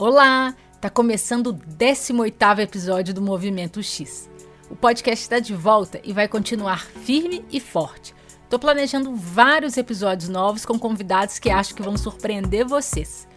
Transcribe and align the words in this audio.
Olá! 0.00 0.54
Tá 0.80 0.88
começando 0.88 1.48
o 1.48 1.54
18º 1.54 2.60
episódio 2.60 3.12
do 3.12 3.20
Movimento 3.20 3.82
X. 3.82 4.30
O 4.70 4.74
podcast 4.74 5.22
está 5.22 5.38
de 5.38 5.54
volta 5.54 6.00
e 6.02 6.14
vai 6.14 6.26
continuar 6.26 6.86
firme 6.86 7.44
e 7.52 7.60
forte. 7.60 8.14
Tô 8.48 8.58
planejando 8.58 9.14
vários 9.14 9.76
episódios 9.76 10.30
novos 10.30 10.64
com 10.64 10.78
convidados 10.78 11.38
que 11.38 11.50
acho 11.50 11.74
que 11.74 11.82
vão 11.82 11.98
surpreender 11.98 12.66
vocês. 12.66 13.28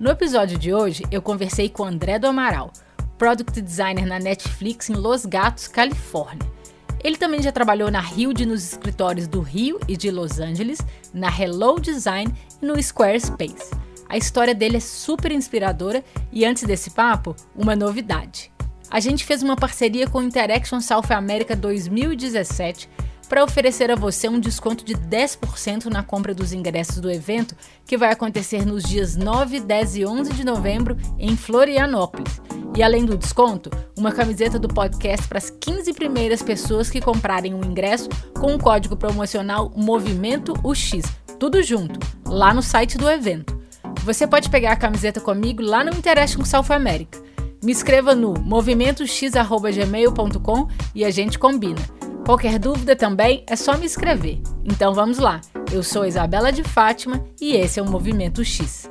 No 0.00 0.08
episódio 0.10 0.56
de 0.56 0.72
hoje, 0.72 1.04
eu 1.10 1.20
conversei 1.20 1.68
com 1.68 1.84
André 1.84 2.18
do 2.18 2.28
Amaral, 2.28 2.72
Product 3.18 3.60
Designer 3.60 4.06
na 4.06 4.18
Netflix 4.18 4.88
em 4.88 4.94
Los 4.94 5.26
Gatos, 5.26 5.68
Califórnia. 5.68 6.50
Ele 7.04 7.18
também 7.18 7.42
já 7.42 7.52
trabalhou 7.52 7.90
na 7.90 8.02
Hilde 8.02 8.46
nos 8.46 8.64
escritórios 8.64 9.28
do 9.28 9.42
Rio 9.42 9.78
e 9.86 9.98
de 9.98 10.10
Los 10.10 10.40
Angeles, 10.40 10.78
na 11.12 11.28
Hello 11.28 11.78
Design 11.78 12.34
e 12.62 12.64
no 12.64 12.82
Squarespace. 12.82 13.85
A 14.08 14.16
história 14.16 14.54
dele 14.54 14.76
é 14.76 14.80
super 14.80 15.32
inspiradora 15.32 16.04
e 16.32 16.44
antes 16.44 16.62
desse 16.62 16.90
papo, 16.90 17.34
uma 17.54 17.74
novidade. 17.74 18.52
A 18.90 19.00
gente 19.00 19.24
fez 19.24 19.42
uma 19.42 19.56
parceria 19.56 20.06
com 20.06 20.18
o 20.18 20.22
Interaction 20.22 20.80
South 20.80 21.10
America 21.10 21.56
2017 21.56 22.88
para 23.28 23.42
oferecer 23.42 23.90
a 23.90 23.96
você 23.96 24.28
um 24.28 24.38
desconto 24.38 24.84
de 24.84 24.94
10% 24.94 25.86
na 25.86 26.02
compra 26.02 26.32
dos 26.32 26.52
ingressos 26.52 27.00
do 27.00 27.10
evento, 27.10 27.56
que 27.84 27.96
vai 27.96 28.12
acontecer 28.12 28.64
nos 28.64 28.84
dias 28.84 29.16
9, 29.16 29.60
10 29.60 29.96
e 29.96 30.06
11 30.06 30.32
de 30.32 30.44
novembro 30.44 30.96
em 31.18 31.36
Florianópolis. 31.36 32.40
E 32.76 32.82
além 32.82 33.04
do 33.04 33.16
desconto, 33.16 33.70
uma 33.96 34.12
camiseta 34.12 34.58
do 34.58 34.68
podcast 34.68 35.26
para 35.26 35.38
as 35.38 35.50
15 35.50 35.92
primeiras 35.94 36.42
pessoas 36.42 36.90
que 36.90 37.00
comprarem 37.00 37.54
o 37.54 37.64
ingresso 37.64 38.08
com 38.38 38.54
o 38.54 38.58
código 38.58 38.96
promocional 38.96 39.72
Movimento 39.74 40.52
UX, 40.62 41.02
tudo 41.40 41.62
junto, 41.62 41.98
lá 42.26 42.52
no 42.52 42.62
site 42.62 42.98
do 42.98 43.10
evento. 43.10 43.55
Você 44.06 44.24
pode 44.24 44.48
pegar 44.48 44.70
a 44.70 44.76
camiseta 44.76 45.20
comigo 45.20 45.60
lá 45.60 45.82
no 45.82 45.90
Interesse 45.90 46.36
com 46.36 46.44
South 46.44 46.70
America. 46.70 47.20
Me 47.60 47.72
escreva 47.72 48.14
no 48.14 48.34
movimentox.gmail.com 48.34 50.68
e 50.94 51.04
a 51.04 51.10
gente 51.10 51.40
combina. 51.40 51.80
Qualquer 52.24 52.60
dúvida 52.60 52.94
também 52.94 53.42
é 53.48 53.56
só 53.56 53.76
me 53.76 53.84
escrever. 53.84 54.40
Então 54.64 54.94
vamos 54.94 55.18
lá. 55.18 55.40
Eu 55.72 55.82
sou 55.82 56.06
Isabela 56.06 56.52
de 56.52 56.62
Fátima 56.62 57.24
e 57.40 57.56
esse 57.56 57.80
é 57.80 57.82
o 57.82 57.90
Movimento 57.90 58.44
X. 58.44 58.88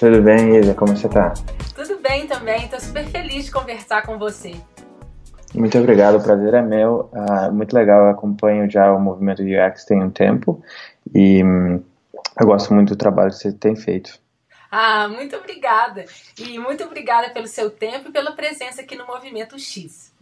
Tudo 0.00 0.22
bem, 0.22 0.56
Isa? 0.56 0.72
Como 0.72 0.96
você 0.96 1.10
tá? 1.10 1.34
Tudo 1.74 1.98
bem 1.98 2.26
também, 2.26 2.64
estou 2.64 2.80
super 2.80 3.04
feliz 3.04 3.44
de 3.44 3.52
conversar 3.52 4.00
com 4.06 4.16
você. 4.16 4.58
Muito 5.54 5.76
obrigado, 5.76 6.14
o 6.14 6.22
prazer 6.22 6.54
é 6.54 6.62
meu. 6.62 7.10
Uh, 7.12 7.52
muito 7.52 7.74
legal, 7.74 8.06
eu 8.06 8.08
acompanho 8.08 8.70
já 8.70 8.90
o 8.94 8.98
movimento 8.98 9.44
de 9.44 9.54
UX 9.54 9.84
tem 9.84 10.02
um 10.02 10.10
tempo 10.10 10.64
e 11.14 11.44
um, 11.44 11.84
eu 12.40 12.46
gosto 12.46 12.72
muito 12.72 12.94
do 12.94 12.96
trabalho 12.96 13.28
que 13.28 13.36
você 13.36 13.52
tem 13.52 13.76
feito. 13.76 14.18
Ah, 14.70 15.06
muito 15.06 15.36
obrigada. 15.36 16.06
E 16.38 16.58
muito 16.58 16.82
obrigada 16.82 17.28
pelo 17.28 17.46
seu 17.46 17.70
tempo 17.70 18.08
e 18.08 18.12
pela 18.12 18.32
presença 18.32 18.80
aqui 18.80 18.96
no 18.96 19.06
Movimento 19.06 19.58
X. 19.58 20.14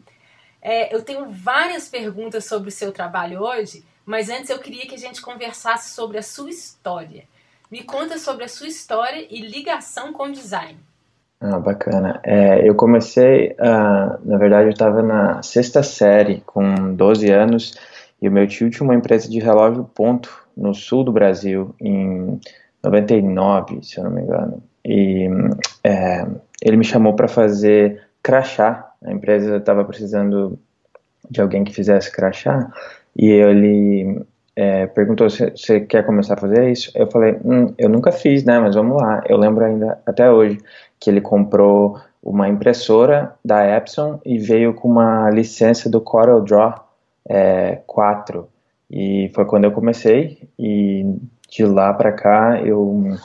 É, 0.60 0.92
eu 0.92 1.04
tenho 1.04 1.30
várias 1.30 1.88
perguntas 1.88 2.46
sobre 2.46 2.70
o 2.70 2.72
seu 2.72 2.90
trabalho 2.90 3.42
hoje, 3.42 3.84
mas 4.04 4.28
antes 4.28 4.50
eu 4.50 4.58
queria 4.58 4.88
que 4.88 4.96
a 4.96 4.98
gente 4.98 5.22
conversasse 5.22 5.94
sobre 5.94 6.18
a 6.18 6.22
sua 6.22 6.50
história. 6.50 7.28
Me 7.70 7.82
conta 7.82 8.18
sobre 8.18 8.44
a 8.44 8.48
sua 8.48 8.66
história 8.66 9.26
e 9.30 9.40
ligação 9.40 10.12
com 10.12 10.30
design. 10.30 10.78
Ah, 11.40 11.58
bacana. 11.58 12.20
É, 12.24 12.68
eu 12.68 12.74
comecei, 12.74 13.52
uh, 13.52 14.18
na 14.28 14.36
verdade, 14.38 14.68
eu 14.68 14.72
estava 14.72 15.02
na 15.02 15.42
sexta 15.42 15.82
série, 15.82 16.42
com 16.44 16.94
12 16.94 17.30
anos, 17.30 17.78
e 18.20 18.28
o 18.28 18.32
meu 18.32 18.46
tio 18.46 18.70
tinha 18.70 18.84
uma 18.84 18.94
empresa 18.94 19.30
de 19.30 19.38
relógio 19.38 19.84
ponto 19.84 20.46
no 20.56 20.74
sul 20.74 21.04
do 21.04 21.12
Brasil, 21.12 21.74
em 21.80 22.40
99, 22.82 23.84
se 23.84 23.98
eu 23.98 24.04
não 24.04 24.10
me 24.10 24.22
engano. 24.22 24.62
E 24.84 25.28
é, 25.84 26.26
ele 26.60 26.76
me 26.76 26.84
chamou 26.84 27.14
para 27.14 27.28
fazer 27.28 28.02
crachá. 28.20 28.90
A 29.04 29.12
empresa 29.12 29.58
estava 29.58 29.84
precisando 29.84 30.58
de 31.30 31.40
alguém 31.40 31.62
que 31.62 31.72
fizesse 31.72 32.10
crachá, 32.10 32.68
e 33.16 33.26
ele 33.26 34.22
é, 34.60 34.88
perguntou 34.88 35.30
se 35.30 35.50
você 35.50 35.78
quer 35.78 36.04
começar 36.04 36.34
a 36.34 36.36
fazer 36.36 36.68
isso. 36.68 36.90
Eu 36.92 37.08
falei, 37.08 37.38
hum, 37.44 37.72
eu 37.78 37.88
nunca 37.88 38.10
fiz, 38.10 38.42
né? 38.42 38.58
Mas 38.58 38.74
vamos 38.74 39.00
lá. 39.00 39.22
Eu 39.28 39.36
lembro 39.36 39.64
ainda 39.64 40.00
até 40.04 40.28
hoje 40.28 40.58
que 40.98 41.08
ele 41.08 41.20
comprou 41.20 41.96
uma 42.20 42.48
impressora 42.48 43.36
da 43.44 43.64
Epson 43.64 44.20
e 44.26 44.36
veio 44.36 44.74
com 44.74 44.88
uma 44.88 45.30
licença 45.30 45.88
do 45.88 46.00
Corel 46.00 46.40
Draw 46.40 46.74
é, 47.28 47.78
4. 47.86 48.48
E 48.90 49.30
foi 49.32 49.44
quando 49.44 49.62
eu 49.62 49.70
comecei. 49.70 50.48
E 50.58 51.06
de 51.48 51.64
lá 51.64 51.94
para 51.94 52.10
cá 52.10 52.60
eu, 52.60 52.82
um, 52.82 53.16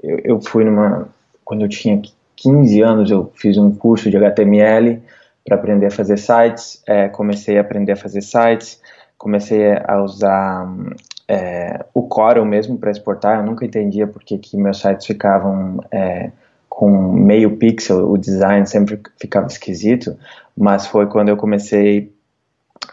eu, 0.00 0.20
eu 0.22 0.40
fui 0.40 0.62
numa 0.62 1.08
quando 1.44 1.62
eu 1.62 1.68
tinha 1.68 2.00
15 2.36 2.80
anos 2.80 3.10
eu 3.10 3.32
fiz 3.34 3.58
um 3.58 3.72
curso 3.72 4.08
de 4.08 4.16
HTML 4.16 5.02
para 5.44 5.56
aprender 5.56 5.86
a 5.86 5.90
fazer 5.90 6.16
sites. 6.16 6.80
É, 6.86 7.08
comecei 7.08 7.58
a 7.58 7.62
aprender 7.62 7.90
a 7.90 7.96
fazer 7.96 8.20
sites 8.20 8.80
comecei 9.18 9.76
a 9.84 10.02
usar 10.02 10.68
é, 11.28 11.84
o 11.92 12.02
Corel 12.02 12.44
mesmo 12.44 12.78
para 12.78 12.90
exportar. 12.90 13.38
Eu 13.38 13.46
nunca 13.46 13.64
entendia 13.64 14.06
porque 14.06 14.38
que 14.38 14.56
meus 14.56 14.80
sites 14.80 15.06
ficavam 15.06 15.80
é, 15.90 16.30
com 16.68 16.90
meio 17.12 17.56
pixel, 17.56 18.10
o 18.10 18.18
design 18.18 18.66
sempre 18.66 19.00
ficava 19.18 19.46
esquisito, 19.46 20.16
mas 20.56 20.86
foi 20.86 21.06
quando 21.06 21.30
eu 21.30 21.36
comecei 21.36 22.12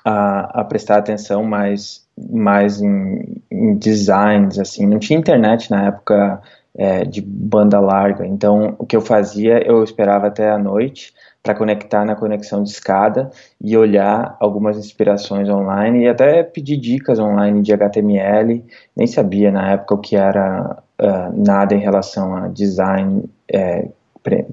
a, 0.06 0.62
a 0.62 0.64
prestar 0.64 0.98
atenção 0.98 1.44
mais, 1.44 2.06
mais 2.18 2.82
em, 2.82 3.42
em, 3.52 3.76
designs, 3.76 4.58
assim. 4.58 4.86
Não 4.86 5.00
tinha 5.00 5.20
internet 5.20 5.70
na 5.70 5.88
época 5.88 6.42
é, 6.76 7.04
de 7.06 7.22
banda 7.22 7.80
larga, 7.80 8.26
então 8.26 8.76
o 8.80 8.86
que 8.86 8.96
eu 8.96 9.02
fazia, 9.02 9.66
eu 9.66 9.84
esperava 9.84 10.28
até 10.28 10.50
a 10.50 10.58
noite 10.58 11.14
para 11.44 11.54
conectar 11.54 12.06
na 12.06 12.16
conexão 12.16 12.64
de 12.64 12.70
escada 12.70 13.30
e 13.62 13.76
olhar 13.76 14.38
algumas 14.40 14.78
inspirações 14.78 15.50
online 15.50 16.06
e 16.06 16.08
até 16.08 16.42
pedir 16.42 16.78
dicas 16.78 17.20
online 17.20 17.62
de 17.62 17.74
HTML. 17.74 18.64
Nem 18.96 19.06
sabia 19.06 19.52
na 19.52 19.72
época 19.72 19.96
o 19.96 19.98
que 19.98 20.16
era 20.16 20.82
uh, 21.02 21.46
nada 21.46 21.76
em 21.76 21.80
relação 21.80 22.34
a 22.34 22.48
design, 22.48 23.26
é, 23.52 23.90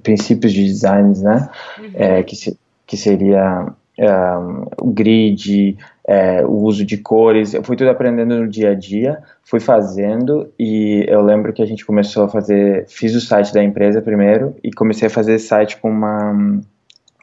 princípios 0.03 0.53
de 0.53 0.65
designs, 0.65 1.23
né? 1.23 1.49
Uhum. 1.79 1.91
É, 1.95 2.23
que, 2.25 2.35
se, 2.35 2.59
que 2.85 2.97
seria 2.97 3.73
o 4.81 4.91
grid, 4.93 5.77
é, 6.07 6.45
o 6.45 6.53
uso 6.63 6.85
de 6.85 6.97
cores. 6.97 7.55
Eu 7.55 7.63
fui 7.63 7.77
tudo 7.77 7.91
aprendendo 7.91 8.37
no 8.37 8.49
dia 8.49 8.71
a 8.71 8.75
dia, 8.75 9.23
fui 9.43 9.61
fazendo 9.61 10.53
e 10.59 11.05
eu 11.09 11.23
lembro 11.23 11.53
que 11.53 11.63
a 11.63 11.67
gente 11.67 11.85
começou 11.85 12.25
a 12.25 12.29
fazer, 12.29 12.87
fiz 12.89 13.15
o 13.15 13.21
site 13.21 13.53
da 13.53 13.63
empresa 13.63 14.01
primeiro 14.01 14.57
e 14.63 14.73
comecei 14.73 15.09
a 15.09 15.11
fazer 15.11 15.39
site 15.39 15.77
com 15.77 15.91
uma 15.91 16.61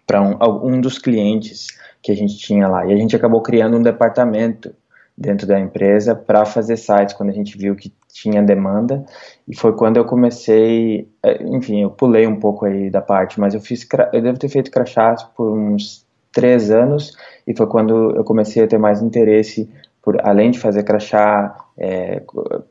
para 0.05 0.21
um, 0.21 0.37
um 0.63 0.79
dos 0.79 0.97
clientes 0.97 1.67
que 2.01 2.11
a 2.11 2.15
gente 2.15 2.37
tinha 2.37 2.67
lá. 2.67 2.85
E 2.85 2.93
a 2.93 2.97
gente 2.97 3.15
acabou 3.15 3.41
criando 3.41 3.77
um 3.77 3.81
departamento 3.81 4.73
dentro 5.17 5.47
da 5.47 5.59
empresa 5.59 6.15
para 6.15 6.45
fazer 6.45 6.77
sites 6.77 7.13
quando 7.15 7.29
a 7.29 7.33
gente 7.33 7.57
viu 7.57 7.75
que 7.75 7.91
tinha 8.13 8.41
demanda 8.41 9.03
e 9.47 9.55
foi 9.55 9.75
quando 9.75 9.97
eu 9.97 10.05
comecei 10.05 11.09
é, 11.23 11.43
enfim 11.43 11.81
eu 11.81 11.89
pulei 11.89 12.27
um 12.27 12.39
pouco 12.39 12.65
aí 12.65 12.89
da 12.91 13.01
parte 13.01 13.39
mas 13.39 13.55
eu 13.55 13.59
fiz 13.59 13.87
eu 14.13 14.21
devo 14.21 14.37
ter 14.37 14.49
feito 14.49 14.69
crachás 14.69 15.23
por 15.23 15.57
uns 15.57 16.06
três 16.37 16.69
anos 16.69 17.17
e 17.47 17.57
foi 17.57 17.65
quando 17.65 18.15
eu 18.15 18.23
comecei 18.23 18.63
a 18.63 18.67
ter 18.67 18.77
mais 18.77 19.01
interesse 19.01 19.67
por 20.03 20.23
além 20.23 20.51
de 20.51 20.59
fazer 20.59 20.83
crachá 20.83 21.57
é, 21.75 22.21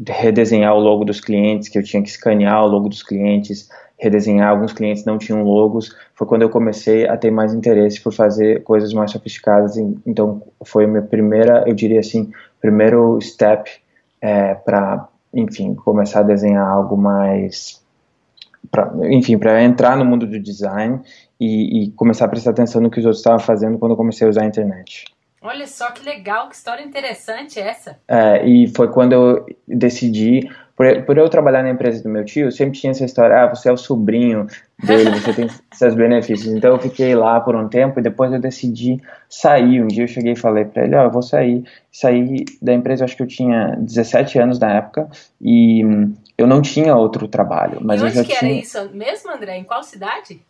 redesenhar 0.09 0.73
o 0.73 0.79
logo 0.79 1.05
dos 1.05 1.21
clientes 1.21 1.69
que 1.69 1.77
eu 1.77 1.83
tinha 1.83 2.01
que 2.01 2.09
escanear 2.09 2.65
o 2.65 2.69
logo 2.69 2.89
dos 2.89 3.03
clientes 3.03 3.69
redesenhar, 3.99 4.51
alguns 4.51 4.73
clientes 4.73 5.05
não 5.05 5.19
tinham 5.19 5.43
logos, 5.43 5.97
foi 6.15 6.27
quando 6.27 6.43
eu 6.43 6.51
comecei 6.51 7.09
a 7.09 7.17
ter 7.17 7.31
mais 7.31 7.55
interesse 7.55 8.01
por 8.01 8.13
fazer 8.13 8.63
coisas 8.63 8.93
mais 8.93 9.11
sofisticadas, 9.11 9.77
então 10.07 10.43
foi 10.65 10.85
a 10.85 10.89
minha 10.89 11.03
primeira, 11.03 11.65
eu 11.67 11.75
diria 11.75 12.01
assim, 12.01 12.31
primeiro 12.61 13.19
step 13.21 13.71
é, 14.21 14.55
para, 14.55 15.09
enfim, 15.33 15.75
começar 15.75 16.21
a 16.21 16.25
desenhar 16.25 16.69
algo 16.69 16.97
mais, 16.97 17.83
pra, 18.71 18.93
enfim, 19.11 19.39
para 19.39 19.63
entrar 19.63 19.97
no 19.97 20.05
mundo 20.05 20.27
do 20.27 20.41
design 20.41 21.01
e, 21.41 21.85
e, 21.85 21.91
começar 21.93 22.25
a 22.25 22.29
prestar 22.29 22.51
atenção 22.51 22.81
no 22.81 22.91
que 22.91 22.99
os 22.99 23.05
outros 23.05 23.21
estavam 23.21 23.39
fazendo 23.39 23.79
quando 23.79 23.93
eu 23.93 23.97
comecei 23.97 24.27
a 24.27 24.31
usar 24.31 24.43
a 24.43 24.47
internet. 24.47 25.05
Olha 25.43 25.67
só 25.67 25.93
que 25.93 26.05
legal, 26.05 26.49
que 26.49 26.57
história 26.57 26.83
interessante 26.83 27.61
essa. 27.61 27.99
É, 28.09 28.45
e 28.45 28.67
foi 28.75 28.89
quando 28.89 29.13
eu 29.13 29.47
decidi, 29.69 30.51
por, 30.75 31.03
por, 31.05 31.17
eu 31.17 31.29
trabalhar 31.29 31.63
na 31.63 31.71
empresa 31.71 32.03
do 32.03 32.09
meu 32.09 32.25
tio, 32.25 32.51
sempre 32.51 32.79
tinha 32.79 32.91
essa 32.91 33.05
história, 33.05 33.45
ah, 33.45 33.47
você 33.47 33.69
é 33.69 33.73
o 33.73 33.77
sobrinho 33.77 34.47
dele, 34.83 35.11
você 35.11 35.33
tem 35.33 35.49
seus 35.73 35.95
benefícios. 35.95 36.53
Então 36.53 36.73
eu 36.73 36.79
fiquei 36.81 37.15
lá 37.15 37.39
por 37.39 37.55
um 37.55 37.69
tempo 37.69 38.01
e 38.01 38.03
depois 38.03 38.33
eu 38.33 38.41
decidi 38.41 39.01
sair. 39.29 39.83
Um 39.83 39.87
dia 39.87 40.03
eu 40.03 40.09
cheguei 40.09 40.33
e 40.33 40.37
falei 40.37 40.65
para 40.65 40.85
ele, 40.85 40.97
ó, 40.97 41.03
oh, 41.03 41.05
eu 41.05 41.11
vou 41.13 41.23
sair. 41.23 41.63
Saí 41.93 42.45
da 42.61 42.75
empresa, 42.75 43.05
acho 43.05 43.17
que 43.17 43.23
eu 43.23 43.29
tinha 43.29 43.77
17 43.79 44.39
anos 44.41 44.59
na 44.59 44.73
época 44.73 45.09
e 45.41 45.85
eu 46.39 46.47
não 46.47 46.61
tinha 46.61 46.95
outro 46.95 47.27
trabalho. 47.29 47.79
Mas 47.83 48.01
e 48.01 48.05
onde 48.05 48.19
eu 48.19 48.23
já 48.23 48.29
que 48.29 48.39
tinha... 48.39 48.51
era 48.51 48.61
isso 48.61 48.91
mesmo, 48.93 49.33
André? 49.33 49.57
Em 49.57 49.65
qual 49.65 49.83
cidade? 49.83 50.41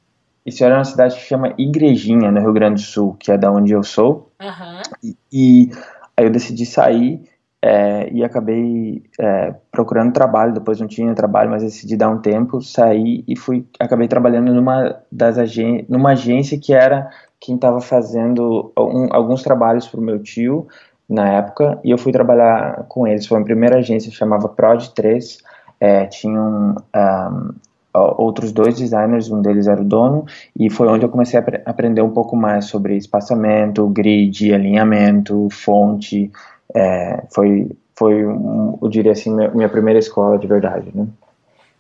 Isso 0.45 0.65
era 0.65 0.77
uma 0.77 0.85
cidade 0.85 1.17
que 1.17 1.23
chama 1.23 1.55
Igrejinha, 1.59 2.31
no 2.31 2.41
Rio 2.41 2.53
Grande 2.53 2.83
do 2.83 2.87
Sul, 2.87 3.17
que 3.19 3.33
é 3.33 3.39
da 3.39 3.51
onde 3.51 3.73
eu 3.73 3.83
sou. 3.83 4.31
Uhum. 4.41 4.83
E, 5.03 5.17
e, 5.33 5.71
aí 6.17 6.25
eu 6.25 6.31
decidi 6.31 6.65
sair 6.65 7.21
é, 7.61 8.09
e 8.13 8.23
acabei 8.23 9.03
é, 9.19 9.55
procurando 9.73 10.13
trabalho. 10.13 10.55
Depois 10.55 10.79
não 10.79 10.87
tinha 10.87 11.13
trabalho, 11.15 11.51
mas 11.51 11.65
decidi 11.65 11.97
dar 11.97 12.11
um 12.11 12.19
tempo, 12.19 12.63
sair 12.63 13.25
e 13.27 13.37
fui. 13.37 13.67
Acabei 13.81 14.07
trabalhando 14.07 14.55
numa 14.55 15.01
das 15.11 15.37
agen 15.37 15.85
numa 15.89 16.13
agência 16.13 16.59
que 16.61 16.73
era 16.73 17.11
quem 17.41 17.57
estava 17.57 17.81
fazendo 17.81 18.73
um, 18.79 19.09
alguns 19.11 19.43
trabalhos 19.43 19.89
para 19.89 19.99
o 19.99 20.03
meu 20.03 20.23
tio 20.23 20.69
na 21.09 21.29
época 21.29 21.81
e 21.85 21.91
eu 21.91 21.99
fui 21.99 22.13
trabalhar 22.13 22.85
com 22.89 23.05
eles. 23.05 23.27
Foi 23.27 23.41
a 23.41 23.45
primeira 23.45 23.79
agência, 23.79 24.13
chamava 24.13 24.49
Prod 24.49 24.89
3. 24.95 25.39
É, 25.81 26.07
tinham 26.07 26.77
um, 26.95 27.55
outros 27.95 28.53
dois 28.53 28.77
designers, 28.77 29.31
um 29.31 29.41
deles 29.41 29.67
era 29.67 29.81
o 29.81 29.85
dono, 29.85 30.27
e 30.59 30.69
foi 30.71 30.89
onde 30.89 31.05
eu 31.05 31.09
comecei 31.09 31.39
a 31.39 31.45
aprender 31.67 32.03
um 32.03 32.13
pouco 32.13 32.37
mais 32.37 32.67
sobre 32.67 32.97
espaçamento, 32.97 33.87
grid, 33.89 34.53
alinhamento, 34.53 35.49
fonte. 35.51 36.31
É, 36.75 37.25
foi, 37.33 37.71
foi 37.95 38.23
eu 38.23 38.89
diria 38.89 39.13
assim, 39.13 39.35
minha, 39.35 39.51
minha 39.51 39.69
primeira 39.69 39.99
escola 39.99 40.39
de 40.39 40.47
verdade, 40.47 40.91
né? 40.95 41.07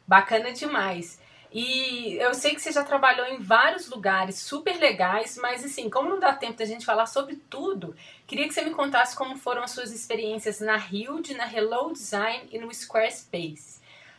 Bacana 0.06 0.52
demais. 0.52 1.18
E 1.52 2.18
eu 2.20 2.34
sei 2.34 2.54
que 2.54 2.60
você 2.60 2.70
já 2.70 2.84
trabalhou 2.84 3.26
em 3.26 3.38
vários 3.38 3.88
lugares 3.88 4.36
super 4.36 4.78
legais, 4.78 5.38
mas 5.40 5.64
assim, 5.64 5.88
como 5.88 6.08
não 6.08 6.20
dá 6.20 6.34
tempo 6.34 6.58
da 6.58 6.64
gente 6.64 6.84
falar 6.84 7.06
sobre 7.06 7.36
tudo, 7.48 7.94
queria 8.26 8.46
que 8.46 8.52
você 8.52 8.62
me 8.62 8.72
contasse 8.72 9.16
como 9.16 9.36
foram 9.36 9.62
as 9.62 9.70
suas 9.70 9.90
experiências 9.90 10.60
na 10.60 10.76
Hilde, 10.76 11.34
na 11.34 11.50
Hello 11.50 11.92
Design 11.92 12.46
e 12.52 12.58
no 12.58 12.72
Squarespace. 12.74 13.75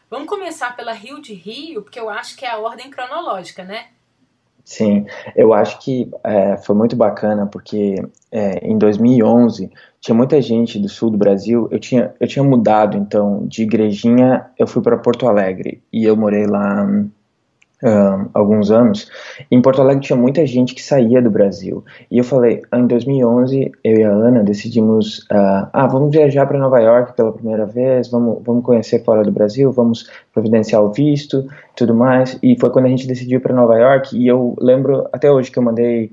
Vamos 0.09 0.27
começar 0.27 0.75
pela 0.75 0.93
Rio 0.93 1.21
de 1.21 1.33
Rio, 1.33 1.81
porque 1.81 1.99
eu 1.99 2.09
acho 2.09 2.37
que 2.37 2.45
é 2.45 2.49
a 2.49 2.57
ordem 2.57 2.89
cronológica, 2.89 3.63
né? 3.63 3.87
Sim, 4.63 5.05
eu 5.33 5.53
acho 5.53 5.79
que 5.79 6.11
é, 6.25 6.57
foi 6.57 6.75
muito 6.75 6.93
bacana 6.93 7.47
porque 7.47 7.95
é, 8.29 8.67
em 8.67 8.77
2011 8.77 9.71
tinha 10.01 10.13
muita 10.13 10.41
gente 10.41 10.77
do 10.77 10.89
sul 10.89 11.09
do 11.09 11.17
Brasil. 11.17 11.69
Eu 11.71 11.79
tinha, 11.79 12.13
eu 12.19 12.27
tinha 12.27 12.43
mudado 12.43 12.97
então 12.97 13.47
de 13.47 13.63
Igrejinha, 13.63 14.45
eu 14.59 14.67
fui 14.67 14.81
para 14.81 14.97
Porto 14.97 15.25
Alegre 15.25 15.81
e 15.91 16.03
eu 16.03 16.17
morei 16.17 16.45
lá 16.45 16.85
uh, 17.83 18.29
alguns 18.33 18.71
anos, 18.71 19.09
em 19.51 19.61
Porto 19.61 19.81
Alegre 19.81 20.03
tinha 20.03 20.17
muita 20.17 20.45
gente 20.45 20.73
que 20.73 20.81
saía 20.81 21.21
do 21.21 21.29
Brasil. 21.29 21.83
E 22.09 22.17
eu 22.17 22.23
falei, 22.23 22.61
em 22.73 22.87
2011, 22.87 23.71
eu 23.83 23.97
e 23.97 24.03
a 24.03 24.11
Ana 24.11 24.43
decidimos, 24.43 25.19
uh, 25.31 25.69
ah, 25.71 25.87
vamos 25.87 26.11
viajar 26.11 26.45
para 26.45 26.57
Nova 26.57 26.79
York 26.79 27.15
pela 27.15 27.31
primeira 27.31 27.65
vez, 27.65 28.09
vamos, 28.09 28.41
vamos 28.43 28.63
conhecer 28.63 29.03
fora 29.03 29.23
do 29.23 29.31
Brasil, 29.31 29.71
vamos 29.71 30.09
providenciar 30.33 30.81
o 30.81 30.91
visto, 30.91 31.47
tudo 31.75 31.93
mais. 31.93 32.37
E 32.41 32.57
foi 32.59 32.69
quando 32.69 32.85
a 32.85 32.89
gente 32.89 33.07
decidiu 33.07 33.41
para 33.41 33.53
Nova 33.53 33.77
York. 33.77 34.17
E 34.17 34.27
eu 34.27 34.55
lembro 34.59 35.07
até 35.11 35.31
hoje 35.31 35.51
que 35.51 35.59
eu 35.59 35.63
mandei 35.63 36.11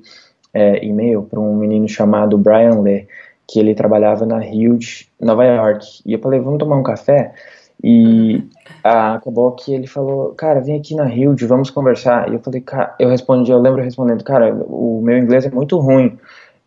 é, 0.52 0.84
e-mail 0.84 1.22
para 1.22 1.40
um 1.40 1.56
menino 1.56 1.88
chamado 1.88 2.38
Brian 2.38 2.80
Lee, 2.80 3.08
que 3.46 3.58
ele 3.58 3.74
trabalhava 3.74 4.24
na 4.24 4.38
Huge, 4.38 5.08
Nova 5.20 5.44
York. 5.44 6.00
E 6.06 6.12
eu 6.12 6.18
falei, 6.18 6.40
vamos 6.40 6.58
tomar 6.58 6.76
um 6.76 6.82
café? 6.82 7.34
E 7.82 8.42
ah, 8.82 9.14
acabou 9.14 9.52
que 9.52 9.74
ele 9.74 9.86
falou, 9.86 10.34
cara, 10.34 10.60
vem 10.60 10.76
aqui 10.76 10.94
na 10.94 11.08
Hilde, 11.08 11.46
vamos 11.46 11.70
conversar. 11.70 12.30
E 12.30 12.34
eu 12.34 12.40
falei, 12.40 12.60
cara, 12.60 12.94
eu 12.98 13.08
respondi, 13.08 13.50
eu 13.50 13.60
lembro 13.60 13.82
respondendo, 13.82 14.24
cara, 14.24 14.54
o 14.54 15.00
meu 15.02 15.18
inglês 15.18 15.44
é 15.44 15.50
muito 15.50 15.78
ruim. 15.78 16.18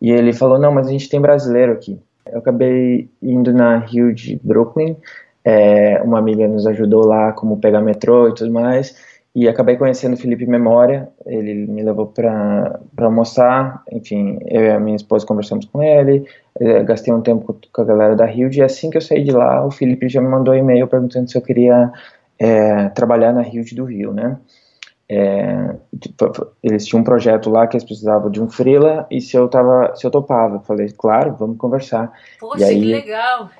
E 0.01 0.11
ele 0.11 0.33
falou, 0.33 0.59
não, 0.59 0.71
mas 0.71 0.87
a 0.87 0.91
gente 0.91 1.09
tem 1.09 1.19
brasileiro 1.19 1.71
aqui. 1.71 1.99
Eu 2.25 2.39
acabei 2.39 3.09
indo 3.21 3.53
na 3.53 3.85
Hilde 3.91 4.39
Brooklyn, 4.43 4.95
é, 5.43 6.01
uma 6.03 6.19
amiga 6.19 6.47
nos 6.47 6.67
ajudou 6.67 7.05
lá 7.05 7.31
como 7.31 7.57
pegar 7.57 7.81
metrô 7.81 8.27
e 8.27 8.35
tudo 8.35 8.51
mais. 8.51 8.95
E 9.37 9.47
acabei 9.47 9.77
conhecendo 9.77 10.15
o 10.15 10.17
Felipe 10.17 10.47
Memória, 10.47 11.09
ele 11.23 11.67
me 11.67 11.83
levou 11.83 12.07
para 12.07 12.79
almoçar, 12.97 13.83
enfim, 13.91 14.39
eu 14.47 14.63
e 14.63 14.71
a 14.71 14.79
minha 14.79 14.95
esposa 14.95 15.27
conversamos 15.27 15.65
com 15.65 15.83
ele, 15.83 16.25
eh, 16.59 16.81
gastei 16.81 17.13
um 17.13 17.21
tempo 17.21 17.55
com 17.71 17.81
a 17.83 17.85
galera 17.85 18.15
da 18.15 18.25
Rio, 18.25 18.51
e 18.51 18.63
assim 18.63 18.89
que 18.89 18.97
eu 18.97 19.01
saí 19.01 19.23
de 19.23 19.29
lá, 19.31 19.63
o 19.63 19.69
Felipe 19.69 20.09
já 20.09 20.19
me 20.19 20.27
mandou 20.27 20.55
um 20.55 20.57
e-mail 20.57 20.87
perguntando 20.87 21.29
se 21.29 21.37
eu 21.37 21.41
queria 21.43 21.91
é, 22.39 22.89
trabalhar 22.89 23.31
na 23.31 23.43
Rio 23.43 23.63
do 23.75 23.85
Rio, 23.85 24.11
né? 24.11 24.39
É, 25.07 25.75
eles 26.63 26.87
tinham 26.87 27.01
um 27.01 27.05
projeto 27.05 27.51
lá 27.51 27.67
que 27.67 27.75
eles 27.75 27.85
precisavam 27.85 28.31
de 28.31 28.41
um 28.41 28.49
freela 28.49 29.05
e 29.11 29.21
se 29.21 29.37
eu 29.37 29.47
tava, 29.47 29.95
se 29.95 30.03
eu 30.03 30.09
topava, 30.09 30.55
eu 30.55 30.61
falei, 30.61 30.89
claro, 30.89 31.35
vamos 31.37 31.59
conversar. 31.59 32.11
Poxa, 32.39 32.65
aí, 32.65 32.79
que 32.79 32.91
legal! 32.91 33.51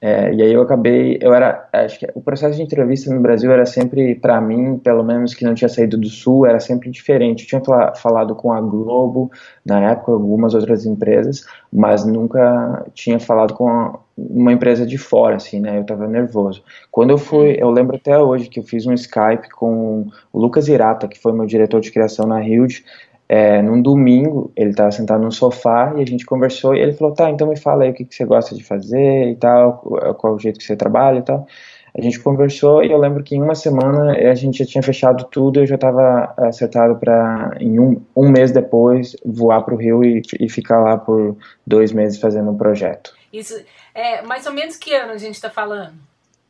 É, 0.00 0.34
e 0.34 0.42
aí 0.42 0.52
eu 0.52 0.60
acabei, 0.60 1.18
eu 1.20 1.32
era, 1.32 1.66
acho 1.72 1.98
que 1.98 2.06
o 2.14 2.20
processo 2.20 2.56
de 2.56 2.62
entrevista 2.62 3.12
no 3.12 3.22
Brasil 3.22 3.50
era 3.50 3.64
sempre, 3.64 4.14
para 4.14 4.38
mim, 4.38 4.76
pelo 4.76 5.02
menos 5.02 5.32
que 5.32 5.44
não 5.44 5.54
tinha 5.54 5.68
saído 5.68 5.96
do 5.96 6.08
Sul, 6.08 6.44
era 6.44 6.60
sempre 6.60 6.90
diferente. 6.90 7.42
Eu 7.44 7.48
tinha 7.48 7.92
falado 7.94 8.34
com 8.34 8.52
a 8.52 8.60
Globo, 8.60 9.30
na 9.64 9.92
época, 9.92 10.12
algumas 10.12 10.54
outras 10.54 10.84
empresas, 10.84 11.46
mas 11.72 12.04
nunca 12.04 12.84
tinha 12.92 13.18
falado 13.18 13.54
com 13.54 13.98
uma 14.16 14.52
empresa 14.52 14.86
de 14.86 14.98
fora, 14.98 15.36
assim, 15.36 15.58
né? 15.58 15.78
Eu 15.78 15.84
tava 15.84 16.06
nervoso. 16.06 16.62
Quando 16.90 17.10
eu 17.10 17.18
fui, 17.18 17.56
eu 17.58 17.70
lembro 17.70 17.96
até 17.96 18.16
hoje 18.18 18.48
que 18.48 18.60
eu 18.60 18.62
fiz 18.62 18.86
um 18.86 18.92
Skype 18.92 19.48
com 19.50 20.06
o 20.32 20.38
Lucas 20.38 20.68
Irata, 20.68 21.08
que 21.08 21.18
foi 21.18 21.32
meu 21.32 21.46
diretor 21.46 21.80
de 21.80 21.90
criação 21.90 22.26
na 22.26 22.46
Hilde, 22.46 22.84
é, 23.28 23.62
num 23.62 23.80
domingo, 23.80 24.52
ele 24.54 24.70
estava 24.70 24.92
sentado 24.92 25.22
no 25.22 25.32
sofá 25.32 25.94
e 25.96 26.02
a 26.02 26.06
gente 26.06 26.26
conversou 26.26 26.74
e 26.74 26.80
ele 26.80 26.92
falou, 26.92 27.14
tá, 27.14 27.30
então 27.30 27.48
me 27.48 27.58
fala 27.58 27.84
aí 27.84 27.90
o 27.90 27.94
que, 27.94 28.04
que 28.04 28.14
você 28.14 28.24
gosta 28.24 28.54
de 28.54 28.62
fazer 28.62 29.30
e 29.30 29.36
tal, 29.36 29.78
qual, 30.18 30.34
o 30.34 30.38
jeito 30.38 30.58
que 30.58 30.64
você 30.64 30.76
trabalha 30.76 31.18
e 31.18 31.22
tal. 31.22 31.46
A 31.96 32.02
gente 32.02 32.18
conversou 32.18 32.82
e 32.82 32.90
eu 32.90 32.98
lembro 32.98 33.22
que 33.22 33.36
em 33.36 33.42
uma 33.42 33.54
semana 33.54 34.12
a 34.12 34.34
gente 34.34 34.58
já 34.58 34.66
tinha 34.66 34.82
fechado 34.82 35.24
tudo, 35.30 35.60
eu 35.60 35.66
já 35.66 35.76
estava 35.76 36.34
acertado 36.36 36.96
para, 36.96 37.56
em 37.60 37.78
um, 37.78 38.02
um 38.16 38.28
mês 38.28 38.50
depois, 38.50 39.16
voar 39.24 39.62
para 39.62 39.74
o 39.74 39.76
Rio 39.76 40.04
e, 40.04 40.20
e 40.40 40.48
ficar 40.48 40.80
lá 40.80 40.98
por 40.98 41.36
dois 41.66 41.92
meses 41.92 42.18
fazendo 42.18 42.50
um 42.50 42.56
projeto. 42.56 43.14
Isso, 43.32 43.54
é, 43.94 44.22
mais 44.22 44.44
ou 44.44 44.52
menos 44.52 44.76
que 44.76 44.92
ano 44.92 45.12
a 45.12 45.18
gente 45.18 45.36
está 45.36 45.48
falando? 45.48 45.94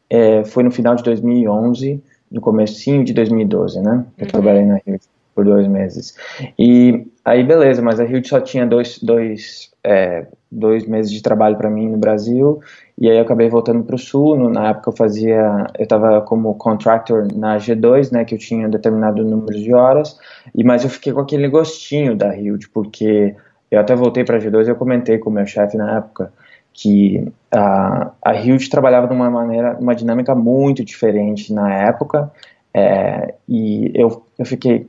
É, 0.08 0.44
foi 0.44 0.62
no 0.62 0.70
final 0.70 0.94
de 0.94 1.02
2011, 1.02 2.02
no 2.30 2.40
comecinho 2.40 3.04
de 3.04 3.12
2012, 3.12 3.80
né? 3.80 4.04
Eu 4.16 4.24
uhum. 4.24 4.30
trabalhei 4.30 4.64
na 4.64 4.80
Rio 4.84 4.98
por 5.34 5.44
dois 5.44 5.66
meses. 5.66 6.14
E 6.58 7.06
aí, 7.24 7.42
beleza, 7.42 7.82
mas 7.82 7.98
a 7.98 8.04
Hilt 8.04 8.28
só 8.28 8.40
tinha 8.40 8.66
dois, 8.66 8.98
dois, 9.02 9.70
é, 9.82 10.26
dois 10.50 10.86
meses 10.86 11.10
de 11.10 11.22
trabalho 11.22 11.56
para 11.56 11.68
mim 11.70 11.88
no 11.88 11.98
Brasil, 11.98 12.60
e 12.96 13.10
aí 13.10 13.16
eu 13.16 13.22
acabei 13.22 13.48
voltando 13.48 13.82
para 13.82 13.96
o 13.96 13.98
Sul. 13.98 14.36
No, 14.36 14.48
na 14.48 14.70
época 14.70 14.90
eu 14.90 14.96
fazia, 14.96 15.66
eu 15.78 15.82
estava 15.82 16.20
como 16.20 16.54
contractor 16.54 17.26
na 17.34 17.56
G2, 17.56 18.12
né, 18.12 18.24
que 18.24 18.34
eu 18.34 18.38
tinha 18.38 18.66
um 18.66 18.70
determinado 18.70 19.24
número 19.24 19.58
de 19.58 19.72
horas, 19.72 20.18
e 20.54 20.62
mas 20.62 20.84
eu 20.84 20.90
fiquei 20.90 21.12
com 21.12 21.20
aquele 21.20 21.48
gostinho 21.48 22.16
da 22.16 22.36
Hilt, 22.36 22.66
porque 22.72 23.34
eu 23.70 23.80
até 23.80 23.96
voltei 23.96 24.24
para 24.24 24.36
a 24.36 24.40
G2 24.40 24.66
e 24.66 24.70
eu 24.70 24.76
comentei 24.76 25.18
com 25.18 25.30
o 25.30 25.32
meu 25.32 25.46
chefe 25.46 25.76
na 25.76 25.96
época 25.96 26.32
que 26.74 27.32
a, 27.52 28.10
a 28.20 28.34
Hilt 28.34 28.68
trabalhava 28.68 29.06
de 29.06 29.14
uma 29.14 29.30
maneira, 29.30 29.78
uma 29.80 29.94
dinâmica 29.94 30.34
muito 30.34 30.84
diferente 30.84 31.52
na 31.52 31.72
época, 31.72 32.30
é, 32.74 33.34
e 33.48 33.92
eu, 33.94 34.26
eu 34.36 34.44
fiquei, 34.44 34.88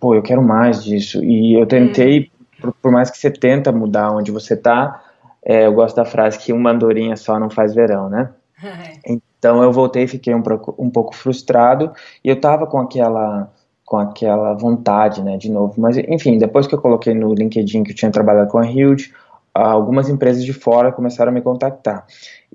pô, 0.00 0.14
eu 0.14 0.22
quero 0.22 0.42
mais 0.42 0.84
disso. 0.84 1.22
E 1.24 1.54
eu 1.54 1.66
tentei, 1.66 2.20
hum. 2.20 2.44
por, 2.60 2.72
por, 2.74 2.92
mais 2.92 3.10
que 3.10 3.18
você 3.18 3.30
tenta 3.30 3.72
mudar 3.72 4.12
onde 4.12 4.30
você 4.30 4.56
tá, 4.56 5.02
é, 5.44 5.66
eu 5.66 5.72
gosto 5.72 5.96
da 5.96 6.04
frase 6.04 6.38
que 6.38 6.52
uma 6.52 6.70
andorinha 6.70 7.16
só 7.16 7.38
não 7.38 7.50
faz 7.50 7.74
verão, 7.74 8.08
né? 8.08 8.30
então 9.06 9.62
eu 9.62 9.72
voltei 9.72 10.04
e 10.04 10.08
fiquei 10.08 10.34
um, 10.34 10.42
um 10.78 10.90
pouco 10.90 11.14
frustrado 11.14 11.92
e 12.24 12.28
eu 12.28 12.40
tava 12.40 12.66
com 12.66 12.78
aquela 12.78 13.50
com 13.84 13.98
aquela 13.98 14.52
vontade, 14.54 15.22
né, 15.22 15.36
de 15.36 15.48
novo. 15.48 15.74
Mas, 15.80 15.96
enfim, 15.96 16.38
depois 16.38 16.66
que 16.66 16.74
eu 16.74 16.80
coloquei 16.80 17.14
no 17.14 17.32
LinkedIn 17.32 17.84
que 17.84 17.92
eu 17.92 17.94
tinha 17.94 18.10
trabalhado 18.10 18.50
com 18.50 18.58
a 18.58 18.62
Huge, 18.62 19.14
algumas 19.54 20.08
empresas 20.08 20.44
de 20.44 20.52
fora 20.52 20.90
começaram 20.90 21.30
a 21.30 21.32
me 21.32 21.40
contactar. 21.40 22.04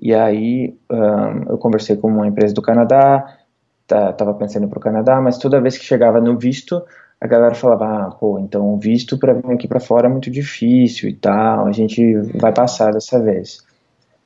E 0.00 0.14
aí 0.14 0.76
um, 0.90 1.52
eu 1.52 1.58
conversei 1.58 1.96
com 1.96 2.08
uma 2.08 2.26
empresa 2.26 2.54
do 2.54 2.60
Canadá, 2.60 3.38
estava 3.82 4.34
pensando 4.34 4.68
para 4.68 4.78
o 4.78 4.80
Canadá, 4.80 5.20
mas 5.20 5.38
toda 5.38 5.60
vez 5.60 5.76
que 5.76 5.84
chegava 5.84 6.20
no 6.20 6.38
visto, 6.38 6.82
a 7.22 7.26
galera 7.28 7.54
falava, 7.54 7.84
ah, 7.84 8.10
pô, 8.10 8.36
então 8.40 8.76
visto 8.78 9.16
para 9.16 9.32
vir 9.32 9.52
aqui 9.52 9.68
para 9.68 9.78
fora 9.78 10.08
é 10.08 10.10
muito 10.10 10.28
difícil 10.28 11.08
e 11.08 11.14
tal, 11.14 11.68
a 11.68 11.70
gente 11.70 12.16
vai 12.40 12.52
passar 12.52 12.92
dessa 12.92 13.22
vez. 13.22 13.64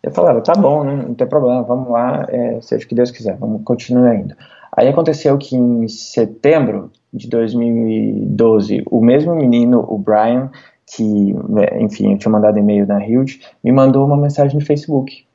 Eu 0.03 0.11
falava, 0.13 0.41
tá 0.41 0.55
bom, 0.55 0.83
né, 0.83 1.05
não 1.07 1.15
tem 1.15 1.27
problema, 1.27 1.63
vamos 1.63 1.91
lá, 1.91 2.25
é, 2.31 2.59
seja 2.63 2.87
o 2.87 2.89
que 2.89 2.95
Deus 2.95 3.11
quiser, 3.11 3.37
vamos 3.37 3.61
continuar 3.65 4.13
ainda. 4.13 4.35
Aí 4.75 4.89
aconteceu 4.89 5.37
que 5.37 5.55
em 5.55 5.87
setembro 5.89 6.91
de 7.13 7.29
2012, 7.29 8.83
o 8.91 9.05
mesmo 9.05 9.35
menino, 9.35 9.85
o 9.87 9.99
Brian, 9.99 10.51
que, 10.87 11.35
enfim, 11.79 12.13
eu 12.13 12.19
tinha 12.19 12.33
mandado 12.33 12.59
e-mail 12.59 12.87
na 12.87 13.07
Hilde, 13.07 13.43
me 13.63 13.73
mandou 13.73 14.07
uma 14.07 14.17
mensagem 14.17 14.59
no 14.59 14.65
Facebook. 14.65 15.27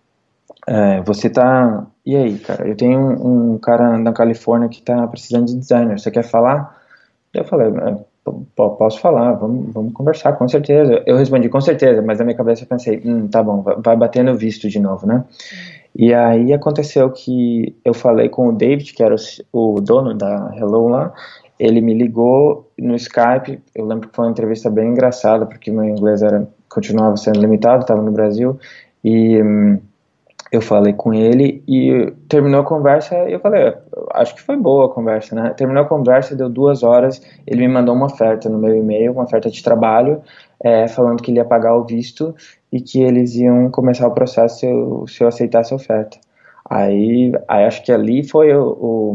É, 0.65 1.01
você 1.01 1.29
tá. 1.29 1.85
E 2.05 2.15
aí, 2.15 2.39
cara? 2.39 2.67
Eu 2.67 2.75
tenho 2.75 2.99
um, 2.99 3.53
um, 3.53 3.57
cara 3.57 3.97
na 3.97 4.13
Califórnia 4.13 4.69
que 4.69 4.81
tá 4.81 5.07
precisando 5.07 5.45
de 5.45 5.57
designer. 5.57 5.99
Você 5.99 6.09
quer 6.09 6.23
falar? 6.23 6.80
Eu 7.33 7.45
falei, 7.45 7.67
é, 7.67 7.97
posso 8.55 8.99
falar, 8.99 9.33
vamos, 9.33 9.73
vamos 9.73 9.93
conversar, 9.93 10.33
com 10.33 10.47
certeza. 10.47 11.01
Eu 11.05 11.17
respondi, 11.17 11.49
com 11.49 11.61
certeza, 11.61 12.01
mas 12.01 12.19
na 12.19 12.25
minha 12.25 12.37
cabeça 12.37 12.63
eu 12.63 12.67
pensei, 12.67 13.01
hum, 13.03 13.27
tá 13.27 13.41
bom, 13.41 13.63
vai 13.83 13.95
bater 13.95 14.23
no 14.23 14.35
visto 14.35 14.69
de 14.69 14.79
novo, 14.79 15.07
né? 15.07 15.23
E 15.95 16.13
aí 16.13 16.53
aconteceu 16.53 17.09
que 17.09 17.75
eu 17.83 17.93
falei 17.93 18.29
com 18.29 18.49
o 18.49 18.53
David, 18.53 18.93
que 18.93 19.03
era 19.03 19.15
o, 19.51 19.75
o 19.75 19.81
dono 19.81 20.13
da 20.13 20.53
Hello 20.55 20.87
lá, 20.87 21.13
ele 21.59 21.81
me 21.81 21.93
ligou 21.93 22.69
no 22.77 22.95
Skype, 22.95 23.61
eu 23.75 23.85
lembro 23.85 24.09
que 24.09 24.15
foi 24.15 24.25
uma 24.25 24.31
entrevista 24.31 24.69
bem 24.69 24.89
engraçada, 24.89 25.45
porque 25.45 25.71
meu 25.71 25.83
inglês 25.83 26.21
era, 26.21 26.47
continuava 26.69 27.17
sendo 27.17 27.39
limitado, 27.39 27.81
estava 27.81 28.01
no 28.01 28.11
Brasil, 28.11 28.59
e... 29.03 29.41
Hum, 29.41 29.79
eu 30.51 30.61
falei 30.61 30.91
com 30.91 31.13
ele 31.13 31.63
e 31.65 32.11
terminou 32.27 32.61
a 32.61 32.65
conversa 32.65 33.15
eu 33.29 33.39
falei, 33.39 33.73
acho 34.13 34.35
que 34.35 34.41
foi 34.41 34.57
boa 34.57 34.87
a 34.87 34.89
conversa, 34.89 35.33
né? 35.33 35.53
Terminou 35.55 35.83
a 35.83 35.87
conversa, 35.87 36.35
deu 36.35 36.49
duas 36.49 36.83
horas, 36.83 37.21
ele 37.47 37.65
me 37.65 37.73
mandou 37.73 37.95
uma 37.95 38.07
oferta 38.07 38.49
no 38.49 38.57
meu 38.57 38.75
e-mail, 38.75 39.13
uma 39.13 39.23
oferta 39.23 39.49
de 39.49 39.63
trabalho, 39.63 40.21
é, 40.61 40.87
falando 40.89 41.21
que 41.21 41.31
ele 41.31 41.39
ia 41.39 41.45
pagar 41.45 41.75
o 41.77 41.85
visto 41.85 42.35
e 42.71 42.81
que 42.81 43.01
eles 43.01 43.35
iam 43.35 43.71
começar 43.71 44.07
o 44.07 44.11
processo 44.11 44.59
se 44.59 44.65
eu, 44.65 45.05
se 45.07 45.23
eu 45.23 45.27
aceitasse 45.29 45.73
a 45.73 45.77
oferta. 45.77 46.17
Aí, 46.69 47.31
aí 47.47 47.65
acho 47.65 47.83
que 47.83 47.91
ali 47.91 48.23
foi 48.27 48.53
o, 48.53 48.63
o 48.63 49.13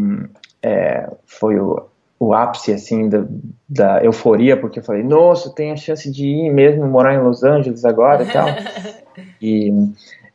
é, 0.62 1.08
foi 1.26 1.58
o, 1.58 1.86
o 2.18 2.32
ápice 2.34 2.72
assim 2.72 3.08
da, 3.08 3.24
da, 3.68 4.04
euforia 4.04 4.56
porque 4.56 4.78
eu 4.78 4.82
falei 4.82 5.02
nossa 5.02 5.54
tem 5.54 5.70
a 5.70 5.76
chance 5.76 6.10
de 6.10 6.26
ir 6.26 6.50
mesmo 6.50 6.86
morar 6.86 7.14
em 7.14 7.22
Los 7.22 7.44
Angeles 7.44 7.84
agora 7.84 8.24
e 8.24 8.26
tal 8.26 8.48
e 9.40 9.70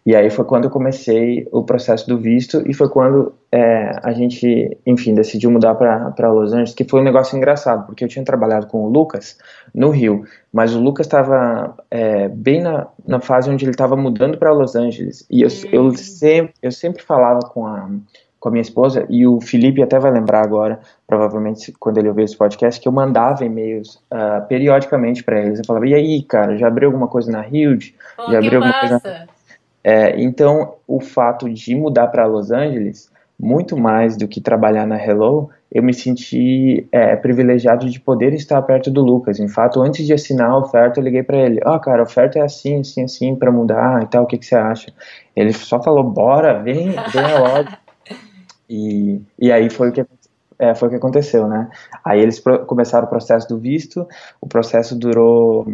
e 0.04 0.16
aí 0.16 0.32
foi 0.32 0.46
quando 0.46 0.64
eu 0.64 0.70
comecei 0.72 1.48
o 1.52 1.64
processo 1.64 2.08
do 2.08 2.18
visto 2.18 2.64
e 2.68 2.74
foi 2.74 2.90
quando 2.90 3.34
é, 3.52 3.92
a 4.02 4.12
gente, 4.12 4.76
enfim, 4.86 5.14
decidiu 5.14 5.52
mudar 5.52 5.76
para 5.76 6.32
Los 6.32 6.54
Angeles, 6.54 6.74
que 6.74 6.84
foi 6.84 7.02
um 7.02 7.04
negócio 7.04 7.38
engraçado, 7.38 7.86
porque 7.86 8.04
eu 8.04 8.08
tinha 8.08 8.26
trabalhado 8.26 8.66
com 8.66 8.84
o 8.84 8.90
Lucas 8.90 9.38
no 9.74 9.92
Rio, 9.92 10.24
mas 10.52 10.74
o 10.74 10.82
Lucas 10.82 11.06
estava 11.06 11.76
é, 11.92 12.28
bem 12.30 12.62
na, 12.62 12.88
na 13.06 13.20
fase 13.20 13.52
onde 13.52 13.64
ele 13.64 13.72
estava 13.72 13.96
mudando 13.96 14.40
para 14.40 14.52
Los 14.52 14.76
Angeles. 14.76 15.24
E 15.30 15.44
eu, 15.44 15.50
eu, 15.72 15.86
hum. 15.86 15.96
sempre, 15.96 16.54
eu 16.64 16.72
sempre 16.72 17.04
falava 17.04 17.42
com 17.42 17.68
a, 17.68 17.88
com 18.40 18.50
a 18.50 18.52
minha 18.52 18.64
esposa, 18.64 19.06
e 19.08 19.28
o 19.28 19.40
Felipe 19.40 19.84
até 19.84 20.00
vai 20.00 20.12
lembrar 20.12 20.44
agora, 20.44 20.80
provavelmente 21.06 21.72
quando 21.80 22.00
ele 22.00 22.10
ouvir 22.10 22.24
esse 22.24 22.36
podcast, 22.36 22.82
que 22.82 22.88
eu 22.88 22.92
mandava 22.92 23.46
e-mails 23.46 24.02
uh, 24.12 24.48
periodicamente 24.48 25.24
para 25.24 25.40
eles. 25.40 25.60
Eu 25.60 25.66
falava, 25.66 25.86
e 25.86 25.94
aí, 25.94 26.24
cara, 26.24 26.58
já 26.58 26.68
abriu 26.68 26.88
alguma 26.88 27.08
coisa 27.08 27.32
na 27.32 27.48
Hilde? 27.48 27.94
Oh, 28.18 28.32
já 28.32 28.40
abriu 28.40 28.56
alguma 28.56 28.82
massa. 28.82 29.00
coisa 29.00 29.41
é, 29.84 30.22
então, 30.22 30.76
o 30.88 31.00
fato 31.00 31.50
de 31.50 31.76
mudar 31.76 32.08
para 32.08 32.26
Los 32.26 32.52
Angeles, 32.52 33.12
muito 33.40 33.76
mais 33.76 34.16
do 34.16 34.28
que 34.28 34.40
trabalhar 34.40 34.86
na 34.86 35.04
Hello, 35.04 35.50
eu 35.72 35.82
me 35.82 35.94
senti 35.94 36.88
é, 36.92 37.16
privilegiado 37.16 37.90
de 37.90 38.00
poder 38.00 38.34
estar 38.34 38.62
perto 38.62 38.92
do 38.92 39.02
Lucas. 39.02 39.40
Em 39.40 39.48
fato, 39.48 39.82
antes 39.82 40.06
de 40.06 40.14
assinar 40.14 40.52
a 40.52 40.58
oferta, 40.58 41.00
eu 41.00 41.04
liguei 41.04 41.24
para 41.24 41.38
ele: 41.38 41.60
Ó, 41.66 41.76
oh, 41.76 41.80
cara, 41.80 42.02
a 42.02 42.04
oferta 42.04 42.38
é 42.38 42.42
assim, 42.44 42.82
assim, 42.82 43.04
assim, 43.04 43.36
para 43.36 43.52
mudar 43.52 44.04
e 44.04 44.08
tal, 44.08 44.24
o 44.24 44.28
que, 44.28 44.38
que 44.38 44.46
você 44.46 44.56
acha? 44.56 44.94
Ele 45.36 45.54
só 45.54 45.82
falou: 45.82 46.04
Bora, 46.04 46.62
vem, 46.62 46.92
vem 46.92 47.40
logo. 47.40 47.70
e, 48.70 49.22
e 49.40 49.52
aí 49.52 49.70
foi 49.70 49.90
o 49.90 49.92
que 49.92 50.06
é, 50.60 50.76
foi 50.76 50.90
o 50.90 50.92
que 50.92 50.98
aconteceu, 50.98 51.48
né? 51.48 51.70
Aí 52.06 52.20
eles 52.20 52.40
começaram 52.68 53.08
o 53.08 53.10
processo 53.10 53.48
do 53.48 53.58
visto, 53.58 54.08
o 54.40 54.48
processo 54.48 54.96
durou 54.96 55.66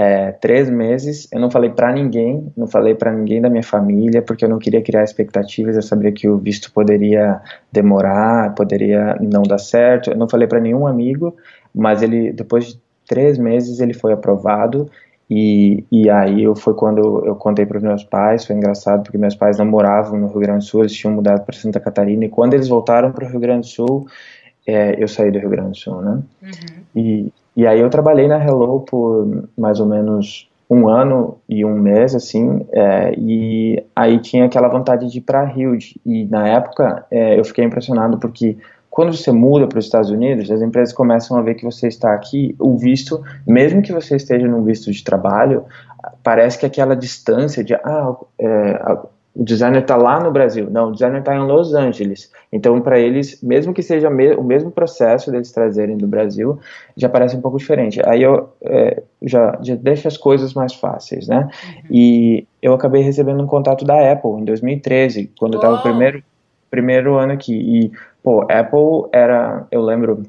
é, 0.00 0.32
três 0.32 0.70
meses. 0.70 1.28
Eu 1.30 1.38
não 1.38 1.50
falei 1.50 1.68
para 1.68 1.92
ninguém, 1.92 2.50
não 2.56 2.66
falei 2.66 2.94
para 2.94 3.12
ninguém 3.12 3.38
da 3.38 3.50
minha 3.50 3.62
família, 3.62 4.22
porque 4.22 4.46
eu 4.46 4.48
não 4.48 4.58
queria 4.58 4.80
criar 4.80 5.04
expectativas. 5.04 5.76
Eu 5.76 5.82
sabia 5.82 6.10
que 6.10 6.26
o 6.26 6.38
visto 6.38 6.72
poderia 6.72 7.38
demorar, 7.70 8.54
poderia 8.54 9.18
não 9.20 9.42
dar 9.42 9.58
certo. 9.58 10.10
Eu 10.10 10.16
não 10.16 10.26
falei 10.26 10.48
para 10.48 10.58
nenhum 10.58 10.86
amigo, 10.86 11.36
mas 11.74 12.00
ele, 12.00 12.32
depois 12.32 12.68
de 12.68 12.80
três 13.06 13.36
meses, 13.36 13.78
ele 13.78 13.92
foi 13.92 14.14
aprovado. 14.14 14.90
E, 15.28 15.84
e 15.92 16.08
aí 16.08 16.44
eu, 16.44 16.56
foi 16.56 16.72
quando 16.72 17.26
eu 17.26 17.36
contei 17.36 17.66
para 17.66 17.76
os 17.76 17.82
meus 17.82 18.02
pais. 18.02 18.46
Foi 18.46 18.56
engraçado 18.56 19.02
porque 19.02 19.18
meus 19.18 19.34
pais 19.36 19.58
não 19.58 19.66
moravam 19.66 20.18
no 20.18 20.28
Rio 20.28 20.40
Grande 20.40 20.64
do 20.64 20.64
Sul, 20.64 20.80
eles 20.80 20.94
tinham 20.94 21.14
mudado 21.14 21.44
para 21.44 21.54
Santa 21.54 21.78
Catarina. 21.78 22.24
E 22.24 22.30
quando 22.30 22.54
eles 22.54 22.68
voltaram 22.68 23.12
para 23.12 23.26
o 23.26 23.28
Rio 23.28 23.40
Grande 23.40 23.68
do 23.68 23.70
Sul, 23.70 24.06
é, 24.66 24.96
eu 24.98 25.06
saí 25.06 25.30
do 25.30 25.38
Rio 25.38 25.50
Grande 25.50 25.72
do 25.72 25.76
Sul, 25.76 26.00
né? 26.00 26.22
Uhum. 26.42 26.50
E, 26.96 27.32
e 27.56 27.66
aí 27.66 27.80
eu 27.80 27.90
trabalhei 27.90 28.28
na 28.28 28.42
Hello 28.42 28.80
por 28.80 29.48
mais 29.56 29.80
ou 29.80 29.86
menos 29.86 30.48
um 30.70 30.88
ano 30.88 31.38
e 31.48 31.64
um 31.64 31.74
mês, 31.74 32.14
assim, 32.14 32.64
é, 32.72 33.12
e 33.18 33.82
aí 33.94 34.20
tinha 34.20 34.44
aquela 34.44 34.68
vontade 34.68 35.10
de 35.10 35.18
ir 35.18 35.22
para 35.22 35.40
a 35.42 35.52
Hilde. 35.52 36.00
E 36.06 36.24
na 36.26 36.46
época 36.46 37.04
é, 37.10 37.38
eu 37.38 37.44
fiquei 37.44 37.64
impressionado 37.64 38.18
porque 38.18 38.56
quando 38.88 39.12
você 39.12 39.32
muda 39.32 39.66
para 39.66 39.78
os 39.78 39.84
Estados 39.84 40.10
Unidos, 40.10 40.50
as 40.50 40.62
empresas 40.62 40.94
começam 40.94 41.36
a 41.36 41.42
ver 41.42 41.54
que 41.54 41.64
você 41.64 41.88
está 41.88 42.12
aqui, 42.12 42.54
o 42.58 42.76
visto, 42.76 43.22
mesmo 43.46 43.82
que 43.82 43.92
você 43.92 44.16
esteja 44.16 44.46
num 44.46 44.62
visto 44.62 44.92
de 44.92 45.02
trabalho, 45.02 45.64
parece 46.22 46.58
que 46.58 46.66
aquela 46.66 46.94
distância 46.94 47.64
de, 47.64 47.74
ah, 47.74 48.14
é, 48.38 48.98
o 49.34 49.44
designer 49.44 49.82
está 49.82 49.96
lá 49.96 50.18
no 50.18 50.30
Brasil. 50.30 50.68
Não, 50.70 50.88
o 50.88 50.92
designer 50.92 51.20
está 51.20 51.34
em 51.34 51.46
Los 51.46 51.72
Angeles. 51.74 52.30
Então, 52.52 52.80
para 52.80 52.98
eles, 52.98 53.40
mesmo 53.42 53.72
que 53.72 53.82
seja 53.82 54.10
me 54.10 54.34
o 54.34 54.42
mesmo 54.42 54.70
processo 54.70 55.30
deles 55.30 55.52
trazerem 55.52 55.96
do 55.96 56.06
Brasil, 56.06 56.58
já 56.96 57.08
parece 57.08 57.36
um 57.36 57.40
pouco 57.40 57.56
diferente. 57.56 58.00
Aí 58.04 58.22
eu 58.22 58.50
é, 58.62 59.02
já, 59.22 59.56
já 59.62 59.76
deixo 59.76 60.08
as 60.08 60.16
coisas 60.16 60.52
mais 60.52 60.74
fáceis, 60.74 61.28
né? 61.28 61.48
Uhum. 61.64 61.82
E 61.90 62.46
eu 62.60 62.74
acabei 62.74 63.02
recebendo 63.02 63.42
um 63.42 63.46
contato 63.46 63.84
da 63.84 64.12
Apple 64.12 64.32
em 64.32 64.44
2013, 64.44 65.32
quando 65.38 65.54
eu 65.54 65.58
estava 65.58 65.78
primeiro, 65.78 66.22
primeiro 66.68 67.16
ano 67.16 67.32
aqui. 67.32 67.54
E, 67.54 67.92
pô, 68.22 68.42
Apple 68.42 69.08
era, 69.12 69.64
eu 69.70 69.80
lembro, 69.80 70.24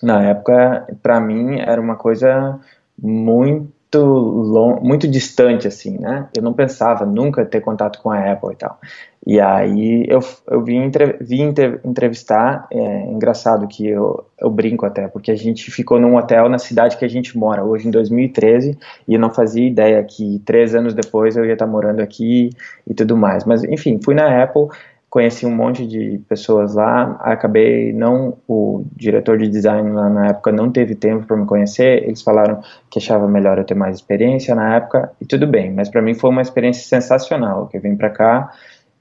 na 0.00 0.22
época, 0.22 0.86
para 1.02 1.20
mim, 1.20 1.58
era 1.58 1.80
uma 1.80 1.96
coisa 1.96 2.60
muito 2.96 3.79
muito, 3.90 3.98
long, 3.98 4.80
muito 4.80 5.08
distante, 5.08 5.66
assim, 5.66 5.98
né? 5.98 6.28
Eu 6.34 6.42
não 6.42 6.52
pensava 6.52 7.04
nunca 7.04 7.44
ter 7.44 7.60
contato 7.60 8.00
com 8.00 8.10
a 8.10 8.32
Apple 8.32 8.52
e 8.52 8.56
tal. 8.56 8.78
E 9.26 9.40
aí 9.40 10.06
eu, 10.08 10.20
eu 10.48 10.64
vim, 10.64 10.76
entre, 10.76 11.18
vim 11.20 11.52
entrevistar, 11.84 12.66
é 12.70 13.02
engraçado 13.10 13.66
que 13.66 13.86
eu, 13.86 14.24
eu 14.40 14.48
brinco 14.48 14.86
até, 14.86 15.08
porque 15.08 15.30
a 15.30 15.36
gente 15.36 15.70
ficou 15.70 16.00
num 16.00 16.16
hotel 16.16 16.48
na 16.48 16.58
cidade 16.58 16.96
que 16.96 17.04
a 17.04 17.08
gente 17.08 17.36
mora, 17.36 17.62
hoje 17.62 17.86
em 17.86 17.90
2013, 17.90 18.78
e 19.06 19.14
eu 19.14 19.20
não 19.20 19.30
fazia 19.30 19.66
ideia 19.66 20.02
que 20.04 20.40
três 20.44 20.74
anos 20.74 20.94
depois 20.94 21.36
eu 21.36 21.44
ia 21.44 21.52
estar 21.52 21.66
morando 21.66 22.00
aqui 22.00 22.50
e 22.86 22.94
tudo 22.94 23.16
mais. 23.16 23.44
Mas, 23.44 23.64
enfim, 23.64 24.00
fui 24.02 24.14
na 24.14 24.42
Apple, 24.42 24.68
conheci 25.10 25.44
um 25.44 25.54
monte 25.54 25.84
de 25.84 26.22
pessoas 26.28 26.76
lá, 26.76 27.16
acabei 27.20 27.92
não 27.92 28.38
o 28.46 28.84
diretor 28.94 29.36
de 29.36 29.48
design 29.48 29.90
lá 29.90 30.08
na 30.08 30.28
época 30.28 30.52
não 30.52 30.70
teve 30.70 30.94
tempo 30.94 31.26
para 31.26 31.36
me 31.36 31.44
conhecer, 31.44 32.04
eles 32.04 32.22
falaram 32.22 32.62
que 32.88 33.00
achava 33.00 33.26
melhor 33.26 33.58
eu 33.58 33.64
ter 33.64 33.74
mais 33.74 33.96
experiência 33.96 34.54
na 34.54 34.76
época 34.76 35.10
e 35.20 35.26
tudo 35.26 35.48
bem, 35.48 35.72
mas 35.72 35.88
para 35.88 36.00
mim 36.00 36.14
foi 36.14 36.30
uma 36.30 36.40
experiência 36.40 36.84
sensacional, 36.84 37.66
que 37.66 37.76
eu 37.76 37.80
vim 37.80 37.96
para 37.96 38.08
cá 38.08 38.52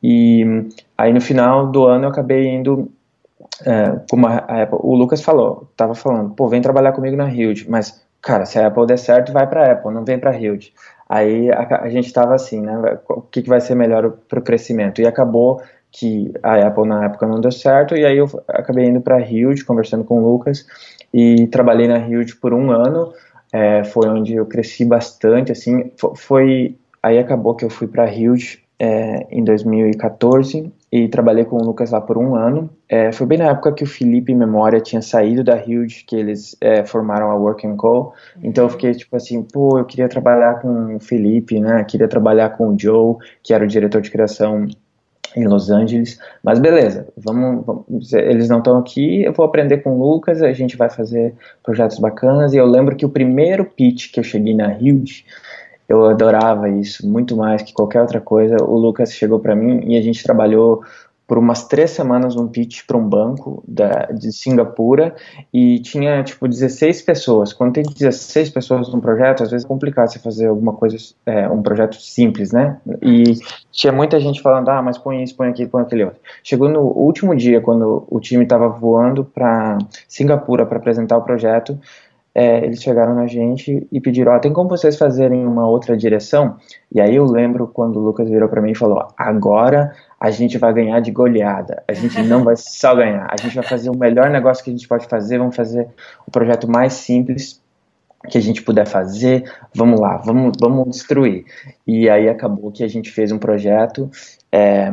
e 0.02 0.66
aí 0.98 1.14
no 1.14 1.22
final 1.22 1.68
do 1.68 1.86
ano 1.86 2.06
eu 2.06 2.10
acabei 2.10 2.48
indo 2.48 2.92
é, 3.64 4.00
como 4.10 4.26
a, 4.26 4.44
a 4.48 4.64
Apple, 4.64 4.80
o 4.82 4.96
Lucas 4.96 5.22
falou, 5.22 5.72
tava 5.78 5.94
falando, 5.94 6.34
pô, 6.34 6.48
vem 6.48 6.62
trabalhar 6.62 6.92
comigo 6.92 7.16
na 7.16 7.32
Hilde, 7.32 7.70
mas 7.70 8.04
cara, 8.20 8.46
se 8.46 8.58
a 8.58 8.66
Apple 8.66 8.88
der 8.88 8.98
certo, 8.98 9.32
vai 9.32 9.48
para 9.48 9.74
Apple, 9.74 9.94
não 9.94 10.04
vem 10.04 10.18
para 10.18 10.36
Hilde. 10.36 10.74
Aí 11.08 11.52
a, 11.52 11.82
a 11.84 11.90
gente 11.90 12.06
estava 12.06 12.36
assim, 12.36 12.62
né? 12.62 13.00
O 13.10 13.22
que, 13.22 13.42
que 13.42 13.50
vai 13.50 13.60
ser 13.60 13.74
melhor 13.74 14.12
para 14.28 14.40
o 14.40 14.44
crescimento? 14.44 15.02
E 15.02 15.08
acabou 15.08 15.60
que 15.92 16.32
a 16.44 16.68
Apple 16.68 16.88
na 16.88 17.06
época 17.06 17.28
não 17.28 17.42
deu 17.42 17.52
certo, 17.52 17.96
e 17.96 18.06
aí 18.06 18.18
eu 18.18 18.28
acabei 18.48 18.86
indo 18.86 19.02
para 19.02 19.18
a 19.18 19.22
Hilde, 19.22 19.66
conversando 19.66 20.04
com 20.04 20.22
o 20.22 20.32
Lucas, 20.32 20.66
e 21.14 21.48
trabalhei 21.48 21.88
na 21.88 21.98
Hilde 21.98 22.36
por 22.36 22.54
um 22.54 22.72
ano, 22.72 23.12
é, 23.52 23.84
foi 23.84 24.08
onde 24.08 24.36
eu 24.36 24.46
cresci 24.46 24.86
bastante, 24.86 25.52
assim, 25.52 25.92
foi, 26.16 26.76
aí 27.02 27.18
acabou 27.18 27.56
que 27.56 27.66
eu 27.66 27.70
fui 27.70 27.88
para 27.88 28.04
a 28.04 28.14
Hilde 28.14 28.64
é, 28.78 29.28
em 29.32 29.44
2014, 29.44 30.72
e 30.92 31.08
trabalhei 31.08 31.44
com 31.44 31.58
o 31.58 31.64
Lucas 31.64 31.92
lá 31.92 32.00
por 32.00 32.18
um 32.18 32.36
ano, 32.36 32.70
é, 32.88 33.12
foi 33.12 33.26
bem 33.26 33.40
na 33.40 33.46
época 33.46 33.74
que 33.74 33.84
o 33.84 33.88
Felipe 33.88 34.34
Memória 34.34 34.80
tinha 34.80 35.02
saído 35.02 35.44
da 35.44 35.58
Hilde, 35.58 36.04
que 36.08 36.16
eles 36.16 36.56
é, 36.62 36.86
formaram 36.86 37.32
a 37.32 37.36
Work 37.36 37.68
Co, 37.76 38.14
então 38.44 38.66
eu 38.66 38.70
fiquei 38.70 38.94
tipo 38.94 39.16
assim, 39.16 39.42
pô, 39.42 39.80
eu 39.80 39.86
queria 39.86 40.08
trabalhar 40.08 40.62
com 40.62 40.96
o 40.96 41.00
Felipe, 41.00 41.60
né, 41.60 41.84
queria 41.84 42.08
trabalhar 42.08 42.52
com 42.52 42.70
o 42.70 42.80
Joe, 42.80 43.16
que 43.44 43.56
era 43.56 43.64
o 43.64 43.68
diretor 43.68 44.02
de 44.02 44.12
criação 44.12 44.68
em 45.36 45.46
Los 45.46 45.70
Angeles, 45.70 46.20
mas 46.44 46.60
beleza, 46.60 47.08
vamos, 47.18 47.66
vamos 47.66 48.14
eles 48.14 48.50
não 48.50 48.60
estão 48.60 48.78
aqui, 48.78 49.24
eu 49.24 49.34
vou 49.34 49.46
aprender 49.46 49.78
com 49.80 49.98
o 49.98 50.00
Lucas, 50.00 50.42
a 50.42 50.52
gente 50.54 50.76
vai 50.76 50.90
fazer 50.90 51.34
projetos 51.64 52.00
bacanas, 52.00 52.54
e 52.54 52.58
eu 52.58 52.66
lembro 52.66 52.96
que 52.96 53.06
o 53.06 53.10
primeiro 53.10 53.66
pitch 53.66 54.12
que 54.12 54.20
eu 54.20 54.24
cheguei 54.24 54.56
na 54.56 54.74
Hilde, 54.74 55.26
eu 55.88 56.06
adorava 56.06 56.70
isso, 56.70 57.08
muito 57.08 57.36
mais 57.36 57.62
que 57.62 57.74
qualquer 57.74 58.02
outra 58.02 58.22
coisa, 58.22 58.58
o 58.64 58.78
Lucas 58.78 59.14
chegou 59.14 59.40
para 59.40 59.56
mim 59.56 59.82
e 59.92 59.98
a 59.98 60.02
gente 60.02 60.24
trabalhou 60.24 60.84
por 61.30 61.38
umas 61.38 61.68
três 61.68 61.92
semanas 61.92 62.36
um 62.36 62.48
pitch 62.48 62.88
para 62.88 62.98
um 62.98 63.08
banco 63.08 63.64
da, 63.68 64.08
de 64.08 64.34
Singapura 64.34 65.16
e 65.54 65.80
tinha 65.80 66.24
tipo 66.24 66.48
16 66.48 67.04
pessoas. 67.04 67.54
Quando 67.54 67.74
tem 67.74 67.84
16 67.84 68.50
pessoas 68.50 68.92
num 68.92 69.00
projeto, 69.00 69.44
às 69.44 69.52
vezes 69.52 69.64
é 69.64 69.68
complicado 69.68 70.08
você 70.08 70.18
fazer 70.18 70.48
alguma 70.48 70.74
coisa, 70.74 70.98
é, 71.28 71.48
um 71.48 71.62
projeto 71.62 72.02
simples, 72.02 72.52
né? 72.52 72.80
E 73.00 73.36
tinha 73.72 73.94
muita 73.94 74.20
gente 74.20 74.42
falando, 74.42 74.70
ah, 74.70 74.82
mas 74.82 74.98
põe 74.98 75.22
isso, 75.22 75.36
põe 75.36 75.50
aquilo, 75.50 75.70
põe 75.70 75.84
aquele 75.84 76.06
outro. 76.06 76.20
Chegou 76.44 76.68
no 76.68 76.82
último 76.82 77.36
dia, 77.36 77.62
quando 77.62 78.08
o 78.10 78.20
time 78.20 78.42
estava 78.42 78.68
voando 78.68 79.24
para 79.24 79.78
Singapura 80.08 80.66
para 80.66 80.80
apresentar 80.80 81.16
o 81.16 81.22
projeto, 81.22 81.80
é, 82.34 82.64
eles 82.64 82.82
chegaram 82.82 83.16
na 83.16 83.28
gente 83.28 83.88
e 83.92 84.00
pediram, 84.00 84.36
oh, 84.36 84.40
tem 84.40 84.54
como 84.54 84.70
vocês 84.70 84.98
fazerem 84.98 85.46
uma 85.46 85.68
outra 85.68 85.98
direção? 85.98 86.58
E 86.94 87.02
aí 87.02 87.16
eu 87.16 87.26
lembro 87.26 87.68
quando 87.68 87.98
o 87.98 88.04
Lucas 88.04 88.30
virou 88.30 88.48
para 88.48 88.62
mim 88.62 88.72
e 88.72 88.76
falou, 88.76 89.08
agora 89.18 89.94
a 90.20 90.30
gente 90.30 90.58
vai 90.58 90.74
ganhar 90.74 91.00
de 91.00 91.12
goleada, 91.12 91.84
a 91.88 91.94
gente 91.94 92.22
não 92.24 92.44
vai 92.44 92.56
só 92.56 92.96
ganhar, 92.96 93.28
a 93.30 93.42
gente 93.42 93.56
vai 93.56 93.64
fazer 93.64 93.90
o 93.90 93.98
melhor 93.98 94.30
negócio 94.30 94.64
que 94.64 94.70
a 94.70 94.74
gente 94.74 94.88
pode 94.88 95.08
fazer, 95.08 95.38
vamos 95.38 95.56
fazer 95.56 95.88
o 96.26 96.32
projeto 96.32 96.70
mais 96.70 96.94
simples 96.94 97.62
que 98.28 98.38
a 98.38 98.42
gente 98.42 98.62
puder 98.62 98.86
fazer, 98.86 99.50
vamos 99.74 100.00
lá, 100.00 100.18
vamos, 100.18 100.58
vamos 100.60 100.90
destruir. 100.90 101.46
E 101.88 102.10
aí 102.10 102.28
acabou 102.28 102.72
que 102.72 102.84
a 102.84 102.88
gente 102.88 103.10
fez 103.12 103.32
um 103.32 103.40
projeto 103.40 104.10
é, 104.52 104.92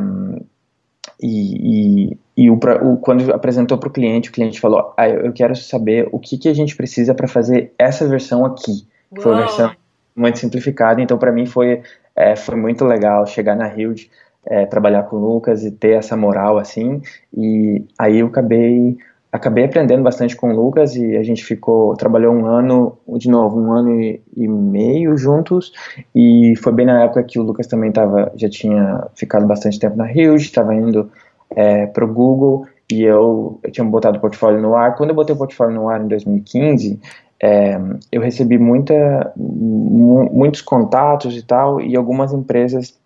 e, 1.21 2.11
e, 2.11 2.17
e 2.37 2.49
o, 2.49 2.55
o, 2.55 2.97
quando 2.97 3.33
apresentou 3.33 3.77
para 3.77 3.89
o 3.89 3.91
cliente, 3.91 4.29
o 4.29 4.33
cliente 4.33 4.59
falou: 4.59 4.93
ah, 4.97 5.09
eu 5.09 5.33
quero 5.33 5.55
saber 5.55 6.07
o 6.11 6.19
que, 6.19 6.37
que 6.37 6.49
a 6.49 6.53
gente 6.53 6.75
precisa 6.75 7.13
para 7.13 7.27
fazer 7.27 7.73
essa 7.77 8.07
versão 8.07 8.45
aqui. 8.45 8.87
Uou. 9.11 9.21
Foi 9.21 9.31
uma 9.31 9.41
versão 9.41 9.71
muito 10.15 10.39
simplificada, 10.39 11.01
então 11.01 11.17
para 11.17 11.31
mim 11.31 11.45
foi, 11.45 11.81
é, 12.15 12.35
foi 12.35 12.55
muito 12.55 12.85
legal 12.85 13.25
chegar 13.25 13.55
na 13.55 13.73
Hilde, 13.73 14.09
é, 14.45 14.65
trabalhar 14.65 15.03
com 15.03 15.17
o 15.17 15.19
Lucas 15.19 15.63
e 15.63 15.71
ter 15.71 15.97
essa 15.97 16.15
moral 16.15 16.57
assim. 16.57 17.01
E 17.35 17.85
aí 17.97 18.19
eu 18.19 18.27
acabei 18.27 18.97
acabei 19.31 19.65
aprendendo 19.65 20.03
bastante 20.03 20.35
com 20.35 20.51
o 20.51 20.55
Lucas 20.55 20.95
e 20.95 21.15
a 21.17 21.23
gente 21.23 21.43
ficou, 21.43 21.95
trabalhou 21.95 22.33
um 22.33 22.45
ano, 22.45 22.97
de 23.17 23.29
novo, 23.29 23.59
um 23.59 23.71
ano 23.71 23.99
e, 23.99 24.21
e 24.35 24.47
meio 24.47 25.17
juntos 25.17 25.71
e 26.15 26.55
foi 26.57 26.73
bem 26.73 26.85
na 26.85 27.03
época 27.03 27.23
que 27.23 27.39
o 27.39 27.43
Lucas 27.43 27.67
também 27.67 27.91
tava, 27.91 28.31
já 28.35 28.49
tinha 28.49 29.07
ficado 29.15 29.45
bastante 29.45 29.79
tempo 29.79 29.97
na 29.97 30.05
Huge, 30.05 30.45
estava 30.45 30.73
indo 30.73 31.09
é, 31.49 31.85
para 31.87 32.05
o 32.05 32.13
Google 32.13 32.65
e 32.91 33.03
eu, 33.03 33.59
eu 33.63 33.71
tinha 33.71 33.85
botado 33.85 34.17
o 34.17 34.21
portfólio 34.21 34.61
no 34.61 34.75
ar. 34.75 34.95
Quando 34.95 35.09
eu 35.09 35.15
botei 35.15 35.35
o 35.35 35.37
portfólio 35.37 35.75
no 35.75 35.89
ar 35.89 36.01
em 36.01 36.07
2015, 36.07 36.99
é, 37.41 37.77
eu 38.11 38.21
recebi 38.21 38.57
muita, 38.57 39.33
muitos 39.35 40.61
contatos 40.61 41.35
e 41.37 41.43
tal, 41.43 41.79
e 41.81 41.95
algumas 41.95 42.33
empresas 42.33 42.96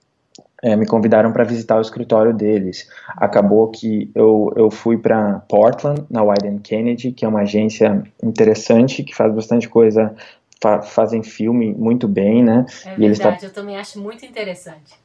é, 0.62 0.76
me 0.76 0.86
convidaram 0.86 1.32
para 1.32 1.44
visitar 1.44 1.78
o 1.78 1.82
escritório 1.82 2.34
deles. 2.34 2.88
Acabou 3.18 3.68
que 3.70 4.12
eu, 4.14 4.54
eu 4.56 4.70
fui 4.70 4.98
para 4.98 5.40
Portland, 5.50 6.04
na 6.10 6.22
Wyden 6.22 6.60
Kennedy, 6.60 7.12
que 7.12 7.26
é 7.26 7.28
uma 7.28 7.42
agência 7.42 8.04
interessante, 8.24 9.04
que 9.04 9.16
faz 9.16 9.34
bastante 9.34 9.68
coisa, 9.68 10.16
fa 10.62 10.82
fazem 10.82 11.24
filme 11.24 11.74
muito 11.74 12.08
bem, 12.08 12.44
né? 12.44 12.66
É 12.86 12.94
e 12.94 13.08
verdade, 13.10 13.46
eu 13.46 13.54
também 13.54 13.78
acho 13.78 14.00
muito 14.00 14.26
interessante. 14.26 15.02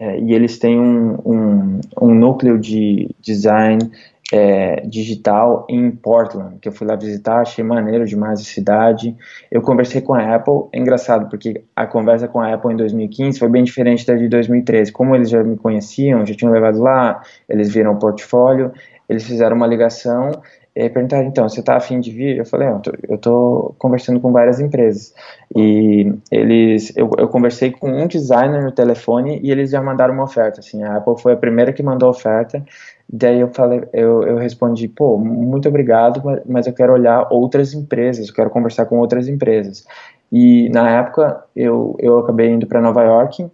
É, 0.00 0.18
e 0.18 0.32
eles 0.32 0.58
têm 0.58 0.78
um, 0.78 1.14
um, 1.24 1.80
um 2.00 2.14
núcleo 2.14 2.58
de 2.58 3.10
design 3.20 3.90
é, 4.32 4.80
digital 4.86 5.66
em 5.68 5.90
Portland, 5.90 6.58
que 6.60 6.68
eu 6.68 6.72
fui 6.72 6.86
lá 6.86 6.96
visitar, 6.96 7.40
achei 7.40 7.64
maneiro 7.64 8.04
demais 8.04 8.40
a 8.40 8.44
cidade. 8.44 9.16
Eu 9.50 9.62
conversei 9.62 10.00
com 10.00 10.14
a 10.14 10.34
Apple, 10.34 10.64
é 10.72 10.78
engraçado, 10.78 11.28
porque 11.28 11.62
a 11.74 11.86
conversa 11.86 12.28
com 12.28 12.40
a 12.40 12.52
Apple 12.52 12.72
em 12.72 12.76
2015 12.76 13.38
foi 13.38 13.48
bem 13.48 13.64
diferente 13.64 14.06
da 14.06 14.14
de 14.14 14.28
2013. 14.28 14.92
Como 14.92 15.14
eles 15.14 15.30
já 15.30 15.42
me 15.42 15.56
conheciam, 15.56 16.26
já 16.26 16.34
tinham 16.34 16.52
levado 16.52 16.80
lá, 16.80 17.22
eles 17.48 17.72
viram 17.72 17.92
o 17.92 17.98
portfólio, 17.98 18.72
eles 19.08 19.24
fizeram 19.24 19.56
uma 19.56 19.66
ligação 19.66 20.32
e 20.78 20.88
perguntaram, 20.88 21.26
então, 21.26 21.48
você 21.48 21.58
está 21.58 21.76
afim 21.76 21.98
de 21.98 22.12
vir? 22.12 22.36
Eu 22.36 22.46
falei, 22.46 22.68
eu 22.68 22.78
tô, 22.78 22.92
eu 23.08 23.18
tô 23.18 23.74
conversando 23.78 24.20
com 24.20 24.30
várias 24.30 24.60
empresas. 24.60 25.12
E 25.56 26.12
eles, 26.30 26.96
eu, 26.96 27.10
eu, 27.18 27.26
conversei 27.26 27.72
com 27.72 27.90
um 27.90 28.06
designer 28.06 28.62
no 28.62 28.70
telefone 28.70 29.40
e 29.42 29.50
eles 29.50 29.70
já 29.70 29.82
mandaram 29.82 30.14
uma 30.14 30.22
oferta, 30.22 30.60
assim, 30.60 30.84
a 30.84 30.98
Apple 30.98 31.20
foi 31.20 31.32
a 31.32 31.36
primeira 31.36 31.72
que 31.72 31.82
mandou 31.82 32.06
a 32.06 32.10
oferta, 32.10 32.64
daí 33.08 33.40
eu 33.40 33.48
falei, 33.48 33.84
eu, 33.92 34.22
eu 34.22 34.36
respondi, 34.36 34.88
pô, 34.88 35.16
muito 35.16 35.68
obrigado, 35.68 36.22
mas 36.46 36.66
eu 36.66 36.72
quero 36.72 36.92
olhar 36.92 37.26
outras 37.30 37.72
empresas, 37.72 38.28
eu 38.28 38.34
quero 38.34 38.50
conversar 38.50 38.86
com 38.86 38.98
outras 38.98 39.28
empresas. 39.28 39.86
E 40.30 40.68
na 40.70 40.90
época 40.90 41.42
eu, 41.56 41.96
eu 41.98 42.18
acabei 42.18 42.50
indo 42.50 42.66
para 42.66 42.82
Nova 42.82 43.02
York 43.02 43.46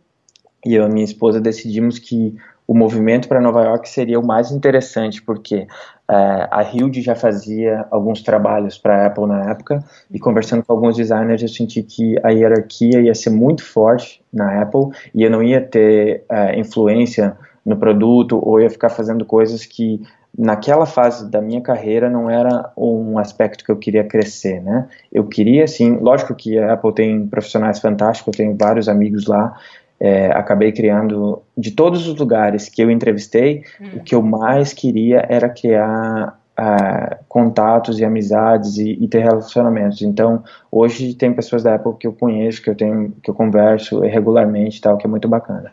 e 0.66 0.74
eu 0.74 0.86
e 0.86 0.92
minha 0.92 1.04
esposa 1.04 1.40
decidimos 1.40 1.98
que 1.98 2.34
o 2.66 2.74
movimento 2.74 3.28
para 3.28 3.40
Nova 3.40 3.62
York 3.62 3.88
seria 3.88 4.18
o 4.18 4.26
mais 4.26 4.50
interessante, 4.50 5.22
porque 5.22 5.66
é, 6.08 6.48
a 6.50 6.62
Hilde 6.62 7.02
já 7.02 7.14
fazia 7.14 7.86
alguns 7.90 8.22
trabalhos 8.22 8.78
para 8.78 9.02
a 9.02 9.06
Apple 9.06 9.26
na 9.26 9.50
época, 9.50 9.84
e 10.10 10.18
conversando 10.18 10.64
com 10.64 10.72
alguns 10.72 10.96
designers, 10.96 11.42
eu 11.42 11.48
senti 11.48 11.82
que 11.82 12.16
a 12.22 12.30
hierarquia 12.30 13.02
ia 13.02 13.14
ser 13.14 13.30
muito 13.30 13.62
forte 13.62 14.22
na 14.32 14.62
Apple, 14.62 14.88
e 15.14 15.22
eu 15.22 15.30
não 15.30 15.42
ia 15.42 15.60
ter 15.60 16.24
é, 16.30 16.58
influência 16.58 17.36
no 17.64 17.76
produto, 17.76 18.38
ou 18.42 18.60
ia 18.60 18.70
ficar 18.70 18.90
fazendo 18.90 19.24
coisas 19.24 19.64
que 19.64 20.00
naquela 20.36 20.84
fase 20.84 21.30
da 21.30 21.40
minha 21.40 21.60
carreira 21.60 22.10
não 22.10 22.28
era 22.28 22.72
um 22.76 23.18
aspecto 23.18 23.64
que 23.64 23.70
eu 23.70 23.76
queria 23.76 24.04
crescer, 24.04 24.60
né? 24.60 24.88
Eu 25.12 25.24
queria, 25.24 25.66
sim, 25.66 25.96
lógico 25.96 26.34
que 26.34 26.58
a 26.58 26.72
Apple 26.72 26.92
tem 26.92 27.26
profissionais 27.26 27.78
fantásticos, 27.78 28.32
eu 28.34 28.44
tenho 28.44 28.56
vários 28.56 28.88
amigos 28.88 29.26
lá, 29.26 29.56
é, 30.00 30.26
acabei 30.32 30.72
criando 30.72 31.40
de 31.56 31.70
todos 31.70 32.08
os 32.08 32.18
lugares 32.18 32.68
que 32.68 32.82
eu 32.82 32.90
entrevistei, 32.90 33.62
hum. 33.80 33.98
o 33.98 34.00
que 34.00 34.14
eu 34.14 34.22
mais 34.22 34.72
queria 34.72 35.24
era 35.28 35.48
criar 35.48 36.38
uh, 36.58 37.16
contatos 37.28 37.98
e 38.00 38.04
amizades 38.04 38.76
e, 38.76 38.92
e, 39.00 39.08
ter 39.08 39.20
relacionamentos. 39.20 40.02
Então, 40.02 40.42
hoje 40.70 41.14
tem 41.14 41.32
pessoas 41.32 41.62
da 41.62 41.76
Apple 41.76 41.94
que 41.98 42.06
eu 42.06 42.12
conheço, 42.12 42.60
que 42.60 42.70
eu 42.70 42.74
tenho, 42.74 43.12
que 43.22 43.30
eu 43.30 43.34
converso 43.34 44.00
regularmente, 44.00 44.80
tal, 44.80 44.96
que 44.96 45.06
é 45.06 45.10
muito 45.10 45.28
bacana. 45.28 45.72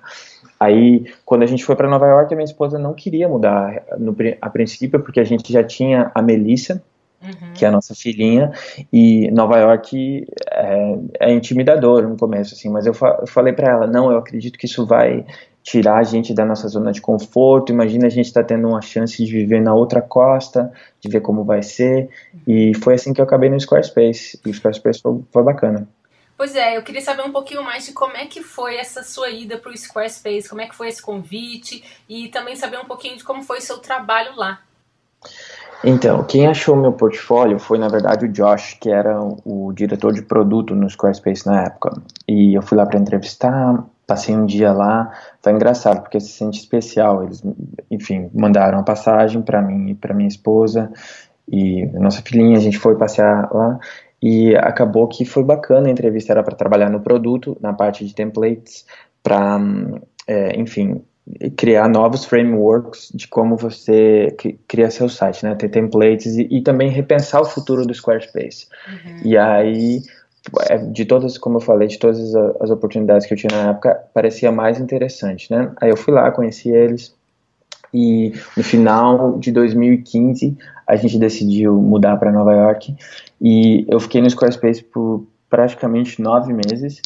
Aí, 0.62 1.12
quando 1.26 1.42
a 1.42 1.48
gente 1.48 1.66
foi 1.66 1.76
para 1.76 1.90
Nova 1.90 2.06
York, 2.06 2.32
a 2.32 2.38
minha 2.38 2.46
esposa 2.46 2.78
não 2.78 2.94
queria 2.94 3.28
mudar 3.28 3.82
no, 3.98 4.16
a 4.40 4.48
princípio, 4.48 5.00
porque 5.00 5.20
a 5.20 5.24
gente 5.24 5.52
já 5.52 5.64
tinha 5.64 6.12
a 6.14 6.22
Melissa, 6.22 6.84
Uhum. 7.24 7.54
que 7.54 7.64
é 7.64 7.68
a 7.68 7.72
nossa 7.72 7.94
filhinha, 7.94 8.52
e 8.92 9.30
Nova 9.30 9.56
York 9.60 10.26
é, 10.50 10.98
é 11.20 11.32
intimidador 11.32 12.02
no 12.02 12.18
começo, 12.18 12.56
assim, 12.56 12.68
mas 12.68 12.88
eu, 12.88 12.96
fa 12.96 13.20
eu 13.22 13.28
falei 13.28 13.54
para 13.54 13.72
ela, 13.72 13.86
não, 13.86 14.12
eu 14.12 14.18
acredito 14.18 14.58
que 14.58 14.66
isso 14.66 14.88
vai 14.88 15.24
tirar 15.62 15.98
a 15.98 16.04
gente 16.04 16.34
da 16.34 16.44
nossa 16.44 16.68
zona 16.68 16.92
de 16.92 17.00
conforto, 17.00 17.72
imagina 17.72 18.08
a 18.08 18.10
gente 18.10 18.26
estar 18.26 18.42
tá 18.42 18.48
tendo 18.48 18.68
uma 18.68 18.82
chance 18.82 19.24
de 19.24 19.32
viver 19.32 19.62
na 19.62 19.76
outra 19.76 20.02
costa, 20.02 20.72
de 21.00 21.10
ver 21.10 21.22
como 21.22 21.44
vai 21.44 21.62
ser, 21.62 22.10
e 22.48 22.74
foi 22.78 22.96
assim 22.96 23.14
que 23.14 23.22
eu 23.22 23.26
acabei 23.26 23.52
no 23.52 23.60
Squarespace, 23.60 24.40
e 24.44 24.50
o 24.50 24.54
Squarespace 24.56 25.00
foi, 25.00 25.20
foi 25.32 25.44
bacana. 25.44 25.88
Pois 26.42 26.56
é, 26.56 26.76
eu 26.76 26.82
queria 26.82 27.02
saber 27.02 27.22
um 27.22 27.32
pouquinho 27.32 27.64
mais 27.64 27.86
de 27.86 27.94
como 27.94 28.18
é 28.18 28.26
que 28.26 28.42
foi 28.42 28.78
essa 28.78 29.04
sua 29.04 29.30
ida 29.30 29.60
para 29.60 29.72
o 29.72 29.78
Squarespace, 29.78 30.50
como 30.50 30.60
é 30.60 30.66
que 30.66 30.74
foi 30.74 30.88
esse 30.88 31.00
convite, 31.00 31.84
e 32.10 32.30
também 32.30 32.56
saber 32.56 32.80
um 32.80 32.86
pouquinho 32.86 33.16
de 33.16 33.24
como 33.24 33.44
foi 33.44 33.60
o 33.60 33.62
seu 33.62 33.78
trabalho 33.78 34.32
lá. 34.36 34.60
Então, 35.84 36.24
quem 36.24 36.48
achou 36.48 36.76
meu 36.76 36.94
portfólio 36.94 37.60
foi, 37.60 37.78
na 37.78 37.88
verdade, 37.88 38.26
o 38.26 38.28
Josh, 38.28 38.76
que 38.82 38.90
era 38.90 39.20
o 39.46 39.72
diretor 39.72 40.14
de 40.14 40.24
produto 40.24 40.74
no 40.74 40.90
Squarespace 40.90 41.46
na 41.46 41.66
época. 41.66 42.02
E 42.28 42.56
eu 42.56 42.64
fui 42.64 42.76
lá 42.76 42.88
para 42.88 42.98
entrevistar, 42.98 43.84
passei 44.08 44.36
um 44.36 44.48
dia 44.48 44.72
lá, 44.72 45.16
foi 45.44 45.54
engraçado, 45.54 46.02
porque 46.02 46.20
se 46.20 46.30
sente 46.30 46.60
especial. 46.60 47.24
Eles, 47.24 47.44
enfim, 47.92 48.32
mandaram 48.34 48.80
a 48.80 48.84
passagem 48.84 49.44
para 49.44 49.62
mim 49.62 49.92
e 49.92 49.94
para 49.94 50.12
minha 50.12 50.28
esposa 50.28 50.92
e 51.48 51.86
nossa 52.00 52.22
filhinha, 52.22 52.58
a 52.58 52.62
gente 52.62 52.80
foi 52.80 52.96
passear 52.96 53.54
lá 53.54 53.78
e 54.22 54.56
acabou 54.56 55.08
que 55.08 55.26
foi 55.26 55.44
bacana 55.44 55.88
a 55.88 55.92
entrevista, 55.92 56.32
era 56.32 56.44
para 56.44 56.56
trabalhar 56.56 56.90
no 56.90 57.02
produto, 57.02 57.58
na 57.60 57.74
parte 57.74 58.06
de 58.06 58.14
templates, 58.14 58.86
para, 59.24 59.60
é, 60.28 60.60
enfim, 60.60 61.04
criar 61.56 61.88
novos 61.88 62.26
frameworks 62.26 63.12
de 63.14 63.28
como 63.28 63.56
você 63.56 64.36
cria 64.68 64.92
seu 64.92 65.10
site, 65.10 65.44
né? 65.44 65.56
Ter 65.56 65.70
templates 65.70 66.38
e, 66.38 66.48
e 66.52 66.62
também 66.62 66.90
repensar 66.90 67.42
o 67.42 67.46
futuro 67.46 67.86
do 67.86 67.94
Squarespace. 67.94 68.68
Uhum. 68.88 69.22
E 69.24 69.38
aí, 69.38 70.02
é, 70.70 70.78
de 70.78 71.06
todas, 71.06 71.38
como 71.38 71.58
eu 71.58 71.62
falei, 71.62 71.88
de 71.88 71.98
todas 71.98 72.36
as 72.60 72.70
oportunidades 72.70 73.26
que 73.26 73.34
eu 73.34 73.38
tinha 73.38 73.52
na 73.52 73.72
época, 73.72 74.04
parecia 74.14 74.52
mais 74.52 74.80
interessante, 74.80 75.52
né? 75.52 75.72
Aí 75.82 75.90
eu 75.90 75.98
fui 75.98 76.14
lá, 76.14 76.30
conheci 76.32 76.70
eles 76.70 77.16
e 77.94 78.34
no 78.56 78.64
final 78.64 79.38
de 79.40 79.52
2015 79.52 80.58
a 80.88 80.96
gente 80.96 81.18
decidiu 81.18 81.76
mudar 81.76 82.18
para 82.18 82.32
Nova 82.32 82.54
York 82.54 82.96
e 83.42 83.86
eu 83.88 84.00
fiquei 84.00 84.22
no 84.22 84.30
Squarespace 84.30 84.84
por 84.84 85.26
praticamente 85.50 86.22
nove 86.22 86.54
meses 86.54 87.02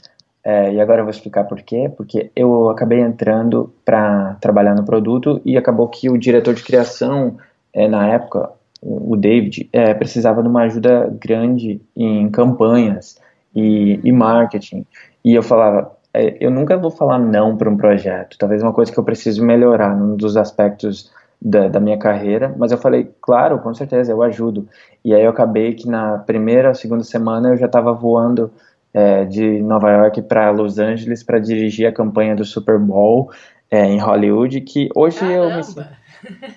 é, 0.46 0.72
e 0.72 0.80
agora 0.80 1.02
eu 1.02 1.06
vou 1.06 1.12
explicar 1.12 1.46
por 1.46 1.60
quê. 1.64 1.92
Porque 1.98 2.30
eu 2.36 2.70
acabei 2.70 3.02
entrando 3.02 3.74
para 3.84 4.36
trabalhar 4.36 4.76
no 4.76 4.86
produto 4.86 5.42
e 5.44 5.58
acabou 5.58 5.88
que 5.88 6.08
o 6.08 6.18
diretor 6.18 6.54
de 6.54 6.64
criação, 6.64 7.38
é, 7.74 7.88
na 7.88 8.08
época, 8.08 8.52
o 8.80 9.18
David, 9.18 9.68
é, 9.74 9.92
precisava 9.96 10.44
de 10.44 10.48
uma 10.48 10.62
ajuda 10.62 11.12
grande 11.20 11.82
em 11.96 12.30
campanhas 12.30 13.18
e, 13.56 14.00
e 14.04 14.12
marketing. 14.12 14.86
E 15.24 15.34
eu 15.34 15.42
falava, 15.42 15.95
eu 16.40 16.52
nunca 16.52 16.78
vou 16.78 16.92
falar 16.92 17.20
não 17.20 17.58
para 17.58 17.70
um 17.70 17.78
projeto. 17.78 18.38
Talvez 18.38 18.62
uma 18.62 18.74
coisa 18.74 18.92
que 18.92 18.98
eu 18.98 19.04
preciso 19.04 19.44
melhorar, 19.44 19.96
num 19.96 20.16
dos 20.16 20.38
aspectos 20.38 21.12
da, 21.42 21.68
da, 21.68 21.80
minha 21.80 21.98
carreira, 21.98 22.54
mas 22.58 22.72
eu 22.72 22.78
falei, 22.78 23.12
claro, 23.22 23.60
com 23.60 23.74
certeza, 23.74 24.12
eu 24.12 24.22
ajudo. 24.24 24.68
E 25.04 25.14
aí 25.14 25.24
eu 25.24 25.30
acabei 25.30 25.74
que 25.74 25.88
na 25.88 26.18
primeira, 26.20 26.74
segunda 26.74 27.04
semana 27.04 27.50
eu 27.50 27.58
já 27.58 27.66
estava 27.66 27.94
voando 27.94 28.52
é, 28.94 29.26
de 29.26 29.62
Nova 29.62 29.92
York 29.92 30.22
para 30.24 30.50
Los 30.52 30.80
Angeles 30.80 31.22
para 31.22 31.40
dirigir 31.40 31.88
a 31.88 31.92
campanha 31.92 32.36
do 32.36 32.46
Super 32.46 32.80
Bowl 32.80 33.30
é, 33.70 33.86
em 33.86 34.00
Hollywood, 34.00 34.62
que 34.62 34.90
hoje 34.96 35.20
eu 35.26 35.50
me, 35.50 35.62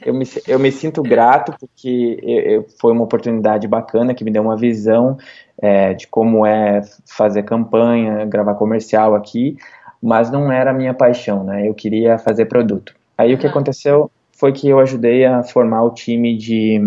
eu 0.05 0.15
me, 0.15 0.25
eu 0.47 0.59
me 0.59 0.73
sinto 0.73 1.03
grato 1.03 1.55
porque 1.59 2.19
eu, 2.23 2.41
eu, 2.41 2.67
foi 2.81 2.93
uma 2.93 3.05
oportunidade 3.05 3.67
bacana 3.67 4.15
que 4.15 4.25
me 4.25 4.31
deu 4.31 4.43
uma 4.43 4.57
visão 4.57 5.17
é, 5.61 5.95
de 5.95 6.07
como 6.07 6.47
é 6.47 6.83
fazer 7.07 7.43
campanha, 7.43 8.25
gravar 8.25 8.55
comercial 8.55 9.15
aqui, 9.15 9.57
mas 10.03 10.31
não 10.31 10.51
era 10.53 10.71
a 10.71 10.75
minha 10.75 10.95
paixão, 10.95 11.45
né? 11.45 11.69
Eu 11.69 11.75
queria 11.75 12.19
fazer 12.19 12.47
produto. 12.47 12.95
Aí 13.17 13.35
o 13.35 13.39
que 13.39 13.47
aconteceu 13.47 14.11
foi 14.33 14.53
que 14.53 14.69
eu 14.69 14.79
ajudei 14.79 15.25
a 15.25 15.43
formar 15.43 15.83
o 15.83 15.91
time 15.91 16.37
de 16.37 16.81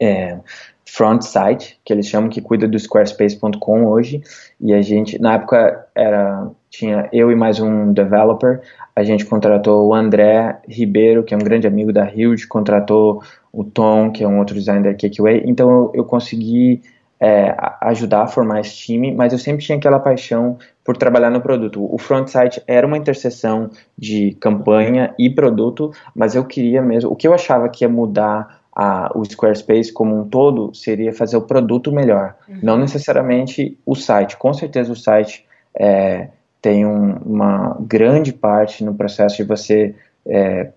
é, 0.00 0.38
front 0.84 1.22
site, 1.22 1.78
que 1.84 1.92
eles 1.92 2.06
chamam 2.06 2.30
que 2.30 2.40
cuida 2.40 2.66
do 2.66 2.78
squarespace.com 2.78 3.86
hoje, 3.86 4.22
e 4.60 4.72
a 4.72 4.80
gente, 4.80 5.18
na 5.18 5.34
época, 5.34 5.86
era 5.94 6.48
tinha 6.70 7.08
eu 7.12 7.30
e 7.30 7.34
mais 7.34 7.58
um 7.58 7.92
developer, 7.92 8.60
a 8.94 9.02
gente 9.02 9.24
contratou 9.24 9.88
o 9.88 9.94
André 9.94 10.58
Ribeiro, 10.68 11.24
que 11.24 11.34
é 11.34 11.36
um 11.36 11.40
grande 11.40 11.66
amigo 11.66 11.92
da 11.92 12.10
Hilde, 12.10 12.46
contratou 12.46 13.22
o 13.52 13.64
Tom, 13.64 14.10
que 14.10 14.22
é 14.22 14.28
um 14.28 14.38
outro 14.38 14.54
designer 14.54 14.92
da 14.92 14.94
KQA, 14.94 15.42
então 15.44 15.70
eu, 15.70 15.92
eu 15.96 16.04
consegui 16.04 16.82
é, 17.18 17.56
ajudar 17.80 18.22
a 18.22 18.26
formar 18.26 18.60
esse 18.60 18.76
time, 18.76 19.12
mas 19.12 19.32
eu 19.32 19.38
sempre 19.38 19.64
tinha 19.64 19.78
aquela 19.78 19.98
paixão 19.98 20.58
por 20.84 20.96
trabalhar 20.96 21.30
no 21.30 21.40
produto. 21.40 21.82
O 21.92 21.98
front 21.98 22.28
site 22.28 22.62
era 22.66 22.86
uma 22.86 22.96
interseção 22.96 23.70
de 23.96 24.36
campanha 24.40 25.14
e 25.18 25.30
produto, 25.30 25.90
mas 26.14 26.34
eu 26.34 26.44
queria 26.44 26.82
mesmo, 26.82 27.10
o 27.10 27.16
que 27.16 27.26
eu 27.26 27.34
achava 27.34 27.68
que 27.68 27.84
ia 27.84 27.88
mudar 27.88 28.65
a, 28.76 29.10
o 29.14 29.24
Squarespace 29.24 29.90
como 29.90 30.20
um 30.20 30.28
todo 30.28 30.74
seria 30.74 31.10
fazer 31.10 31.38
o 31.38 31.40
produto 31.40 31.90
melhor, 31.90 32.36
uhum. 32.46 32.58
não 32.62 32.76
necessariamente 32.76 33.78
o 33.86 33.94
site. 33.94 34.36
Com 34.36 34.52
certeza 34.52 34.92
o 34.92 34.96
site 34.96 35.46
é, 35.74 36.28
tem 36.60 36.84
um, 36.84 37.14
uma 37.24 37.74
grande 37.80 38.34
parte 38.34 38.84
no 38.84 38.94
processo 38.94 39.38
de 39.38 39.44
você 39.44 39.94
é, 40.26 40.70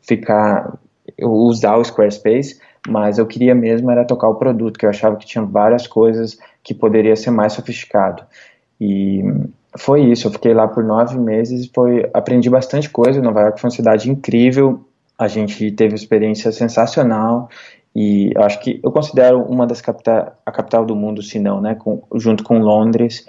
ficar 0.00 0.78
usar 1.20 1.76
o 1.76 1.84
Squarespace, 1.84 2.58
mas 2.88 3.18
eu 3.18 3.26
queria 3.26 3.54
mesmo 3.54 3.90
era 3.90 4.06
tocar 4.06 4.28
o 4.28 4.36
produto, 4.36 4.78
que 4.78 4.86
eu 4.86 4.90
achava 4.90 5.16
que 5.16 5.26
tinha 5.26 5.44
várias 5.44 5.86
coisas 5.86 6.38
que 6.62 6.72
poderia 6.72 7.14
ser 7.14 7.30
mais 7.30 7.52
sofisticado. 7.52 8.24
E 8.80 9.22
foi 9.76 10.02
isso, 10.04 10.28
eu 10.28 10.32
fiquei 10.32 10.54
lá 10.54 10.66
por 10.66 10.82
nove 10.82 11.18
meses, 11.18 11.70
foi, 11.74 12.08
aprendi 12.14 12.48
bastante 12.48 12.88
coisa, 12.88 13.20
Nova 13.20 13.42
York 13.42 13.60
foi 13.60 13.68
uma 13.68 13.76
cidade 13.76 14.10
incrível, 14.10 14.84
a 15.18 15.28
gente 15.28 15.70
teve 15.72 15.92
uma 15.92 15.96
experiência 15.96 16.50
sensacional, 16.52 17.48
e 17.94 18.32
acho 18.36 18.60
que 18.60 18.80
eu 18.82 18.90
considero 18.90 19.42
uma 19.42 19.66
das 19.66 19.80
capitais, 19.80 20.32
a 20.44 20.50
capital 20.50 20.84
do 20.84 20.96
mundo, 20.96 21.22
se 21.22 21.38
não, 21.38 21.60
né, 21.60 21.76
com, 21.76 22.02
junto 22.16 22.42
com 22.42 22.58
Londres, 22.58 23.24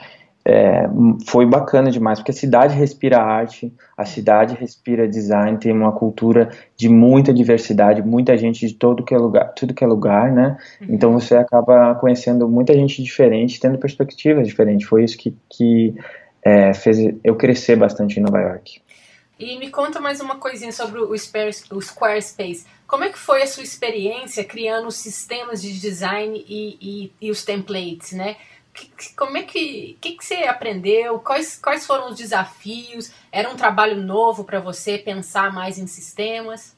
é, 0.47 0.87
foi 1.25 1.45
bacana 1.45 1.89
demais, 1.89 2.19
porque 2.19 2.29
a 2.29 2.33
cidade 2.33 2.75
respira 2.75 3.19
arte, 3.19 3.73
a 3.97 4.05
cidade 4.05 4.55
respira 4.55 5.07
design, 5.07 5.57
tem 5.57 5.71
uma 5.71 5.91
cultura 5.91 6.49
de 6.77 6.87
muita 6.87 7.33
diversidade, 7.33 8.03
muita 8.03 8.37
gente 8.37 8.67
de 8.67 8.75
todo 8.75 9.03
que 9.03 9.13
é 9.15 9.17
lugar, 9.17 9.53
tudo 9.55 9.73
que 9.73 9.83
é 9.83 9.87
lugar, 9.87 10.31
né? 10.31 10.55
Uhum. 10.79 10.87
Então 10.91 11.11
você 11.13 11.35
acaba 11.35 11.95
conhecendo 11.95 12.47
muita 12.47 12.73
gente 12.73 13.01
diferente, 13.01 13.59
tendo 13.59 13.79
perspectivas 13.79 14.47
diferentes. 14.47 14.87
Foi 14.87 15.03
isso 15.03 15.17
que, 15.17 15.35
que 15.49 15.95
é, 16.43 16.75
fez 16.75 16.99
eu 17.23 17.35
crescer 17.35 17.75
bastante 17.75 18.19
em 18.19 18.23
Nova 18.23 18.39
York. 18.39 18.81
E 19.37 19.57
me 19.59 19.69
conta 19.69 19.99
mais 19.99 20.21
uma 20.21 20.37
coisinha 20.37 20.71
sobre 20.71 20.99
o 20.99 21.17
Squarespace. 21.17 22.65
Como 22.87 23.03
é 23.03 23.09
que 23.09 23.17
foi 23.17 23.41
a 23.41 23.47
sua 23.47 23.63
experiência 23.63 24.43
criando 24.43 24.87
os 24.87 24.95
sistemas 24.95 25.61
de 25.61 25.77
design 25.79 26.43
e, 26.47 26.77
e, 26.81 27.11
e 27.27 27.31
os 27.31 27.43
templates, 27.43 28.13
né? 28.13 28.37
como 29.15 29.37
é 29.37 29.43
que, 29.43 29.97
que, 30.01 30.17
que 30.17 30.25
você 30.25 30.43
aprendeu? 30.43 31.19
Quais, 31.19 31.57
quais 31.57 31.85
foram 31.85 32.09
os 32.09 32.17
desafios? 32.17 33.11
Era 33.31 33.49
um 33.49 33.55
trabalho 33.55 34.01
novo 34.01 34.43
para 34.43 34.59
você 34.59 34.97
pensar 34.97 35.53
mais 35.53 35.77
em 35.79 35.87
sistemas? 35.87 36.75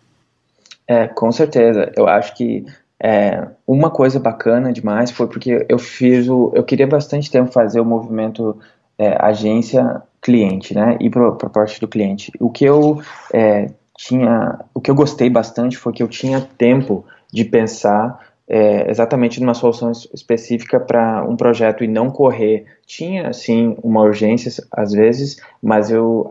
É, 0.87 1.07
com 1.07 1.31
certeza. 1.31 1.91
Eu 1.95 2.07
acho 2.07 2.35
que 2.35 2.65
é, 2.99 3.47
uma 3.65 3.89
coisa 3.89 4.19
bacana 4.19 4.71
demais 4.71 5.11
foi 5.11 5.27
porque 5.27 5.65
eu 5.67 5.79
fiz 5.79 6.27
o, 6.29 6.51
eu 6.53 6.63
queria 6.63 6.87
bastante 6.87 7.29
tempo 7.29 7.51
fazer 7.51 7.79
o 7.79 7.85
movimento 7.85 8.59
é, 8.97 9.15
agência 9.19 10.01
cliente, 10.27 10.75
né, 10.75 10.97
e 10.99 11.09
para 11.09 11.49
parte 11.49 11.79
do 11.79 11.87
cliente. 11.87 12.33
O 12.37 12.49
que 12.49 12.65
eu 12.65 13.01
é, 13.33 13.69
tinha, 13.97 14.59
o 14.73 14.81
que 14.81 14.91
eu 14.91 14.95
gostei 14.95 15.29
bastante 15.29 15.77
foi 15.77 15.93
que 15.93 16.03
eu 16.03 16.07
tinha 16.09 16.41
tempo 16.57 17.05
de 17.31 17.45
pensar 17.45 18.19
é, 18.45 18.91
exatamente 18.91 19.39
numa 19.39 19.53
solução 19.53 19.89
específica 20.13 20.81
para 20.81 21.23
um 21.23 21.37
projeto 21.37 21.81
e 21.81 21.87
não 21.87 22.09
correr. 22.09 22.65
Tinha, 22.85 23.31
sim, 23.31 23.77
uma 23.81 24.01
urgência 24.01 24.51
às 24.69 24.91
vezes, 24.91 25.37
mas 25.63 25.89
eu, 25.89 26.27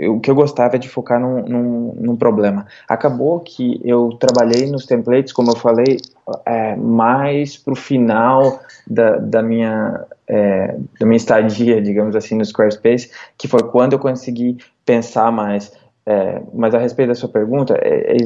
o 0.00 0.20
que 0.20 0.30
eu 0.30 0.34
gostava 0.34 0.76
é 0.76 0.78
de 0.78 0.88
focar 0.88 1.18
num, 1.18 1.42
num, 1.42 1.94
num, 1.94 2.16
problema. 2.16 2.66
Acabou 2.88 3.40
que 3.40 3.80
eu 3.84 4.10
trabalhei 4.20 4.70
nos 4.70 4.84
templates, 4.84 5.32
como 5.32 5.50
eu 5.50 5.56
falei, 5.56 5.98
é, 6.44 6.76
mais 6.76 7.56
para 7.56 7.72
o 7.72 7.76
final 7.76 8.60
da, 8.86 9.16
da, 9.16 9.42
minha, 9.42 10.04
é, 10.28 10.76
da 11.00 11.06
minha 11.06 11.16
estadia, 11.16 11.80
digamos 11.80 12.14
assim, 12.14 12.36
no 12.36 12.44
Squarespace, 12.44 13.10
que 13.38 13.48
foi 13.48 13.62
quando 13.62 13.94
eu 13.94 13.98
consegui 13.98 14.58
pensar 14.84 15.32
mais. 15.32 15.72
É, 16.04 16.42
mas 16.52 16.74
a 16.74 16.78
respeito 16.78 17.08
da 17.08 17.14
sua 17.14 17.28
pergunta, 17.28 17.74
é, 17.80 18.12
é 18.12 18.16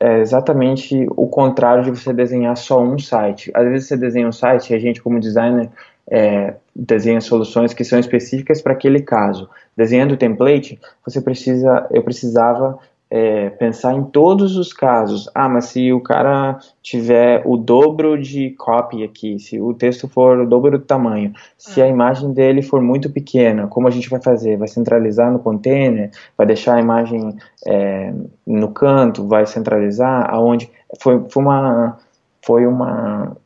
é 0.00 0.20
exatamente 0.20 1.06
o 1.10 1.26
contrário 1.26 1.82
de 1.82 1.90
você 1.90 2.12
desenhar 2.12 2.56
só 2.56 2.80
um 2.80 2.98
site. 2.98 3.50
Às 3.52 3.64
vezes 3.64 3.88
você 3.88 3.96
desenha 3.96 4.28
um 4.28 4.32
site 4.32 4.70
e 4.70 4.76
a 4.76 4.78
gente, 4.78 5.02
como 5.02 5.18
designer, 5.18 5.70
é, 6.10 6.54
desenha 6.74 7.20
soluções 7.20 7.74
que 7.74 7.84
são 7.84 7.98
específicas 7.98 8.62
para 8.62 8.72
aquele 8.72 9.02
caso. 9.02 9.48
Desenhando 9.76 10.12
o 10.12 10.16
template, 10.16 10.78
você 11.04 11.20
precisa, 11.20 11.86
eu 11.90 12.02
precisava 12.02 12.78
é, 13.10 13.50
pensar 13.50 13.94
em 13.94 14.04
todos 14.04 14.56
os 14.56 14.72
casos. 14.72 15.30
Ah, 15.34 15.48
mas 15.48 15.66
se 15.66 15.92
o 15.92 16.00
cara 16.00 16.58
tiver 16.82 17.42
o 17.44 17.56
dobro 17.56 18.20
de 18.20 18.50
copy 18.50 19.02
aqui, 19.02 19.38
se 19.38 19.60
o 19.60 19.72
texto 19.72 20.08
for 20.08 20.40
o 20.40 20.46
dobro 20.46 20.78
do 20.78 20.84
tamanho, 20.84 21.32
se 21.56 21.80
a 21.80 21.84
ah. 21.84 21.88
imagem 21.88 22.32
dele 22.32 22.62
for 22.62 22.80
muito 22.80 23.10
pequena, 23.10 23.66
como 23.66 23.88
a 23.88 23.90
gente 23.90 24.10
vai 24.10 24.20
fazer? 24.20 24.56
Vai 24.56 24.68
centralizar 24.68 25.32
no 25.32 25.38
container? 25.38 26.10
Vai 26.36 26.46
deixar 26.46 26.76
a 26.76 26.80
imagem 26.80 27.36
é, 27.66 28.12
no 28.46 28.68
canto? 28.72 29.26
Vai 29.26 29.46
centralizar? 29.46 30.28
Aonde? 30.30 30.70
Foi, 31.00 31.24
foi 31.28 31.42
uma 31.42 31.98
foi 32.42 32.66
uma 32.66 33.36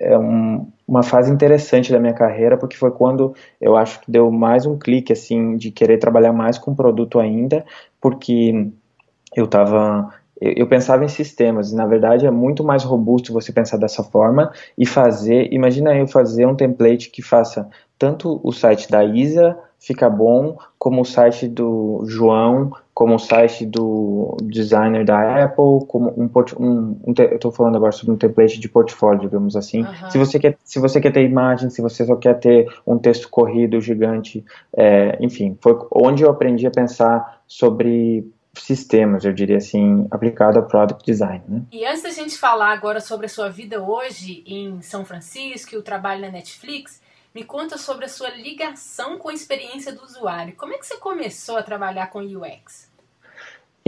é 0.00 0.16
um, 0.16 0.66
uma 0.88 1.02
fase 1.02 1.30
interessante 1.30 1.92
da 1.92 2.00
minha 2.00 2.14
carreira, 2.14 2.56
porque 2.56 2.76
foi 2.76 2.90
quando 2.90 3.34
eu 3.60 3.76
acho 3.76 4.00
que 4.00 4.10
deu 4.10 4.30
mais 4.30 4.64
um 4.64 4.78
clique, 4.78 5.12
assim, 5.12 5.56
de 5.58 5.70
querer 5.70 5.98
trabalhar 5.98 6.32
mais 6.32 6.56
com 6.56 6.74
produto 6.74 7.20
ainda, 7.20 7.64
porque 8.00 8.70
eu 9.36 9.44
estava 9.44 10.08
eu, 10.40 10.68
pensava 10.68 11.04
em 11.04 11.08
sistemas, 11.08 11.72
e 11.72 11.74
na 11.74 11.84
verdade 11.84 12.24
é 12.24 12.30
muito 12.30 12.62
mais 12.62 12.84
robusto 12.84 13.32
você 13.32 13.52
pensar 13.52 13.76
dessa 13.76 14.04
forma 14.04 14.52
e 14.76 14.86
fazer, 14.86 15.52
imagina 15.52 15.96
eu 15.96 16.06
fazer 16.06 16.46
um 16.46 16.54
template 16.54 17.10
que 17.10 17.20
faça 17.20 17.68
tanto 17.98 18.40
o 18.44 18.52
site 18.52 18.88
da 18.88 19.04
Isa 19.04 19.58
fica 19.80 20.08
bom, 20.08 20.56
como 20.78 21.02
o 21.02 21.04
site 21.04 21.48
do 21.48 22.04
João, 22.06 22.70
como 22.98 23.14
o 23.14 23.18
site 23.20 23.64
do 23.64 24.36
designer 24.42 25.04
da 25.04 25.44
Apple, 25.44 25.86
como 25.86 26.10
um, 26.16 26.28
um, 26.58 27.00
um 27.06 27.14
eu 27.16 27.36
estou 27.36 27.52
falando 27.52 27.76
agora 27.76 27.92
sobre 27.92 28.12
um 28.12 28.16
template 28.16 28.58
de 28.58 28.68
portfólio, 28.68 29.20
digamos 29.20 29.54
assim. 29.54 29.84
Uhum. 29.84 30.10
Se 30.10 30.18
você 30.18 30.36
quer, 30.36 30.58
se 30.64 30.80
você 30.80 31.00
quer 31.00 31.12
ter 31.12 31.22
imagem, 31.22 31.70
se 31.70 31.80
você 31.80 32.04
só 32.04 32.16
quer 32.16 32.40
ter 32.40 32.68
um 32.84 32.98
texto 32.98 33.28
corrido 33.28 33.80
gigante, 33.80 34.44
é, 34.76 35.16
enfim, 35.20 35.56
foi 35.60 35.78
onde 35.92 36.24
eu 36.24 36.30
aprendi 36.30 36.66
a 36.66 36.72
pensar 36.72 37.40
sobre 37.46 38.28
sistemas, 38.52 39.24
eu 39.24 39.32
diria 39.32 39.58
assim, 39.58 40.08
aplicado 40.10 40.58
a 40.58 40.62
product 40.62 41.06
design. 41.06 41.44
Né? 41.46 41.62
E 41.70 41.86
antes 41.86 42.02
da 42.02 42.10
gente 42.10 42.36
falar 42.36 42.72
agora 42.72 42.98
sobre 42.98 43.26
a 43.26 43.28
sua 43.28 43.48
vida 43.48 43.80
hoje 43.80 44.42
em 44.44 44.82
São 44.82 45.04
Francisco 45.04 45.72
e 45.72 45.78
o 45.78 45.82
trabalho 45.82 46.22
na 46.22 46.32
Netflix, 46.32 47.00
me 47.32 47.44
conta 47.44 47.78
sobre 47.78 48.06
a 48.06 48.08
sua 48.08 48.30
ligação 48.30 49.18
com 49.18 49.28
a 49.28 49.34
experiência 49.34 49.92
do 49.92 50.02
usuário. 50.02 50.56
Como 50.56 50.74
é 50.74 50.78
que 50.78 50.84
você 50.84 50.96
começou 50.96 51.56
a 51.56 51.62
trabalhar 51.62 52.08
com 52.08 52.18
UX? 52.18 52.87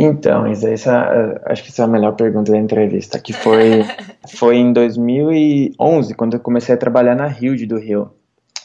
Então, 0.02 0.50
Isa, 0.50 0.70
essa, 0.70 1.42
acho 1.44 1.62
que 1.62 1.68
essa 1.68 1.82
é 1.82 1.84
a 1.84 1.88
melhor 1.88 2.12
pergunta 2.12 2.50
da 2.50 2.56
entrevista, 2.56 3.18
que 3.18 3.34
foi, 3.34 3.84
foi 4.34 4.56
em 4.56 4.72
2011, 4.72 6.14
quando 6.14 6.34
eu 6.34 6.40
comecei 6.40 6.74
a 6.74 6.78
trabalhar 6.78 7.14
na 7.14 7.28
Hilde 7.28 7.66
do 7.66 7.78
Rio. 7.78 8.10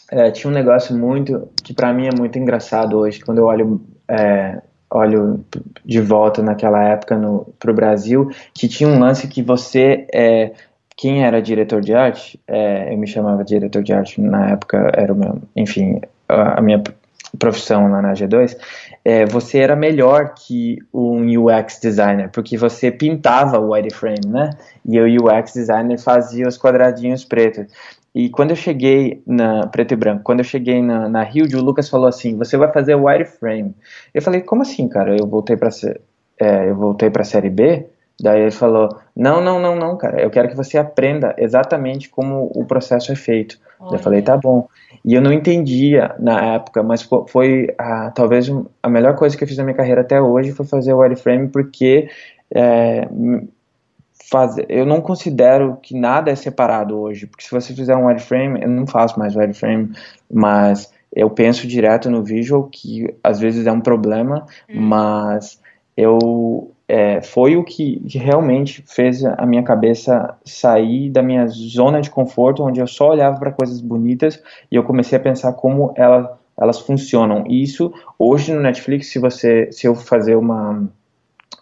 É, 0.09 0.31
tinha 0.31 0.49
um 0.49 0.53
negócio 0.53 0.97
muito, 0.97 1.49
que 1.61 1.73
para 1.73 1.91
mim 1.91 2.07
é 2.07 2.17
muito 2.17 2.39
engraçado 2.39 2.97
hoje, 2.97 3.19
quando 3.19 3.39
eu 3.39 3.45
olho 3.45 3.81
é, 4.07 4.61
olho 4.89 5.43
de 5.83 5.99
volta 5.99 6.41
naquela 6.41 6.81
época 6.87 7.19
para 7.59 7.71
o 7.71 7.73
Brasil, 7.73 8.29
que 8.53 8.69
tinha 8.69 8.87
um 8.87 8.97
lance 8.97 9.27
que 9.27 9.43
você, 9.43 10.07
é, 10.13 10.53
quem 10.95 11.25
era 11.25 11.41
diretor 11.41 11.81
de 11.81 11.93
arte, 11.93 12.39
é, 12.47 12.93
eu 12.93 12.97
me 12.97 13.07
chamava 13.07 13.43
diretor 13.43 13.83
de 13.83 13.91
arte 13.91 14.21
na 14.21 14.51
época, 14.51 14.89
era 14.95 15.11
o 15.11 15.17
meu, 15.17 15.41
enfim, 15.53 15.99
a, 16.29 16.59
a 16.59 16.61
minha 16.61 16.81
profissão 17.35 17.89
lá 17.91 18.01
na 18.01 18.13
G2, 18.13 18.55
é, 19.05 19.23
você 19.23 19.59
era 19.59 19.75
melhor 19.75 20.33
que 20.33 20.79
um 20.91 21.21
UX 21.39 21.79
designer, 21.79 22.31
porque 22.31 22.57
você 22.57 22.89
pintava 22.89 23.59
o 23.59 23.69
wireframe, 23.69 24.25
né? 24.27 24.49
E 24.83 24.99
o 24.99 25.25
UX 25.25 25.53
designer 25.53 25.99
fazia 25.99 26.47
os 26.47 26.57
quadradinhos 26.57 27.23
pretos. 27.23 27.67
E 28.15 28.29
quando 28.29 28.49
eu 28.49 28.55
cheguei 28.55 29.21
na 29.27 29.67
preto 29.67 29.93
e 29.93 29.95
branco, 29.95 30.23
quando 30.23 30.39
eu 30.39 30.43
cheguei 30.43 30.81
na, 30.81 31.07
na 31.07 31.21
Rio, 31.21 31.45
o 31.45 31.61
Lucas 31.61 31.87
falou 31.87 32.07
assim: 32.07 32.35
"Você 32.37 32.57
vai 32.57 32.71
fazer 32.71 32.95
wireframe?" 32.95 33.75
Eu 34.11 34.23
falei: 34.23 34.41
"Como 34.41 34.63
assim, 34.63 34.87
cara? 34.87 35.15
Eu 35.15 35.27
voltei 35.27 35.55
para 35.55 35.69
é, 36.39 36.69
eu 36.69 36.75
voltei 36.75 37.11
para 37.11 37.23
série 37.23 37.49
B?" 37.49 37.85
Daí 38.19 38.41
ele 38.41 38.51
falou: 38.51 38.89
"Não, 39.15 39.39
não, 39.39 39.59
não, 39.59 39.75
não, 39.75 39.97
cara. 39.97 40.19
Eu 40.19 40.31
quero 40.31 40.49
que 40.49 40.55
você 40.55 40.79
aprenda 40.79 41.35
exatamente 41.37 42.09
como 42.09 42.51
o 42.55 42.65
processo 42.65 43.11
é 43.11 43.15
feito." 43.15 43.59
Eu 43.79 43.99
falei: 43.99 44.21
"Tá 44.21 44.37
bom." 44.37 44.67
E 45.03 45.13
eu 45.13 45.21
não 45.21 45.31
entendia 45.31 46.15
na 46.19 46.55
época, 46.55 46.81
mas 46.81 47.07
foi 47.27 47.67
a, 47.77 48.11
talvez 48.11 48.51
a 48.81 48.89
melhor 48.89 49.15
coisa 49.15 49.37
que 49.37 49.43
eu 49.43 49.47
fiz 49.47 49.57
na 49.57 49.63
minha 49.63 49.75
carreira 49.75 50.01
até 50.01 50.19
hoje 50.21 50.51
foi 50.51 50.65
fazer 50.65 50.93
o 50.93 50.99
wireframe, 50.99 51.47
porque 51.49 52.09
é, 52.53 53.07
faz, 54.29 54.55
eu 54.67 54.85
não 54.85 55.01
considero 55.01 55.77
que 55.81 55.97
nada 55.97 56.31
é 56.31 56.35
separado 56.35 56.97
hoje, 56.97 57.27
porque 57.27 57.43
se 57.43 57.51
você 57.51 57.73
fizer 57.73 57.95
um 57.95 58.07
wireframe, 58.07 58.61
eu 58.61 58.69
não 58.69 58.87
faço 58.87 59.19
mais 59.19 59.35
wireframe, 59.35 59.91
mas 60.31 60.91
eu 61.13 61.29
penso 61.29 61.67
direto 61.67 62.09
no 62.09 62.23
visual, 62.23 62.63
que 62.63 63.13
às 63.23 63.39
vezes 63.39 63.67
é 63.67 63.71
um 63.71 63.81
problema, 63.81 64.45
hum. 64.69 64.81
mas 64.81 65.61
eu 65.95 66.71
é, 66.87 67.21
foi 67.21 67.57
o 67.57 67.63
que, 67.63 68.01
realmente 68.07 68.83
fez 68.87 69.23
a 69.25 69.45
minha 69.45 69.63
cabeça 69.63 70.37
sair 70.45 71.09
da 71.09 71.21
minha 71.21 71.47
zona 71.47 72.01
de 72.01 72.09
conforto, 72.09 72.63
onde 72.63 72.79
eu 72.79 72.87
só 72.87 73.09
olhava 73.09 73.39
para 73.39 73.51
coisas 73.51 73.81
bonitas 73.81 74.41
e 74.71 74.75
eu 74.75 74.83
comecei 74.83 75.17
a 75.17 75.21
pensar 75.21 75.53
como 75.53 75.93
ela, 75.95 76.39
elas 76.57 76.79
funcionam. 76.79 77.43
E 77.47 77.63
isso 77.63 77.91
hoje 78.19 78.53
no 78.53 78.61
Netflix, 78.61 79.07
se 79.07 79.19
você, 79.19 79.71
se 79.71 79.87
eu 79.87 79.95
fazer 79.95 80.35
uma 80.35 80.87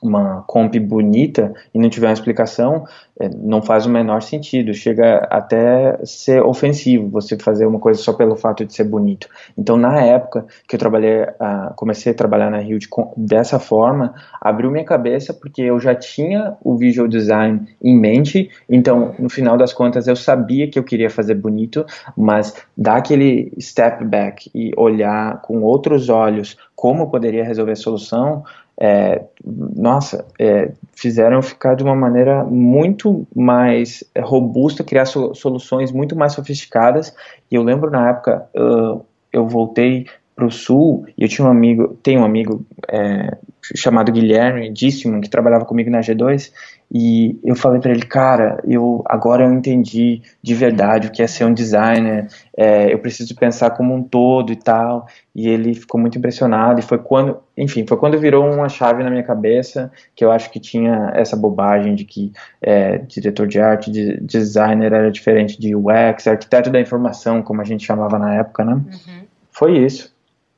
uma 0.04 0.44
comp 0.48 0.76
bonita 0.76 1.54
e 1.74 1.80
não 1.80 1.90
tiver 1.90 2.08
uma 2.08 2.14
explicação, 2.14 2.86
é, 3.20 3.30
não 3.30 3.62
faz 3.62 3.86
o 3.86 3.90
menor 3.90 4.22
sentido. 4.22 4.74
Chega 4.74 5.28
até 5.30 5.98
ser 6.04 6.42
ofensivo 6.44 7.10
você 7.10 7.38
fazer 7.38 7.66
uma 7.66 7.80
coisa 7.80 8.02
só 8.02 8.14
pelo 8.14 8.36
fato 8.36 8.66
de 8.66 8.74
ser 8.74 8.86
bonito. 8.86 9.28
Então, 9.58 9.78
na 9.78 10.02
época 10.02 10.46
que 10.68 10.76
eu 10.76 10.80
trabalhei, 10.80 11.24
uh, 11.24 11.74
comecei 11.76 12.12
a 12.12 12.16
trabalhar 12.16 12.50
na 12.50 12.62
de, 12.64 12.90
dessa 13.16 13.60
forma, 13.60 14.14
abriu 14.42 14.72
minha 14.72 14.86
cabeça 14.86 15.34
porque 15.34 15.62
eu 15.62 15.80
já 15.80 15.94
tinha 15.94 16.56
o 16.64 16.76
visual 16.76 17.08
design 17.08 17.68
em 17.82 17.98
mente. 17.98 18.50
Então, 18.70 19.14
no 19.20 19.30
final 19.30 19.58
das 19.58 19.74
contas, 19.74 20.08
eu 20.08 20.16
sabia 20.16 20.70
que 20.70 20.80
eu 20.80 20.84
queria 20.84 21.10
fazer 21.10 21.36
bonito, 21.36 21.86
mas 22.18 22.54
dar 22.76 22.98
aquele 22.98 23.54
step 23.60 24.04
back 24.04 24.50
e 24.54 24.72
olhar 24.76 25.42
com 25.42 25.62
outros 25.62 26.10
olhos 26.10 26.58
como 26.76 27.04
eu 27.04 27.08
poderia 27.08 27.46
resolver 27.46 27.72
a 27.72 27.78
solução 27.78 28.44
é, 28.80 29.24
nossa, 29.46 30.26
é, 30.40 30.72
fizeram 30.96 31.42
ficar 31.42 31.76
de 31.76 31.84
uma 31.84 31.96
maneira 31.96 32.44
muito 32.44 33.28
mais 33.36 34.04
é, 34.16 34.22
robusta, 34.22 34.84
criar 34.84 35.06
so, 35.06 35.34
soluções 35.36 35.92
muito 35.92 36.16
mais 36.16 36.34
sofisticadas. 36.34 37.16
E 37.52 37.56
eu 37.56 37.64
lembro 37.64 37.92
na 37.92 38.10
época, 38.10 38.48
uh, 38.56 39.06
eu 39.32 39.48
voltei 39.48 40.08
para 40.36 40.46
o 40.46 40.52
sul 40.52 41.06
e 41.18 41.24
eu 41.24 41.30
tinha 41.30 41.48
um 41.48 41.52
amigo, 41.52 41.98
tenho 42.02 42.22
um 42.22 42.26
amigo 42.26 42.66
é, 42.92 43.38
chamado 43.76 44.12
Guilherme 44.12 44.70
Díssimo, 44.72 45.22
que 45.22 45.30
trabalhava 45.30 45.66
comigo 45.66 45.90
na 45.90 46.02
G2, 46.02 46.52
e 46.92 47.40
eu 47.44 47.56
falei 47.56 47.80
para 47.80 47.92
ele, 47.92 48.06
cara, 48.06 48.62
eu 48.68 49.04
agora 49.08 49.46
eu 49.46 49.54
entendi 49.54 50.22
de 50.42 50.54
verdade 50.54 51.08
o 51.08 51.12
que 51.12 51.24
é 51.24 51.28
ser 51.28 51.46
um 51.46 51.54
designer, 51.54 52.28
é, 52.56 52.94
eu 52.94 53.00
preciso 53.00 53.34
pensar 53.36 53.72
como 53.72 53.94
um 53.94 54.04
todo 54.04 54.52
e 54.52 54.56
tal, 54.56 55.08
e 55.34 55.48
ele 55.48 55.74
ficou 55.74 56.00
muito 56.00 56.18
impressionado, 56.18 56.80
e 56.80 56.84
foi 56.84 56.98
quando, 56.98 57.40
enfim, 57.58 57.86
foi 57.88 57.98
quando 57.98 58.20
virou 58.20 58.46
uma 58.52 58.70
chave 58.70 59.04
na 59.04 59.10
minha 59.10 59.24
cabeça, 59.24 59.92
que 60.16 60.26
eu 60.26 60.32
acho 60.32 60.52
que 60.52 60.60
tinha 60.60 61.12
essa 61.16 61.38
bobagem 61.38 61.96
de 61.96 62.06
que 62.06 62.32
é, 62.62 62.98
diretor 62.98 63.48
de 63.48 63.60
arte, 63.60 63.90
de, 63.90 64.20
designer 64.20 64.92
era 64.92 65.12
diferente 65.12 65.60
de 65.60 65.76
UX, 65.76 66.28
arquiteto 66.28 66.70
da 66.70 66.82
informação, 66.82 67.42
como 67.42 67.62
a 67.62 67.66
gente 67.66 67.86
chamava 67.86 68.20
na 68.20 68.36
época, 68.36 68.66
né? 68.66 68.74
Uhum. 68.74 69.24
Foi 69.52 69.78
isso. 69.78 70.13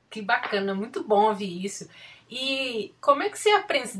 Que 0.09 0.21
bacana, 0.21 0.73
muito 0.73 1.03
bom 1.03 1.29
ouvir 1.29 1.65
isso. 1.65 1.89
E 2.29 2.93
como 2.99 3.21
é 3.21 3.29
que 3.29 3.37
você 3.37 3.49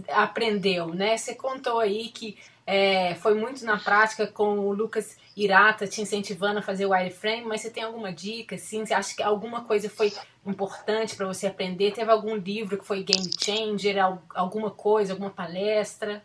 aprendeu, 0.10 0.88
né? 0.88 1.16
Você 1.18 1.36
contou 1.36 1.80
aí 1.80 2.10
que 2.10 2.38
é, 2.66 3.14
foi 3.16 3.36
muito 3.36 3.64
na 3.64 3.78
prática 3.78 4.26
com 4.26 4.60
o 4.60 4.74
Lucas 4.74 5.18
Irata 5.38 5.86
te 5.86 6.02
incentivando 6.02 6.60
a 6.60 6.64
fazer 6.64 6.86
o 6.86 6.90
wireframe, 6.90 7.46
mas 7.46 7.62
você 7.62 7.70
tem 7.70 7.84
alguma 7.84 8.12
dica, 8.12 8.56
assim? 8.56 8.86
Você 8.86 8.94
acha 8.94 9.16
que 9.16 9.22
alguma 9.22 9.64
coisa 9.66 9.90
foi 9.90 10.12
importante 10.46 11.16
para 11.16 11.28
você 11.28 11.46
aprender? 11.46 11.92
Teve 11.92 12.10
algum 12.10 12.36
livro 12.36 12.78
que 12.78 12.86
foi 12.86 13.04
game 13.04 13.30
changer, 13.40 13.98
alguma 14.34 14.72
coisa, 14.72 15.14
alguma 15.14 15.30
palestra? 15.30 16.24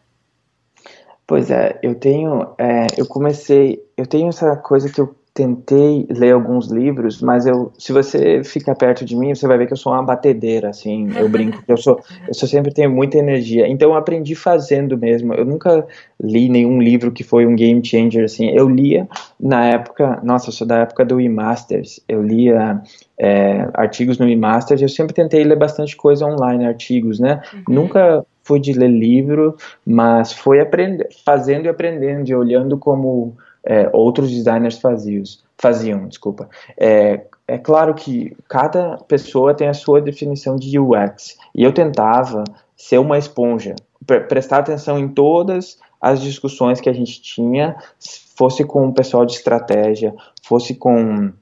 Pois 1.27 1.51
é, 1.51 1.79
eu 1.83 1.95
tenho, 1.95 2.55
é, 2.59 2.87
eu 2.97 3.07
comecei, 3.07 3.85
eu 3.97 4.07
tenho 4.07 4.29
essa 4.31 4.57
coisa 4.57 4.91
que 4.91 5.01
eu 5.01 5.15
tentei 5.41 6.07
ler 6.11 6.33
alguns 6.33 6.71
livros, 6.71 7.23
mas 7.23 7.47
eu, 7.47 7.73
se 7.79 7.93
você 7.93 8.45
fica 8.45 8.75
perto 8.75 9.07
de 9.07 9.17
mim, 9.17 9.35
você 9.35 9.47
vai 9.47 9.57
ver 9.57 9.67
que 9.67 9.73
eu 9.73 9.77
sou 9.77 9.91
uma 9.91 10.03
batedeira, 10.03 10.69
assim, 10.69 11.09
eu 11.17 11.31
brinco 11.31 11.63
eu 11.67 11.79
sou, 11.79 11.99
eu 12.29 12.35
sou 12.35 12.47
sempre 12.47 12.75
tenho 12.75 12.91
muita 12.91 13.17
energia, 13.17 13.67
então 13.67 13.91
eu 13.91 13.97
aprendi 13.97 14.35
fazendo 14.35 14.99
mesmo, 14.99 15.33
eu 15.33 15.47
nunca 15.47 15.87
li 16.23 16.51
nenhum 16.51 16.79
livro 16.79 17.11
que 17.11 17.25
foi 17.25 17.47
um 17.47 17.57
game 17.57 17.83
changer, 17.83 18.25
assim, 18.25 18.51
eu 18.51 18.69
lia 18.69 19.09
na 19.41 19.65
época, 19.65 20.21
nossa, 20.23 20.51
eu 20.51 20.53
sou 20.53 20.67
da 20.67 20.81
época 20.81 21.07
do 21.07 21.19
e-masters, 21.19 22.01
eu 22.07 22.23
lia 22.23 22.83
é, 23.19 23.67
artigos 23.73 24.19
no 24.19 24.29
e-masters, 24.29 24.83
eu 24.83 24.91
sempre 24.91 25.15
tentei 25.15 25.43
ler 25.43 25.57
bastante 25.57 25.97
coisa 25.97 26.27
online, 26.27 26.67
artigos, 26.67 27.19
né, 27.19 27.41
uhum. 27.55 27.75
nunca 27.75 28.27
fui 28.45 28.61
de 28.61 28.75
ler 28.75 28.91
livro, 28.91 29.57
mas 29.87 30.35
foi 30.35 30.61
aprender, 30.61 31.09
fazendo 31.25 31.65
e 31.65 31.69
aprendendo, 31.69 32.29
e 32.29 32.35
olhando 32.35 32.77
como 32.77 33.37
é, 33.65 33.91
outros 33.93 34.31
designers 34.31 34.81
faziam, 35.59 36.09
desculpa. 36.09 36.49
É, 36.79 37.23
é 37.47 37.59
claro 37.59 37.95
que 37.95 38.37
cada 38.49 38.97
pessoa 39.09 39.55
tem 39.55 39.69
a 39.69 39.75
sua 39.75 40.01
definição 40.01 40.57
de 40.57 40.79
UX, 40.79 41.37
e 41.55 41.63
eu 41.63 41.73
tentava 41.73 42.45
ser 42.77 42.99
uma 42.99 43.19
esponja, 43.19 43.75
pre 44.07 44.21
prestar 44.21 44.59
atenção 44.59 44.99
em 44.99 45.09
todas 45.09 45.79
as 46.01 46.21
discussões 46.21 46.81
que 46.81 46.89
a 46.89 46.93
gente 46.93 47.21
tinha, 47.21 47.77
fosse 48.37 48.65
com 48.65 48.89
o 48.89 48.95
pessoal 48.95 49.27
de 49.27 49.33
estratégia, 49.33 50.15
fosse 50.43 50.75
com 50.75 51.33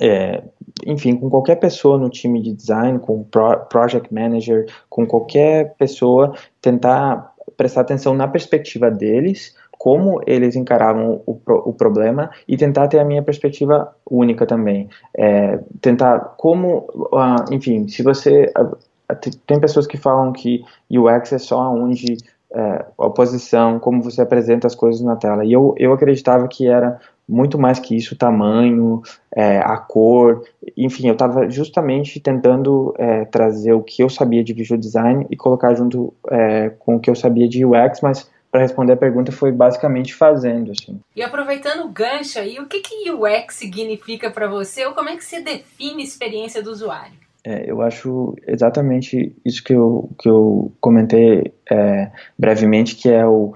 é, 0.00 0.42
enfim, 0.86 1.16
com 1.16 1.28
qualquer 1.28 1.56
pessoa 1.56 1.98
no 1.98 2.08
time 2.08 2.40
de 2.40 2.52
design, 2.52 2.98
com 2.98 3.24
pro, 3.24 3.58
project 3.66 4.12
manager, 4.12 4.66
com 4.88 5.06
qualquer 5.06 5.74
pessoa, 5.74 6.34
tentar 6.60 7.34
prestar 7.56 7.82
atenção 7.82 8.14
na 8.14 8.26
perspectiva 8.26 8.90
deles, 8.90 9.54
como 9.82 10.20
eles 10.28 10.54
encaravam 10.54 11.20
o, 11.26 11.40
o 11.44 11.72
problema 11.72 12.30
e 12.46 12.56
tentar 12.56 12.86
ter 12.86 13.00
a 13.00 13.04
minha 13.04 13.20
perspectiva 13.20 13.92
única 14.08 14.46
também. 14.46 14.88
É, 15.12 15.58
tentar 15.80 16.36
como, 16.38 16.86
uh, 16.94 17.52
enfim, 17.52 17.88
se 17.88 18.00
você. 18.00 18.52
Uh, 18.56 18.76
tem 19.44 19.58
pessoas 19.58 19.84
que 19.84 19.96
falam 19.96 20.32
que 20.32 20.64
UX 20.88 21.32
é 21.32 21.38
só 21.38 21.68
onde 21.74 22.16
é, 22.54 22.84
a 22.98 23.10
posição, 23.10 23.78
como 23.80 24.00
você 24.00 24.22
apresenta 24.22 24.68
as 24.68 24.74
coisas 24.74 25.02
na 25.02 25.16
tela. 25.16 25.44
E 25.44 25.52
eu, 25.52 25.74
eu 25.76 25.92
acreditava 25.92 26.46
que 26.46 26.68
era 26.68 26.98
muito 27.28 27.58
mais 27.58 27.78
que 27.78 27.96
isso, 27.96 28.16
tamanho, 28.16 29.02
é, 29.34 29.58
a 29.58 29.76
cor, 29.76 30.44
enfim, 30.76 31.08
eu 31.08 31.14
estava 31.14 31.50
justamente 31.50 32.20
tentando 32.20 32.94
é, 32.96 33.24
trazer 33.24 33.72
o 33.72 33.82
que 33.82 34.02
eu 34.02 34.08
sabia 34.08 34.44
de 34.44 34.52
visual 34.52 34.78
design 34.78 35.26
e 35.28 35.36
colocar 35.36 35.74
junto 35.74 36.14
é, 36.30 36.70
com 36.70 36.96
o 36.96 37.00
que 37.00 37.10
eu 37.10 37.14
sabia 37.14 37.48
de 37.48 37.66
UX, 37.66 38.00
mas 38.00 38.30
para 38.52 38.60
responder 38.60 38.92
a 38.92 38.96
pergunta 38.98 39.32
foi 39.32 39.50
basicamente 39.50 40.14
fazendo 40.14 40.72
assim. 40.72 41.00
E 41.16 41.22
aproveitando 41.22 41.86
o 41.86 41.88
gancho 41.88 42.38
aí, 42.38 42.60
o 42.60 42.66
que 42.66 42.80
que 42.80 43.10
UX 43.10 43.54
significa 43.54 44.30
para 44.30 44.46
você 44.46 44.84
ou 44.84 44.92
como 44.92 45.08
é 45.08 45.16
que 45.16 45.24
você 45.24 45.40
define 45.40 46.02
a 46.02 46.04
experiência 46.04 46.62
do 46.62 46.70
usuário? 46.70 47.14
É, 47.44 47.68
eu 47.68 47.80
acho 47.80 48.36
exatamente 48.46 49.34
isso 49.44 49.64
que 49.64 49.72
eu, 49.72 50.10
que 50.20 50.28
eu 50.28 50.70
comentei 50.80 51.52
é, 51.68 52.10
brevemente, 52.38 52.94
que 52.94 53.08
é 53.08 53.26
o 53.26 53.54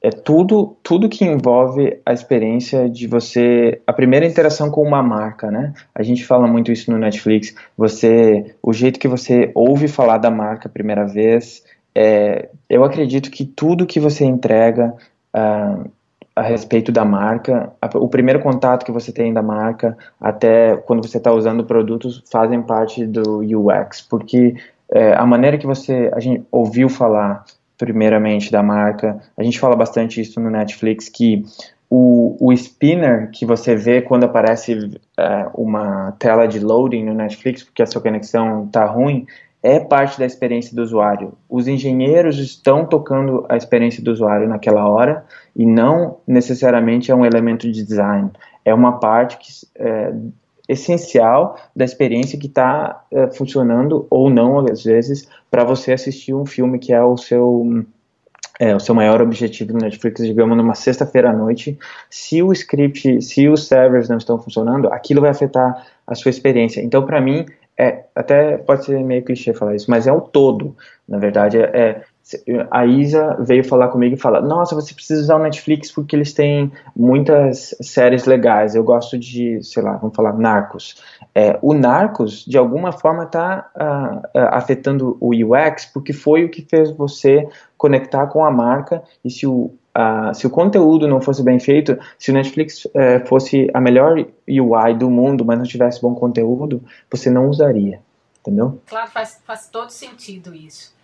é 0.00 0.10
tudo 0.10 0.76
tudo 0.82 1.08
que 1.08 1.24
envolve 1.24 2.00
a 2.06 2.12
experiência 2.12 2.88
de 2.88 3.08
você 3.08 3.80
a 3.86 3.92
primeira 3.92 4.24
interação 4.24 4.70
com 4.70 4.82
uma 4.82 5.02
marca, 5.02 5.50
né? 5.50 5.74
A 5.92 6.02
gente 6.02 6.24
fala 6.24 6.46
muito 6.46 6.70
isso 6.70 6.90
no 6.92 6.98
Netflix. 6.98 7.54
Você 7.76 8.54
o 8.62 8.72
jeito 8.72 9.00
que 9.00 9.08
você 9.08 9.50
ouve 9.54 9.88
falar 9.88 10.18
da 10.18 10.30
marca 10.30 10.68
a 10.68 10.72
primeira 10.72 11.06
vez, 11.06 11.64
é, 11.98 12.50
eu 12.68 12.84
acredito 12.84 13.30
que 13.30 13.46
tudo 13.46 13.86
que 13.86 13.98
você 13.98 14.22
entrega 14.22 14.94
uh, 15.34 15.90
a 16.34 16.42
respeito 16.42 16.92
da 16.92 17.06
marca, 17.06 17.72
a, 17.80 17.86
o 17.96 18.06
primeiro 18.06 18.38
contato 18.40 18.84
que 18.84 18.92
você 18.92 19.10
tem 19.10 19.32
da 19.32 19.40
marca, 19.40 19.96
até 20.20 20.76
quando 20.76 21.02
você 21.02 21.16
está 21.16 21.32
usando 21.32 21.64
produtos, 21.64 22.22
fazem 22.30 22.60
parte 22.60 23.06
do 23.06 23.40
UX, 23.40 24.02
porque 24.02 24.54
é, 24.92 25.14
a 25.14 25.24
maneira 25.24 25.56
que 25.56 25.66
você 25.66 26.10
a 26.12 26.20
gente 26.20 26.44
ouviu 26.52 26.90
falar 26.90 27.46
primeiramente 27.78 28.52
da 28.52 28.62
marca, 28.62 29.18
a 29.34 29.42
gente 29.42 29.58
fala 29.58 29.74
bastante 29.74 30.20
isso 30.20 30.38
no 30.38 30.50
Netflix 30.50 31.08
que 31.08 31.44
o, 31.88 32.36
o 32.38 32.52
spinner 32.52 33.30
que 33.30 33.46
você 33.46 33.74
vê 33.74 34.02
quando 34.02 34.24
aparece 34.24 34.90
é, 35.18 35.46
uma 35.54 36.12
tela 36.18 36.46
de 36.46 36.60
loading 36.60 37.04
no 37.04 37.14
Netflix 37.14 37.62
porque 37.62 37.82
a 37.82 37.86
sua 37.86 38.02
conexão 38.02 38.64
está 38.66 38.84
ruim 38.84 39.26
é 39.62 39.80
parte 39.80 40.18
da 40.18 40.26
experiência 40.26 40.74
do 40.74 40.82
usuário. 40.82 41.32
Os 41.48 41.66
engenheiros 41.66 42.38
estão 42.38 42.84
tocando 42.84 43.44
a 43.48 43.56
experiência 43.56 44.02
do 44.02 44.12
usuário 44.12 44.48
naquela 44.48 44.88
hora 44.88 45.24
e 45.54 45.66
não 45.66 46.18
necessariamente 46.26 47.10
é 47.10 47.14
um 47.14 47.24
elemento 47.24 47.70
de 47.70 47.84
design. 47.84 48.30
É 48.64 48.72
uma 48.72 48.98
parte 48.98 49.38
que, 49.38 49.50
é, 49.76 50.12
essencial 50.68 51.56
da 51.74 51.84
experiência 51.84 52.38
que 52.38 52.46
está 52.46 53.04
é, 53.10 53.28
funcionando 53.28 54.06
ou 54.10 54.28
não, 54.28 54.60
às 54.60 54.84
vezes, 54.84 55.28
para 55.50 55.64
você 55.64 55.92
assistir 55.92 56.34
um 56.34 56.44
filme 56.44 56.78
que 56.78 56.92
é 56.92 57.02
o 57.02 57.16
seu 57.16 57.84
é, 58.58 58.74
o 58.74 58.80
seu 58.80 58.94
maior 58.94 59.20
objetivo 59.20 59.74
no 59.74 59.80
Netflix, 59.80 60.24
digamos, 60.24 60.56
numa 60.56 60.74
sexta-feira 60.74 61.30
à 61.30 61.32
noite, 61.32 61.78
se 62.08 62.42
o 62.42 62.52
script, 62.52 63.20
se 63.20 63.48
os 63.48 63.66
servers 63.66 64.08
não 64.08 64.16
estão 64.16 64.38
funcionando, 64.38 64.88
aquilo 64.88 65.20
vai 65.20 65.30
afetar 65.30 65.86
a 66.06 66.14
sua 66.14 66.30
experiência. 66.30 66.80
Então, 66.80 67.04
para 67.04 67.20
mim, 67.20 67.44
é, 67.78 68.04
até 68.14 68.56
pode 68.56 68.84
ser 68.84 69.02
meio 69.04 69.24
clichê 69.24 69.52
falar 69.52 69.74
isso, 69.74 69.90
mas 69.90 70.06
é 70.06 70.12
o 70.12 70.20
todo, 70.20 70.76
na 71.06 71.18
verdade, 71.18 71.58
é, 71.58 72.02
a 72.72 72.84
Isa 72.84 73.36
veio 73.38 73.62
falar 73.62 73.88
comigo 73.88 74.16
e 74.16 74.18
fala: 74.18 74.40
Nossa, 74.40 74.74
você 74.74 74.92
precisa 74.92 75.20
usar 75.20 75.36
o 75.36 75.42
Netflix 75.42 75.92
porque 75.92 76.16
eles 76.16 76.32
têm 76.32 76.72
muitas 76.94 77.74
séries 77.80 78.24
legais. 78.24 78.74
Eu 78.74 78.82
gosto 78.82 79.16
de, 79.16 79.62
sei 79.62 79.82
lá, 79.82 79.96
vamos 79.96 80.16
falar 80.16 80.32
Narcos. 80.32 81.00
É, 81.32 81.56
o 81.62 81.72
Narcos, 81.72 82.44
de 82.44 82.58
alguma 82.58 82.90
forma, 82.90 83.24
está 83.24 83.70
uh, 83.76 83.80
ah, 83.80 84.22
ah, 84.34 84.58
afetando 84.58 85.16
o 85.20 85.30
UX 85.30 85.86
porque 85.86 86.12
foi 86.12 86.44
o 86.44 86.50
que 86.50 86.66
fez 86.68 86.90
você 86.90 87.48
conectar 87.78 88.26
com 88.26 88.44
a 88.44 88.50
marca. 88.50 89.04
E 89.24 89.30
se 89.30 89.46
o, 89.46 89.72
uh, 89.96 90.34
se 90.34 90.46
o 90.46 90.50
conteúdo 90.50 91.08
não 91.08 91.20
fosse 91.20 91.42
bem 91.42 91.58
feito, 91.58 91.98
se 92.18 92.30
o 92.30 92.34
Netflix 92.34 92.86
eh, 92.94 93.20
fosse 93.20 93.68
a 93.72 93.80
melhor 93.80 94.16
UI 94.48 94.94
do 94.98 95.10
mundo, 95.10 95.44
mas 95.44 95.58
não 95.58 95.64
tivesse 95.64 96.00
bom 96.00 96.14
conteúdo, 96.14 96.82
você 97.10 97.30
não 97.30 97.48
usaria. 97.48 98.00
Entendeu? 98.40 98.80
Claro, 98.86 99.10
faz, 99.10 99.42
faz 99.44 99.68
todo 99.68 99.90
sentido 99.90 100.54
isso. 100.54 100.94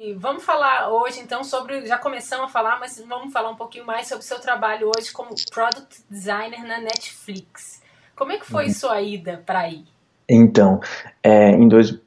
E 0.00 0.12
vamos 0.14 0.42
falar 0.42 0.90
hoje 0.90 1.20
então 1.20 1.44
sobre, 1.44 1.86
já 1.86 1.96
começamos 1.96 2.46
a 2.46 2.48
falar, 2.48 2.80
mas 2.80 3.00
vamos 3.06 3.32
falar 3.32 3.50
um 3.50 3.54
pouquinho 3.54 3.86
mais 3.86 4.08
sobre 4.08 4.24
o 4.24 4.26
seu 4.26 4.40
trabalho 4.40 4.90
hoje 4.96 5.12
como 5.12 5.30
Product 5.52 6.02
Designer 6.10 6.66
na 6.66 6.80
Netflix. 6.80 7.80
Como 8.16 8.32
é 8.32 8.38
que 8.38 8.46
foi 8.46 8.66
uhum. 8.66 8.72
sua 8.72 9.00
ida 9.00 9.42
para 9.46 9.60
aí? 9.60 9.84
Então, 10.28 10.80
é, 11.22 11.50
em, 11.50 11.68
dois, 11.68 11.98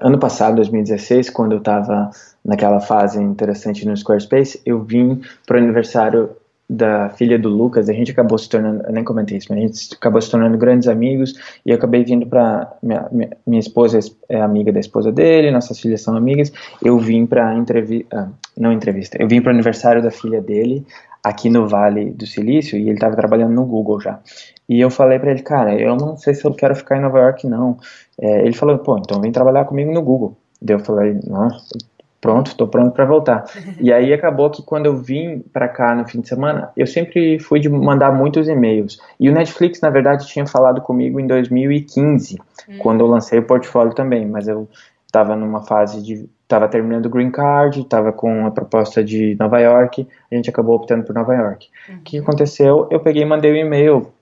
ano 0.00 0.18
passado, 0.18 0.56
2016, 0.56 1.30
quando 1.30 1.52
eu 1.52 1.58
estava 1.58 2.10
naquela 2.44 2.80
fase 2.80 3.20
interessante 3.22 3.86
no 3.86 3.96
Squarespace, 3.96 4.60
eu 4.64 4.82
vim 4.82 5.20
para 5.46 5.56
o 5.56 5.62
aniversário 5.62 6.30
da 6.68 7.10
filha 7.10 7.38
do 7.38 7.50
Lucas, 7.50 7.90
a 7.90 7.92
gente 7.92 8.10
acabou 8.10 8.38
se 8.38 8.48
tornando, 8.48 8.84
eu 8.84 8.92
nem 8.92 9.04
comentei 9.04 9.36
isso, 9.36 9.48
mas 9.50 9.58
a 9.58 9.60
gente 9.60 9.94
acabou 9.94 10.20
se 10.20 10.30
tornando 10.30 10.56
grandes 10.56 10.88
amigos 10.88 11.34
e 11.64 11.70
eu 11.70 11.76
acabei 11.76 12.02
vindo 12.04 12.26
para 12.26 12.72
minha, 12.82 13.06
minha, 13.12 13.30
minha, 13.46 13.60
esposa 13.60 13.98
é 14.30 14.40
amiga 14.40 14.72
da 14.72 14.80
esposa 14.80 15.12
dele, 15.12 15.50
nossas 15.50 15.78
filhas 15.78 16.00
são 16.00 16.16
amigas. 16.16 16.50
Eu 16.82 16.98
vim 16.98 17.26
para 17.26 17.54
entrevista, 17.54 18.16
ah, 18.16 18.28
não 18.56 18.72
entrevista, 18.72 19.18
eu 19.20 19.28
vim 19.28 19.42
para 19.42 19.50
o 19.50 19.54
aniversário 19.54 20.02
da 20.02 20.10
filha 20.10 20.40
dele 20.40 20.86
aqui 21.24 21.48
no 21.48 21.66
Vale 21.66 22.10
do 22.10 22.26
Silício 22.26 22.78
e 22.78 22.82
ele 22.82 22.92
estava 22.92 23.16
trabalhando 23.16 23.54
no 23.54 23.64
Google 23.64 23.98
já. 23.98 24.20
E 24.68 24.78
eu 24.78 24.90
falei 24.90 25.18
para 25.18 25.30
ele, 25.30 25.42
cara, 25.42 25.74
eu 25.74 25.96
não 25.96 26.18
sei 26.18 26.34
se 26.34 26.44
eu 26.44 26.52
quero 26.52 26.76
ficar 26.76 26.98
em 26.98 27.00
Nova 27.00 27.18
York 27.18 27.46
não. 27.46 27.78
É, 28.20 28.42
ele 28.42 28.52
falou, 28.52 28.78
pô, 28.78 28.98
então 28.98 29.20
vem 29.20 29.32
trabalhar 29.32 29.64
comigo 29.64 29.90
no 29.90 30.02
Google. 30.02 30.36
Daí 30.60 30.76
eu 30.76 30.80
falei, 30.80 31.18
nossa, 31.26 31.76
pronto, 32.20 32.48
estou 32.48 32.68
pronto 32.68 32.92
para 32.92 33.06
voltar. 33.06 33.44
e 33.80 33.90
aí 33.90 34.12
acabou 34.12 34.50
que 34.50 34.62
quando 34.62 34.86
eu 34.86 34.96
vim 34.96 35.40
para 35.40 35.66
cá 35.66 35.94
no 35.94 36.06
fim 36.06 36.20
de 36.20 36.28
semana, 36.28 36.70
eu 36.76 36.86
sempre 36.86 37.38
fui 37.38 37.58
de 37.58 37.70
mandar 37.70 38.12
muitos 38.12 38.46
e-mails. 38.46 38.98
E 39.18 39.30
o 39.30 39.32
Netflix, 39.32 39.80
na 39.80 39.88
verdade, 39.88 40.26
tinha 40.26 40.46
falado 40.46 40.82
comigo 40.82 41.18
em 41.18 41.26
2015, 41.26 42.38
hum. 42.68 42.78
quando 42.78 43.00
eu 43.00 43.06
lancei 43.06 43.38
o 43.38 43.46
portfólio 43.46 43.94
também, 43.94 44.26
mas 44.26 44.46
eu 44.46 44.68
estava 45.06 45.34
numa 45.36 45.62
fase 45.62 46.02
de 46.02 46.28
estava 46.54 46.68
terminando 46.68 47.06
o 47.06 47.10
green 47.10 47.30
card, 47.30 47.80
estava 47.80 48.12
com 48.12 48.46
a 48.46 48.50
proposta 48.50 49.02
de 49.02 49.36
Nova 49.38 49.58
York, 49.58 50.06
a 50.30 50.34
gente 50.34 50.48
acabou 50.48 50.76
optando 50.76 51.04
por 51.04 51.14
Nova 51.14 51.34
York. 51.34 51.68
Uhum. 51.88 51.96
O 51.96 52.00
que 52.00 52.18
aconteceu? 52.18 52.88
Eu 52.90 53.00
peguei 53.00 53.22
e 53.22 53.26
mandei 53.26 53.52
um 53.52 53.56
e-mail 53.56 54.12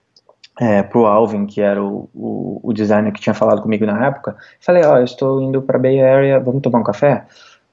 é, 0.59 0.83
pro 0.83 1.07
Alvin, 1.07 1.47
que 1.47 1.61
era 1.61 1.83
o, 1.83 2.09
o, 2.15 2.61
o, 2.63 2.73
designer 2.73 3.13
que 3.13 3.21
tinha 3.21 3.35
falado 3.35 3.63
comigo 3.63 3.85
na 3.87 4.07
época, 4.07 4.37
falei, 4.61 4.85
ó, 4.85 4.95
oh, 4.95 4.99
eu 4.99 5.05
estou 5.05 5.41
indo 5.43 5.63
para 5.63 5.79
Bay 5.79 6.01
Area, 6.01 6.41
vamos 6.41 6.63
tomar 6.63 6.81
um 6.81 6.85
café? 6.85 7.25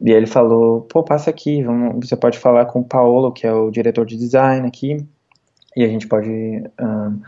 E 0.01 0.11
ele 0.11 0.27
falou, 0.27 0.81
pô, 0.81 1.03
passa 1.03 1.29
aqui, 1.29 1.61
vamos, 1.61 2.07
você 2.07 2.15
pode 2.15 2.37
falar 2.37 2.65
com 2.65 2.79
o 2.79 2.85
Paulo, 2.85 3.31
que 3.31 3.45
é 3.45 3.53
o 3.53 3.69
diretor 3.69 4.05
de 4.05 4.17
design 4.17 4.67
aqui, 4.67 5.05
e 5.75 5.83
a 5.83 5.87
gente 5.87 6.07
pode, 6.07 6.29
um, 6.29 7.21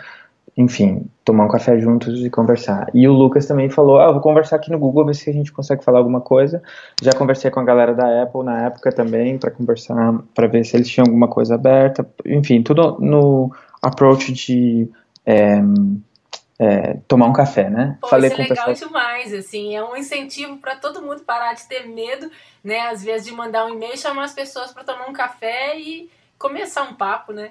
enfim, 0.61 1.09
tomar 1.25 1.45
um 1.45 1.47
café 1.47 1.79
juntos 1.79 2.19
e 2.23 2.29
conversar. 2.29 2.87
E 2.93 3.07
o 3.07 3.13
Lucas 3.13 3.45
também 3.45 3.69
falou, 3.69 3.99
ah, 3.99 4.11
vou 4.11 4.21
conversar 4.21 4.57
aqui 4.57 4.71
no 4.71 4.79
Google, 4.79 5.05
ver 5.05 5.15
se 5.15 5.29
a 5.29 5.33
gente 5.33 5.51
consegue 5.51 5.83
falar 5.83 5.99
alguma 5.99 6.21
coisa. 6.21 6.61
Já 7.01 7.13
conversei 7.13 7.49
com 7.49 7.59
a 7.59 7.63
galera 7.63 7.93
da 7.93 8.23
Apple 8.23 8.43
na 8.43 8.65
época 8.65 8.91
também, 8.91 9.37
para 9.37 9.51
conversar, 9.51 10.19
para 10.33 10.47
ver 10.47 10.63
se 10.63 10.77
eles 10.77 10.89
tinham 10.89 11.05
alguma 11.05 11.27
coisa 11.27 11.55
aberta. 11.55 12.07
Enfim, 12.25 12.61
tudo 12.61 12.97
no 12.99 13.51
approach 13.81 14.31
de... 14.31 14.89
É, 15.25 15.61
é, 16.63 16.97
tomar 17.07 17.25
um 17.25 17.33
café, 17.33 17.71
né? 17.71 17.97
Pô, 17.99 18.07
Falei 18.07 18.29
isso 18.29 18.39
é 18.39 18.43
legal 18.43 18.67
pessoas... 18.67 18.87
demais, 18.87 19.33
assim, 19.33 19.75
é 19.75 19.83
um 19.83 19.97
incentivo 19.97 20.57
para 20.57 20.75
todo 20.75 21.01
mundo 21.01 21.23
parar 21.23 21.55
de 21.55 21.67
ter 21.67 21.87
medo, 21.87 22.29
né? 22.63 22.81
Às 22.81 23.03
vezes 23.03 23.25
de 23.25 23.33
mandar 23.33 23.65
um 23.65 23.69
e-mail, 23.69 23.97
chamar 23.97 24.25
as 24.25 24.33
pessoas 24.33 24.71
para 24.71 24.83
tomar 24.83 25.09
um 25.09 25.13
café 25.13 25.79
e 25.79 26.07
começar 26.37 26.83
um 26.83 26.93
papo, 26.93 27.33
né? 27.33 27.49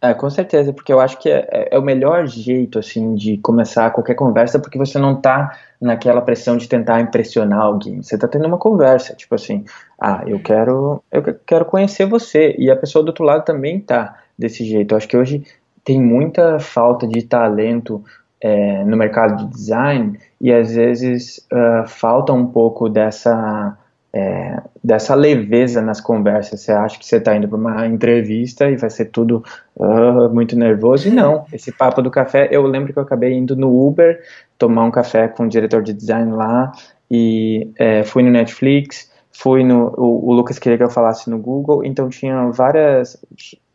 É, 0.00 0.14
com 0.14 0.30
certeza, 0.30 0.72
porque 0.72 0.92
eu 0.92 1.00
acho 1.00 1.18
que 1.18 1.28
é, 1.28 1.48
é, 1.50 1.68
é, 1.72 1.78
o 1.78 1.82
melhor 1.82 2.26
jeito, 2.28 2.78
assim, 2.78 3.16
de 3.16 3.36
começar 3.38 3.90
qualquer 3.90 4.14
conversa, 4.14 4.58
porque 4.60 4.78
você 4.78 4.96
não 4.96 5.20
tá 5.20 5.58
naquela 5.80 6.22
pressão 6.22 6.56
de 6.56 6.68
tentar 6.68 7.00
impressionar 7.00 7.60
alguém. 7.60 8.00
Você 8.00 8.16
tá 8.16 8.28
tendo 8.28 8.46
uma 8.46 8.58
conversa, 8.58 9.14
tipo 9.14 9.34
assim, 9.34 9.64
ah, 10.00 10.22
eu 10.24 10.38
quero, 10.40 11.02
eu 11.10 11.22
quero 11.44 11.64
conhecer 11.64 12.06
você, 12.06 12.54
e 12.58 12.70
a 12.70 12.76
pessoa 12.76 13.04
do 13.04 13.08
outro 13.08 13.24
lado 13.24 13.44
também 13.44 13.80
tá 13.80 14.16
desse 14.38 14.64
jeito. 14.64 14.92
Eu 14.92 14.98
acho 14.98 15.08
que 15.08 15.16
hoje 15.16 15.44
tem 15.84 16.00
muita 16.00 16.60
falta 16.60 17.06
de 17.06 17.22
talento 17.22 18.04
é, 18.40 18.84
no 18.84 18.96
mercado 18.96 19.44
de 19.44 19.50
design 19.50 20.18
e 20.40 20.52
às 20.52 20.74
vezes 20.74 21.44
uh, 21.52 21.88
falta 21.88 22.32
um 22.32 22.46
pouco 22.46 22.88
dessa 22.88 23.76
é, 24.12 24.60
dessa 24.82 25.14
leveza 25.14 25.82
nas 25.82 26.00
conversas. 26.00 26.60
Você 26.60 26.72
acha 26.72 26.98
que 26.98 27.06
você 27.06 27.16
está 27.16 27.36
indo 27.36 27.48
para 27.48 27.58
uma 27.58 27.86
entrevista 27.86 28.70
e 28.70 28.76
vai 28.76 28.90
ser 28.90 29.06
tudo 29.06 29.44
uh, 29.76 30.28
muito 30.32 30.56
nervoso 30.56 31.08
e 31.08 31.10
não. 31.10 31.44
Esse 31.52 31.72
papo 31.72 32.00
do 32.02 32.10
café, 32.10 32.48
eu 32.50 32.66
lembro 32.66 32.92
que 32.92 32.98
eu 32.98 33.02
acabei 33.02 33.34
indo 33.34 33.56
no 33.56 33.86
Uber 33.86 34.20
tomar 34.58 34.84
um 34.84 34.90
café 34.90 35.28
com 35.28 35.44
o 35.44 35.48
diretor 35.48 35.82
de 35.82 35.92
design 35.92 36.32
lá 36.32 36.72
e 37.10 37.70
é, 37.78 38.02
fui 38.02 38.22
no 38.22 38.30
Netflix 38.30 39.08
fui 39.38 39.62
no. 39.62 39.94
O, 39.96 40.30
o, 40.30 40.32
Lucas 40.32 40.58
queria 40.58 40.76
que 40.76 40.82
eu 40.82 40.90
falasse 40.90 41.30
no 41.30 41.38
Google, 41.38 41.84
então 41.84 42.08
tinha 42.08 42.50
várias 42.50 43.16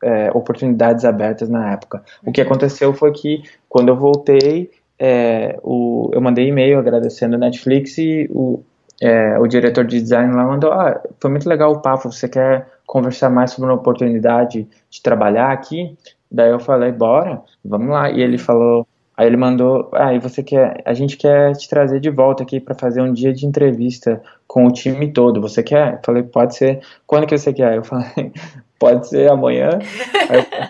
é, 0.04 0.30
oportunidades 0.34 1.06
abertas 1.06 1.48
na 1.48 1.72
época. 1.72 2.04
O 2.26 2.34
que 2.34 2.42
uhum. 2.42 2.48
aconteceu 2.48 2.94
foi 2.94 3.14
que 3.14 3.44
quando 3.70 3.88
eu 3.88 3.96
voltei, 3.96 4.70
é, 5.00 5.58
o, 5.64 6.10
eu 6.14 6.20
mandei 6.20 6.50
e-mail 6.50 6.78
agradecendo 6.78 7.36
a 7.36 7.40
Netflix 7.40 7.98
e 7.98 8.28
o, 8.30 8.62
é, 9.02 9.38
o 9.40 9.48
diretor 9.48 9.86
de 9.86 10.02
design 10.02 10.34
lá 10.34 10.46
mandou: 10.46 10.72
Ah, 10.72 11.02
foi 11.20 11.32
muito 11.32 11.48
legal 11.48 11.72
o 11.72 11.82
papo, 11.82 12.12
você 12.12 12.28
quer 12.28 12.68
conversar 12.86 13.30
mais 13.30 13.52
sobre 13.52 13.70
uma 13.70 13.80
oportunidade 13.80 14.68
de 14.90 15.02
trabalhar 15.02 15.52
aqui? 15.52 15.98
Daí 16.32 16.52
eu 16.52 16.60
falei: 16.60 16.92
Bora, 16.92 17.42
vamos 17.64 17.90
lá. 17.90 18.10
E 18.10 18.22
ele 18.22 18.38
falou: 18.38 18.88
Aí 19.16 19.28
ele 19.28 19.38
mandou, 19.38 19.90
ah, 19.94 20.12
e 20.14 20.18
você 20.18 20.42
quer, 20.42 20.82
a 20.86 20.94
gente 20.94 21.18
quer 21.18 21.54
te 21.56 21.70
trazer 21.70 22.00
de 22.00 22.10
volta 22.10 22.42
aqui 22.42 22.60
para 22.60 22.74
fazer 22.74 23.00
um 23.00 23.14
dia 23.14 23.32
de 23.32 23.46
entrevista 23.46 24.22
com 24.48 24.66
o 24.66 24.72
time 24.72 25.12
todo. 25.12 25.40
Você 25.40 25.62
quer? 25.62 25.94
Eu 25.94 26.00
falei, 26.04 26.24
pode 26.24 26.56
ser. 26.56 26.82
Quando 27.06 27.28
que 27.28 27.38
você 27.38 27.54
quer? 27.54 27.78
Eu 27.78 27.84
falei, 27.84 28.34
pode 28.80 29.08
ser 29.08 29.32
amanhã. 29.32 29.70
aí, 30.30 30.68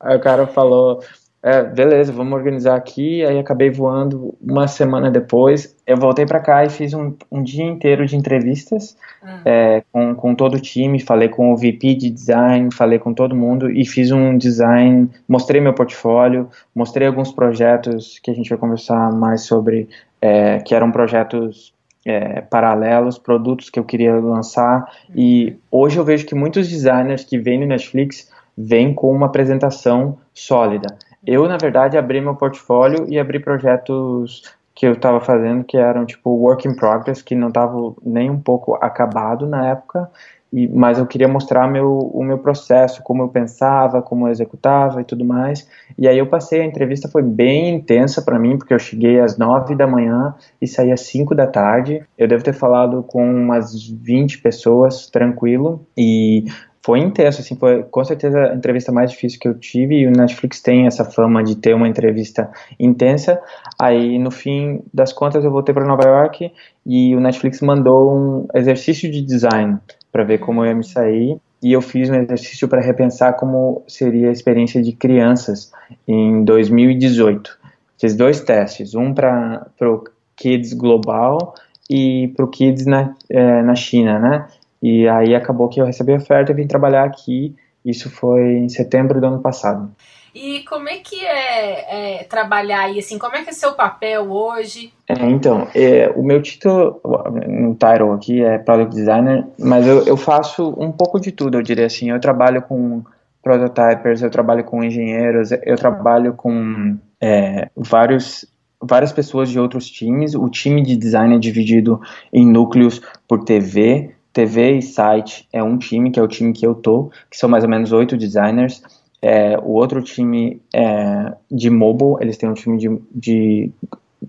aí 0.00 0.16
o 0.16 0.20
cara 0.20 0.48
falou, 0.48 1.00
é, 1.46 1.62
beleza, 1.62 2.12
vamos 2.12 2.32
organizar 2.32 2.74
aqui. 2.74 3.24
Aí 3.24 3.38
acabei 3.38 3.70
voando 3.70 4.36
uma 4.42 4.66
semana 4.66 5.12
depois. 5.12 5.76
Eu 5.86 5.96
voltei 5.96 6.26
para 6.26 6.40
cá 6.40 6.64
e 6.64 6.68
fiz 6.68 6.92
um, 6.92 7.14
um, 7.30 7.40
dia 7.40 7.64
inteiro 7.64 8.04
de 8.04 8.16
entrevistas 8.16 8.96
hum. 9.22 9.28
é, 9.44 9.84
com, 9.92 10.12
com 10.16 10.34
todo 10.34 10.54
o 10.54 10.60
time. 10.60 10.98
Falei 10.98 11.28
com 11.28 11.52
o 11.52 11.56
VP 11.56 11.94
de 11.94 12.10
design, 12.10 12.74
falei 12.74 12.98
com 12.98 13.14
todo 13.14 13.36
mundo 13.36 13.70
e 13.70 13.86
fiz 13.86 14.10
um 14.10 14.36
design. 14.36 15.08
Mostrei 15.28 15.60
meu 15.60 15.72
portfólio, 15.72 16.50
mostrei 16.74 17.06
alguns 17.06 17.30
projetos 17.30 18.18
que 18.20 18.32
a 18.32 18.34
gente 18.34 18.50
vai 18.50 18.58
conversar 18.58 19.12
mais 19.12 19.42
sobre, 19.42 19.88
é, 20.20 20.58
que 20.58 20.74
eram 20.74 20.90
projetos 20.90 21.72
é, 22.04 22.40
paralelos, 22.40 23.18
produtos 23.18 23.70
que 23.70 23.78
eu 23.78 23.84
queria 23.84 24.16
lançar. 24.16 24.80
Uhum. 25.10 25.14
E 25.14 25.56
hoje 25.70 25.96
eu 25.96 26.04
vejo 26.04 26.26
que 26.26 26.34
muitos 26.34 26.68
designers 26.68 27.22
que 27.22 27.38
vêm 27.38 27.60
no 27.60 27.66
Netflix 27.66 28.34
vêm 28.58 28.92
com 28.92 29.12
uma 29.12 29.26
apresentação 29.26 30.18
sólida. 30.34 30.88
Eu, 31.26 31.48
na 31.48 31.56
verdade, 31.56 31.98
abri 31.98 32.20
meu 32.20 32.36
portfólio 32.36 33.06
e 33.08 33.18
abri 33.18 33.40
projetos 33.40 34.42
que 34.74 34.86
eu 34.86 34.92
estava 34.92 35.20
fazendo 35.20 35.64
que 35.64 35.76
eram 35.76 36.04
tipo 36.04 36.30
work 36.30 36.68
in 36.68 36.76
progress, 36.76 37.22
que 37.22 37.34
não 37.34 37.48
estavam 37.48 37.96
nem 38.04 38.30
um 38.30 38.40
pouco 38.40 38.74
acabado 38.74 39.46
na 39.46 39.70
época. 39.70 40.10
E, 40.56 40.66
mas 40.68 40.98
eu 40.98 41.04
queria 41.04 41.28
mostrar 41.28 41.70
meu, 41.70 41.98
o 41.98 42.24
meu 42.24 42.38
processo, 42.38 43.02
como 43.02 43.22
eu 43.22 43.28
pensava, 43.28 44.00
como 44.00 44.26
eu 44.26 44.32
executava 44.32 45.02
e 45.02 45.04
tudo 45.04 45.22
mais. 45.22 45.68
E 45.98 46.08
aí 46.08 46.16
eu 46.16 46.26
passei, 46.26 46.62
a 46.62 46.64
entrevista 46.64 47.10
foi 47.10 47.22
bem 47.22 47.74
intensa 47.74 48.22
para 48.22 48.38
mim, 48.38 48.56
porque 48.56 48.72
eu 48.72 48.78
cheguei 48.78 49.20
às 49.20 49.36
nove 49.36 49.76
da 49.76 49.86
manhã 49.86 50.34
e 50.58 50.66
saí 50.66 50.90
às 50.90 51.02
cinco 51.02 51.34
da 51.34 51.46
tarde. 51.46 52.02
Eu 52.16 52.26
devo 52.26 52.42
ter 52.42 52.54
falado 52.54 53.02
com 53.02 53.22
umas 53.22 53.86
20 53.86 54.40
pessoas, 54.40 55.10
tranquilo, 55.10 55.86
e 55.94 56.46
foi 56.82 57.00
intenso, 57.00 57.42
assim, 57.42 57.54
foi 57.56 57.82
com 57.82 58.02
certeza 58.02 58.52
a 58.52 58.54
entrevista 58.54 58.90
mais 58.90 59.10
difícil 59.10 59.38
que 59.38 59.48
eu 59.48 59.58
tive 59.58 59.96
e 59.96 60.06
o 60.06 60.10
Netflix 60.10 60.62
tem 60.62 60.86
essa 60.86 61.04
fama 61.04 61.44
de 61.44 61.56
ter 61.56 61.74
uma 61.74 61.88
entrevista 61.88 62.50
intensa. 62.80 63.38
Aí, 63.78 64.18
no 64.18 64.30
fim 64.30 64.80
das 64.94 65.12
contas, 65.12 65.44
eu 65.44 65.50
voltei 65.50 65.74
para 65.74 65.84
Nova 65.84 66.08
York 66.08 66.50
e 66.86 67.14
o 67.14 67.20
Netflix 67.20 67.60
mandou 67.60 68.16
um 68.16 68.48
exercício 68.54 69.10
de 69.10 69.20
design 69.20 69.78
para 70.16 70.24
ver 70.24 70.38
como 70.38 70.62
eu 70.62 70.68
ia 70.68 70.74
me 70.74 70.82
sair 70.82 71.38
e 71.62 71.74
eu 71.74 71.82
fiz 71.82 72.08
um 72.08 72.14
exercício 72.14 72.66
para 72.66 72.80
repensar 72.80 73.34
como 73.34 73.82
seria 73.86 74.30
a 74.30 74.32
experiência 74.32 74.82
de 74.82 74.92
crianças 74.92 75.70
em 76.08 76.42
2018. 76.42 77.58
Fiz 78.00 78.16
dois 78.16 78.40
testes, 78.40 78.94
um 78.94 79.12
para 79.12 79.68
o 79.82 80.04
Kids 80.34 80.72
Global 80.72 81.52
e 81.90 82.32
para 82.34 82.46
o 82.46 82.48
Kids 82.48 82.86
na, 82.86 83.14
é, 83.28 83.60
na 83.60 83.74
China, 83.74 84.18
né? 84.18 84.46
E 84.82 85.06
aí 85.06 85.34
acabou 85.34 85.68
que 85.68 85.82
eu 85.82 85.84
recebi 85.84 86.14
a 86.14 86.16
oferta 86.16 86.50
e 86.50 86.54
vim 86.54 86.66
trabalhar 86.66 87.04
aqui. 87.04 87.54
Isso 87.84 88.08
foi 88.08 88.56
em 88.56 88.70
setembro 88.70 89.20
do 89.20 89.26
ano 89.26 89.40
passado. 89.40 89.90
E 90.38 90.62
como 90.64 90.86
é 90.86 90.98
que 90.98 91.24
é, 91.24 92.18
é 92.18 92.24
trabalhar 92.24 92.80
aí, 92.80 92.98
assim, 92.98 93.18
como 93.18 93.34
é 93.34 93.42
que 93.42 93.48
é 93.48 93.52
seu 93.54 93.72
papel 93.72 94.30
hoje? 94.30 94.92
É, 95.08 95.14
então, 95.30 95.66
é, 95.74 96.12
o 96.14 96.22
meu 96.22 96.42
título 96.42 97.00
no 97.48 97.72
title 97.72 98.12
aqui 98.12 98.42
é 98.42 98.58
Product 98.58 98.94
Designer, 98.94 99.46
mas 99.58 99.86
eu, 99.86 100.04
eu 100.04 100.14
faço 100.14 100.74
um 100.76 100.92
pouco 100.92 101.18
de 101.18 101.32
tudo, 101.32 101.56
eu 101.56 101.62
diria 101.62 101.86
assim. 101.86 102.10
Eu 102.10 102.20
trabalho 102.20 102.60
com 102.60 103.02
prototypers, 103.42 104.20
eu 104.20 104.28
trabalho 104.28 104.62
com 104.62 104.84
engenheiros, 104.84 105.52
eu 105.52 105.76
trabalho 105.76 106.34
com 106.34 106.98
é, 107.18 107.70
vários 107.74 108.44
várias 108.78 109.12
pessoas 109.12 109.48
de 109.48 109.58
outros 109.58 109.88
times. 109.88 110.34
O 110.34 110.50
time 110.50 110.82
de 110.82 110.98
design 110.98 111.34
é 111.34 111.38
dividido 111.38 111.98
em 112.30 112.46
núcleos 112.46 113.00
por 113.26 113.42
TV, 113.42 114.14
TV 114.36 114.72
e 114.72 114.82
site 114.82 115.48
é 115.50 115.62
um 115.62 115.78
time, 115.78 116.10
que 116.10 116.20
é 116.20 116.22
o 116.22 116.28
time 116.28 116.52
que 116.52 116.66
eu 116.66 116.74
tô, 116.74 117.10
que 117.30 117.38
são 117.38 117.48
mais 117.48 117.64
ou 117.64 117.70
menos 117.70 117.90
oito 117.90 118.18
designers. 118.18 118.82
É, 119.22 119.58
o 119.58 119.72
outro 119.72 120.02
time 120.02 120.60
é 120.74 121.32
de 121.50 121.70
mobile, 121.70 122.16
eles 122.20 122.36
têm 122.36 122.48
um 122.48 122.54
time 122.54 122.78
de, 122.78 123.00
de 123.10 123.72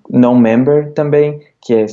non-member 0.09 0.93
também, 0.93 1.41
que 1.61 1.73
é 1.73 1.85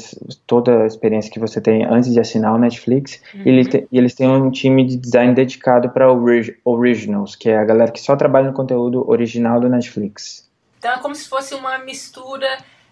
toda 0.46 0.82
a 0.82 0.86
experiência 0.86 1.30
que 1.30 1.40
você 1.40 1.60
tem 1.60 1.84
antes 1.84 2.12
de 2.12 2.20
assinar 2.20 2.54
o 2.54 2.58
Netflix. 2.58 3.20
Uhum. 3.34 3.42
E, 3.44 3.48
eles 3.48 3.68
te, 3.68 3.88
e 3.90 3.98
eles 3.98 4.14
têm 4.14 4.28
um 4.28 4.50
time 4.50 4.84
de 4.84 4.96
design 4.96 5.34
dedicado 5.34 5.90
para 5.90 6.10
orig, 6.10 6.56
originals, 6.64 7.34
que 7.34 7.50
é 7.50 7.58
a 7.58 7.64
galera 7.64 7.90
que 7.90 8.00
só 8.00 8.16
trabalha 8.16 8.48
no 8.48 8.54
conteúdo 8.54 9.08
original 9.08 9.60
do 9.60 9.68
Netflix. 9.68 10.48
Então 10.78 10.92
é 10.92 10.98
como 10.98 11.14
se 11.14 11.28
fosse 11.28 11.54
uma 11.54 11.78
mistura 11.78 12.46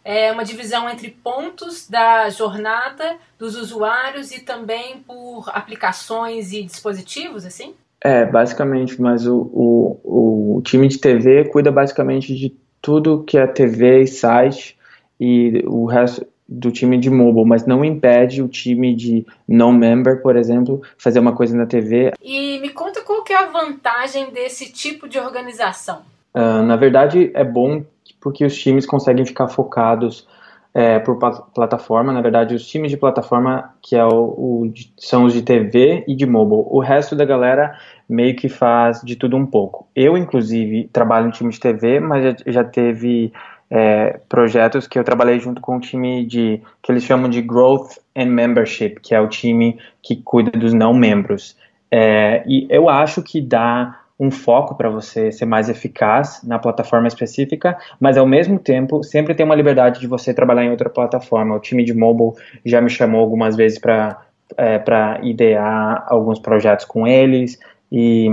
é 0.05 0.33
uma 0.33 0.45
divisão 0.45 0.89
entre 0.91 1.11
pontos 1.11 1.89
da 1.89 2.29
jornada 2.29 3.17
dos 3.39 3.55
usuários 3.55 4.33
e 4.33 4.41
também 4.41 4.99
por 4.99 5.49
aplicações 5.49 6.53
e 6.53 6.63
dispositivos, 6.65 7.47
assim? 7.47 7.75
É, 8.05 8.25
basicamente, 8.27 9.01
mas 9.01 9.27
o, 9.27 9.37
o, 9.53 10.57
o 10.57 10.63
time 10.63 10.89
de 10.89 10.99
TV 10.99 11.45
cuida 11.45 11.71
basicamente 11.71 12.35
de 12.35 12.53
tudo 12.81 13.23
que 13.23 13.39
é 13.39 13.47
TV 13.47 14.03
e 14.03 14.07
site 14.09 14.77
e 15.21 15.63
o 15.67 15.85
resto 15.85 16.27
do 16.49 16.71
time 16.71 16.99
de 16.99 17.09
mobile, 17.09 17.47
mas 17.47 17.65
não 17.65 17.85
impede 17.85 18.43
o 18.43 18.49
time 18.49 18.95
de 18.95 19.25
non-member, 19.49 20.21
por 20.21 20.37
exemplo, 20.37 20.83
fazer 20.99 21.21
uma 21.21 21.35
coisa 21.35 21.57
na 21.57 21.65
TV. 21.65 22.13
E 22.21 22.59
me 22.59 22.71
conta 22.71 23.01
qual 23.03 23.23
que 23.23 23.33
é 23.33 23.37
a 23.37 23.47
vantagem 23.47 24.31
desse 24.33 24.71
tipo 24.73 25.09
de 25.09 25.19
organização? 25.19 26.03
Uh, 26.35 26.63
na 26.63 26.77
verdade, 26.77 27.31
é 27.35 27.45
bom 27.45 27.85
porque 28.21 28.45
os 28.45 28.57
times 28.57 28.85
conseguem 28.85 29.25
ficar 29.25 29.49
focados 29.49 30.27
é, 30.75 30.99
por 30.99 31.19
plataforma. 31.55 32.13
Na 32.13 32.21
verdade, 32.21 32.55
os 32.55 32.67
times 32.67 32.91
de 32.91 32.97
plataforma, 32.97 33.75
que 33.83 33.97
é 33.97 34.05
o, 34.05 34.11
o, 34.11 34.73
são 34.99 35.25
os 35.25 35.33
de 35.33 35.43
TV 35.43 36.05
e 36.07 36.15
de 36.15 36.27
mobile. 36.27 36.65
O 36.67 36.81
resto 36.81 37.15
da 37.15 37.25
galera 37.25 37.77
meio 38.09 38.35
que 38.37 38.49
faz 38.49 39.01
de 39.03 39.17
tudo 39.17 39.37
um 39.37 39.47
pouco. 39.47 39.87
Eu, 39.95 40.17
inclusive, 40.17 40.89
trabalho 40.93 41.27
no 41.27 41.33
time 41.33 41.51
de 41.51 41.61
TV, 41.61 42.01
mas 42.01 42.25
já, 42.25 42.53
já 42.53 42.65
teve 42.65 43.33
é, 43.71 44.21
projetos 44.29 44.87
que 44.87 44.99
eu 44.99 45.05
trabalhei 45.05 45.39
junto 45.41 45.61
com 45.61 45.77
o 45.77 45.81
time 45.81 46.27
de 46.27 46.61
que 46.83 46.93
eles 46.93 47.05
chamam 47.05 47.29
de 47.29 47.41
Growth 47.41 47.99
and 48.17 48.27
Membership, 48.27 48.97
que 49.03 49.15
é 49.15 49.21
o 49.21 49.29
time 49.29 49.79
que 50.03 50.17
cuida 50.17 50.51
dos 50.51 50.73
não 50.73 50.93
membros. 50.93 51.57
É, 51.91 52.43
e 52.47 52.67
eu 52.71 52.89
acho 52.89 53.23
que 53.23 53.41
dá 53.41 54.02
um 54.23 54.31
foco 54.31 54.77
para 54.77 54.89
você 54.89 55.33
ser 55.33 55.47
mais 55.47 55.69
eficaz 55.69 56.41
na 56.45 56.57
plataforma 56.57 57.09
específica, 57.09 57.77
mas 57.99 58.17
ao 58.17 58.25
mesmo 58.25 58.57
tempo 58.57 59.03
sempre 59.03 59.35
tem 59.35 59.45
uma 59.45 59.57
liberdade 59.57 59.99
de 59.99 60.07
você 60.07 60.33
trabalhar 60.33 60.65
em 60.65 60.71
outra 60.71 60.89
plataforma. 60.89 61.57
O 61.57 61.59
time 61.59 61.85
de 61.85 61.93
mobile 61.93 62.41
já 62.65 62.81
me 62.81 62.89
chamou 62.89 63.21
algumas 63.21 63.57
vezes 63.57 63.81
para 63.81 64.23
é, 64.57 64.79
para 64.79 65.19
idear 65.25 66.05
alguns 66.07 66.39
projetos 66.39 66.85
com 66.85 67.05
eles 67.05 67.59
e 67.91 68.29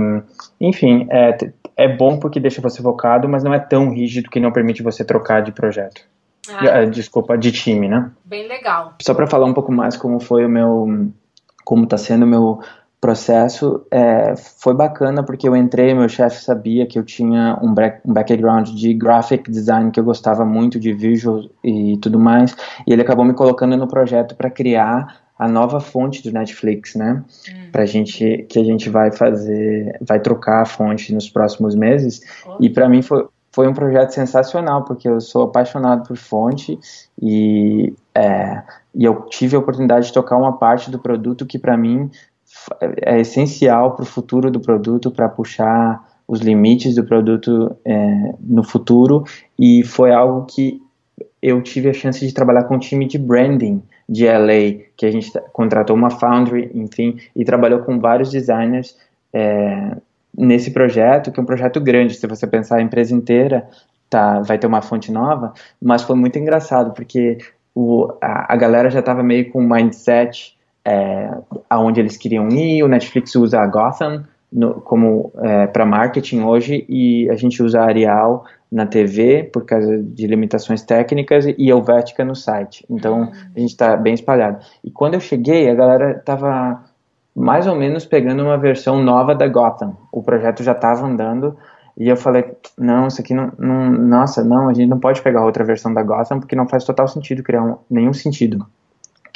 enfim 0.60 1.08
é, 1.10 1.36
é 1.76 1.88
bom 1.88 2.20
porque 2.20 2.38
deixa 2.38 2.62
você 2.62 2.80
focado, 2.80 3.28
mas 3.28 3.42
não 3.42 3.52
é 3.52 3.58
tão 3.58 3.90
rígido 3.90 4.30
que 4.30 4.38
não 4.38 4.52
permite 4.52 4.84
você 4.84 5.04
trocar 5.04 5.42
de 5.42 5.50
projeto. 5.50 6.02
Ah, 6.48 6.84
Desculpa, 6.84 7.36
de 7.36 7.50
time, 7.50 7.88
né? 7.88 8.10
Bem 8.24 8.46
legal. 8.46 8.94
Só 9.02 9.12
para 9.12 9.26
falar 9.26 9.46
um 9.46 9.54
pouco 9.54 9.72
mais 9.72 9.96
como 9.96 10.20
foi 10.20 10.44
o 10.44 10.48
meu, 10.48 11.10
como 11.64 11.84
está 11.84 11.96
sendo 11.96 12.24
o 12.24 12.28
meu 12.28 12.60
processo 13.00 13.86
é, 13.90 14.34
foi 14.36 14.74
bacana 14.74 15.22
porque 15.22 15.48
eu 15.48 15.56
entrei, 15.56 15.94
meu 15.94 16.08
chefe 16.08 16.42
sabia 16.44 16.86
que 16.86 16.98
eu 16.98 17.02
tinha 17.02 17.58
um, 17.62 17.70
um 17.70 18.12
background 18.12 18.68
de 18.68 18.92
graphic 18.92 19.50
design 19.50 19.90
que 19.90 19.98
eu 19.98 20.04
gostava 20.04 20.44
muito 20.44 20.78
de 20.78 20.92
visual 20.92 21.44
e 21.64 21.96
tudo 21.98 22.18
mais, 22.18 22.54
e 22.86 22.92
ele 22.92 23.00
acabou 23.00 23.24
me 23.24 23.32
colocando 23.32 23.76
no 23.76 23.88
projeto 23.88 24.34
para 24.36 24.50
criar 24.50 25.20
a 25.38 25.48
nova 25.48 25.80
fonte 25.80 26.22
do 26.22 26.30
Netflix, 26.30 26.94
né? 26.94 27.24
Hum. 27.48 27.70
Pra 27.72 27.86
gente 27.86 28.44
que 28.46 28.58
a 28.58 28.64
gente 28.64 28.90
vai 28.90 29.10
fazer, 29.10 29.96
vai 30.02 30.20
trocar 30.20 30.60
a 30.60 30.66
fonte 30.66 31.14
nos 31.14 31.30
próximos 31.30 31.74
meses. 31.74 32.20
Oh. 32.46 32.58
E 32.60 32.68
para 32.68 32.86
mim 32.88 33.00
foi 33.00 33.26
foi 33.52 33.66
um 33.66 33.74
projeto 33.74 34.10
sensacional 34.10 34.84
porque 34.84 35.08
eu 35.08 35.20
sou 35.20 35.42
apaixonado 35.42 36.06
por 36.06 36.16
fonte 36.16 36.78
e 37.20 37.92
é, 38.14 38.62
e 38.94 39.04
eu 39.04 39.22
tive 39.22 39.56
a 39.56 39.58
oportunidade 39.58 40.06
de 40.06 40.12
tocar 40.12 40.36
uma 40.36 40.56
parte 40.56 40.90
do 40.90 40.98
produto 40.98 41.46
que 41.46 41.58
para 41.58 41.76
mim 41.76 42.10
é 42.80 43.20
essencial 43.20 43.92
para 43.92 44.02
o 44.02 44.06
futuro 44.06 44.50
do 44.50 44.60
produto, 44.60 45.10
para 45.10 45.28
puxar 45.28 46.08
os 46.26 46.40
limites 46.40 46.94
do 46.94 47.04
produto 47.04 47.76
é, 47.84 48.34
no 48.40 48.62
futuro, 48.62 49.24
e 49.58 49.82
foi 49.82 50.12
algo 50.12 50.46
que 50.46 50.80
eu 51.42 51.60
tive 51.62 51.88
a 51.88 51.92
chance 51.92 52.24
de 52.24 52.32
trabalhar 52.32 52.64
com 52.64 52.76
um 52.76 52.78
time 52.78 53.06
de 53.06 53.18
branding 53.18 53.82
de 54.08 54.26
LA, 54.26 54.84
que 54.96 55.06
a 55.06 55.10
gente 55.10 55.32
contratou 55.52 55.96
uma 55.96 56.10
foundry, 56.10 56.70
enfim, 56.74 57.16
e 57.34 57.44
trabalhou 57.44 57.80
com 57.80 57.98
vários 57.98 58.30
designers 58.30 58.96
é, 59.32 59.96
nesse 60.36 60.70
projeto, 60.70 61.32
que 61.32 61.40
é 61.40 61.42
um 61.42 61.46
projeto 61.46 61.80
grande, 61.80 62.14
se 62.14 62.26
você 62.26 62.46
pensar 62.46 62.76
a 62.76 62.82
empresa 62.82 63.14
inteira, 63.14 63.68
tá, 64.08 64.40
vai 64.40 64.58
ter 64.58 64.66
uma 64.66 64.82
fonte 64.82 65.10
nova, 65.10 65.52
mas 65.80 66.02
foi 66.02 66.16
muito 66.16 66.38
engraçado, 66.38 66.92
porque 66.92 67.38
o, 67.74 68.08
a, 68.20 68.52
a 68.52 68.56
galera 68.56 68.90
já 68.90 69.00
estava 69.00 69.22
meio 69.22 69.50
com 69.50 69.62
um 69.62 69.68
mindset 69.68 70.56
é, 70.84 71.30
aonde 71.68 72.00
eles 72.00 72.16
queriam 72.16 72.48
ir. 72.48 72.82
O 72.82 72.88
Netflix 72.88 73.34
usa 73.34 73.60
a 73.60 73.66
Gotham 73.66 74.24
no, 74.52 74.74
como 74.80 75.32
é, 75.38 75.66
para 75.66 75.86
marketing 75.86 76.42
hoje 76.42 76.84
e 76.88 77.28
a 77.30 77.36
gente 77.36 77.62
usa 77.62 77.80
a 77.80 77.84
Arial 77.84 78.44
na 78.70 78.86
TV 78.86 79.44
por 79.52 79.64
causa 79.64 79.98
de 79.98 80.26
limitações 80.26 80.82
técnicas 80.82 81.46
e 81.46 81.68
Helvética 81.68 82.24
no 82.24 82.34
site. 82.34 82.84
Então 82.88 83.22
uhum. 83.22 83.32
a 83.56 83.60
gente 83.60 83.70
está 83.70 83.96
bem 83.96 84.14
espalhado. 84.14 84.58
E 84.82 84.90
quando 84.90 85.14
eu 85.14 85.20
cheguei, 85.20 85.68
a 85.68 85.74
galera 85.74 86.12
estava 86.12 86.84
mais 87.34 87.66
ou 87.66 87.76
menos 87.76 88.04
pegando 88.04 88.42
uma 88.42 88.58
versão 88.58 89.02
nova 89.02 89.34
da 89.34 89.48
Gotham. 89.48 89.96
O 90.12 90.22
projeto 90.22 90.62
já 90.62 90.72
estava 90.72 91.06
andando 91.06 91.56
e 91.96 92.08
eu 92.08 92.16
falei, 92.16 92.44
não, 92.78 93.08
isso 93.08 93.20
aqui 93.20 93.34
não, 93.34 93.52
não, 93.58 93.90
nossa, 93.90 94.42
não, 94.44 94.68
a 94.68 94.74
gente 94.74 94.88
não 94.88 94.98
pode 94.98 95.20
pegar 95.20 95.44
outra 95.44 95.64
versão 95.64 95.92
da 95.92 96.02
Gotham 96.02 96.38
porque 96.40 96.56
não 96.56 96.68
faz 96.68 96.84
total 96.84 97.08
sentido 97.08 97.42
criar 97.42 97.62
um, 97.62 97.76
nenhum 97.90 98.12
sentido 98.12 98.66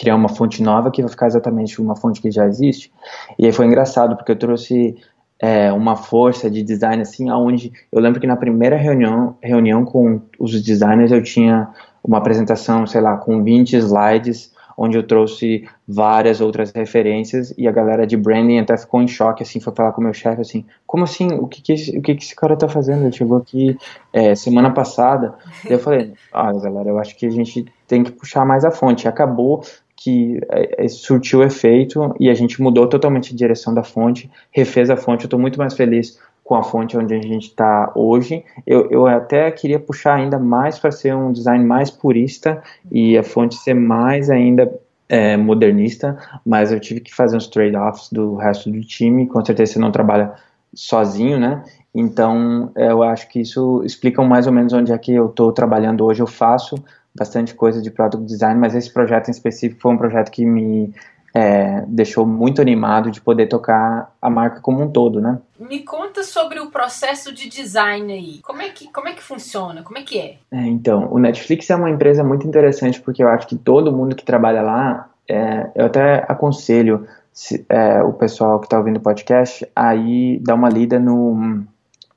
criar 0.05 0.17
uma 0.17 0.29
fonte 0.29 0.63
nova 0.63 0.91
que 0.91 1.01
vai 1.01 1.11
ficar 1.11 1.27
exatamente 1.27 1.81
uma 1.81 1.97
fonte 1.97 2.21
que 2.21 2.31
já 2.31 2.47
existe. 2.47 2.93
E 3.39 3.47
aí 3.47 3.53
foi 3.53 3.65
engraçado, 3.65 4.17
porque 4.17 4.33
eu 4.33 4.37
trouxe 4.37 4.97
é, 5.41 5.73
uma 5.73 5.97
força 5.97 6.51
de 6.51 6.63
design 6.63 7.01
assim, 7.01 7.31
aonde 7.31 7.73
eu 7.91 8.01
lembro 8.01 8.21
que 8.21 8.27
na 8.27 8.37
primeira 8.37 8.77
reunião, 8.77 9.35
reunião 9.43 9.83
com 9.83 10.21
os 10.39 10.63
designers 10.63 11.11
eu 11.11 11.23
tinha 11.23 11.71
uma 12.03 12.19
apresentação, 12.19 12.87
sei 12.87 13.01
lá, 13.01 13.17
com 13.17 13.43
20 13.43 13.77
slides, 13.77 14.53
onde 14.77 14.97
eu 14.97 15.03
trouxe 15.07 15.67
várias 15.87 16.41
outras 16.41 16.73
referências 16.73 17.55
e 17.57 17.67
a 17.67 17.73
galera 17.73 18.07
de 18.07 18.17
branding 18.17 18.59
até 18.59 18.77
ficou 18.77 19.01
em 19.01 19.09
choque, 19.09 19.43
assim, 19.43 19.61
foi 19.61 19.73
falar 19.75 19.93
com 19.93 20.01
o 20.01 20.05
meu 20.05 20.13
chefe, 20.13 20.41
assim, 20.41 20.65
como 20.87 21.05
assim, 21.05 21.29
o 21.35 21.47
que 21.47 21.63
que 21.63 21.73
esse, 21.73 21.97
o 21.97 22.03
que 22.03 22.15
que 22.15 22.25
esse 22.25 22.35
cara 22.35 22.57
tá 22.57 22.69
fazendo? 22.69 23.05
Ele 23.05 23.13
chegou 23.13 23.39
aqui 23.39 23.77
é, 24.13 24.35
semana 24.35 24.71
passada, 24.71 25.35
e 25.69 25.73
eu 25.73 25.79
falei, 25.79 26.13
ah, 26.33 26.53
galera, 26.53 26.89
eu 26.89 26.99
acho 26.99 27.17
que 27.17 27.27
a 27.27 27.31
gente 27.31 27.65
tem 27.87 28.03
que 28.03 28.13
puxar 28.13 28.45
mais 28.45 28.65
a 28.65 28.71
fonte, 28.71 29.07
acabou 29.07 29.63
que 30.05 30.39
é, 30.51 30.85
é, 30.85 30.89
surtiu 30.89 31.43
efeito 31.43 32.15
e 32.21 32.29
a 32.29 32.35
gente 32.35 32.61
mudou 32.61 32.87
totalmente 32.87 33.33
a 33.33 33.37
direção 33.37 33.73
da 33.73 33.83
fonte, 33.83 34.31
refez 34.53 34.91
a 34.91 34.99
fonte. 34.99 35.25
Eu 35.25 35.29
estou 35.29 35.41
muito 35.41 35.59
mais 35.59 35.73
feliz 35.73 36.21
com 36.45 36.55
a 36.55 36.63
fonte 36.63 36.95
onde 36.95 37.15
a 37.15 37.23
gente 37.23 37.47
está 37.47 37.91
hoje. 37.95 38.45
Eu, 38.67 38.91
eu 38.91 39.07
até 39.07 39.51
queria 39.51 39.81
puxar 39.81 40.17
ainda 40.17 40.39
mais 40.39 40.79
para 40.79 40.93
ser 40.93 41.15
um 41.17 41.33
design 41.33 41.65
mais 41.65 41.91
purista 41.91 42.63
e 42.93 43.17
a 43.17 43.23
fonte 43.23 43.55
ser 43.55 43.73
mais 43.73 44.29
ainda 44.29 44.71
é, 45.09 45.39
modernista, 45.39 46.19
mas 46.45 46.71
eu 46.71 46.79
tive 46.79 47.01
que 47.01 47.15
fazer 47.15 47.39
uns 47.39 47.47
trade-offs 47.47 48.11
do 48.13 48.35
resto 48.35 48.71
do 48.71 48.83
time. 48.83 49.27
Com 49.27 49.43
certeza 49.43 49.73
você 49.73 49.79
não 49.79 49.91
trabalha 49.91 50.35
sozinho, 50.75 51.41
né? 51.41 51.65
Então 51.95 52.71
eu 52.77 53.03
acho 53.03 53.27
que 53.31 53.41
isso 53.41 53.83
explica 53.87 54.23
mais 54.23 54.47
ou 54.47 54.53
menos 54.53 54.75
onde 54.75 54.93
é 54.93 54.99
que 54.99 55.15
eu 55.15 55.29
estou 55.29 55.51
trabalhando 55.51 56.05
hoje. 56.05 56.21
Eu 56.21 56.27
faço 56.27 56.77
bastante 57.17 57.55
coisa 57.55 57.81
de 57.81 57.91
product 57.91 58.27
design, 58.27 58.59
mas 58.59 58.75
esse 58.75 58.93
projeto 58.93 59.29
em 59.29 59.31
específico 59.31 59.81
foi 59.81 59.93
um 59.93 59.99
projeto 59.99 60.31
que 60.31 60.45
me 60.45 60.93
é, 61.35 61.85
deixou 61.89 62.25
muito 62.25 62.63
animado 62.63 63.11
de 63.11 63.21
poder 63.21 63.49
tocar 63.49 64.13
a 64.23 64.31
marca 64.31 64.61
como 64.61 64.83
um 64.83 64.91
todo, 64.91 65.21
né? 65.21 65.39
Me 65.59 65.81
conta 65.81 66.23
sobre 66.23 66.61
o 66.61 66.71
processo 66.71 67.35
de 67.35 67.49
design 67.49 68.13
aí. 68.13 68.41
Como 68.43 68.63
é 68.63 68.69
que, 68.69 68.91
como 68.93 69.09
é 69.09 69.13
que 69.13 69.23
funciona? 69.23 69.83
Como 69.83 69.99
é 69.99 70.03
que 70.03 70.19
é? 70.19 70.39
é 70.53 70.61
então, 70.67 71.09
o 71.11 71.19
Netflix 71.19 71.69
é 71.71 71.75
uma 71.77 71.91
empresa 71.91 72.23
muito 72.23 72.47
interessante 72.47 73.01
porque 73.01 73.23
eu 73.23 73.29
acho 73.29 73.49
que 73.49 73.57
todo 73.57 73.93
mundo 73.93 74.15
que 74.15 74.25
trabalha 74.25 74.63
lá, 74.63 75.11
é, 75.29 75.71
eu 75.75 75.87
até 75.87 76.25
aconselho 76.29 77.07
se, 77.33 77.67
é, 77.69 78.01
o 78.01 78.13
pessoal 78.13 78.61
que 78.61 78.67
está 78.67 78.79
ouvindo 78.79 78.99
o 78.99 79.03
podcast 79.03 79.67
aí 79.75 80.39
dar 80.41 80.55
uma 80.55 80.69
lida 80.69 81.01
no 81.01 81.65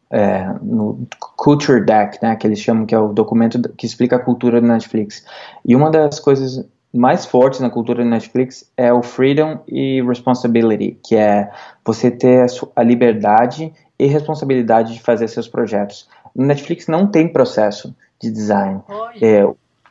é, 0.10 0.45
no 0.62 1.08
Culture 1.36 1.84
Deck, 1.84 2.20
né, 2.22 2.36
que 2.36 2.47
eles 2.47 2.60
chamam 2.60 2.86
que 2.86 2.95
é 2.95 2.99
o 2.99 3.14
documento 3.14 3.62
que 3.76 3.86
explica 3.86 4.16
a 4.16 4.20
cultura 4.20 4.62
do 4.62 4.68
Netflix. 4.68 5.26
E 5.66 5.76
uma 5.76 5.89
das 5.89 6.20
coisas 6.20 6.66
mais 6.93 7.26
fortes 7.26 7.60
na 7.60 7.70
cultura 7.70 8.03
do 8.03 8.10
Netflix 8.10 8.70
é 8.76 8.91
o 8.91 9.03
freedom 9.03 9.60
e 9.68 10.01
responsibility, 10.01 10.97
que 11.03 11.16
é 11.16 11.51
você 11.86 12.10
ter 12.10 12.45
a, 12.76 12.84
liberdade 12.84 13.74
e 13.99 14.05
responsabilidade 14.08 14.93
de 14.93 15.01
fazer 15.01 15.28
seus 15.28 15.47
projetos. 15.47 16.08
No 16.36 16.45
Netflix 16.45 16.88
não 16.88 17.08
tem 17.08 17.28
processo 17.28 17.95
de 18.20 18.32
design. 18.32 18.82
É, 19.22 19.45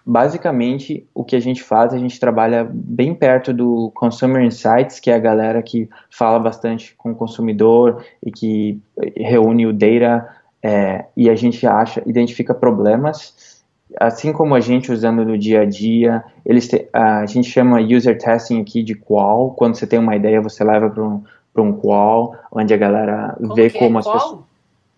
basicamente, 0.07 1.07
o 1.13 1.25
que 1.25 1.35
a 1.35 1.41
gente 1.41 1.63
faz, 1.63 1.93
a 1.93 1.99
gente 1.99 2.21
trabalha 2.21 2.69
bem 2.71 3.15
perto 3.15 3.53
do 3.53 3.91
Consumer 3.95 4.43
Insights, 4.43 5.01
que 5.01 5.11
é 5.11 5.15
a 5.15 5.19
galera 5.19 5.61
que 5.63 5.89
fala 6.11 6.39
bastante 6.39 6.95
com 6.97 7.11
o 7.11 7.15
consumidor 7.15 8.05
e 8.25 8.31
que 8.31 8.81
reúne 9.17 9.67
o 9.67 9.73
data 9.73 10.29
é, 10.63 11.07
e 11.17 11.29
a 11.29 11.35
gente 11.35 11.67
acha, 11.67 12.03
identifica 12.07 12.55
problemas 12.55 13.57
assim 14.01 14.33
como 14.33 14.55
a 14.55 14.61
gente 14.61 14.91
usando 14.91 15.25
no 15.25 15.39
dia 15.39 15.61
a 15.61 15.65
dia, 15.65 16.25
eles 16.45 16.69
te, 16.69 16.89
a 16.93 17.25
gente 17.27 17.49
chama 17.49 17.81
user 17.81 18.19
testing 18.19 18.61
aqui 18.61 18.83
de 18.83 18.95
qual, 18.95 19.51
quando 19.53 19.77
você 19.77 19.87
tem 19.87 19.99
uma 19.99 20.17
ideia 20.17 20.41
você 20.41 20.65
leva 20.65 20.91
para 20.91 21.03
um, 21.03 21.23
um 21.57 21.73
qual, 21.73 22.35
onde 22.51 22.75
a 22.75 22.77
galera 22.77 23.35
como 23.39 23.55
vê 23.55 23.67
é? 23.67 23.71
como 23.71 23.99
as 23.99 24.07
pessoas... 24.07 24.41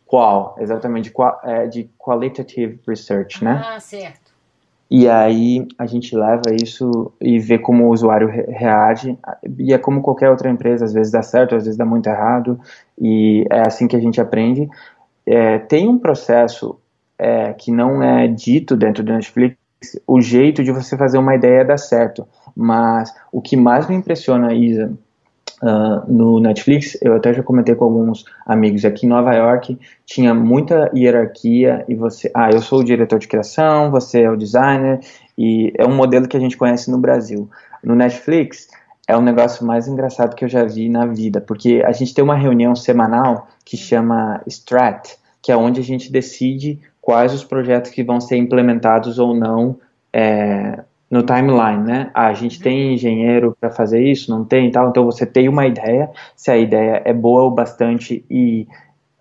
Qual, 0.07 0.57
exatamente, 0.59 1.11
qual, 1.11 1.39
é, 1.45 1.67
de 1.67 1.91
qualitative 1.99 2.81
research, 2.89 3.45
né? 3.45 3.63
Ah, 3.63 3.79
certo. 3.79 4.28
E 4.91 5.07
aí 5.09 5.67
a 5.79 5.85
gente 5.85 6.17
leva 6.17 6.55
isso 6.55 7.13
e 7.21 7.39
vê 7.39 7.59
como 7.59 7.87
o 7.87 7.93
usuário 7.93 8.29
reage, 8.29 9.19
e 9.59 9.73
é 9.73 9.79
como 9.79 10.01
qualquer 10.01 10.31
outra 10.31 10.51
empresa, 10.51 10.87
às 10.87 10.95
vezes 10.95 11.13
dá 11.13 11.23
certo, 11.23 11.55
às 11.55 11.65
vezes 11.65 11.77
dá 11.77 11.85
muito 11.85 12.09
errado, 12.09 12.59
e 12.99 13.45
é 13.51 13.61
assim 13.67 13.87
que 13.87 13.97
a 13.97 14.01
gente 14.01 14.21
aprende. 14.21 14.69
É, 15.27 15.59
tem 15.59 15.89
um 15.89 15.99
processo 15.99 16.81
é, 17.19 17.53
que 17.53 17.71
não 17.71 18.03
é 18.03 18.27
dito 18.29 18.77
dentro 18.77 19.03
do 19.03 19.13
Netflix, 19.13 19.59
o 20.07 20.21
jeito 20.21 20.65
de 20.65 20.73
você 20.73 20.97
fazer 20.97 21.19
uma 21.19 21.35
ideia 21.35 21.65
dar 21.65 21.79
certo. 21.79 22.27
Mas 22.57 23.15
o 23.31 23.41
que 23.43 23.57
mais 23.57 23.87
me 23.89 23.95
impressiona, 23.95 24.55
Isa, 24.55 24.93
uh, 25.63 26.11
no 26.11 26.41
Netflix, 26.41 26.97
eu 27.03 27.15
até 27.15 27.33
já 27.33 27.43
comentei 27.43 27.75
com 27.75 27.85
alguns 27.85 28.25
amigos 28.47 28.85
aqui 28.85 29.07
em 29.07 29.09
Nova 29.09 29.35
York, 29.35 29.79
tinha 30.05 30.35
muita 30.35 30.91
hierarquia 30.95 31.85
e 31.89 31.95
você, 31.95 32.31
ah, 32.35 32.51
eu 32.51 32.61
sou 32.61 32.81
o 32.81 32.85
diretor 32.85 33.19
de 33.19 33.29
criação, 33.29 33.91
você 33.91 34.23
é 34.23 34.31
o 34.31 34.37
designer, 34.37 35.01
e 35.37 35.73
é 35.77 35.87
um 35.87 35.95
modelo 35.95 36.29
que 36.29 36.37
a 36.37 36.41
gente 36.41 36.57
conhece 36.57 36.91
no 36.91 36.99
Brasil. 36.99 37.49
No 37.83 37.95
Netflix, 37.95 38.69
é 39.07 39.17
o 39.17 39.23
negócio 39.23 39.65
mais 39.67 39.89
engraçado 39.89 40.35
que 40.35 40.45
eu 40.45 40.49
já 40.49 40.65
vi 40.65 40.89
na 40.89 41.07
vida, 41.07 41.41
porque 41.41 41.83
a 41.85 41.93
gente 41.93 42.13
tem 42.13 42.23
uma 42.23 42.37
reunião 42.37 42.75
semanal 42.75 43.49
que 43.65 43.77
chama 43.77 44.43
Strat, 44.47 45.17
que 45.41 45.51
é 45.51 45.57
onde 45.57 45.81
a 45.81 45.85
gente 45.85 46.13
decide 46.13 46.81
quais 47.01 47.33
os 47.33 47.43
projetos 47.43 47.91
que 47.91 48.05
vão 48.05 48.21
ser 48.21 48.37
implementados 48.37 49.19
ou 49.19 49.35
não 49.35 49.79
é, 50.13 50.85
no 51.11 51.23
timeline, 51.23 51.83
né? 51.85 52.11
Ah, 52.13 52.27
a 52.27 52.35
gente 52.35 52.61
tem 52.61 52.95
engenheiro 52.95 53.57
para 53.59 53.71
fazer 53.71 54.03
isso, 54.03 54.31
não 54.31 54.45
tem 54.45 54.71
tal, 54.71 54.91
então 54.91 55.05
você 55.05 55.25
tem 55.25 55.49
uma 55.49 55.67
ideia, 55.67 56.11
se 56.37 56.51
a 56.51 56.57
ideia 56.57 57.03
é 57.05 57.13
boa 57.13 57.45
o 57.45 57.51
bastante 57.51 58.25
e, 58.31 58.67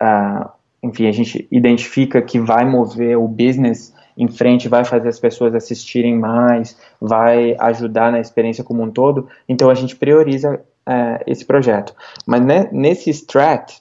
uh, 0.01 0.49
enfim, 0.83 1.07
a 1.07 1.11
gente 1.11 1.47
identifica 1.49 2.21
que 2.21 2.39
vai 2.39 2.65
mover 2.65 3.17
o 3.17 3.27
business 3.27 3.95
em 4.17 4.27
frente, 4.27 4.67
vai 4.67 4.83
fazer 4.83 5.07
as 5.07 5.19
pessoas 5.19 5.53
assistirem 5.53 6.17
mais, 6.17 6.77
vai 6.99 7.55
ajudar 7.59 8.11
na 8.11 8.19
experiência 8.19 8.63
como 8.63 8.83
um 8.83 8.91
todo, 8.91 9.27
então 9.47 9.69
a 9.69 9.73
gente 9.73 9.95
prioriza 9.95 10.55
uh, 10.55 11.23
esse 11.25 11.45
projeto. 11.45 11.93
Mas 12.25 12.45
né, 12.45 12.67
nesse 12.71 13.09
strat, 13.11 13.79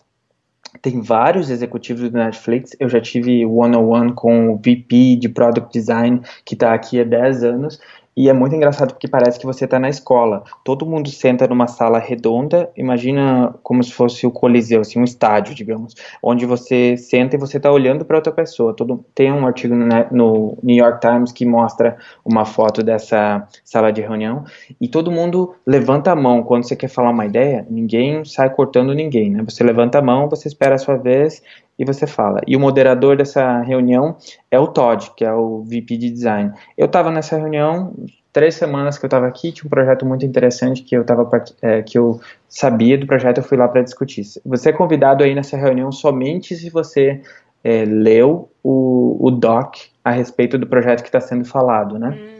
tem 0.82 1.00
vários 1.00 1.50
executivos 1.50 2.10
do 2.10 2.16
Netflix. 2.16 2.76
Eu 2.78 2.88
já 2.88 3.00
tive 3.00 3.44
one-on-one 3.44 4.12
com 4.14 4.50
o 4.50 4.56
VP 4.56 5.16
de 5.16 5.28
Product 5.28 5.72
Design, 5.72 6.20
que 6.44 6.54
está 6.54 6.74
aqui 6.74 7.00
há 7.00 7.04
10 7.04 7.44
anos, 7.44 7.80
e 8.16 8.30
é 8.30 8.32
muito 8.32 8.56
engraçado 8.56 8.94
porque 8.94 9.06
parece 9.06 9.38
que 9.38 9.44
você 9.44 9.66
está 9.66 9.78
na 9.78 9.90
escola. 9.90 10.42
Todo 10.64 10.86
mundo 10.86 11.10
senta 11.10 11.46
numa 11.46 11.66
sala 11.66 11.98
redonda, 11.98 12.70
imagina 12.74 13.54
como 13.62 13.84
se 13.84 13.92
fosse 13.92 14.26
o 14.26 14.30
Coliseu, 14.30 14.80
assim, 14.80 14.98
um 14.98 15.04
estádio, 15.04 15.54
digamos, 15.54 15.94
onde 16.22 16.46
você 16.46 16.96
senta 16.96 17.36
e 17.36 17.38
você 17.38 17.58
está 17.58 17.70
olhando 17.70 18.06
para 18.06 18.16
outra 18.16 18.32
pessoa. 18.32 18.72
Todo, 18.74 19.04
tem 19.14 19.30
um 19.30 19.46
artigo 19.46 19.74
no, 19.74 19.86
no, 20.10 20.58
New 20.62 20.76
York 20.76 21.00
Times 21.00 21.30
que 21.30 21.44
mostra 21.44 21.98
uma 22.24 22.46
foto 22.46 22.82
dessa 22.82 23.46
sala 23.62 23.92
de 23.92 24.00
reunião 24.00 24.44
e 24.80 24.88
todo 24.88 25.12
mundo 25.12 25.54
levanta 25.66 26.10
a 26.10 26.16
mão 26.16 26.42
quando 26.42 26.66
você 26.66 26.74
quer 26.74 26.88
falar 26.88 27.10
uma 27.10 27.26
ideia. 27.26 27.66
Ninguém 27.68 28.24
sai 28.24 28.48
cortando 28.48 28.94
ninguém, 28.94 29.30
né? 29.30 29.42
Você 29.46 29.62
levanta 29.62 29.98
a 29.98 30.02
mão, 30.02 30.26
você 30.26 30.48
espera 30.48 30.76
a 30.76 30.78
sua 30.78 30.96
vez 30.96 31.42
e 31.78 31.84
você 31.84 32.06
fala. 32.06 32.40
E 32.46 32.56
o 32.56 32.60
moderador 32.60 33.16
dessa 33.16 33.60
reunião 33.60 34.16
é 34.50 34.58
o 34.58 34.66
Todd, 34.66 35.10
que 35.16 35.24
é 35.24 35.32
o 35.32 35.62
VP 35.62 35.96
de 35.96 36.10
design. 36.10 36.52
Eu 36.76 36.86
estava 36.86 37.10
nessa 37.10 37.36
reunião, 37.36 37.94
três 38.32 38.54
semanas 38.54 38.98
que 38.98 39.04
eu 39.04 39.08
estava 39.08 39.26
aqui, 39.26 39.52
tinha 39.52 39.66
um 39.66 39.70
projeto 39.70 40.06
muito 40.06 40.24
interessante 40.24 40.82
que 40.82 40.96
eu 40.96 41.04
tava, 41.04 41.28
é, 41.62 41.82
que 41.82 41.98
eu 41.98 42.20
sabia 42.48 42.96
do 42.96 43.06
projeto, 43.06 43.38
eu 43.38 43.44
fui 43.44 43.58
lá 43.58 43.68
para 43.68 43.82
discutir. 43.82 44.22
Você 44.44 44.70
é 44.70 44.72
convidado 44.72 45.22
aí 45.22 45.34
nessa 45.34 45.56
reunião 45.56 45.92
somente 45.92 46.54
se 46.54 46.70
você 46.70 47.20
é, 47.62 47.84
leu 47.84 48.50
o, 48.62 49.16
o 49.20 49.30
doc 49.30 49.76
a 50.04 50.10
respeito 50.10 50.56
do 50.56 50.66
projeto 50.66 51.02
que 51.02 51.08
está 51.08 51.20
sendo 51.20 51.44
falado, 51.44 51.98
né? 51.98 52.10
Hum. 52.10 52.36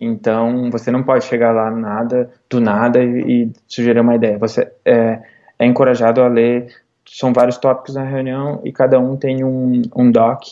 Então, 0.00 0.68
você 0.68 0.90
não 0.90 1.04
pode 1.04 1.24
chegar 1.24 1.52
lá 1.52 1.70
nada, 1.70 2.28
do 2.50 2.60
nada 2.60 3.02
e, 3.04 3.44
e 3.44 3.52
sugerir 3.68 4.00
uma 4.00 4.16
ideia. 4.16 4.36
Você 4.38 4.68
é, 4.84 5.20
é 5.60 5.64
encorajado 5.64 6.20
a 6.20 6.26
ler 6.26 6.74
são 7.06 7.32
vários 7.32 7.58
tópicos 7.58 7.94
na 7.94 8.04
reunião 8.04 8.60
e 8.64 8.72
cada 8.72 8.98
um 8.98 9.16
tem 9.16 9.44
um, 9.44 9.82
um 9.94 10.10
doc 10.10 10.42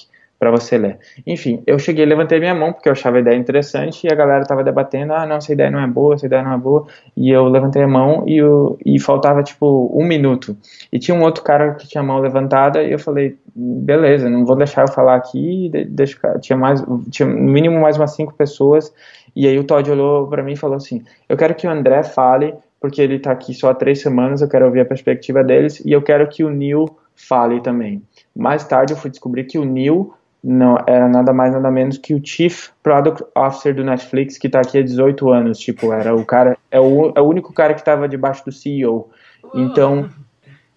para 0.40 0.50
você 0.50 0.78
ler. 0.78 0.98
Enfim, 1.26 1.62
eu 1.66 1.78
cheguei, 1.78 2.06
levantei 2.06 2.40
minha 2.40 2.54
mão 2.54 2.72
porque 2.72 2.88
eu 2.88 2.92
achava 2.92 3.18
a 3.18 3.20
ideia 3.20 3.36
interessante 3.36 4.06
e 4.06 4.10
a 4.10 4.14
galera 4.14 4.40
estava 4.40 4.64
debatendo, 4.64 5.12
ah, 5.12 5.26
não, 5.26 5.36
essa 5.36 5.52
ideia 5.52 5.70
não 5.70 5.80
é 5.80 5.86
boa, 5.86 6.14
essa 6.14 6.24
ideia 6.24 6.42
não 6.42 6.54
é 6.54 6.56
boa, 6.56 6.86
e 7.14 7.30
eu 7.30 7.44
levantei 7.44 7.82
a 7.82 7.86
mão 7.86 8.24
e, 8.26 8.38
eu, 8.38 8.78
e 8.82 8.98
faltava, 8.98 9.42
tipo, 9.42 9.92
um 9.94 10.02
minuto. 10.02 10.56
E 10.90 10.98
tinha 10.98 11.14
um 11.14 11.22
outro 11.22 11.44
cara 11.44 11.74
que 11.74 11.86
tinha 11.86 12.00
a 12.00 12.06
mão 12.06 12.18
levantada 12.20 12.82
e 12.82 12.90
eu 12.90 12.98
falei, 12.98 13.38
beleza, 13.54 14.30
não 14.30 14.46
vou 14.46 14.56
deixar 14.56 14.86
eu 14.86 14.88
falar 14.88 15.16
aqui, 15.16 15.70
deixa, 15.90 16.18
tinha 16.40 16.56
mais, 16.56 16.82
tinha 17.10 17.28
no 17.28 17.52
mínimo 17.52 17.78
mais 17.78 17.98
umas 17.98 18.14
cinco 18.14 18.32
pessoas, 18.32 18.94
e 19.36 19.46
aí 19.46 19.58
o 19.58 19.64
Todd 19.64 19.90
olhou 19.90 20.26
para 20.26 20.42
mim 20.42 20.52
e 20.52 20.56
falou 20.56 20.76
assim, 20.76 21.04
eu 21.28 21.36
quero 21.36 21.54
que 21.54 21.66
o 21.66 21.70
André 21.70 22.02
fale 22.02 22.54
porque 22.80 23.02
ele 23.02 23.16
está 23.16 23.30
aqui 23.32 23.52
só 23.52 23.70
há 23.70 23.74
três 23.74 24.00
semanas, 24.00 24.40
eu 24.40 24.48
quero 24.48 24.64
ouvir 24.64 24.80
a 24.80 24.84
perspectiva 24.84 25.44
deles 25.44 25.80
e 25.84 25.92
eu 25.92 26.00
quero 26.00 26.26
que 26.28 26.42
o 26.42 26.50
Neil 26.50 26.86
fale 27.14 27.60
também. 27.60 28.02
Mais 28.34 28.64
tarde 28.64 28.92
eu 28.92 28.96
fui 28.96 29.10
descobrir 29.10 29.44
que 29.44 29.58
o 29.58 29.64
Neil 29.64 30.14
não 30.42 30.78
era 30.86 31.06
nada 31.06 31.34
mais 31.34 31.52
nada 31.52 31.70
menos 31.70 31.98
que 31.98 32.14
o 32.14 32.20
Chief 32.24 32.70
Product 32.82 33.22
Officer 33.36 33.74
do 33.74 33.84
Netflix 33.84 34.38
que 34.38 34.46
está 34.46 34.60
aqui 34.60 34.78
há 34.78 34.82
18 34.82 35.30
anos, 35.30 35.58
tipo, 35.58 35.92
era 35.92 36.16
o 36.16 36.24
cara, 36.24 36.56
é 36.70 36.80
o, 36.80 37.12
é 37.14 37.20
o 37.20 37.28
único 37.28 37.52
cara 37.52 37.74
que 37.74 37.80
estava 37.80 38.08
debaixo 38.08 38.44
do 38.46 38.52
CEO. 38.52 39.10
Então, 39.54 40.08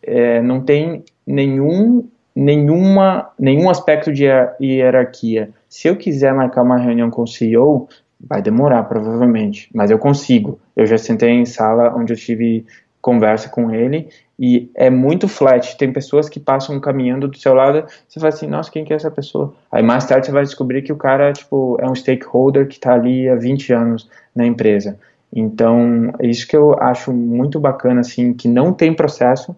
é, 0.02 0.42
não 0.42 0.62
tem 0.62 1.04
nenhum 1.26 2.08
nenhuma 2.36 3.30
nenhum 3.40 3.70
aspecto 3.70 4.12
de 4.12 4.26
hierarquia. 4.60 5.52
Se 5.70 5.88
eu 5.88 5.96
quiser 5.96 6.34
marcar 6.34 6.64
uma 6.64 6.78
reunião 6.78 7.10
com 7.10 7.22
o 7.24 7.28
CEO, 7.28 7.88
Vai 8.28 8.42
demorar, 8.42 8.84
provavelmente, 8.84 9.70
mas 9.74 9.92
eu 9.92 10.00
consigo. 10.00 10.60
Eu 10.76 10.86
já 10.86 10.98
sentei 10.98 11.30
em 11.30 11.46
sala 11.46 11.94
onde 11.96 12.14
eu 12.14 12.18
tive 12.18 12.66
conversa 13.02 13.50
com 13.50 13.70
ele 13.70 14.08
e 14.40 14.72
é 14.74 14.90
muito 14.90 15.28
flat. 15.28 15.78
Tem 15.78 15.92
pessoas 15.92 16.30
que 16.30 16.40
passam 16.40 16.80
caminhando 16.80 17.28
do 17.28 17.38
seu 17.38 17.54
lado, 17.54 17.86
você 18.08 18.20
fala 18.20 18.34
assim, 18.34 18.48
nossa, 18.48 18.72
quem 18.72 18.86
que 18.86 18.94
é 18.94 18.96
essa 18.96 19.12
pessoa? 19.12 19.54
Aí 19.70 19.84
mais 19.84 20.06
tarde 20.06 20.26
você 20.26 20.32
vai 20.32 20.44
descobrir 20.44 20.82
que 20.82 20.94
o 20.94 20.96
cara, 20.96 21.34
tipo, 21.34 21.78
é 21.82 21.90
um 21.90 21.94
stakeholder 21.94 22.66
que 22.66 22.76
está 22.76 22.94
ali 22.94 23.28
há 23.28 23.36
20 23.36 23.74
anos 23.74 24.10
na 24.34 24.46
empresa. 24.46 24.98
Então, 25.36 26.14
é 26.20 26.28
isso 26.28 26.48
que 26.48 26.56
eu 26.56 26.74
acho 26.80 27.12
muito 27.12 27.60
bacana, 27.60 28.02
assim, 28.02 28.34
que 28.34 28.48
não 28.48 28.72
tem 28.72 28.94
processo. 28.94 29.56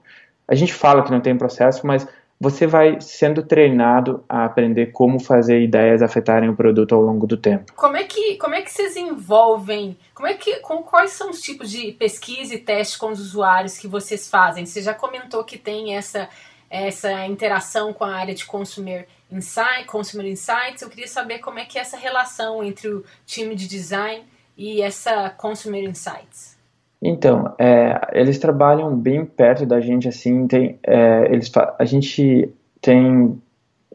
A 0.47 0.55
gente 0.55 0.73
fala 0.73 1.03
que 1.03 1.11
não 1.11 1.21
tem 1.21 1.37
processo, 1.37 1.85
mas 1.85 2.07
você 2.39 2.67
vai 2.67 2.99
sendo 2.99 3.41
treinado 3.41 4.23
a 4.27 4.45
aprender 4.45 4.87
como 4.87 5.19
fazer 5.19 5.61
ideias 5.61 6.01
afetarem 6.01 6.49
o 6.49 6.55
produto 6.55 6.93
ao 6.93 7.01
longo 7.01 7.25
do 7.25 7.37
tempo. 7.37 7.73
Como 7.73 7.95
é 7.95 8.03
que, 8.03 8.35
como 8.37 8.55
é 8.55 8.61
que 8.61 8.71
vocês 8.71 8.95
envolvem? 8.95 9.97
Como 10.13 10.27
é 10.27 10.33
que, 10.33 10.57
com, 10.59 10.83
quais 10.83 11.11
são 11.11 11.29
os 11.29 11.41
tipos 11.41 11.71
de 11.71 11.93
pesquisa 11.93 12.53
e 12.53 12.59
teste 12.59 12.97
com 12.97 13.09
os 13.09 13.19
usuários 13.19 13.77
que 13.77 13.87
vocês 13.87 14.29
fazem? 14.29 14.65
Você 14.65 14.81
já 14.81 14.93
comentou 14.93 15.43
que 15.43 15.57
tem 15.57 15.95
essa, 15.95 16.27
essa 16.69 17.25
interação 17.25 17.93
com 17.93 18.03
a 18.03 18.13
área 18.13 18.35
de 18.35 18.45
consumer 18.45 19.07
insight, 19.31 19.85
consumer 19.85 20.27
insights. 20.27 20.81
Eu 20.81 20.89
queria 20.89 21.07
saber 21.07 21.39
como 21.39 21.59
é 21.59 21.65
que 21.65 21.77
é 21.77 21.81
essa 21.81 21.97
relação 21.97 22.63
entre 22.63 22.89
o 22.89 23.03
time 23.25 23.55
de 23.55 23.67
design 23.67 24.25
e 24.57 24.81
essa 24.81 25.29
consumer 25.29 25.83
insights. 25.83 26.54
Então, 27.01 27.53
é, 27.59 27.99
eles 28.13 28.39
trabalham 28.39 28.95
bem 28.95 29.25
perto 29.25 29.65
da 29.65 29.79
gente, 29.79 30.07
assim, 30.07 30.47
tem, 30.47 30.79
é, 30.83 31.25
eles, 31.31 31.51
a 31.77 31.85
gente 31.85 32.49
tem 32.81 33.39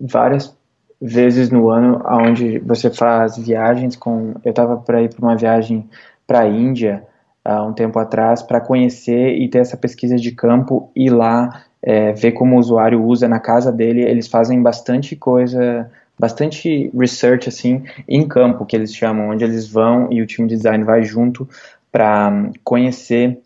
várias 0.00 0.56
vezes 1.00 1.50
no 1.50 1.70
ano 1.70 2.02
onde 2.06 2.58
você 2.58 2.90
faz 2.90 3.38
viagens 3.38 3.96
com, 3.96 4.34
eu 4.44 4.50
estava 4.50 4.76
para 4.76 5.02
ir 5.02 5.14
para 5.14 5.24
uma 5.24 5.36
viagem 5.36 5.88
para 6.26 6.40
a 6.40 6.48
Índia 6.48 7.02
há 7.44 7.62
um 7.64 7.72
tempo 7.72 7.98
atrás 7.98 8.42
para 8.42 8.60
conhecer 8.60 9.34
e 9.36 9.48
ter 9.48 9.58
essa 9.58 9.76
pesquisa 9.76 10.16
de 10.16 10.30
campo 10.32 10.90
e 10.94 11.08
lá 11.08 11.64
é, 11.82 12.12
ver 12.12 12.32
como 12.32 12.56
o 12.56 12.58
usuário 12.58 13.02
usa 13.02 13.26
na 13.26 13.40
casa 13.40 13.72
dele, 13.72 14.02
eles 14.02 14.28
fazem 14.28 14.62
bastante 14.62 15.16
coisa 15.16 15.90
bastante 16.18 16.90
research 16.94 17.48
assim 17.48 17.82
em 18.06 18.28
campo 18.28 18.66
que 18.66 18.76
eles 18.76 18.94
chamam, 18.94 19.30
onde 19.30 19.42
eles 19.42 19.66
vão 19.66 20.08
e 20.12 20.20
o 20.20 20.26
time 20.26 20.46
de 20.46 20.54
design 20.54 20.84
vai 20.84 21.02
junto 21.02 21.48
para 21.90 22.50
conhecer 22.64 23.40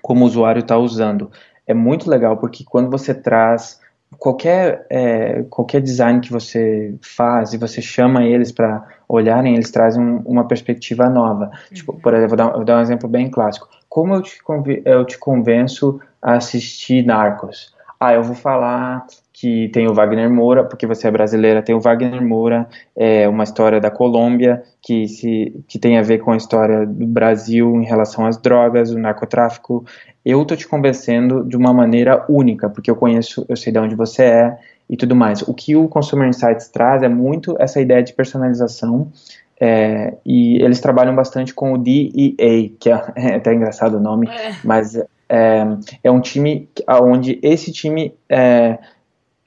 como 0.00 0.24
o 0.24 0.26
usuário 0.26 0.60
está 0.60 0.76
usando. 0.76 1.30
É 1.66 1.74
muito 1.74 2.10
legal 2.10 2.36
porque 2.36 2.64
quando 2.64 2.90
você 2.90 3.14
traz 3.14 3.80
qualquer 4.18 4.86
é, 4.90 5.42
qualquer 5.48 5.80
design 5.80 6.20
que 6.20 6.30
você 6.30 6.94
faz 7.00 7.52
e 7.52 7.58
você 7.58 7.80
chama 7.80 8.24
eles 8.24 8.52
para 8.52 8.86
olharem, 9.08 9.54
eles 9.54 9.70
trazem 9.70 10.02
um, 10.02 10.16
uma 10.24 10.46
perspectiva 10.46 11.08
nova. 11.08 11.44
Uhum. 11.44 11.74
Tipo, 11.74 12.00
por 12.00 12.14
exemplo, 12.14 12.36
vou 12.36 12.36
dar, 12.36 12.52
vou 12.52 12.64
dar, 12.64 12.78
um 12.78 12.82
exemplo 12.82 13.08
bem 13.08 13.30
clássico. 13.30 13.68
Como 13.88 14.14
eu 14.14 14.22
te, 14.22 14.38
eu 14.84 15.04
te 15.04 15.18
convenço 15.18 16.00
a 16.20 16.34
assistir 16.34 17.04
Narcos? 17.04 17.74
Ah, 17.98 18.14
eu 18.14 18.22
vou 18.22 18.34
falar 18.34 19.06
que 19.32 19.68
tem 19.68 19.88
o 19.88 19.94
Wagner 19.94 20.30
Moura, 20.30 20.62
porque 20.62 20.86
você 20.86 21.08
é 21.08 21.10
brasileira, 21.10 21.62
tem 21.62 21.74
o 21.74 21.80
Wagner 21.80 22.22
Moura, 22.22 22.68
é 22.94 23.26
uma 23.28 23.44
história 23.44 23.80
da 23.80 23.90
Colômbia 23.90 24.62
que 24.80 25.08
se 25.08 25.64
que 25.66 25.78
tem 25.78 25.98
a 25.98 26.02
ver 26.02 26.18
com 26.18 26.32
a 26.32 26.36
história 26.36 26.84
do 26.86 27.06
Brasil 27.06 27.76
em 27.76 27.84
relação 27.84 28.26
às 28.26 28.36
drogas, 28.36 28.90
o 28.90 28.98
narcotráfico. 28.98 29.84
Eu 30.24 30.44
tô 30.44 30.54
te 30.54 30.68
convencendo 30.68 31.44
de 31.44 31.56
uma 31.56 31.72
maneira 31.72 32.24
única, 32.28 32.68
porque 32.68 32.90
eu 32.90 32.96
conheço, 32.96 33.44
eu 33.48 33.56
sei 33.56 33.72
de 33.72 33.78
onde 33.78 33.94
você 33.94 34.22
é 34.24 34.58
e 34.88 34.96
tudo 34.96 35.16
mais. 35.16 35.42
O 35.42 35.54
que 35.54 35.74
o 35.74 35.88
Consumer 35.88 36.28
Insights 36.28 36.68
traz 36.68 37.02
é 37.02 37.08
muito 37.08 37.56
essa 37.58 37.80
ideia 37.80 38.02
de 38.02 38.12
personalização. 38.12 39.10
É, 39.58 40.14
e 40.26 40.56
eles 40.62 40.80
trabalham 40.80 41.14
bastante 41.14 41.54
com 41.54 41.72
o 41.72 41.78
DEA, 41.78 42.68
que 42.78 42.90
é, 42.90 43.04
é 43.16 43.34
até 43.36 43.54
engraçado 43.54 43.96
o 43.96 44.00
nome, 44.00 44.28
é. 44.28 44.56
mas 44.64 44.96
é, 45.28 45.64
é 46.04 46.10
um 46.10 46.20
time 46.20 46.68
onde 46.88 47.38
esse 47.42 47.72
time 47.72 48.12
é, 48.28 48.78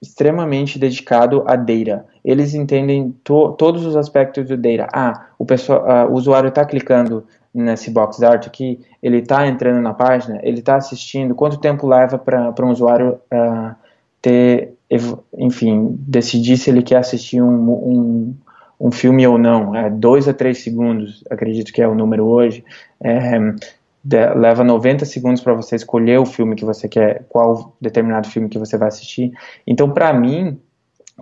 extremamente 0.06 0.80
dedicado 0.80 1.44
a 1.48 1.56
data. 1.56 2.06
Eles 2.24 2.54
entendem 2.54 3.16
to, 3.24 3.54
todos 3.54 3.86
os 3.86 3.96
aspectos 3.96 4.48
do 4.48 4.58
data. 4.58 4.88
Ah, 4.94 5.28
o, 5.38 5.46
pessoal, 5.46 5.84
uh, 5.84 6.12
o 6.12 6.14
usuário 6.14 6.50
está 6.50 6.64
clicando 6.64 7.26
nesse 7.54 7.90
box 7.90 8.22
art 8.22 8.48
aqui, 8.48 8.82
ele 9.02 9.20
está 9.20 9.48
entrando 9.48 9.82
na 9.82 9.94
página, 9.94 10.40
ele 10.44 10.60
está 10.60 10.76
assistindo, 10.76 11.34
quanto 11.34 11.58
tempo 11.58 11.88
leva 11.88 12.18
para 12.18 12.66
um 12.66 12.70
usuário 12.70 13.18
uh, 13.34 13.74
ter, 14.22 14.74
enfim, 15.38 15.96
decidir 16.00 16.58
se 16.58 16.70
ele 16.70 16.84
quer 16.84 16.98
assistir 16.98 17.42
um, 17.42 17.70
um, 17.70 18.36
um 18.80 18.92
filme 18.92 19.26
ou 19.26 19.38
não. 19.38 19.74
É 19.74 19.90
dois 19.90 20.28
a 20.28 20.34
três 20.34 20.64
segundos, 20.64 21.24
acredito 21.30 21.72
que 21.72 21.82
é 21.82 21.88
o 21.88 21.96
número 21.96 22.26
hoje. 22.26 22.64
É, 23.00 23.40
de, 24.06 24.36
leva 24.36 24.64
90 24.64 25.04
segundos 25.04 25.42
para 25.42 25.56
você 25.56 25.76
escolher 25.76 26.20
o 26.20 26.28
filme 26.28 26.56
que 26.56 26.64
você 26.64 26.88
quer, 26.88 27.26
qual 27.28 27.76
determinado 27.82 28.30
filme 28.30 28.48
que 28.48 28.60
você 28.60 28.78
vai 28.78 28.88
assistir. 28.88 29.32
Então, 29.66 29.90
para 29.90 30.14
mim, 30.14 30.62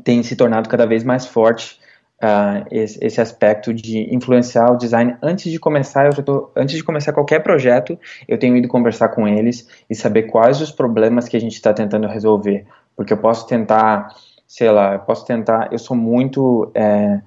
tem 0.03 0.21
se 0.21 0.36
tornado 0.36 0.67
cada 0.67 0.86
vez 0.86 1.01
mais 1.01 1.25
forte 1.25 1.79
uh, 2.21 2.67
esse, 2.69 2.99
esse, 3.01 3.21
aspecto 3.21 3.73
de 3.73 4.13
influenciar 4.13 4.69
o 4.69 4.75
design 4.75 5.15
antes 5.23 5.49
de 5.49 5.57
começar. 5.57 6.07
Eu 6.07 6.23
tô, 6.23 6.51
antes 6.57 6.75
de 6.75 6.84
começar 6.84 7.13
qualquer 7.13 7.39
projeto, 7.39 7.97
eu 8.27 8.38
tenho 8.38 8.57
ido 8.57 8.67
conversar 8.67 9.07
com 9.09 9.25
eles 9.25 9.65
e 9.89 9.95
saber 9.95 10.23
quais 10.23 10.59
os 10.59 10.71
problemas 10.71 11.29
que 11.29 11.38
a 11.38 11.39
gente 11.39 11.53
está 11.53 11.73
tentando 11.73 12.05
resolver, 12.05 12.65
porque 12.97 13.13
eu 13.13 13.17
posso 13.17 13.47
tentar, 13.47 14.13
sei 14.45 14.69
lá, 14.69 14.95
eu 14.95 14.99
posso 14.99 15.25
tentar. 15.25 15.69
Eu 15.71 15.79
sou 15.79 15.95
muito 15.95 16.69
é, 16.75 17.21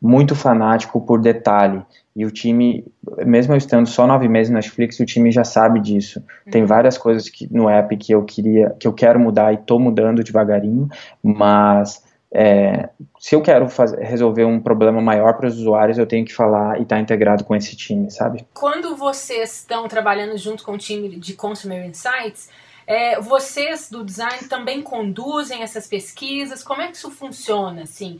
muito 0.00 0.34
fanático 0.34 1.00
por 1.00 1.20
detalhe. 1.20 1.82
E 2.16 2.24
o 2.24 2.30
time, 2.30 2.84
mesmo 3.24 3.52
eu 3.52 3.58
estando 3.58 3.86
só 3.86 4.06
nove 4.06 4.28
meses 4.28 4.50
na 4.50 4.56
Netflix, 4.56 4.98
o 4.98 5.06
time 5.06 5.30
já 5.30 5.44
sabe 5.44 5.80
disso. 5.80 6.18
Uhum. 6.46 6.52
Tem 6.52 6.64
várias 6.64 6.98
coisas 6.98 7.28
que, 7.28 7.52
no 7.52 7.68
app 7.68 7.96
que 7.96 8.12
eu 8.12 8.24
queria, 8.24 8.74
que 8.78 8.86
eu 8.86 8.92
quero 8.92 9.20
mudar 9.20 9.52
e 9.52 9.56
estou 9.56 9.78
mudando 9.78 10.24
devagarinho, 10.24 10.88
mas 11.22 12.02
é, 12.32 12.88
se 13.18 13.34
eu 13.34 13.42
quero 13.42 13.68
fazer, 13.68 13.98
resolver 14.00 14.44
um 14.44 14.60
problema 14.60 15.00
maior 15.00 15.34
para 15.34 15.48
os 15.48 15.58
usuários, 15.58 15.98
eu 15.98 16.06
tenho 16.06 16.24
que 16.24 16.32
falar 16.32 16.78
e 16.78 16.82
estar 16.82 16.96
tá 16.96 17.02
integrado 17.02 17.44
com 17.44 17.54
esse 17.54 17.76
time, 17.76 18.10
sabe? 18.10 18.46
Quando 18.54 18.96
vocês 18.96 19.58
estão 19.58 19.86
trabalhando 19.88 20.36
junto 20.38 20.64
com 20.64 20.72
o 20.72 20.78
time 20.78 21.08
de 21.16 21.34
Consumer 21.34 21.84
Insights, 21.84 22.48
é, 22.90 23.20
vocês 23.20 23.88
do 23.88 24.04
design 24.04 24.48
também 24.48 24.82
conduzem 24.82 25.62
essas 25.62 25.86
pesquisas? 25.86 26.60
Como 26.60 26.82
é 26.82 26.88
que 26.88 26.96
isso 26.96 27.08
funciona, 27.08 27.82
assim? 27.82 28.18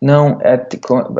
Não, 0.00 0.40
é, 0.42 0.64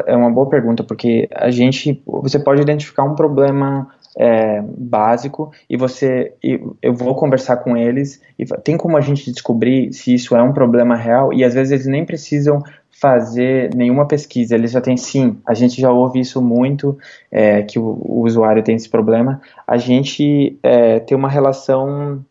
é 0.06 0.14
uma 0.14 0.30
boa 0.30 0.48
pergunta, 0.48 0.84
porque 0.84 1.28
a 1.34 1.50
gente, 1.50 2.00
você 2.06 2.38
pode 2.38 2.62
identificar 2.62 3.02
um 3.02 3.16
problema 3.16 3.92
é, 4.16 4.62
básico 4.62 5.50
e 5.68 5.76
você, 5.76 6.32
e 6.40 6.60
eu 6.80 6.94
vou 6.94 7.16
conversar 7.16 7.56
com 7.56 7.76
eles 7.76 8.22
e 8.38 8.44
tem 8.44 8.76
como 8.76 8.96
a 8.96 9.00
gente 9.00 9.32
descobrir 9.32 9.92
se 9.92 10.14
isso 10.14 10.36
é 10.36 10.42
um 10.42 10.52
problema 10.52 10.94
real 10.94 11.32
e 11.32 11.42
às 11.42 11.54
vezes 11.54 11.72
eles 11.72 11.86
nem 11.86 12.06
precisam 12.06 12.62
fazer 12.88 13.74
nenhuma 13.74 14.06
pesquisa, 14.06 14.54
eles 14.54 14.70
já 14.70 14.80
têm 14.80 14.96
sim, 14.96 15.36
a 15.44 15.54
gente 15.54 15.80
já 15.80 15.90
ouve 15.90 16.20
isso 16.20 16.40
muito, 16.40 16.96
é, 17.32 17.62
que 17.62 17.80
o, 17.80 17.98
o, 18.00 18.24
usuário 18.24 18.62
tem 18.62 18.76
esse 18.76 18.88
problema, 18.88 19.40
a 19.66 19.76
gente 19.76 20.56
é, 20.62 21.00
tem 21.00 21.18
uma 21.18 21.28
relação 21.28 22.24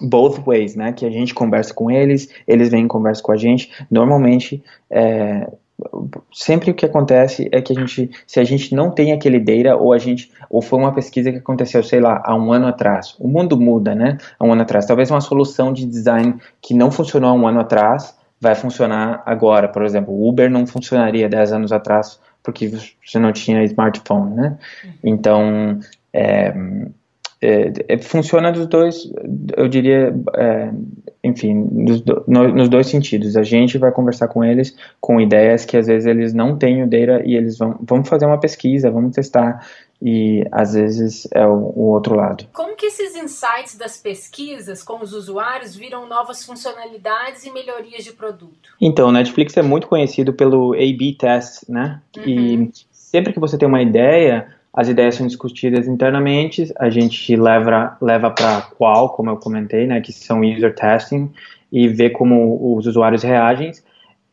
both 0.00 0.40
ways, 0.46 0.74
né? 0.74 0.92
Que 0.92 1.06
a 1.06 1.10
gente 1.10 1.34
conversa 1.34 1.72
com 1.74 1.90
eles, 1.90 2.28
eles 2.46 2.68
vêm 2.70 2.84
e 2.84 2.88
conversam 2.88 3.24
com 3.24 3.32
a 3.32 3.36
gente. 3.36 3.70
Normalmente, 3.90 4.62
é, 4.90 5.46
sempre 6.32 6.70
o 6.70 6.74
que 6.74 6.84
acontece 6.84 7.48
é 7.52 7.60
que 7.60 7.72
a 7.72 7.80
gente, 7.80 8.10
se 8.26 8.40
a 8.40 8.44
gente 8.44 8.74
não 8.74 8.90
tem 8.90 9.12
aquele 9.12 9.38
data, 9.38 9.76
ou 9.76 9.92
a 9.92 9.98
gente, 9.98 10.30
ou 10.48 10.60
foi 10.60 10.78
uma 10.78 10.92
pesquisa 10.92 11.30
que 11.30 11.38
aconteceu, 11.38 11.82
sei 11.82 12.00
lá, 12.00 12.22
há 12.24 12.34
um 12.34 12.52
ano 12.52 12.66
atrás. 12.66 13.14
O 13.18 13.28
mundo 13.28 13.58
muda, 13.58 13.94
né? 13.94 14.18
Há 14.38 14.44
um 14.44 14.52
ano 14.52 14.62
atrás. 14.62 14.86
Talvez 14.86 15.10
uma 15.10 15.20
solução 15.20 15.72
de 15.72 15.86
design 15.86 16.36
que 16.60 16.74
não 16.74 16.90
funcionou 16.90 17.30
há 17.30 17.34
um 17.34 17.46
ano 17.46 17.60
atrás 17.60 18.14
vai 18.40 18.54
funcionar 18.54 19.22
agora. 19.26 19.68
Por 19.68 19.84
exemplo, 19.84 20.12
o 20.14 20.28
Uber 20.28 20.50
não 20.50 20.66
funcionaria 20.66 21.28
10 21.28 21.52
anos 21.52 21.72
atrás 21.72 22.18
porque 22.42 22.68
você 23.04 23.18
não 23.18 23.32
tinha 23.32 23.62
smartphone, 23.64 24.34
né? 24.34 24.58
Uhum. 24.82 24.92
Então, 25.04 25.80
é, 26.12 26.54
é, 27.42 27.72
é, 27.88 27.98
funciona 27.98 28.52
dos 28.52 28.66
dois, 28.66 29.10
eu 29.56 29.66
diria, 29.66 30.14
é, 30.36 30.70
enfim, 31.24 31.66
dos, 31.84 32.04
no, 32.26 32.48
nos 32.48 32.68
dois 32.68 32.86
sentidos. 32.86 33.36
A 33.36 33.42
gente 33.42 33.78
vai 33.78 33.90
conversar 33.90 34.28
com 34.28 34.44
eles 34.44 34.76
com 35.00 35.20
ideias 35.20 35.64
que 35.64 35.76
às 35.76 35.86
vezes 35.86 36.06
eles 36.06 36.34
não 36.34 36.58
têm 36.58 36.82
o 36.82 36.86
data 36.86 37.22
e 37.24 37.34
eles 37.34 37.56
vão, 37.56 37.78
vamos 37.80 38.08
fazer 38.08 38.26
uma 38.26 38.38
pesquisa, 38.38 38.90
vamos 38.90 39.14
testar 39.14 39.66
e 40.02 40.46
às 40.50 40.74
vezes 40.74 41.28
é 41.34 41.46
o, 41.46 41.72
o, 41.76 41.82
outro 41.90 42.14
lado. 42.14 42.46
Como 42.52 42.74
que 42.74 42.86
esses 42.86 43.14
insights 43.16 43.76
das 43.76 43.98
pesquisas 43.98 44.82
com 44.82 45.02
os 45.02 45.12
usuários 45.12 45.76
viram 45.76 46.06
novas 46.06 46.44
funcionalidades 46.44 47.44
e 47.44 47.52
melhorias 47.52 48.04
de 48.04 48.12
produto? 48.12 48.70
Então, 48.80 49.08
o 49.08 49.12
Netflix 49.12 49.56
é 49.56 49.62
muito 49.62 49.86
conhecido 49.86 50.32
pelo 50.32 50.72
A/B 50.74 51.16
test, 51.18 51.68
né? 51.68 52.00
Uhum. 52.16 52.24
E 52.26 52.70
sempre 52.90 53.32
que 53.32 53.40
você 53.40 53.58
tem 53.58 53.68
uma 53.68 53.82
ideia 53.82 54.48
as 54.72 54.88
ideias 54.88 55.16
são 55.16 55.26
discutidas 55.26 55.88
internamente, 55.88 56.72
a 56.78 56.88
gente 56.88 57.34
leva, 57.34 57.96
leva 58.00 58.30
para 58.30 58.62
qual, 58.76 59.10
como 59.10 59.30
eu 59.30 59.36
comentei, 59.36 59.86
né, 59.86 60.00
que 60.00 60.12
são 60.12 60.40
user 60.40 60.74
testing, 60.74 61.30
e 61.72 61.88
vê 61.88 62.10
como 62.10 62.76
os 62.76 62.86
usuários 62.86 63.22
reagem, 63.22 63.72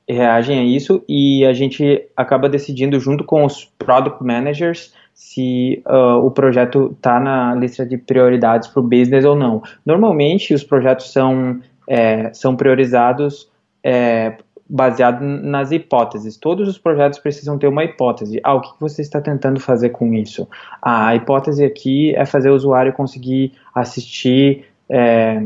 reagem 0.08 0.60
a 0.60 0.64
isso, 0.64 1.04
e 1.08 1.46
a 1.46 1.54
gente 1.54 2.04
acaba 2.16 2.48
decidindo 2.48 3.00
junto 3.00 3.24
com 3.24 3.44
os 3.44 3.66
product 3.66 4.24
managers 4.24 4.94
se 5.14 5.82
uh, 5.88 6.24
o 6.24 6.30
projeto 6.30 6.92
está 6.96 7.20
na 7.20 7.56
lista 7.56 7.84
de 7.84 7.98
prioridades 7.98 8.68
para 8.68 8.80
o 8.80 8.84
business 8.84 9.26
ou 9.26 9.36
não. 9.36 9.64
Normalmente, 9.84 10.54
os 10.54 10.64
projetos 10.64 11.12
são, 11.12 11.60
é, 11.88 12.32
são 12.34 12.56
priorizados 12.56 13.50
é, 13.84 14.38
baseado 14.70 15.22
nas 15.22 15.72
hipóteses. 15.72 16.38
Todos 16.38 16.68
os 16.68 16.78
projetos 16.78 17.20
precisam 17.20 17.58
ter 17.58 17.68
uma 17.68 17.84
hipótese. 17.84 18.40
Ah, 18.44 18.54
o 18.54 18.62
que 18.62 18.70
você 18.80 19.02
está 19.02 19.22
tentando 19.22 19.60
fazer 19.60 19.90
com 19.90 20.14
isso? 20.14 20.48
Ah, 20.82 21.08
a 21.08 21.16
hipótese 21.16 21.64
aqui 21.64 22.14
é 22.16 22.26
fazer 22.26 22.50
o 22.50 22.56
usuário 22.56 22.92
conseguir 22.94 23.54
assistir 23.74 24.66
é, 24.90 25.42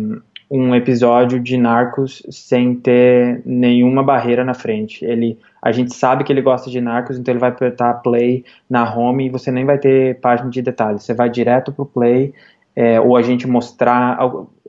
um 0.50 0.76
episódio 0.76 1.40
de 1.40 1.56
Narcos 1.56 2.22
sem 2.30 2.76
ter 2.76 3.42
nenhuma 3.46 4.04
barreira 4.04 4.44
na 4.44 4.54
frente. 4.54 5.06
Ele, 5.06 5.40
a 5.62 5.72
gente 5.72 5.94
sabe 5.94 6.24
que 6.24 6.34
ele 6.34 6.42
gosta 6.42 6.70
de 6.70 6.82
Narcos, 6.82 7.18
então 7.18 7.32
ele 7.32 7.40
vai 7.40 7.50
apertar 7.50 7.94
play 7.96 8.44
na 8.70 8.94
home 8.94 9.28
e 9.28 9.30
você 9.30 9.50
nem 9.50 9.66
vai 9.66 9.78
ter 9.78 10.20
página 10.20 10.50
de 10.50 10.62
detalhes. 10.62 11.04
Você 11.04 11.14
vai 11.14 11.30
direto 11.30 11.72
pro 11.72 11.86
play, 11.86 12.34
é, 12.76 13.00
ou 13.00 13.16
a 13.16 13.22
gente 13.22 13.48
mostrar 13.48 14.18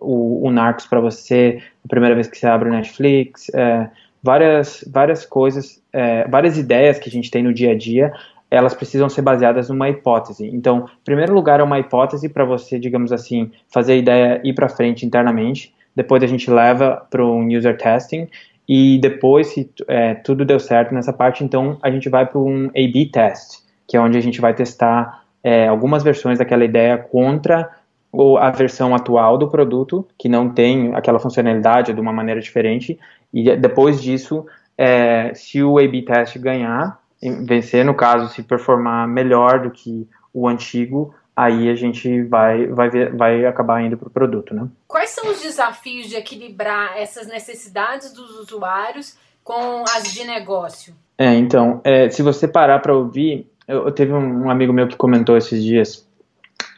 o, 0.00 0.46
o 0.46 0.50
Narcos 0.50 0.86
para 0.86 1.00
você 1.00 1.60
a 1.84 1.88
primeira 1.88 2.14
vez 2.14 2.28
que 2.28 2.38
você 2.38 2.46
abre 2.46 2.68
o 2.68 2.72
Netflix. 2.72 3.48
É, 3.52 3.90
várias, 4.22 4.84
várias 4.90 5.26
coisas, 5.26 5.82
é, 5.92 6.26
várias 6.28 6.56
ideias 6.56 6.98
que 6.98 7.08
a 7.08 7.12
gente 7.12 7.30
tem 7.30 7.42
no 7.42 7.52
dia 7.52 7.72
a 7.72 7.76
dia, 7.76 8.12
elas 8.50 8.74
precisam 8.74 9.08
ser 9.08 9.22
baseadas 9.22 9.68
numa 9.70 9.88
hipótese. 9.88 10.46
Então, 10.46 10.86
em 11.00 11.04
primeiro 11.04 11.32
lugar, 11.32 11.58
é 11.60 11.62
uma 11.62 11.78
hipótese 11.78 12.28
para 12.28 12.44
você, 12.44 12.78
digamos 12.78 13.10
assim, 13.10 13.50
fazer 13.68 13.94
a 13.94 13.96
ideia 13.96 14.40
ir 14.44 14.52
para 14.52 14.68
frente 14.68 15.06
internamente. 15.06 15.74
Depois 15.96 16.22
a 16.22 16.26
gente 16.26 16.50
leva 16.50 17.06
para 17.10 17.24
um 17.24 17.46
user 17.48 17.76
testing 17.76 18.28
e 18.68 18.98
depois, 18.98 19.48
se 19.48 19.70
é, 19.88 20.14
tudo 20.14 20.44
deu 20.44 20.60
certo 20.60 20.94
nessa 20.94 21.12
parte, 21.12 21.42
então 21.42 21.78
a 21.82 21.90
gente 21.90 22.08
vai 22.08 22.26
para 22.26 22.38
um 22.38 22.66
A/B 22.76 23.10
test, 23.12 23.62
que 23.88 23.96
é 23.96 24.00
onde 24.00 24.18
a 24.18 24.20
gente 24.20 24.40
vai 24.40 24.54
testar 24.54 25.22
é, 25.42 25.66
algumas 25.66 26.02
versões 26.02 26.38
daquela 26.38 26.64
ideia 26.64 26.96
contra 26.96 27.68
ou 28.12 28.36
a 28.36 28.50
versão 28.50 28.94
atual 28.94 29.38
do 29.38 29.48
produto, 29.48 30.06
que 30.18 30.28
não 30.28 30.50
tem 30.50 30.94
aquela 30.94 31.18
funcionalidade 31.18 31.94
de 31.94 32.00
uma 32.00 32.12
maneira 32.12 32.40
diferente, 32.40 32.98
e 33.32 33.56
depois 33.56 34.02
disso, 34.02 34.44
é, 34.76 35.32
se 35.34 35.62
o 35.62 35.78
A-B 35.78 36.02
test 36.02 36.38
ganhar, 36.38 37.00
vencer, 37.46 37.84
no 37.84 37.94
caso, 37.94 38.32
se 38.32 38.42
performar 38.42 39.08
melhor 39.08 39.60
do 39.60 39.70
que 39.70 40.06
o 40.34 40.46
antigo, 40.46 41.14
aí 41.34 41.70
a 41.70 41.74
gente 41.74 42.22
vai, 42.24 42.66
vai, 42.66 42.90
ver, 42.90 43.16
vai 43.16 43.46
acabar 43.46 43.82
indo 43.82 43.96
para 43.96 44.08
o 44.08 44.10
produto, 44.10 44.54
né? 44.54 44.68
Quais 44.86 45.10
são 45.10 45.30
os 45.30 45.40
desafios 45.40 46.08
de 46.08 46.16
equilibrar 46.16 46.98
essas 46.98 47.26
necessidades 47.26 48.12
dos 48.12 48.38
usuários 48.38 49.16
com 49.42 49.82
as 49.96 50.12
de 50.12 50.24
negócio? 50.24 50.94
É, 51.16 51.34
então, 51.34 51.80
é, 51.84 52.10
se 52.10 52.22
você 52.22 52.46
parar 52.46 52.80
para 52.80 52.94
ouvir, 52.94 53.46
eu, 53.66 53.86
eu 53.86 53.92
teve 53.92 54.12
um, 54.12 54.44
um 54.46 54.50
amigo 54.50 54.72
meu 54.72 54.86
que 54.86 54.96
comentou 54.96 55.36
esses 55.36 55.62
dias, 55.62 56.06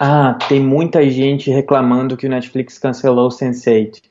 ah, 0.06 0.36
tem 0.50 0.60
muita 0.60 1.08
gente 1.08 1.50
reclamando 1.50 2.14
que 2.14 2.26
o 2.26 2.28
Netflix 2.28 2.78
cancelou 2.78 3.28
o 3.28 3.30
Sense8. 3.30 4.02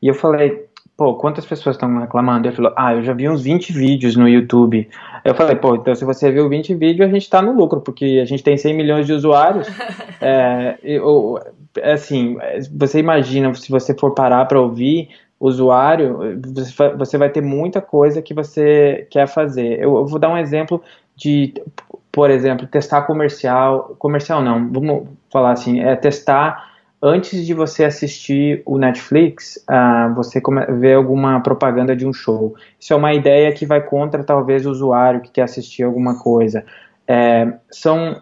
E 0.00 0.08
eu 0.08 0.14
falei, 0.14 0.64
pô, 0.96 1.16
quantas 1.16 1.44
pessoas 1.44 1.76
estão 1.76 1.98
reclamando? 1.98 2.48
Ele 2.48 2.56
falou, 2.56 2.72
ah, 2.74 2.94
eu 2.94 3.02
já 3.02 3.12
vi 3.12 3.28
uns 3.28 3.42
20 3.42 3.70
vídeos 3.70 4.16
no 4.16 4.26
YouTube. 4.26 4.88
Eu 5.22 5.34
falei, 5.34 5.54
pô, 5.54 5.74
então 5.74 5.94
se 5.94 6.02
você 6.02 6.32
viu 6.32 6.48
20 6.48 6.74
vídeos, 6.76 7.06
a 7.06 7.12
gente 7.12 7.24
está 7.24 7.42
no 7.42 7.52
lucro, 7.52 7.82
porque 7.82 8.20
a 8.22 8.24
gente 8.24 8.42
tem 8.42 8.56
100 8.56 8.74
milhões 8.74 9.06
de 9.06 9.12
usuários. 9.12 9.68
é, 10.18 10.78
eu, 10.82 11.38
assim, 11.82 12.38
você 12.74 12.98
imagina, 12.98 13.52
se 13.52 13.70
você 13.70 13.92
for 13.92 14.12
parar 14.12 14.46
para 14.46 14.58
ouvir 14.58 15.10
usuário, 15.38 16.40
você 16.96 17.18
vai 17.18 17.28
ter 17.28 17.42
muita 17.42 17.82
coisa 17.82 18.22
que 18.22 18.32
você 18.32 19.06
quer 19.10 19.28
fazer. 19.28 19.74
Eu, 19.74 19.94
eu 19.98 20.06
vou 20.06 20.18
dar 20.18 20.30
um 20.30 20.38
exemplo 20.38 20.82
de, 21.14 21.52
por 22.14 22.30
exemplo, 22.30 22.64
testar 22.68 23.02
comercial, 23.02 23.96
comercial 23.98 24.40
não, 24.40 24.72
vamos 24.72 25.08
falar 25.32 25.50
assim, 25.50 25.80
é 25.80 25.96
testar 25.96 26.72
antes 27.02 27.44
de 27.44 27.52
você 27.52 27.84
assistir 27.84 28.62
o 28.64 28.78
Netflix, 28.78 29.62
uh, 29.68 30.14
você 30.14 30.40
vê 30.78 30.94
alguma 30.94 31.40
propaganda 31.40 31.96
de 31.96 32.06
um 32.06 32.12
show. 32.12 32.54
Isso 32.78 32.92
é 32.92 32.96
uma 32.96 33.12
ideia 33.12 33.52
que 33.52 33.66
vai 33.66 33.82
contra 33.82 34.22
talvez 34.22 34.64
o 34.64 34.70
usuário 34.70 35.20
que 35.22 35.32
quer 35.32 35.42
assistir 35.42 35.82
alguma 35.82 36.18
coisa. 36.18 36.64
É, 37.06 37.52
são, 37.68 38.16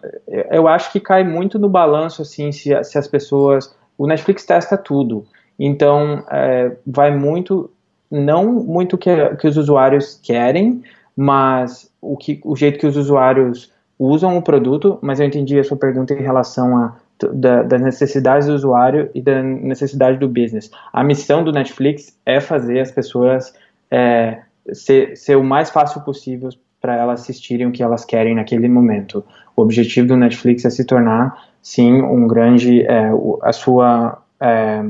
eu 0.49 0.67
acho 0.67 0.91
que 0.91 0.99
cai 0.99 1.23
muito 1.23 1.59
no 1.59 1.69
balanço 1.69 2.23
assim 2.23 2.51
se, 2.51 2.83
se 2.83 2.97
as 2.97 3.07
pessoas, 3.07 3.73
o 3.95 4.07
Netflix 4.07 4.43
testa 4.43 4.75
tudo, 4.75 5.25
então 5.57 6.25
é, 6.29 6.75
vai 6.85 7.15
muito 7.15 7.69
não 8.11 8.51
muito 8.51 8.97
que, 8.97 9.09
que 9.39 9.47
os 9.47 9.55
usuários 9.55 10.19
querem, 10.21 10.83
mas 11.15 11.89
o 12.01 12.17
que 12.17 12.41
o 12.43 12.55
jeito 12.55 12.77
que 12.77 12.85
os 12.85 12.97
usuários 12.97 13.72
usam 14.05 14.37
o 14.37 14.41
produto. 14.41 14.99
Mas 15.01 15.19
eu 15.19 15.25
entendi 15.25 15.59
a 15.59 15.63
sua 15.63 15.77
pergunta 15.77 16.13
em 16.13 16.21
relação 16.21 16.77
a 16.77 16.95
da, 17.31 17.63
das 17.63 17.81
necessidades 17.81 18.47
do 18.47 18.53
usuário 18.53 19.09
e 19.13 19.21
da 19.21 19.41
necessidade 19.41 20.17
do 20.17 20.27
business. 20.27 20.69
A 20.91 21.03
missão 21.03 21.43
do 21.43 21.51
Netflix 21.51 22.17
é 22.25 22.39
fazer 22.41 22.79
as 22.79 22.91
pessoas 22.91 23.53
é, 23.89 24.41
ser, 24.71 25.15
ser 25.15 25.37
o 25.37 25.43
mais 25.43 25.69
fácil 25.69 26.01
possível 26.01 26.49
para 26.81 26.97
elas 26.97 27.21
assistirem 27.21 27.67
o 27.67 27.71
que 27.71 27.81
elas 27.81 28.03
querem 28.03 28.35
naquele 28.35 28.67
momento. 28.67 29.23
O 29.55 29.61
objetivo 29.61 30.07
do 30.09 30.17
Netflix 30.17 30.65
é 30.65 30.69
se 30.69 30.83
tornar, 30.85 31.47
sim, 31.61 32.01
um 32.01 32.27
grande, 32.27 32.81
é, 32.81 33.09
a 33.41 33.53
sua 33.53 34.21
é, 34.39 34.83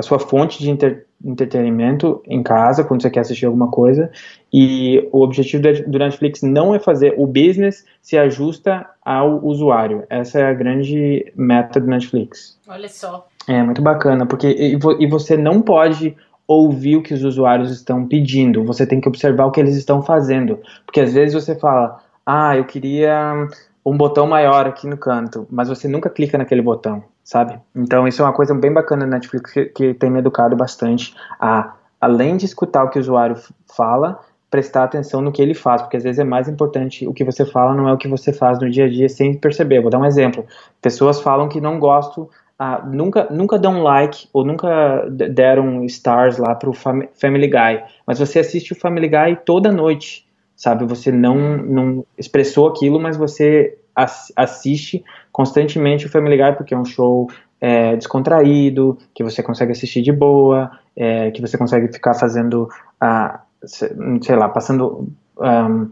a 0.00 0.02
sua 0.02 0.18
fonte 0.18 0.58
de 0.58 0.70
inter, 0.70 1.06
entretenimento 1.24 2.22
em 2.26 2.42
casa, 2.42 2.82
quando 2.82 3.02
você 3.02 3.10
quer 3.10 3.20
assistir 3.20 3.46
alguma 3.46 3.70
coisa, 3.70 4.10
e 4.52 5.06
o 5.12 5.22
objetivo 5.22 5.62
do 5.86 5.98
Netflix 5.98 6.42
não 6.42 6.74
é 6.74 6.78
fazer 6.78 7.14
o 7.18 7.26
business 7.26 7.84
se 8.00 8.16
ajusta 8.18 8.86
ao 9.04 9.44
usuário. 9.44 10.04
Essa 10.08 10.40
é 10.40 10.44
a 10.46 10.54
grande 10.54 11.30
meta 11.36 11.78
do 11.78 11.86
Netflix. 11.86 12.58
Olha 12.66 12.88
só. 12.88 13.28
É 13.46 13.62
muito 13.62 13.82
bacana, 13.82 14.26
porque 14.26 14.48
e 14.48 15.06
você 15.06 15.36
não 15.36 15.60
pode 15.60 16.16
ouvir 16.46 16.96
o 16.96 17.02
que 17.02 17.14
os 17.14 17.22
usuários 17.22 17.70
estão 17.70 18.08
pedindo, 18.08 18.64
você 18.64 18.84
tem 18.84 19.00
que 19.00 19.08
observar 19.08 19.46
o 19.46 19.52
que 19.52 19.60
eles 19.60 19.76
estão 19.76 20.02
fazendo, 20.02 20.58
porque 20.84 21.00
às 21.00 21.12
vezes 21.12 21.32
você 21.32 21.54
fala, 21.54 22.00
ah, 22.26 22.56
eu 22.56 22.64
queria 22.64 23.46
um 23.86 23.96
botão 23.96 24.26
maior 24.26 24.66
aqui 24.66 24.86
no 24.88 24.96
canto, 24.96 25.46
mas 25.50 25.68
você 25.68 25.86
nunca 25.86 26.10
clica 26.10 26.36
naquele 26.36 26.60
botão, 26.60 27.04
sabe? 27.30 27.60
Então 27.76 28.08
isso 28.08 28.20
é 28.20 28.24
uma 28.24 28.32
coisa 28.32 28.52
bem 28.52 28.72
bacana 28.72 29.04
da 29.04 29.12
Netflix 29.12 29.52
que, 29.52 29.66
que 29.66 29.94
tem 29.94 30.10
me 30.10 30.18
educado 30.18 30.56
bastante 30.56 31.14
a, 31.38 31.74
além 32.00 32.36
de 32.36 32.44
escutar 32.44 32.82
o 32.82 32.90
que 32.90 32.98
o 32.98 33.00
usuário 33.00 33.36
fala, 33.72 34.18
prestar 34.50 34.82
atenção 34.82 35.20
no 35.20 35.30
que 35.30 35.40
ele 35.40 35.54
faz, 35.54 35.80
porque 35.80 35.96
às 35.96 36.02
vezes 36.02 36.18
é 36.18 36.24
mais 36.24 36.48
importante 36.48 37.06
o 37.06 37.14
que 37.14 37.22
você 37.22 37.46
fala, 37.46 37.72
não 37.72 37.88
é 37.88 37.92
o 37.92 37.96
que 37.96 38.08
você 38.08 38.32
faz 38.32 38.58
no 38.58 38.68
dia 38.68 38.86
a 38.86 38.88
dia 38.88 39.08
sem 39.08 39.32
perceber. 39.32 39.80
Vou 39.80 39.92
dar 39.92 40.00
um 40.00 40.04
exemplo. 40.04 40.44
Pessoas 40.82 41.20
falam 41.20 41.48
que 41.48 41.60
não 41.60 41.78
gostam, 41.78 42.28
ah, 42.58 42.82
nunca, 42.84 43.28
nunca 43.30 43.56
dão 43.56 43.80
like 43.80 44.28
ou 44.32 44.44
nunca 44.44 45.08
deram 45.08 45.84
stars 45.84 46.36
lá 46.36 46.56
pro 46.56 46.72
Family 46.72 47.46
Guy, 47.46 47.84
mas 48.04 48.18
você 48.18 48.40
assiste 48.40 48.72
o 48.72 48.76
Family 48.76 49.08
Guy 49.08 49.38
toda 49.46 49.70
noite 49.70 50.28
sabe? 50.60 50.84
Você 50.84 51.10
não, 51.10 51.56
não 51.56 52.04
expressou 52.18 52.68
aquilo, 52.68 53.00
mas 53.00 53.16
você 53.16 53.78
assiste 53.94 55.04
constantemente 55.32 56.06
o 56.06 56.10
Family 56.10 56.36
Guy 56.36 56.56
porque 56.56 56.74
é 56.74 56.78
um 56.78 56.84
show 56.84 57.28
é, 57.60 57.94
descontraído, 57.96 58.98
que 59.14 59.22
você 59.22 59.42
consegue 59.42 59.72
assistir 59.72 60.02
de 60.02 60.12
boa, 60.12 60.70
é, 60.96 61.30
que 61.30 61.40
você 61.40 61.58
consegue 61.58 61.92
ficar 61.92 62.14
fazendo, 62.14 62.68
ah, 63.00 63.40
sei 63.64 64.36
lá, 64.36 64.48
passando, 64.48 65.08
um, 65.38 65.90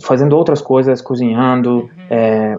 fazendo 0.00 0.36
outras 0.36 0.60
coisas, 0.60 1.00
cozinhando, 1.00 1.82
uhum. 1.82 1.90
é, 2.10 2.56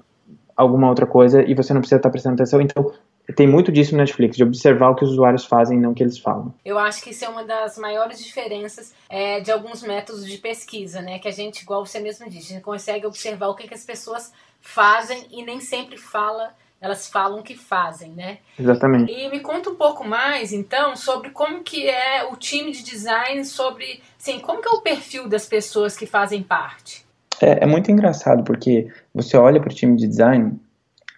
alguma 0.56 0.88
outra 0.88 1.06
coisa, 1.06 1.44
e 1.44 1.54
você 1.54 1.74
não 1.74 1.82
precisa 1.82 1.98
estar 1.98 2.10
prestando 2.10 2.36
atenção. 2.36 2.62
Então, 2.62 2.92
tem 3.36 3.48
muito 3.48 3.72
disso 3.72 3.94
no 3.94 3.98
Netflix, 3.98 4.38
de 4.38 4.44
observar 4.44 4.92
o 4.92 4.96
que 4.96 5.04
os 5.04 5.12
usuários 5.12 5.46
fazem 5.46 5.78
e 5.78 5.82
não 5.82 5.92
o 5.92 5.96
que 5.96 6.04
eles 6.04 6.20
falam. 6.20 6.54
Eu 6.64 6.78
acho 6.78 7.04
que 7.04 7.10
isso 7.10 7.26
é 7.26 7.30
uma 7.30 7.44
das 7.44 7.78
maiores 7.78 8.24
diferenças 8.24 8.94
é, 9.10 9.40
de 9.40 9.52
alguns 9.52 9.82
métodos 9.82 10.26
de 10.26 10.38
pesquisa, 10.38 11.02
né? 11.02 11.18
Que 11.18 11.28
a 11.28 11.32
gente, 11.32 11.64
igual 11.64 11.86
você 11.86 12.00
mesmo 12.00 12.30
disse, 12.30 12.52
a 12.52 12.56
gente 12.56 12.64
consegue 12.64 13.06
observar 13.06 13.48
o 13.48 13.56
que, 13.56 13.68
que 13.68 13.74
as 13.74 13.84
pessoas 13.84 14.32
fazem 14.66 15.26
e 15.32 15.44
nem 15.44 15.62
sempre 15.62 15.98
fala, 15.98 16.54
elas 16.82 17.08
falam 17.08 17.42
que 17.42 17.56
fazem, 17.56 18.12
né? 18.12 18.40
Exatamente. 18.60 19.12
E 19.12 19.30
me 19.30 19.40
conta 19.40 19.70
um 19.70 19.76
pouco 19.76 20.06
mais, 20.06 20.52
então, 20.52 20.96
sobre 20.96 21.30
como 21.30 21.64
que 21.64 21.88
é 21.88 22.24
o 22.26 22.36
time 22.36 22.72
de 22.72 22.84
design, 22.84 23.46
sobre, 23.46 24.02
assim, 24.20 24.40
como 24.40 24.62
que 24.62 24.68
é 24.68 24.72
o 24.72 24.82
perfil 24.82 25.30
das 25.30 25.46
pessoas 25.46 25.96
que 25.96 26.06
fazem 26.06 26.44
parte? 26.44 27.06
É, 27.42 27.64
é 27.64 27.66
muito 27.66 27.92
engraçado, 27.92 28.44
porque 28.44 28.92
você 29.14 29.38
olha 29.38 29.62
para 29.62 29.72
o 29.72 29.76
time 29.76 29.96
de 29.96 30.08
design 30.08 30.60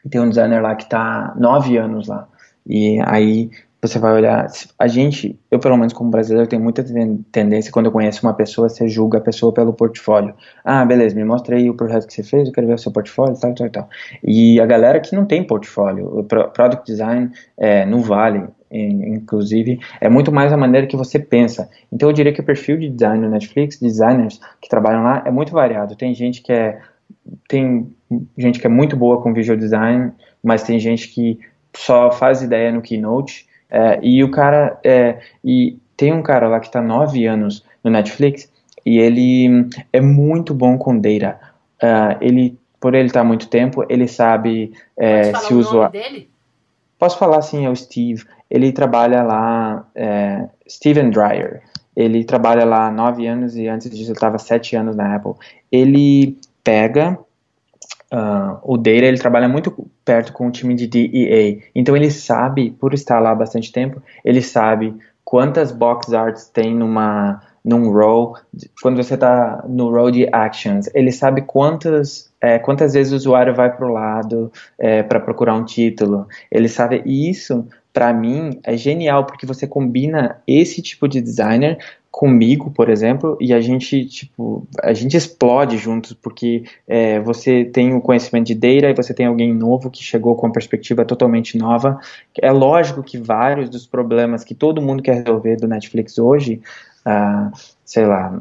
tem 0.10 0.22
um 0.22 0.30
designer 0.30 0.62
lá 0.62 0.76
que 0.76 0.84
está 0.84 1.34
nove 1.38 1.78
anos 1.78 2.08
lá. 2.08 2.28
E 2.66 3.00
aí 3.06 3.52
você 3.82 4.00
vai 4.00 4.14
olhar, 4.14 4.48
a 4.80 4.88
gente, 4.88 5.40
eu 5.52 5.60
pelo 5.60 5.78
menos 5.78 5.94
como 5.94 6.10
brasileiro, 6.10 6.50
tenho 6.50 6.62
muita 6.62 6.84
tendência 7.32 7.72
quando 7.72 7.86
eu 7.86 7.92
conheço 7.92 8.26
uma 8.26 8.34
pessoa, 8.34 8.70
você 8.70 8.88
julga 8.88 9.20
a 9.20 9.22
pessoa 9.22 9.54
pelo 9.54 9.72
portfólio. 9.72 10.34
Ah, 10.64 10.84
beleza, 10.84 11.16
me 11.16 11.24
mostra 11.24 11.56
aí 11.56 11.70
o 11.70 11.76
projeto 11.76 12.08
que 12.08 12.14
você 12.14 12.24
fez, 12.24 12.48
eu 12.48 12.54
quero 12.54 12.68
ver 12.68 12.74
o 12.74 12.78
seu 12.78 12.92
portfólio, 12.92 13.40
tal, 13.40 13.54
tal, 13.54 13.70
tal. 13.70 13.90
E 14.24 14.60
a 14.60 14.66
galera 14.66 15.00
que 15.00 15.16
não 15.16 15.26
tem 15.26 15.44
portfólio, 15.44 16.20
o 16.20 16.24
product 16.24 16.86
design 16.86 17.30
é, 17.58 17.86
não 17.86 18.02
vale, 18.02 18.48
inclusive, 18.72 19.80
é 20.02 20.10
muito 20.10 20.32
mais 20.32 20.52
a 20.52 20.58
maneira 20.58 20.88
que 20.88 20.98
você 20.98 21.20
pensa. 21.20 21.70
Então 21.92 22.10
eu 22.10 22.14
diria 22.14 22.34
que 22.34 22.42
o 22.42 22.44
perfil 22.44 22.78
de 22.78 22.90
design 22.90 23.24
no 23.24 23.30
Netflix, 23.30 23.80
designers 23.80 24.40
que 24.62 24.68
trabalham 24.68 25.04
lá, 25.04 25.24
é 25.26 25.32
muito 25.32 25.52
variado. 25.52 25.96
Tem 25.96 26.14
gente 26.14 26.42
que 26.42 26.52
é 26.52 26.80
tem 27.48 27.94
gente 28.38 28.60
que 28.60 28.68
é 28.68 28.70
muito 28.70 28.96
boa 28.96 29.22
com 29.22 29.34
visual 29.34 29.58
design, 29.58 30.12
mas 30.44 30.64
tem 30.64 30.80
gente 30.80 31.10
que 31.10 31.40
só 31.76 32.12
faz 32.12 32.42
ideia 32.42 32.72
no 32.72 32.82
Keynote. 32.82 33.46
É, 33.70 34.00
e 34.02 34.24
o 34.24 34.32
cara. 34.32 34.80
É, 34.84 35.20
e 35.44 35.78
tem 35.96 36.14
um 36.14 36.22
cara 36.22 36.48
lá 36.48 36.60
que 36.60 36.68
está 36.68 36.82
nove 36.82 37.26
anos 37.26 37.66
no 37.84 37.90
Netflix 37.90 38.52
e 38.86 39.00
ele 39.00 39.68
é 39.92 40.00
muito 40.00 40.54
bom 40.54 40.78
com 40.78 40.98
data. 40.98 41.40
Uh, 41.82 42.18
ele, 42.22 42.58
por 42.80 42.96
ele 42.96 43.08
estar 43.08 43.22
há 43.22 43.24
muito 43.24 43.50
tempo, 43.50 43.84
ele 43.90 44.08
sabe 44.08 44.72
é, 44.96 45.34
se 45.34 45.54
o 45.54 45.60
usuário. 45.60 46.00
dele? 46.00 46.30
Posso 46.98 47.18
falar 47.18 47.42
sim, 47.42 47.66
é 47.66 47.70
o 47.70 47.76
Steve. 47.76 48.24
Ele 48.50 48.72
trabalha 48.72 49.24
lá, 49.24 49.86
é, 49.94 50.48
Steven 50.70 51.10
Dreyer. 51.10 51.62
Ele 51.96 52.24
trabalha 52.24 52.64
lá 52.64 52.88
há 52.88 52.92
nove 52.92 53.28
anos 53.28 53.58
e 53.58 53.68
antes 53.68 53.90
disso 53.90 54.12
ele 54.12 54.14
estava 54.14 54.38
sete 54.38 54.76
anos 54.76 54.96
na 54.96 55.16
Apple. 55.16 55.34
Ele 55.72 56.38
pega 56.64 57.20
uh, 58.14 58.60
o 58.64 58.78
Data, 58.78 59.06
ele 59.06 59.18
trabalha 59.18 59.50
muito 59.50 59.90
perto 60.08 60.32
com 60.32 60.48
o 60.48 60.52
time 60.52 60.74
de 60.74 60.88
DEA. 60.88 61.60
Então 61.76 61.98
ele 61.98 62.10
sabe, 62.10 62.72
por 62.72 62.94
estar 62.94 63.20
lá 63.20 63.32
há 63.32 63.36
bastante 63.36 63.74
tempo, 63.74 64.02
ele 64.24 64.42
sabe 64.42 64.96
quantas 65.26 65.74
box 65.74 66.14
arts 66.14 66.48
tem 66.48 66.74
numa 66.74 67.42
num 67.66 67.92
row, 67.92 68.34
quando 68.82 68.96
você 68.96 69.16
está 69.16 69.62
no 69.68 69.92
row 69.92 70.10
de 70.10 70.26
actions, 70.32 70.90
ele 70.94 71.12
sabe 71.12 71.42
quantas 71.42 72.32
é, 72.40 72.58
quantas 72.58 72.94
vezes 72.94 73.12
o 73.12 73.18
usuário 73.18 73.54
vai 73.54 73.76
para 73.76 73.86
o 73.86 73.92
lado 73.92 74.50
é, 74.80 75.04
para 75.04 75.20
procurar 75.20 75.54
um 75.54 75.66
título. 75.66 76.28
Ele 76.50 76.70
sabe 76.70 77.02
e 77.06 77.30
isso 77.30 77.68
para 77.92 78.14
mim 78.14 78.62
é 78.64 78.78
genial 78.78 79.26
porque 79.26 79.46
você 79.46 79.68
combina 79.68 80.40
esse 80.48 80.82
tipo 80.82 81.10
de 81.10 81.20
designer 81.20 81.78
comigo, 82.18 82.72
por 82.72 82.90
exemplo, 82.90 83.38
e 83.40 83.54
a 83.54 83.62
gente, 83.62 84.04
tipo, 84.06 84.68
a 84.82 84.92
gente 84.92 85.16
explode 85.16 85.78
juntos, 85.78 86.14
porque 86.14 86.64
é, 86.88 87.20
você 87.20 87.64
tem 87.64 87.94
o 87.94 88.02
conhecimento 88.02 88.48
de 88.48 88.56
data 88.56 88.90
e 88.90 88.96
você 88.96 89.14
tem 89.14 89.28
alguém 89.28 89.54
novo 89.54 89.92
que 89.92 90.02
chegou 90.02 90.36
com 90.36 90.48
uma 90.48 90.52
perspectiva 90.52 91.06
totalmente 91.06 91.60
nova. 91.60 92.00
É 92.42 92.52
lógico 92.52 93.04
que 93.04 93.20
vários 93.20 93.70
dos 93.70 93.86
problemas 93.86 94.44
que 94.44 94.56
todo 94.56 94.82
mundo 94.82 95.04
quer 95.04 95.18
resolver 95.18 95.58
do 95.58 95.68
Netflix 95.68 96.18
hoje, 96.18 96.60
uh, 97.06 97.56
sei 97.86 98.08
lá, 98.08 98.36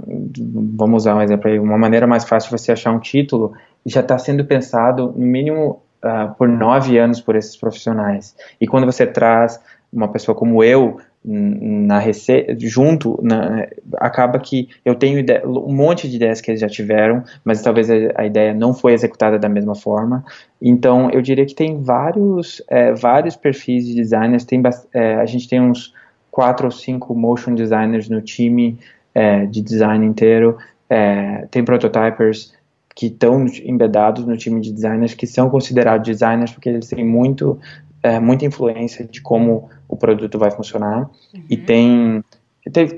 vamos 0.74 1.02
usar 1.02 1.14
um 1.14 1.20
exemplo 1.20 1.50
aí, 1.50 1.58
uma 1.58 1.76
maneira 1.76 2.06
mais 2.06 2.24
fácil 2.24 2.48
de 2.48 2.58
você 2.58 2.72
achar 2.72 2.92
um 2.92 2.98
título, 2.98 3.52
já 3.84 4.00
está 4.00 4.16
sendo 4.16 4.42
pensado, 4.46 5.12
no 5.14 5.26
mínimo, 5.26 5.82
uh, 6.02 6.34
por 6.38 6.48
nove 6.48 6.96
anos 6.96 7.20
por 7.20 7.36
esses 7.36 7.54
profissionais. 7.54 8.34
E 8.58 8.66
quando 8.66 8.86
você 8.86 9.06
traz 9.06 9.60
uma 9.92 10.08
pessoa 10.08 10.34
como 10.34 10.64
eu, 10.64 10.98
na 11.28 11.98
receita, 11.98 12.54
junto, 12.60 13.18
na, 13.20 13.66
acaba 13.96 14.38
que 14.38 14.68
eu 14.84 14.94
tenho 14.94 15.24
um 15.44 15.74
monte 15.74 16.08
de 16.08 16.16
ideias 16.16 16.40
que 16.40 16.52
eles 16.52 16.60
já 16.60 16.68
tiveram, 16.68 17.24
mas 17.44 17.60
talvez 17.62 17.90
a, 17.90 17.94
a, 18.14 18.24
ideia 18.24 18.54
não 18.54 18.72
foi 18.72 18.92
executada 18.92 19.36
da 19.36 19.48
mesma 19.48 19.74
forma. 19.74 20.24
Então, 20.62 21.10
eu 21.10 21.20
diria 21.20 21.44
que 21.44 21.54
tem 21.54 21.82
vários, 21.82 22.62
é, 22.68 22.92
vários 22.92 23.34
perfis 23.34 23.84
de 23.86 23.94
designers. 23.96 24.44
Tem, 24.44 24.62
é, 24.94 25.16
a 25.16 25.26
gente 25.26 25.48
tem 25.48 25.60
uns 25.60 25.92
quatro 26.30 26.66
ou 26.66 26.70
cinco 26.70 27.12
motion 27.12 27.56
designers 27.56 28.08
no 28.08 28.22
time 28.22 28.78
é, 29.12 29.46
de 29.46 29.60
design 29.60 30.06
inteiro. 30.06 30.56
É, 30.88 31.46
tem 31.50 31.64
prototypers 31.64 32.54
que 32.94 33.06
estão 33.08 33.44
embedados 33.64 34.24
no 34.24 34.36
time 34.38 34.60
de 34.60 34.72
designers, 34.72 35.12
que 35.12 35.26
são 35.26 35.50
considerados 35.50 36.06
designers 36.06 36.50
porque 36.50 36.70
eles 36.70 36.88
têm 36.88 37.04
muito, 37.04 37.58
é, 38.06 38.20
muita 38.20 38.44
influência 38.44 39.04
de 39.04 39.20
como 39.20 39.68
o 39.88 39.96
produto 39.96 40.38
vai 40.38 40.50
funcionar. 40.52 41.10
Uhum. 41.34 41.42
E 41.50 41.56
tem, 41.56 42.24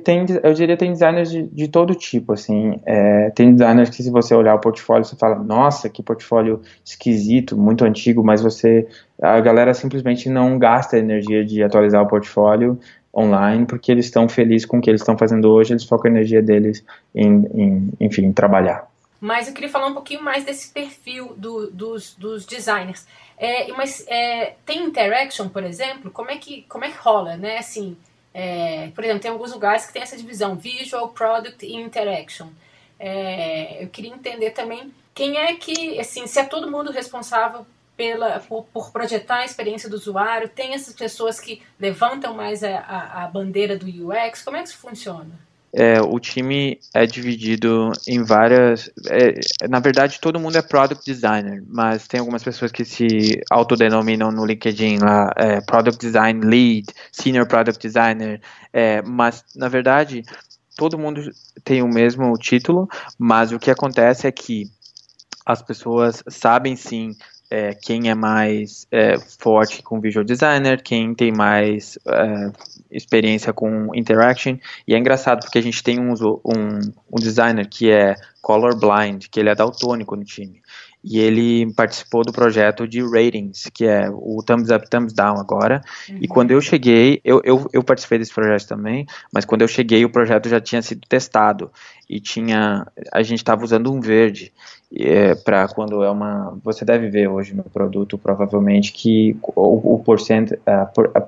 tem, 0.04 0.26
eu 0.42 0.52
diria, 0.52 0.76
tem 0.76 0.92
designers 0.92 1.30
de, 1.30 1.44
de 1.44 1.66
todo 1.66 1.94
tipo, 1.94 2.34
assim. 2.34 2.78
É, 2.84 3.30
tem 3.30 3.54
designers 3.54 3.88
que 3.88 4.02
se 4.02 4.11
você 4.11 4.34
olhar 4.34 4.54
o 4.54 4.61
portfólio, 4.61 5.04
você 5.04 5.16
fala, 5.16 5.36
nossa, 5.36 5.88
que 5.88 6.02
portfólio 6.02 6.61
esquisito, 6.84 7.56
muito 7.56 7.84
antigo, 7.84 8.22
mas 8.22 8.42
você, 8.42 8.86
a 9.22 9.40
galera 9.40 9.72
simplesmente 9.72 10.28
não 10.28 10.59
gasta 10.59 10.98
energia 10.98 11.42
de 11.42 11.62
atualizar 11.62 12.02
o 12.02 12.06
portfólio 12.06 12.78
online, 13.16 13.64
porque 13.64 13.90
eles 13.90 14.04
estão 14.04 14.28
felizes 14.28 14.66
com 14.66 14.76
o 14.76 14.80
que 14.80 14.90
eles 14.90 15.00
estão 15.00 15.16
fazendo 15.16 15.50
hoje, 15.50 15.72
eles 15.72 15.84
focam 15.84 16.11
a 16.11 16.14
energia 16.14 16.42
deles 16.42 16.84
em, 17.14 17.46
em 17.54 17.88
enfim, 17.98 18.30
trabalhar. 18.30 18.86
Mas 19.21 19.49
eu 19.49 19.55
queria 19.55 19.69
falar 19.69 19.89
um 19.89 19.95
pouquinho 19.95 20.23
mais 20.23 20.45
desse 20.45 20.73
perfil 20.73 21.35
do, 21.37 21.71
dos, 21.71 22.14
dos 22.14 22.47
designers. 22.47 23.07
É, 23.37 23.69
mas 23.73 24.05
é, 24.09 24.57
tem 24.64 24.85
interaction, 24.85 25.49
por 25.49 25.64
exemplo, 25.64 26.11
como 26.11 26.31
é 26.31 26.37
que, 26.37 26.62
como 26.69 26.85
é 26.85 26.91
que 26.91 26.99
rola, 26.99 27.37
né? 27.37 27.59
Assim, 27.59 27.97
é, 28.33 28.91
por 28.95 29.03
exemplo, 29.03 29.21
tem 29.21 29.31
alguns 29.31 29.53
lugares 29.53 29.87
que 29.87 29.93
tem 29.93 30.03
essa 30.03 30.16
divisão 30.16 30.55
Visual, 30.57 31.09
Product 31.09 31.64
e 31.64 31.75
Interaction. 31.75 32.49
É, 32.99 33.83
eu 33.83 33.89
queria 33.89 34.12
entender 34.12 34.51
também 34.51 34.93
quem 35.14 35.37
é 35.37 35.55
que, 35.55 35.99
assim, 35.99 36.27
se 36.27 36.39
é 36.39 36.45
todo 36.45 36.71
mundo 36.71 36.93
responsável 36.93 37.66
pela, 37.97 38.39
por, 38.41 38.64
por, 38.66 38.93
projetar 38.93 39.39
a 39.39 39.45
experiência 39.45 39.89
do 39.89 39.97
usuário, 39.97 40.49
tem 40.49 40.75
essas 40.75 40.95
pessoas 40.95 41.41
que 41.41 41.61
levantam 41.81 42.35
mais 42.35 42.62
a, 42.62 42.79
a, 42.79 43.25
a 43.25 43.27
bandeira 43.27 43.77
do 43.77 43.87
UX, 43.87 44.43
como 44.43 44.57
é 44.57 44.62
que 44.62 44.69
isso 44.69 44.79
funciona? 44.79 45.47
É, 45.73 46.01
o 46.01 46.19
time 46.19 46.79
é 46.95 47.07
dividido 47.07 47.93
em 48.07 48.23
várias. 48.23 48.91
É, 49.07 49.35
na 49.69 49.81
verdade, 49.81 50.19
todo 50.21 50.41
mundo 50.41 50.57
é 50.57 50.62
product 50.62 51.05
designer, 51.05 51.62
mas 51.69 52.09
tem 52.09 52.21
algumas 52.21 52.43
pessoas 52.43 52.73
que 52.73 52.85
se 52.85 53.41
autodenominam 53.51 54.31
no 54.31 54.47
LinkedIn 54.47 54.99
lá, 54.99 55.33
é, 55.37 55.61
product 55.61 56.05
design 56.05 56.45
lead, 56.45 56.87
senior 57.12 57.47
product 57.47 57.87
designer, 57.87 58.41
é, 58.73 59.03
mas 59.03 59.45
na 59.55 59.69
verdade 59.69 60.23
todo 60.77 60.99
mundo 60.99 61.21
tem 61.64 61.83
o 61.83 61.89
mesmo 61.89 62.33
título, 62.39 62.89
mas 63.19 63.53
o 63.53 63.59
que 63.59 63.71
acontece 63.71 64.27
é 64.27 64.33
que 64.33 64.71
as 65.45 65.61
pessoas 65.61 66.23
sabem 66.29 66.77
sim 66.77 67.16
é, 67.51 67.74
quem 67.74 68.11
é 68.11 68.14
mais 68.14 68.86
é, 68.90 69.18
forte 69.18 69.82
com 69.82 70.01
visual 70.01 70.24
designer, 70.24 70.82
quem 70.82 71.14
tem 71.14 71.32
mais 71.32 71.99
é, 72.07 72.51
experiência 72.90 73.53
com 73.53 73.94
interaction. 73.94 74.59
E 74.86 74.94
é 74.94 74.99
engraçado 74.99 75.40
porque 75.40 75.59
a 75.59 75.62
gente 75.62 75.82
tem 75.82 75.99
um, 75.99 76.12
um, 76.12 76.80
um 77.11 77.16
designer 77.18 77.68
que 77.68 77.90
é 77.90 78.14
colorblind, 78.42 79.28
que 79.30 79.40
ele 79.40 79.49
é 79.49 79.55
daltônico 79.55 80.14
no 80.16 80.24
time 80.24 80.61
e 81.09 81.18
ele 81.18 81.72
participou 81.72 82.22
do 82.22 82.32
projeto 82.32 82.86
de 82.86 83.00
ratings, 83.00 83.70
que 83.72 83.86
é 83.86 84.11
o 84.12 84.42
Thumbs 84.44 84.68
Up, 84.68 84.90
Thumbs 84.90 85.14
Down 85.14 85.40
agora. 85.40 85.80
Uhum. 86.06 86.18
E 86.20 86.28
quando 86.28 86.50
eu 86.50 86.61
cheguei, 86.61 87.18
eu, 87.24 87.40
eu, 87.44 87.66
eu, 87.72 87.82
participei 87.82 88.18
desse 88.18 88.34
projeto 88.34 88.68
também, 88.68 89.06
mas 89.32 89.46
quando 89.46 89.62
eu 89.62 89.68
cheguei, 89.68 90.04
o 90.04 90.11
projeto 90.11 90.50
já 90.50 90.61
tinha 90.61 90.82
sido 90.82 91.00
testado 91.09 91.72
e 92.11 92.20
tinha, 92.20 92.86
a 93.11 93.22
gente 93.22 93.38
estava 93.38 93.64
usando 93.64 93.90
um 93.90 94.00
verde 94.00 94.52
é, 94.94 95.34
para 95.34 95.66
quando 95.68 96.02
é 96.02 96.11
uma, 96.11 96.59
você 96.62 96.84
deve 96.84 97.09
ver 97.09 97.26
hoje 97.26 97.54
no 97.54 97.64
produto 97.64 98.18
provavelmente 98.18 98.92
que 98.92 99.34
o, 99.42 99.94
o 99.94 99.98
porcent, 100.00 100.52
a, 100.66 100.90
a 101.14 101.20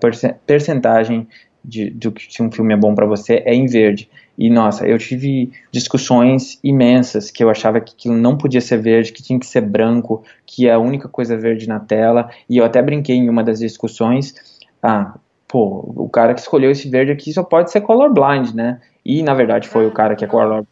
percentagem 0.47 1.27
de, 1.65 1.91
do 1.91 2.13
que 2.13 2.33
se 2.33 2.43
um 2.43 2.51
filme 2.51 2.75
é 2.75 2.77
bom 2.77 2.95
para 2.95 3.07
você 3.07 3.43
é 3.45 3.55
em 3.55 3.67
verde. 3.67 4.09
E 4.37 4.49
nossa, 4.49 4.87
eu 4.87 4.97
tive 4.99 5.53
discussões 5.71 6.59
imensas 6.65 7.31
que 7.31 7.45
eu 7.45 7.51
achava 7.51 7.81
que 7.81 7.93
aquilo 7.93 8.17
não 8.17 8.39
podia 8.39 8.61
ser 8.61 8.79
verde, 8.79 9.13
que 9.13 9.23
tinha 9.23 9.39
que 9.39 9.47
ser 9.47 9.61
branco, 9.61 10.25
que 10.47 10.67
é 10.67 10.73
a 10.73 10.79
única 10.79 11.09
coisa 11.09 11.37
verde 11.37 11.69
na 11.69 11.79
tela. 11.79 12.31
E 12.49 12.57
eu 12.57 12.65
até 12.65 12.81
brinquei 12.81 13.17
em 13.17 13.29
uma 13.29 13.45
das 13.45 13.59
discussões, 13.59 14.35
ah, 14.83 15.15
pô, 15.47 15.93
o 15.95 16.09
cara 16.09 16.33
que 16.33 16.41
escolheu 16.41 16.71
esse 16.71 16.89
verde 16.89 17.13
aqui 17.13 17.33
só 17.33 17.43
pode 17.43 17.71
ser 17.71 17.83
colorblind, 17.83 18.55
né? 18.55 18.81
E 19.05 19.23
na 19.23 19.35
verdade 19.35 19.69
foi 19.69 19.87
o 19.87 19.91
cara 19.91 20.15
que 20.17 20.25
é 20.25 20.29
colorblind 20.29 20.67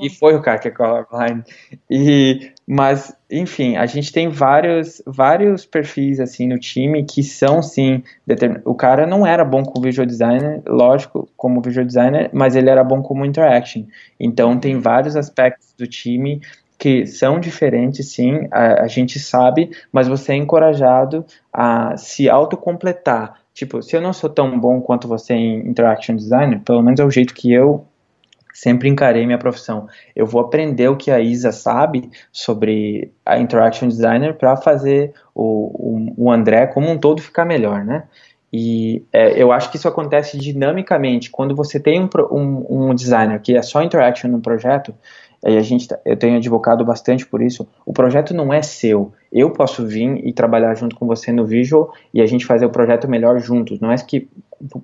e 0.00 0.10
foi 0.10 0.34
o 0.34 0.42
cara 0.42 0.58
que 0.58 0.68
é 0.68 0.70
colorblind. 0.70 1.44
E, 1.90 2.52
mas, 2.66 3.16
enfim, 3.30 3.76
a 3.76 3.86
gente 3.86 4.12
tem 4.12 4.28
vários, 4.28 5.02
vários 5.06 5.64
perfis 5.66 6.20
assim 6.20 6.48
no 6.48 6.58
time 6.58 7.04
que 7.04 7.22
são 7.22 7.62
sim 7.62 8.02
determin... 8.26 8.60
O 8.64 8.74
cara 8.74 9.06
não 9.06 9.26
era 9.26 9.44
bom 9.44 9.62
como 9.62 9.84
visual 9.84 10.06
designer, 10.06 10.62
lógico, 10.66 11.28
como 11.36 11.60
visual 11.60 11.86
designer, 11.86 12.30
mas 12.32 12.56
ele 12.56 12.70
era 12.70 12.82
bom 12.84 13.02
como 13.02 13.24
interaction. 13.24 13.84
Então 14.18 14.58
tem 14.58 14.78
vários 14.78 15.16
aspectos 15.16 15.74
do 15.76 15.86
time 15.86 16.40
que 16.78 17.06
são 17.06 17.38
diferentes, 17.38 18.12
sim, 18.12 18.48
a, 18.50 18.82
a 18.82 18.86
gente 18.88 19.18
sabe, 19.18 19.70
mas 19.92 20.08
você 20.08 20.32
é 20.32 20.36
encorajado 20.36 21.24
a 21.52 21.96
se 21.96 22.28
autocompletar. 22.28 23.40
Tipo, 23.54 23.80
se 23.80 23.96
eu 23.96 24.00
não 24.00 24.12
sou 24.12 24.28
tão 24.28 24.58
bom 24.58 24.80
quanto 24.80 25.06
você 25.06 25.32
em 25.32 25.66
interaction 25.68 26.16
designer, 26.16 26.60
pelo 26.60 26.82
menos 26.82 26.98
é 26.98 27.04
o 27.04 27.10
jeito 27.10 27.32
que 27.32 27.52
eu 27.52 27.86
sempre 28.54 28.88
encarei 28.88 29.26
minha 29.26 29.36
profissão. 29.36 29.88
Eu 30.14 30.24
vou 30.24 30.40
aprender 30.40 30.88
o 30.88 30.96
que 30.96 31.10
a 31.10 31.18
Isa 31.20 31.50
sabe 31.50 32.08
sobre 32.32 33.12
a 33.26 33.38
interaction 33.38 33.88
designer 33.88 34.34
para 34.34 34.56
fazer 34.56 35.12
o, 35.34 35.42
o, 35.42 36.26
o, 36.26 36.32
André 36.32 36.68
como 36.68 36.88
um 36.88 36.96
todo 36.96 37.20
ficar 37.20 37.44
melhor, 37.44 37.84
né? 37.84 38.04
E 38.52 39.02
é, 39.12 39.42
eu 39.42 39.50
acho 39.50 39.68
que 39.68 39.76
isso 39.76 39.88
acontece 39.88 40.38
dinamicamente. 40.38 41.28
Quando 41.28 41.56
você 41.56 41.80
tem 41.80 42.00
um, 42.00 42.08
um, 42.30 42.90
um 42.90 42.94
designer 42.94 43.40
que 43.40 43.56
é 43.56 43.62
só 43.62 43.82
interaction 43.82 44.30
no 44.30 44.40
projeto, 44.40 44.94
e 45.44 45.56
a 45.56 45.60
gente, 45.60 45.88
tá, 45.88 45.98
eu 46.04 46.16
tenho 46.16 46.36
advocado 46.36 46.84
bastante 46.84 47.26
por 47.26 47.42
isso. 47.42 47.68
O 47.84 47.92
projeto 47.92 48.32
não 48.32 48.52
é 48.52 48.62
seu. 48.62 49.12
Eu 49.34 49.50
posso 49.50 49.84
vir 49.84 50.24
e 50.24 50.32
trabalhar 50.32 50.76
junto 50.76 50.94
com 50.94 51.08
você 51.08 51.32
no 51.32 51.44
visual 51.44 51.92
e 52.14 52.22
a 52.22 52.26
gente 52.26 52.46
fazer 52.46 52.64
o 52.66 52.70
projeto 52.70 53.08
melhor 53.08 53.40
juntos. 53.40 53.80
Não 53.80 53.90
é 53.90 53.96
que 53.96 54.28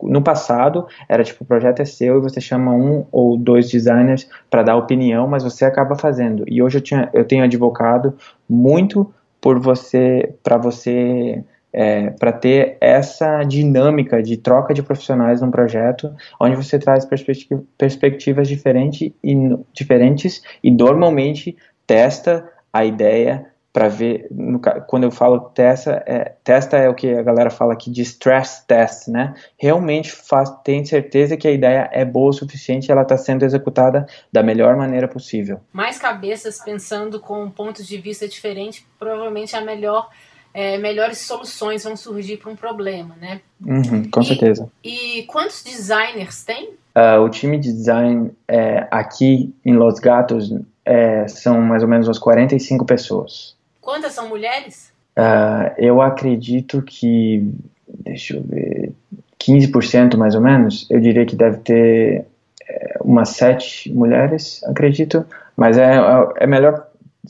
no 0.03 0.21
passado 0.21 0.89
era 1.09 1.23
tipo 1.23 1.45
o 1.45 1.47
projeto 1.47 1.81
é 1.81 1.85
seu 1.85 2.19
e 2.19 2.21
você 2.21 2.41
chama 2.41 2.75
um 2.75 3.07
ou 3.13 3.37
dois 3.37 3.71
designers 3.71 4.29
para 4.51 4.65
dar 4.65 4.77
opinião, 4.77 5.29
mas 5.29 5.45
você 5.45 5.65
acaba 5.65 5.95
fazendo. 5.95 6.45
E 6.49 6.61
hoje 6.61 6.79
eu, 6.79 6.83
tinha, 6.83 7.09
eu 7.15 7.25
tenho 7.25 7.45
advocado 7.45 8.15
muito 8.49 9.15
por 9.41 9.61
você, 9.61 10.35
para 10.43 10.59
você 10.59 11.45
é, 11.73 12.11
para 12.11 12.33
ter 12.33 12.77
essa 12.81 13.45
dinâmica 13.45 14.21
de 14.21 14.37
troca 14.37 14.75
de 14.75 14.83
profissionais 14.83 15.41
num 15.41 15.53
projeto, 15.53 16.13
onde 16.41 16.57
você 16.57 16.77
traz 16.77 17.05
perspectiva, 17.05 17.63
perspectivas 17.79 18.49
diferente 18.49 19.15
e, 19.23 19.35
diferentes 19.73 20.43
e 20.61 20.73
normalmente 20.73 21.57
testa 21.87 22.49
a 22.73 22.85
ideia 22.85 23.47
para 23.73 23.89
ver, 23.89 24.27
no, 24.31 24.61
quando 24.87 25.05
eu 25.05 25.11
falo 25.11 25.39
testa, 25.41 26.03
é, 26.07 26.35
testa 26.43 26.77
é 26.77 26.89
o 26.89 26.95
que 26.95 27.15
a 27.15 27.23
galera 27.23 27.51
fala 27.51 27.73
aqui 27.73 27.91
de 27.91 28.03
stress 28.03 28.67
test, 28.67 29.09
né? 29.09 29.35
Realmente 29.57 30.11
faz, 30.11 30.51
tem 30.65 30.85
certeza 30.85 31.37
que 31.37 31.47
a 31.47 31.53
ideia 31.53 31.89
é 31.93 32.05
boa 32.05 32.31
o 32.31 32.33
suficiente, 32.33 32.91
ela 32.91 33.03
está 33.03 33.17
sendo 33.17 33.45
executada 33.45 34.07
da 34.33 34.43
melhor 34.43 34.77
maneira 34.77 35.07
possível. 35.07 35.61
Mais 35.73 35.99
cabeças 35.99 36.61
pensando 36.63 37.21
com 37.21 37.49
pontos 37.49 37.87
de 37.87 37.97
vista 37.99 38.27
diferentes, 38.27 38.85
provavelmente 38.99 39.55
a 39.55 39.61
melhor 39.61 40.09
é, 40.53 40.77
melhores 40.79 41.19
soluções 41.19 41.85
vão 41.85 41.97
surgir 41.97 42.37
para 42.39 42.51
um 42.51 42.57
problema, 42.57 43.15
né? 43.21 43.41
Uhum, 43.65 44.11
com 44.11 44.21
e, 44.21 44.25
certeza. 44.25 44.69
E 44.83 45.23
quantos 45.29 45.63
designers 45.63 46.43
tem? 46.43 46.71
Uh, 46.97 47.21
o 47.25 47.29
time 47.29 47.57
de 47.57 47.73
design 47.73 48.33
é, 48.49 48.89
aqui 48.91 49.55
em 49.65 49.75
Los 49.75 50.01
Gatos 50.01 50.53
é, 50.85 51.29
são 51.29 51.61
mais 51.61 51.85
ou 51.85 51.89
menos 51.89 52.09
umas 52.09 52.19
45 52.19 52.85
pessoas. 52.85 53.57
Quantas 53.81 54.13
são 54.13 54.29
mulheres? 54.29 54.93
Uh, 55.19 55.73
eu 55.79 56.01
acredito 56.01 56.83
que, 56.83 57.53
deixa 57.89 58.37
eu 58.37 58.43
ver, 58.43 58.93
15% 59.39 60.17
mais 60.17 60.35
ou 60.35 60.41
menos. 60.41 60.87
Eu 60.91 61.01
diria 61.01 61.27
que 61.27 61.35
deve 61.35 61.59
ter 61.59 62.27
é, 62.69 62.99
umas 63.01 63.31
sete 63.31 63.93
mulheres, 63.93 64.63
acredito. 64.65 65.25
Mas 65.57 65.79
é, 65.79 65.97
é 66.37 66.47
melhor 66.47 66.87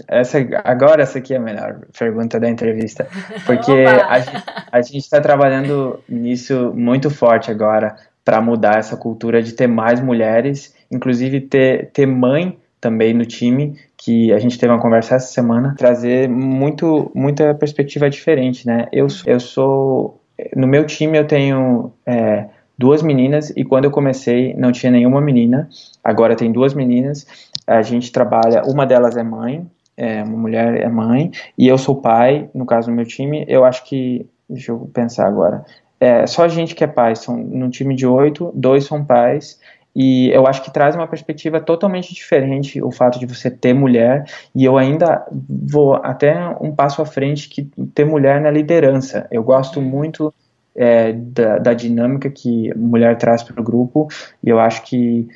essa, 0.07 0.39
agora 0.65 1.03
essa 1.03 1.19
aqui 1.19 1.35
é 1.35 1.37
a 1.37 1.41
melhor 1.41 1.81
pergunta 1.99 2.39
da 2.39 2.49
entrevista, 2.49 3.09
porque 3.45 3.73
a, 4.71 4.81
gente 4.81 4.99
está 4.99 5.21
trabalhando 5.21 6.01
nisso 6.09 6.73
muito 6.75 7.11
forte 7.11 7.51
agora 7.51 7.97
para 8.25 8.41
mudar 8.41 8.79
essa 8.79 8.97
cultura 8.97 9.43
de 9.43 9.53
ter 9.53 9.67
mais 9.67 10.01
mulheres, 10.01 10.75
inclusive 10.91 11.41
ter, 11.41 11.91
ter 11.93 12.07
mãe 12.07 12.57
também 12.81 13.13
no 13.13 13.27
time, 13.27 13.79
que 14.03 14.33
a 14.33 14.39
gente 14.39 14.59
teve 14.59 14.73
uma 14.73 14.81
conversa 14.81 15.17
essa 15.17 15.27
semana, 15.27 15.75
trazer 15.77 16.27
muito, 16.27 17.11
muita 17.15 17.55
perspectiva 17.55 18.09
diferente, 18.09 18.67
né? 18.67 18.89
Eu, 18.91 19.07
eu 19.27 19.39
sou, 19.39 20.19
no 20.57 20.67
meu 20.67 20.87
time 20.87 21.19
eu 21.19 21.27
tenho 21.27 21.93
é, 22.07 22.47
duas 22.79 23.03
meninas 23.03 23.51
e 23.55 23.63
quando 23.63 23.85
eu 23.85 23.91
comecei 23.91 24.55
não 24.55 24.73
tinha 24.73 24.91
nenhuma 24.91 25.21
menina, 25.21 25.69
agora 26.03 26.35
tem 26.35 26.51
duas 26.51 26.73
meninas, 26.73 27.27
a 27.67 27.83
gente 27.83 28.11
trabalha, 28.11 28.63
uma 28.65 28.87
delas 28.87 29.19
é 29.19 29.23
mãe, 29.23 29.67
é, 29.99 30.23
uma 30.23 30.39
mulher 30.39 30.81
é 30.81 30.89
mãe, 30.89 31.31
e 31.59 31.69
eu 31.69 31.77
sou 31.77 31.95
pai, 31.95 32.49
no 32.55 32.65
caso 32.65 32.89
do 32.89 32.95
meu 32.95 33.05
time, 33.05 33.45
eu 33.47 33.67
acho 33.67 33.85
que, 33.85 34.27
deixa 34.49 34.73
eu 34.73 34.91
pensar 34.95 35.27
agora, 35.27 35.63
é, 36.01 36.27
só 36.27 36.45
a 36.45 36.49
gente 36.49 36.75
que 36.75 36.83
é 36.83 36.87
pai, 36.87 37.15
são 37.15 37.37
num 37.37 37.69
time 37.69 37.95
de 37.95 38.07
oito, 38.07 38.51
dois 38.55 38.85
são 38.85 39.05
pais, 39.05 39.60
e 39.95 40.31
eu 40.31 40.47
acho 40.47 40.63
que 40.63 40.73
traz 40.73 40.95
uma 40.95 41.07
perspectiva 41.07 41.61
totalmente 41.61 42.15
diferente 42.15 42.83
o 42.83 42.91
fato 42.91 43.19
de 43.19 43.27
você 43.27 43.51
ter 43.51 43.75
mulher, 43.75 44.25
e 44.55 44.65
eu 44.65 44.79
ainda 44.79 45.27
vou 45.49 45.95
até 45.95 46.35
um 46.61 46.73
passo 46.73 47.03
à 47.03 47.07
frente 47.07 47.49
que 47.49 47.69
ter 47.95 48.05
mulher 48.05 48.41
na 48.41 48.51
liderança. 48.51 49.27
Eu 49.31 49.43
gosto 49.43 49.81
muito 49.81 50.33
é, 50.75 51.13
da, 51.13 51.59
da, 51.59 51.75
dinâmica 51.75 52.31
que 52.31 52.73
mulher 52.77 53.17
traz 53.19 53.43
para 53.43 53.61
o 53.61 53.65
grupo, 53.65 54.09
e 54.43 54.49
eu 54.49 54.61
acho 54.61 54.83
que 54.85 55.29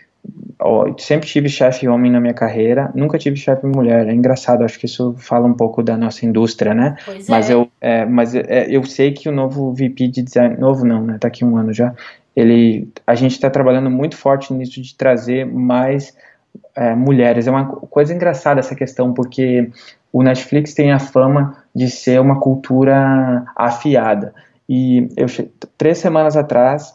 sempre 0.98 1.28
tive 1.28 1.48
chefe 1.48 1.86
homem 1.86 2.10
na 2.10 2.20
minha 2.20 2.32
carreira, 2.32 2.90
nunca 2.94 3.18
tive 3.18 3.36
chefe 3.36 3.66
mulher. 3.66 4.08
É 4.08 4.12
engraçado, 4.12 4.64
acho 4.64 4.78
que 4.78 4.86
isso 4.86 5.14
fala 5.18 5.46
um 5.46 5.52
pouco 5.52 5.82
da 5.82 5.96
nossa 5.96 6.24
indústria, 6.24 6.72
né? 6.72 6.96
Pois 7.04 7.28
mas 7.28 7.50
é. 7.50 7.54
eu, 7.54 7.68
é, 7.80 8.06
mas 8.06 8.34
é, 8.34 8.66
eu 8.70 8.82
sei 8.84 9.12
que 9.12 9.28
o 9.28 9.32
novo 9.32 9.72
VP 9.72 10.08
de 10.08 10.22
design, 10.22 10.56
novo 10.56 10.86
não, 10.86 11.04
né? 11.04 11.18
Tá 11.20 11.28
aqui 11.28 11.44
um 11.44 11.56
ano 11.56 11.72
já. 11.72 11.94
Ele, 12.34 12.88
a 13.06 13.14
gente 13.14 13.32
está 13.32 13.48
trabalhando 13.48 13.90
muito 13.90 14.16
forte 14.16 14.52
nisso 14.52 14.80
de 14.80 14.94
trazer 14.94 15.46
mais 15.46 16.16
é, 16.74 16.94
mulheres. 16.94 17.46
É 17.46 17.50
uma 17.50 17.66
coisa 17.66 18.14
engraçada 18.14 18.60
essa 18.60 18.74
questão, 18.74 19.12
porque 19.12 19.70
o 20.12 20.22
Netflix 20.22 20.74
tem 20.74 20.92
a 20.92 20.98
fama 20.98 21.56
de 21.74 21.90
ser 21.90 22.20
uma 22.20 22.40
cultura 22.40 23.44
afiada. 23.56 24.34
E 24.68 25.08
eu 25.16 25.26
três 25.76 25.98
semanas 25.98 26.36
atrás 26.36 26.94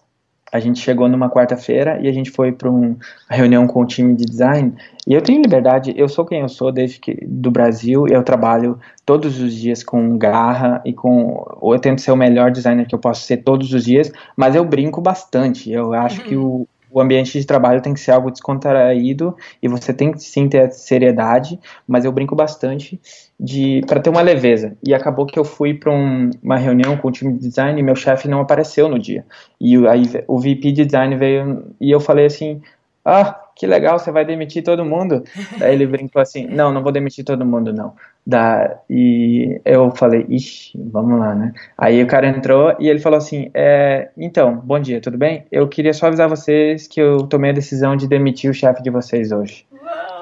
a 0.51 0.59
gente 0.59 0.79
chegou 0.79 1.07
numa 1.07 1.29
quarta-feira 1.29 1.99
e 2.01 2.07
a 2.07 2.11
gente 2.11 2.31
foi 2.31 2.51
para 2.51 2.69
uma 2.69 2.97
reunião 3.29 3.67
com 3.67 3.81
o 3.81 3.85
time 3.85 4.15
de 4.15 4.25
design. 4.25 4.73
E 5.07 5.13
eu 5.13 5.21
tenho 5.21 5.41
liberdade, 5.41 5.93
eu 5.95 6.07
sou 6.07 6.25
quem 6.25 6.41
eu 6.41 6.49
sou 6.49 6.71
desde 6.71 6.99
que 6.99 7.25
do 7.25 7.51
Brasil, 7.51 8.07
eu 8.07 8.23
trabalho 8.23 8.79
todos 9.05 9.39
os 9.39 9.53
dias 9.53 9.83
com 9.83 10.17
garra 10.17 10.81
e 10.85 10.93
com 10.93 11.45
ou 11.59 11.73
eu 11.73 11.79
tento 11.79 12.01
ser 12.01 12.11
o 12.11 12.15
melhor 12.15 12.51
designer 12.51 12.87
que 12.87 12.95
eu 12.95 12.99
posso 12.99 13.23
ser 13.23 13.37
todos 13.37 13.73
os 13.73 13.83
dias, 13.83 14.11
mas 14.35 14.55
eu 14.55 14.65
brinco 14.65 15.01
bastante. 15.01 15.71
Eu 15.71 15.93
acho 15.93 16.21
uhum. 16.21 16.27
que 16.27 16.35
o 16.35 16.67
o 16.91 16.99
ambiente 16.99 17.39
de 17.39 17.45
trabalho 17.45 17.81
tem 17.81 17.93
que 17.93 17.99
ser 17.99 18.11
algo 18.11 18.31
descontraído 18.31 19.35
e 19.61 19.67
você 19.67 19.93
tem 19.93 20.11
que 20.11 20.19
sim 20.19 20.47
ter 20.49 20.71
seriedade, 20.71 21.59
mas 21.87 22.05
eu 22.05 22.11
brinco 22.11 22.35
bastante 22.35 22.99
de 23.39 23.81
para 23.87 23.99
ter 23.99 24.09
uma 24.09 24.21
leveza. 24.21 24.77
E 24.83 24.93
acabou 24.93 25.25
que 25.25 25.37
eu 25.37 25.45
fui 25.45 25.73
para 25.73 25.91
um, 25.91 26.29
uma 26.41 26.57
reunião 26.57 26.97
com 26.97 27.07
o 27.07 27.11
time 27.11 27.33
de 27.33 27.39
design 27.39 27.79
e 27.79 27.83
meu 27.83 27.95
chefe 27.95 28.27
não 28.27 28.41
apareceu 28.41 28.89
no 28.89 28.99
dia. 28.99 29.25
E 29.59 29.75
aí 29.87 30.03
o 30.27 30.39
VP 30.39 30.71
de 30.71 30.85
design 30.85 31.15
veio 31.15 31.65
e 31.79 31.91
eu 31.91 31.99
falei 31.99 32.25
assim: 32.25 32.61
"Ah, 33.05 33.48
que 33.59 33.67
legal, 33.67 33.99
você 33.99 34.11
vai 34.11 34.23
demitir 34.23 34.63
todo 34.63 34.85
mundo?" 34.85 35.23
Aí 35.61 35.73
ele 35.73 35.85
brincou 35.85 36.21
assim: 36.21 36.47
"Não, 36.47 36.71
não 36.71 36.81
vou 36.81 36.91
demitir 36.91 37.25
todo 37.25 37.45
mundo 37.45 37.73
não." 37.73 37.93
Da, 38.25 38.79
e 38.89 39.59
eu 39.65 39.89
falei, 39.91 40.25
ixi, 40.29 40.79
vamos 40.91 41.19
lá, 41.19 41.33
né? 41.33 41.51
Aí 41.77 42.03
o 42.03 42.07
cara 42.07 42.27
entrou 42.27 42.75
e 42.79 42.87
ele 42.87 42.99
falou 42.99 43.17
assim: 43.17 43.49
é, 43.53 44.09
então, 44.17 44.55
bom 44.55 44.79
dia, 44.79 45.01
tudo 45.01 45.17
bem? 45.17 45.45
Eu 45.51 45.67
queria 45.67 45.93
só 45.93 46.07
avisar 46.07 46.29
vocês 46.29 46.87
que 46.87 47.01
eu 47.01 47.27
tomei 47.27 47.51
a 47.51 47.53
decisão 47.53 47.95
de 47.95 48.07
demitir 48.07 48.49
o 48.49 48.53
chefe 48.53 48.83
de 48.83 48.89
vocês 48.89 49.31
hoje. 49.31 49.65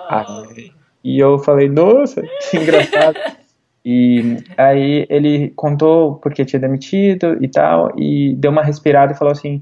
Aí, 0.09 0.71
e 1.03 1.19
eu 1.19 1.37
falei, 1.39 1.69
nossa, 1.69 2.21
que 2.49 2.57
engraçado. 2.57 3.17
e 3.85 4.37
aí 4.57 5.05
ele 5.09 5.51
contou 5.55 6.15
porque 6.15 6.45
tinha 6.45 6.59
demitido 6.59 7.37
e 7.41 7.47
tal, 7.47 7.91
e 7.97 8.35
deu 8.35 8.51
uma 8.51 8.63
respirada 8.63 9.13
e 9.13 9.17
falou 9.17 9.31
assim: 9.31 9.61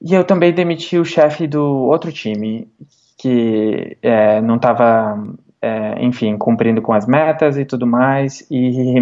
e 0.00 0.14
eu 0.14 0.24
também 0.24 0.52
demiti 0.52 0.98
o 0.98 1.04
chefe 1.04 1.46
do 1.46 1.62
outro 1.62 2.12
time, 2.12 2.68
que 3.16 3.96
é, 4.02 4.40
não 4.40 4.56
estava 4.56 5.18
é, 5.60 6.04
enfim, 6.04 6.36
cumprindo 6.36 6.82
com 6.82 6.92
as 6.92 7.06
metas 7.06 7.56
e 7.56 7.64
tudo 7.64 7.86
mais, 7.86 8.46
e 8.50 8.94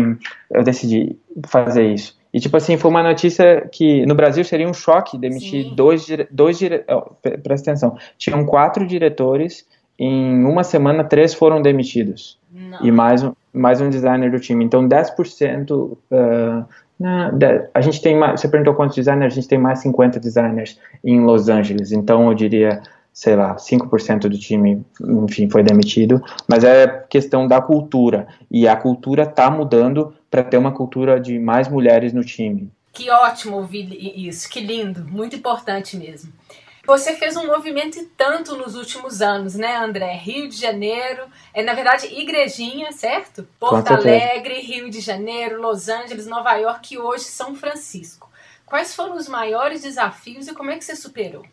eu 0.51 0.63
decidi 0.63 1.17
fazer 1.47 1.93
isso. 1.93 2.17
E, 2.33 2.41
tipo 2.41 2.57
assim, 2.57 2.77
foi 2.77 2.91
uma 2.91 3.03
notícia 3.03 3.69
que 3.71 4.05
no 4.07 4.15
Brasil 4.15 4.45
seria 4.45 4.69
um 4.69 4.75
choque 4.75 5.17
demitir 5.17 5.65
Sim. 5.65 5.75
dois, 5.75 6.07
dois 6.31 6.59
dire... 6.59 6.85
oh, 6.89 7.15
presta 7.43 7.71
atenção, 7.71 7.97
tinham 8.19 8.45
quatro 8.45 8.87
diretores, 8.87 9.67
em 9.97 10.45
uma 10.45 10.65
semana 10.65 11.05
três 11.05 11.33
foram 11.33 11.63
demitidos. 11.63 12.39
Não. 12.53 12.85
E 12.85 12.91
mais 12.91 13.23
um, 13.23 13.33
mais 13.53 13.81
um 13.81 13.89
designer 13.89 14.31
do 14.31 14.41
time. 14.41 14.65
Então, 14.65 14.89
10%. 14.89 15.71
Uh, 15.71 16.65
a 17.73 17.81
gente 17.81 18.01
tem 18.01 18.17
mais. 18.17 18.41
Você 18.41 18.49
perguntou 18.49 18.75
quantos 18.75 18.97
designers? 18.97 19.33
A 19.33 19.37
gente 19.37 19.49
tem 19.49 19.59
mais 19.59 19.81
50 19.81 20.21
designers 20.21 20.79
em 21.03 21.21
Los 21.21 21.49
Angeles. 21.49 21.93
Então, 21.93 22.29
eu 22.29 22.35
diria 22.35 22.83
sei 23.15 23.37
lá, 23.37 23.55
5% 23.55 24.23
do 24.23 24.37
time, 24.37 24.85
enfim, 25.01 25.49
foi 25.49 25.63
demitido, 25.63 26.21
mas 26.49 26.65
é 26.65 27.05
questão 27.09 27.47
da 27.47 27.63
cultura, 27.63 28.27
e 28.51 28.67
a 28.67 28.75
cultura 28.75 29.23
está 29.23 29.49
mudando 29.49 30.13
para 30.29 30.43
ter 30.43 30.59
uma 30.59 30.73
cultura 30.73 31.21
de 31.21 31.39
mais 31.39 31.69
mulheres 31.69 32.13
no 32.13 32.25
time. 32.25 32.69
Que 32.93 33.09
ótimo 33.11 33.57
ouvir 33.57 33.89
isso, 34.29 34.51
que 34.51 34.61
lindo, 34.61 35.07
muito 35.09 35.37
importante 35.37 35.97
mesmo. 35.97 36.33
Você 36.87 37.15
fez 37.15 37.37
um 37.37 37.47
movimento 37.47 37.99
e 37.99 38.05
tanto 38.05 38.57
nos 38.57 38.77
últimos 38.77 39.23
anos, 39.23 39.55
né, 39.55 39.77
André? 39.77 40.17
Rio 40.17 40.49
de 40.49 40.57
Janeiro, 40.57 41.23
é 41.55 41.63
na 41.63 41.73
verdade 41.73 42.07
Igrejinha, 42.07 42.93
certo? 42.93 43.47
Porto 43.59 43.91
Alegre, 43.91 44.61
Rio 44.61 44.91
de 44.91 45.01
Janeiro, 45.01 45.61
Los 45.61 45.89
Angeles, 45.89 46.27
Nova 46.27 46.55
York 46.55 46.95
e 46.95 46.99
hoje 46.99 47.25
São 47.25 47.55
Francisco. 47.55 48.31
Quais 48.67 48.95
foram 48.95 49.17
os 49.17 49.29
maiores 49.29 49.83
desafios 49.83 50.47
e 50.47 50.55
como 50.55 50.71
é 50.71 50.77
que 50.77 50.85
você 50.85 50.95
superou? 50.95 51.45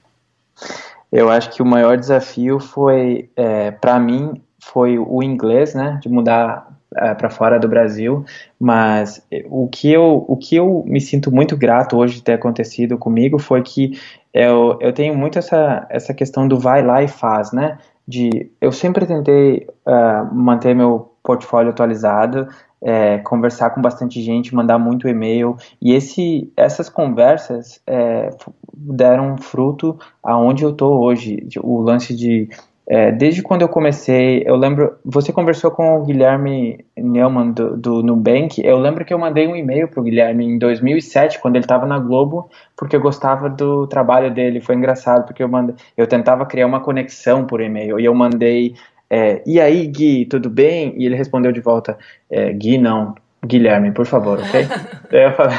Eu 1.12 1.30
acho 1.30 1.50
que 1.52 1.62
o 1.62 1.66
maior 1.66 1.98
desafio 1.98 2.60
foi, 2.60 3.30
é, 3.36 3.72
para 3.72 4.00
mim, 4.00 4.42
foi 4.62 4.98
o 4.98 5.24
inglês, 5.24 5.74
né, 5.74 6.00
de 6.02 6.10
mudar 6.10 6.72
é, 6.96 7.14
para 7.14 7.30
fora 7.30 7.58
do 7.58 7.68
Brasil, 7.68 8.26
mas 8.60 9.26
o 9.46 9.68
que, 9.68 9.92
eu, 9.92 10.26
o 10.28 10.36
que 10.36 10.56
eu 10.56 10.84
me 10.86 11.00
sinto 11.00 11.32
muito 11.32 11.56
grato 11.56 11.98
hoje 11.98 12.16
de 12.16 12.24
ter 12.24 12.34
acontecido 12.34 12.98
comigo 12.98 13.40
foi 13.40 13.62
que 13.62 14.00
eu, 14.34 14.78
eu 14.80 14.94
tenho 14.94 15.16
muito 15.16 15.40
essa, 15.40 15.86
essa 15.90 16.14
questão 16.14 16.48
do 16.48 16.60
vai 16.60 16.84
lá 16.84 17.02
e 17.04 17.08
faz, 17.08 17.52
né, 17.52 17.78
de 18.08 18.52
eu 18.60 18.72
sempre 18.72 19.06
tentei 19.06 19.68
uh, 19.86 20.34
manter 20.34 20.76
meu 20.76 21.12
portfólio 21.24 21.72
atualizado, 21.72 22.48
é, 22.82 23.20
conversar 23.20 23.70
com 23.70 23.82
bastante 23.82 24.22
gente, 24.22 24.56
mandar 24.56 24.80
muito 24.80 25.08
e-mail. 25.08 25.56
E 25.80 25.94
esse, 25.94 26.52
essas 26.58 26.90
conversas 26.90 27.80
é, 27.86 28.32
deram 28.74 29.38
fruto 29.38 30.00
aonde 30.24 30.64
eu 30.64 30.72
estou 30.72 31.00
hoje. 31.00 31.48
O 31.62 31.80
lance 31.80 32.16
de 32.16 32.50
é, 32.94 33.10
desde 33.10 33.42
quando 33.42 33.62
eu 33.62 33.70
comecei, 33.70 34.44
eu 34.46 34.58
lembro, 34.58 34.98
você 35.06 35.32
conversou 35.32 35.72
com 35.72 35.96
o 35.96 36.04
Guilherme 36.04 36.84
Neumann 36.98 37.54
do, 37.54 37.78
do 37.78 38.04
Nubank, 38.04 38.62
eu 38.62 38.78
lembro 38.78 39.06
que 39.06 39.14
eu 39.14 39.18
mandei 39.18 39.48
um 39.48 39.56
e-mail 39.56 39.88
para 39.88 40.02
o 40.02 40.04
Guilherme 40.04 40.44
em 40.44 40.58
2007, 40.58 41.40
quando 41.40 41.56
ele 41.56 41.64
estava 41.64 41.86
na 41.86 41.98
Globo, 41.98 42.50
porque 42.76 42.94
eu 42.94 43.00
gostava 43.00 43.50
do 43.50 43.88
trabalho 43.88 44.30
dele, 44.30 44.60
foi 44.60 44.76
engraçado, 44.76 45.26
porque 45.26 45.42
eu, 45.42 45.48
mandei, 45.48 45.74
eu 45.96 46.06
tentava 46.06 46.46
criar 46.46 46.68
uma 46.68 46.82
conexão 46.82 47.48
por 47.48 47.62
e-mail, 47.62 47.98
e 47.98 48.04
eu 48.04 48.14
mandei, 48.14 48.76
é, 49.10 49.42
e 49.48 49.62
aí 49.62 49.88
Gui, 49.88 50.26
tudo 50.26 50.50
bem? 50.50 50.94
E 50.98 51.06
ele 51.06 51.16
respondeu 51.16 51.54
de 51.54 51.62
volta, 51.62 51.98
é, 52.30 52.52
Gui 52.52 52.78
não, 52.78 53.16
Guilherme, 53.46 53.92
por 53.92 54.06
favor, 54.06 54.40
ok? 54.40 54.68
eu 55.12 55.32
falei, 55.34 55.58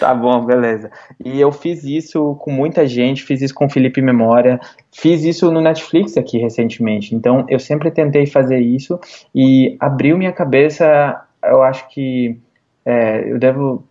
tá 0.00 0.14
bom, 0.14 0.44
beleza. 0.44 0.90
E 1.24 1.40
eu 1.40 1.52
fiz 1.52 1.84
isso 1.84 2.34
com 2.40 2.50
muita 2.50 2.86
gente, 2.86 3.22
fiz 3.22 3.40
isso 3.40 3.54
com 3.54 3.66
o 3.66 3.70
Felipe 3.70 4.02
Memória, 4.02 4.58
fiz 4.92 5.22
isso 5.22 5.50
no 5.50 5.60
Netflix 5.60 6.16
aqui 6.16 6.38
recentemente. 6.38 7.14
Então, 7.14 7.46
eu 7.48 7.58
sempre 7.58 7.90
tentei 7.90 8.26
fazer 8.26 8.58
isso 8.58 8.98
e 9.34 9.76
abriu 9.78 10.18
minha 10.18 10.32
cabeça, 10.32 11.24
eu 11.44 11.62
acho 11.62 11.88
que 11.88 12.36
é, 12.84 13.30
eu 13.30 13.38
devo 13.38 13.84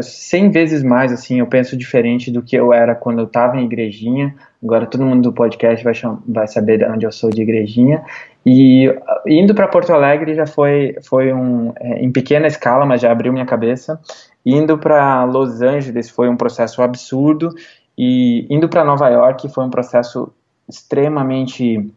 100 0.00 0.50
vezes 0.50 0.82
mais, 0.82 1.12
assim, 1.12 1.38
eu 1.38 1.46
penso 1.46 1.76
diferente 1.76 2.30
do 2.30 2.42
que 2.42 2.56
eu 2.56 2.72
era 2.72 2.94
quando 2.94 3.20
eu 3.20 3.26
estava 3.26 3.56
em 3.58 3.64
igrejinha. 3.64 4.34
Agora 4.62 4.86
todo 4.86 5.04
mundo 5.04 5.22
do 5.22 5.32
podcast 5.32 5.82
vai, 5.84 5.92
vai 6.26 6.48
saber 6.48 6.88
onde 6.90 7.06
eu 7.06 7.12
sou 7.12 7.30
de 7.30 7.42
igrejinha. 7.42 8.04
E 8.44 8.92
indo 9.26 9.54
para 9.54 9.68
Porto 9.68 9.92
Alegre 9.92 10.34
já 10.34 10.46
foi, 10.46 10.96
foi 11.02 11.32
um, 11.32 11.72
é, 11.76 12.02
em 12.02 12.10
pequena 12.10 12.46
escala, 12.46 12.84
mas 12.84 13.00
já 13.00 13.12
abriu 13.12 13.32
minha 13.32 13.46
cabeça. 13.46 14.00
Indo 14.44 14.76
para 14.76 15.24
Los 15.24 15.62
Angeles 15.62 16.10
foi 16.10 16.28
um 16.28 16.36
processo 16.36 16.82
absurdo. 16.82 17.54
E 17.96 18.46
indo 18.50 18.68
para 18.68 18.84
Nova 18.84 19.08
York 19.08 19.48
foi 19.48 19.64
um 19.64 19.70
processo 19.70 20.32
extremamente 20.68 21.92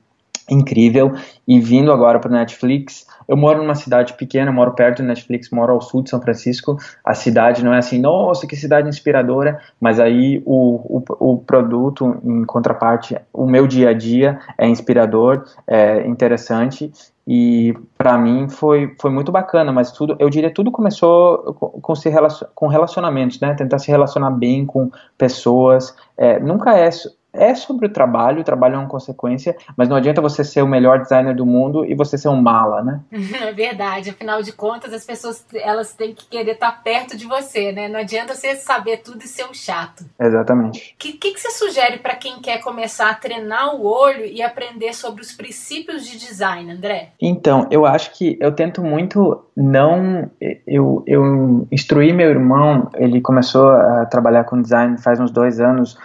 incrível. 0.49 1.13
E 1.47 1.59
vindo 1.59 1.91
agora 1.91 2.19
para 2.19 2.31
Netflix, 2.31 3.05
eu 3.27 3.35
moro 3.35 3.61
numa 3.61 3.75
cidade 3.75 4.13
pequena, 4.13 4.51
moro 4.51 4.73
perto 4.73 5.01
do 5.01 5.07
Netflix, 5.07 5.49
moro 5.49 5.73
ao 5.73 5.81
sul 5.81 6.03
de 6.03 6.09
São 6.09 6.21
Francisco. 6.21 6.77
A 7.03 7.13
cidade 7.13 7.63
não 7.63 7.73
é 7.73 7.79
assim, 7.79 7.99
nossa, 7.99 8.47
que 8.47 8.55
cidade 8.55 8.87
inspiradora, 8.87 9.59
mas 9.79 9.99
aí 9.99 10.41
o, 10.45 10.99
o, 10.99 11.33
o 11.33 11.37
produto, 11.39 12.17
em 12.23 12.43
contraparte, 12.45 13.17
o 13.33 13.45
meu 13.47 13.67
dia 13.67 13.89
a 13.89 13.93
dia 13.93 14.39
é 14.57 14.67
inspirador, 14.67 15.43
é 15.67 16.05
interessante 16.07 16.91
e 17.27 17.75
para 17.97 18.17
mim 18.19 18.47
foi, 18.47 18.95
foi 19.01 19.09
muito 19.09 19.31
bacana, 19.31 19.71
mas 19.71 19.91
tudo, 19.91 20.15
eu 20.19 20.29
diria 20.29 20.53
tudo 20.53 20.71
começou 20.71 21.55
com, 21.55 21.69
com, 21.81 21.95
se 21.95 22.07
relacion, 22.07 22.47
com 22.53 22.67
relacionamentos, 22.67 23.39
né? 23.39 23.55
Tentar 23.55 23.79
se 23.79 23.89
relacionar 23.89 24.29
bem 24.29 24.63
com 24.63 24.91
pessoas. 25.17 25.95
É, 26.15 26.39
nunca 26.39 26.77
é 26.77 26.87
é 27.37 27.55
sobre 27.55 27.87
o 27.87 27.89
trabalho, 27.89 28.41
o 28.41 28.43
trabalho 28.43 28.75
é 28.75 28.77
uma 28.77 28.87
consequência, 28.87 29.55
mas 29.77 29.89
não 29.89 29.95
adianta 29.95 30.21
você 30.21 30.43
ser 30.43 30.61
o 30.61 30.67
melhor 30.67 30.99
designer 30.99 31.35
do 31.35 31.45
mundo 31.45 31.85
e 31.85 31.95
você 31.95 32.17
ser 32.17 32.29
um 32.29 32.41
mala, 32.41 32.83
né? 32.83 33.01
É 33.41 33.51
verdade, 33.53 34.09
afinal 34.09 34.41
de 34.41 34.51
contas 34.51 34.93
as 34.93 35.05
pessoas 35.05 35.45
elas 35.53 35.93
têm 35.93 36.13
que 36.13 36.27
querer 36.27 36.51
estar 36.51 36.71
perto 36.83 37.17
de 37.17 37.25
você, 37.25 37.71
né? 37.71 37.87
Não 37.87 37.99
adianta 37.99 38.33
você 38.33 38.55
saber 38.55 38.97
tudo 38.97 39.23
e 39.23 39.27
ser 39.27 39.45
um 39.45 39.53
chato. 39.53 40.05
Exatamente. 40.19 40.93
O 40.95 40.97
que, 40.97 41.13
que, 41.13 41.31
que, 41.31 41.39
você 41.39 41.51
sugere 41.51 41.99
para 41.99 42.15
quem 42.15 42.39
quer 42.39 42.61
começar 42.61 43.09
a 43.09 43.13
treinar 43.13 43.75
o 43.75 43.85
olho 43.85 44.25
e 44.25 44.41
aprender 44.41 44.93
sobre 44.93 45.21
os 45.21 45.31
princípios 45.31 46.05
de 46.05 46.17
design, 46.17 46.71
André? 46.71 47.09
Então, 47.21 47.67
eu 47.69 47.85
acho 47.85 48.11
que 48.11 48.37
eu 48.39 48.51
tento 48.51 48.81
muito 48.81 49.43
não... 49.55 50.29
Eu, 50.67 51.03
eu 51.07 51.67
instruí 51.71 52.13
meu 52.13 52.29
irmão, 52.29 52.89
ele 52.95 53.21
começou 53.21 53.69
a 53.69 54.05
trabalhar 54.05 54.43
com 54.43 54.61
design 54.61 54.97
faz 54.97 55.19
uns 55.19 55.31
dois 55.31 55.59
anos, 55.59 55.97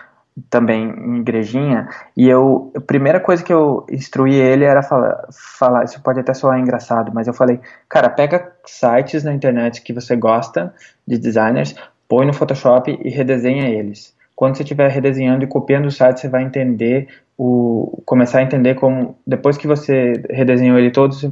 também 0.49 0.88
em 0.88 1.18
igrejinha, 1.18 1.88
e 2.16 2.28
eu, 2.28 2.72
a 2.76 2.80
primeira 2.80 3.20
coisa 3.20 3.43
que 3.43 3.53
eu 3.53 3.84
instruí 3.91 4.34
ele 4.34 4.64
era 4.64 4.82
falar, 4.82 5.26
falar, 5.59 5.84
isso 5.84 6.01
pode 6.03 6.20
até 6.20 6.32
soar 6.32 6.59
engraçado, 6.59 7.11
mas 7.12 7.26
eu 7.26 7.34
falei, 7.34 7.61
cara, 7.88 8.09
pega 8.09 8.53
sites 8.64 9.24
na 9.24 9.32
internet 9.32 9.82
que 9.82 9.93
você 9.93 10.16
gosta 10.16 10.72
de 11.07 11.18
designers, 11.18 11.74
põe 12.09 12.26
no 12.26 12.32
Photoshop 12.32 12.99
e 13.03 13.11
redesenha 13.11 13.68
eles. 13.68 14.14
Quando 14.34 14.57
você 14.57 14.62
estiver 14.62 14.91
redesenhando 14.91 15.45
e 15.45 15.47
copiando 15.47 15.86
o 15.86 15.91
site, 15.91 16.20
você 16.20 16.28
vai 16.28 16.43
entender 16.43 17.09
o 17.36 18.03
começar 18.05 18.38
a 18.38 18.43
entender 18.43 18.74
como 18.74 19.16
depois 19.26 19.57
que 19.57 19.66
você 19.66 20.14
redesenhou 20.30 20.78
ele 20.78 20.91
todos, 20.91 21.28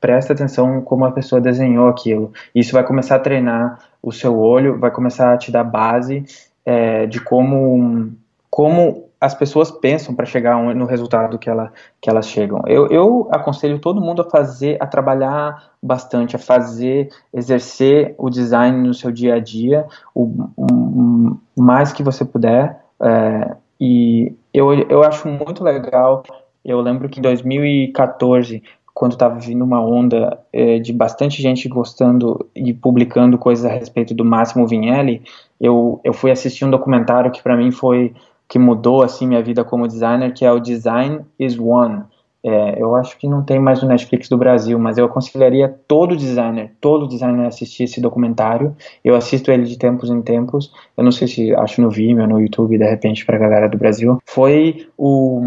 presta 0.00 0.32
atenção 0.32 0.80
como 0.80 1.04
a 1.04 1.12
pessoa 1.12 1.40
desenhou 1.40 1.88
aquilo. 1.88 2.32
Isso 2.54 2.72
vai 2.72 2.84
começar 2.84 3.16
a 3.16 3.20
treinar 3.20 3.78
o 4.02 4.12
seu 4.12 4.38
olho, 4.38 4.78
vai 4.78 4.90
começar 4.90 5.32
a 5.32 5.36
te 5.36 5.50
dar 5.50 5.64
base 5.64 6.24
é, 6.64 7.06
de 7.06 7.20
como 7.20 8.12
como 8.56 9.10
as 9.20 9.34
pessoas 9.34 9.70
pensam 9.70 10.14
para 10.14 10.24
chegar 10.24 10.56
no 10.74 10.86
resultado 10.86 11.38
que, 11.38 11.50
ela, 11.50 11.70
que 12.00 12.08
elas 12.08 12.26
chegam. 12.26 12.62
Eu, 12.66 12.86
eu 12.86 13.28
aconselho 13.30 13.78
todo 13.78 14.00
mundo 14.00 14.22
a 14.22 14.30
fazer, 14.30 14.78
a 14.80 14.86
trabalhar 14.86 15.72
bastante, 15.82 16.36
a 16.36 16.38
fazer, 16.38 17.10
exercer 17.34 18.14
o 18.16 18.30
design 18.30 18.88
no 18.88 18.94
seu 18.94 19.12
dia 19.12 19.34
a 19.34 19.38
dia, 19.38 19.84
o, 20.14 20.48
o 20.56 21.38
mais 21.54 21.92
que 21.92 22.02
você 22.02 22.24
puder. 22.24 22.82
É, 22.98 23.56
e 23.78 24.34
eu, 24.54 24.72
eu 24.88 25.04
acho 25.04 25.28
muito 25.28 25.62
legal. 25.62 26.22
Eu 26.64 26.80
lembro 26.80 27.10
que 27.10 27.18
em 27.18 27.22
2014, 27.22 28.62
quando 28.94 29.12
estava 29.12 29.38
vindo 29.38 29.62
uma 29.62 29.82
onda 29.82 30.40
é, 30.50 30.78
de 30.78 30.94
bastante 30.94 31.42
gente 31.42 31.68
gostando 31.68 32.48
e 32.56 32.72
publicando 32.72 33.36
coisas 33.36 33.66
a 33.66 33.74
respeito 33.74 34.14
do 34.14 34.24
Máximo 34.24 34.66
Vinelli, 34.66 35.22
eu, 35.60 36.00
eu 36.02 36.14
fui 36.14 36.30
assistir 36.30 36.64
um 36.64 36.70
documentário 36.70 37.30
que 37.30 37.42
para 37.42 37.54
mim 37.54 37.70
foi 37.70 38.14
que 38.48 38.58
mudou 38.58 39.02
assim 39.02 39.26
minha 39.26 39.42
vida 39.42 39.64
como 39.64 39.88
designer, 39.88 40.32
que 40.32 40.44
é 40.44 40.52
o 40.52 40.60
Design 40.60 41.20
is 41.38 41.58
One. 41.58 42.04
É, 42.48 42.80
eu 42.80 42.94
acho 42.94 43.18
que 43.18 43.26
não 43.26 43.42
tem 43.42 43.58
mais 43.58 43.82
no 43.82 43.88
Netflix 43.88 44.28
do 44.28 44.38
Brasil, 44.38 44.78
mas 44.78 44.96
eu 44.96 45.04
aconselharia 45.04 45.68
todo 45.88 46.16
designer, 46.16 46.70
todo 46.80 47.08
designer 47.08 47.44
assistir 47.44 47.84
esse 47.84 48.00
documentário. 48.00 48.76
Eu 49.04 49.16
assisto 49.16 49.50
ele 49.50 49.64
de 49.64 49.76
tempos 49.76 50.10
em 50.10 50.22
tempos. 50.22 50.72
Eu 50.96 51.02
não 51.02 51.10
sei 51.10 51.26
se 51.26 51.52
acho 51.56 51.82
no 51.82 51.90
Vimeo, 51.90 52.24
no 52.28 52.40
YouTube, 52.40 52.78
de 52.78 52.88
repente, 52.88 53.26
para 53.26 53.34
a 53.34 53.40
galera 53.40 53.68
do 53.68 53.76
Brasil. 53.76 54.18
Foi 54.24 54.86
o, 54.96 55.40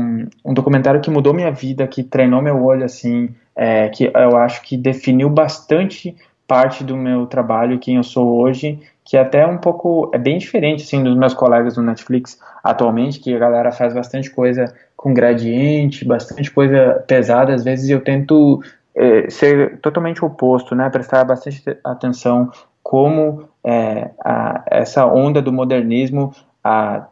um 0.44 0.54
documentário 0.54 1.00
que 1.00 1.10
mudou 1.10 1.34
minha 1.34 1.52
vida, 1.52 1.88
que 1.88 2.04
treinou 2.04 2.42
meu 2.42 2.62
olho, 2.62 2.84
assim, 2.84 3.30
é, 3.56 3.88
que 3.88 4.12
eu 4.14 4.36
acho 4.36 4.62
que 4.64 4.76
definiu 4.76 5.30
bastante 5.30 6.14
parte 6.46 6.84
do 6.84 6.98
meu 6.98 7.28
trabalho 7.28 7.80
quem 7.80 7.96
eu 7.96 8.04
sou 8.04 8.42
hoje 8.42 8.78
que 9.10 9.18
é 9.18 9.22
até 9.22 9.44
um 9.48 9.58
pouco 9.58 10.12
é 10.14 10.20
bem 10.20 10.38
diferente 10.38 10.84
assim 10.84 11.04
dos 11.04 11.18
meus 11.18 11.34
colegas 11.34 11.76
no 11.76 11.82
Netflix 11.82 12.40
atualmente, 12.64 13.20
que 13.20 13.34
a 13.34 13.40
galera 13.40 13.72
faz 13.72 13.92
bastante 13.92 14.30
coisa 14.30 14.72
com 14.96 15.16
gradiente, 15.16 16.06
bastante 16.06 16.52
coisa 16.52 17.04
pesada. 17.08 17.56
Às 17.56 17.64
vezes 17.64 17.90
eu 17.90 18.02
tento 18.02 18.62
é, 18.94 19.28
ser 19.28 19.80
totalmente 19.80 20.24
oposto, 20.24 20.76
né? 20.76 20.88
Prestar 20.92 21.24
bastante 21.24 21.64
atenção 21.84 22.52
como 22.84 23.50
é, 23.64 24.12
a, 24.24 24.64
essa 24.68 25.04
onda 25.08 25.42
do 25.42 25.52
modernismo, 25.52 26.32
a, 26.64 27.08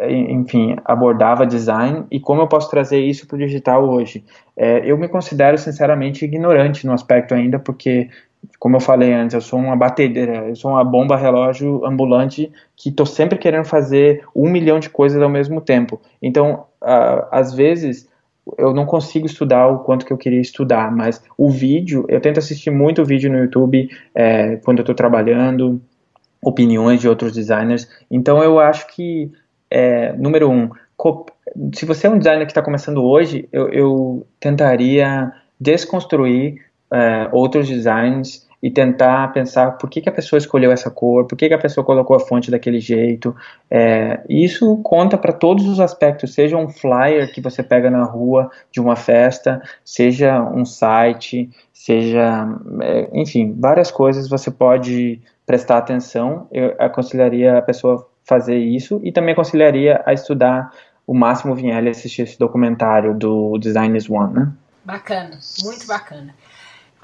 enfim, 0.00 0.76
abordava 0.84 1.46
design 1.46 2.06
e 2.10 2.18
como 2.18 2.42
eu 2.42 2.48
posso 2.48 2.68
trazer 2.68 2.98
isso 2.98 3.24
para 3.24 3.36
o 3.36 3.38
digital 3.38 3.88
hoje. 3.88 4.24
É, 4.56 4.80
eu 4.84 4.98
me 4.98 5.06
considero 5.06 5.56
sinceramente 5.58 6.24
ignorante 6.24 6.84
no 6.84 6.92
aspecto 6.92 7.34
ainda, 7.34 7.56
porque 7.56 8.10
como 8.58 8.76
eu 8.76 8.80
falei 8.80 9.12
antes, 9.12 9.34
eu 9.34 9.40
sou 9.40 9.58
uma 9.58 9.76
batedeira, 9.76 10.48
eu 10.48 10.56
sou 10.56 10.70
uma 10.70 10.84
bomba 10.84 11.16
relógio 11.16 11.84
ambulante 11.84 12.50
que 12.74 12.88
estou 12.88 13.06
sempre 13.06 13.38
querendo 13.38 13.64
fazer 13.64 14.24
um 14.34 14.48
milhão 14.48 14.78
de 14.80 14.88
coisas 14.88 15.20
ao 15.20 15.28
mesmo 15.28 15.60
tempo. 15.60 16.00
Então, 16.22 16.64
uh, 16.82 17.26
às 17.30 17.52
vezes, 17.52 18.08
eu 18.56 18.72
não 18.72 18.86
consigo 18.86 19.26
estudar 19.26 19.66
o 19.66 19.80
quanto 19.80 20.06
que 20.06 20.12
eu 20.12 20.16
queria 20.16 20.40
estudar, 20.40 20.94
mas 20.94 21.22
o 21.36 21.50
vídeo, 21.50 22.04
eu 22.08 22.20
tento 22.20 22.38
assistir 22.38 22.70
muito 22.70 23.04
vídeo 23.04 23.30
no 23.30 23.38
YouTube 23.38 23.88
é, 24.14 24.56
quando 24.56 24.78
eu 24.78 24.82
estou 24.82 24.94
trabalhando, 24.94 25.80
opiniões 26.40 27.00
de 27.00 27.08
outros 27.08 27.32
designers. 27.32 27.88
Então, 28.10 28.42
eu 28.42 28.60
acho 28.60 28.86
que, 28.94 29.32
é, 29.68 30.12
número 30.12 30.48
um, 30.48 30.70
se 31.74 31.84
você 31.84 32.06
é 32.06 32.10
um 32.10 32.18
designer 32.18 32.46
que 32.46 32.52
está 32.52 32.62
começando 32.62 33.02
hoje, 33.02 33.48
eu, 33.52 33.68
eu 33.68 34.26
tentaria 34.38 35.32
desconstruir 35.60 36.65
é, 36.92 37.28
outros 37.32 37.68
designs 37.68 38.46
e 38.62 38.70
tentar 38.70 39.32
pensar 39.32 39.72
por 39.72 39.88
que, 39.88 40.00
que 40.00 40.08
a 40.08 40.12
pessoa 40.12 40.38
escolheu 40.38 40.72
essa 40.72 40.90
cor, 40.90 41.26
por 41.26 41.36
que, 41.36 41.48
que 41.48 41.54
a 41.54 41.58
pessoa 41.58 41.84
colocou 41.84 42.16
a 42.16 42.20
fonte 42.20 42.50
daquele 42.50 42.80
jeito. 42.80 43.36
É, 43.70 44.20
isso 44.28 44.78
conta 44.78 45.16
para 45.18 45.32
todos 45.32 45.68
os 45.68 45.78
aspectos, 45.78 46.34
seja 46.34 46.56
um 46.56 46.68
flyer 46.68 47.32
que 47.32 47.40
você 47.40 47.62
pega 47.62 47.90
na 47.90 48.04
rua 48.04 48.50
de 48.72 48.80
uma 48.80 48.96
festa, 48.96 49.62
seja 49.84 50.42
um 50.42 50.64
site, 50.64 51.50
seja, 51.72 52.48
é, 52.82 53.10
enfim, 53.12 53.54
várias 53.56 53.90
coisas 53.90 54.28
você 54.28 54.50
pode 54.50 55.20
prestar 55.44 55.78
atenção. 55.78 56.48
Eu 56.50 56.74
aconselharia 56.78 57.58
a 57.58 57.62
pessoa 57.62 58.08
fazer 58.24 58.58
isso 58.58 59.00
e 59.04 59.12
também 59.12 59.32
aconselharia 59.32 60.02
a 60.04 60.12
estudar 60.12 60.72
o 61.06 61.14
Máximo 61.14 61.54
Vinelli 61.54 61.88
assistir 61.88 62.22
esse 62.22 62.38
documentário 62.38 63.14
do 63.14 63.56
Design 63.58 63.96
is 63.96 64.10
One, 64.10 64.34
né? 64.34 64.52
Bacana, 64.84 65.38
muito 65.62 65.86
bacana. 65.86 66.34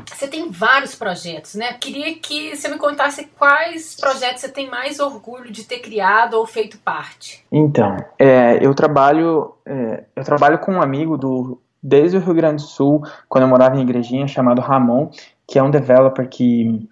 Você 0.06 0.26
tem 0.26 0.50
vários 0.50 0.94
projetos, 0.94 1.54
né? 1.54 1.74
Queria 1.74 2.14
que 2.14 2.56
você 2.56 2.68
me 2.68 2.78
contasse 2.78 3.28
quais 3.38 3.94
projetos 3.94 4.40
você 4.40 4.48
tem 4.48 4.68
mais 4.68 4.98
orgulho 5.00 5.50
de 5.50 5.64
ter 5.64 5.78
criado 5.78 6.34
ou 6.34 6.46
feito 6.46 6.78
parte. 6.78 7.44
Então, 7.50 7.96
é, 8.18 8.58
eu 8.64 8.74
trabalho, 8.74 9.54
é, 9.66 10.04
eu 10.16 10.24
trabalho 10.24 10.58
com 10.58 10.72
um 10.72 10.82
amigo 10.82 11.16
do 11.16 11.58
desde 11.82 12.16
o 12.16 12.20
Rio 12.20 12.34
Grande 12.34 12.62
do 12.62 12.68
Sul, 12.68 13.02
quando 13.28 13.42
eu 13.42 13.48
morava 13.48 13.76
em 13.76 13.82
Igrejinha, 13.82 14.28
chamado 14.28 14.60
Ramon, 14.60 15.10
que 15.48 15.58
é 15.58 15.62
um 15.62 15.70
developer 15.70 16.28
que 16.28 16.88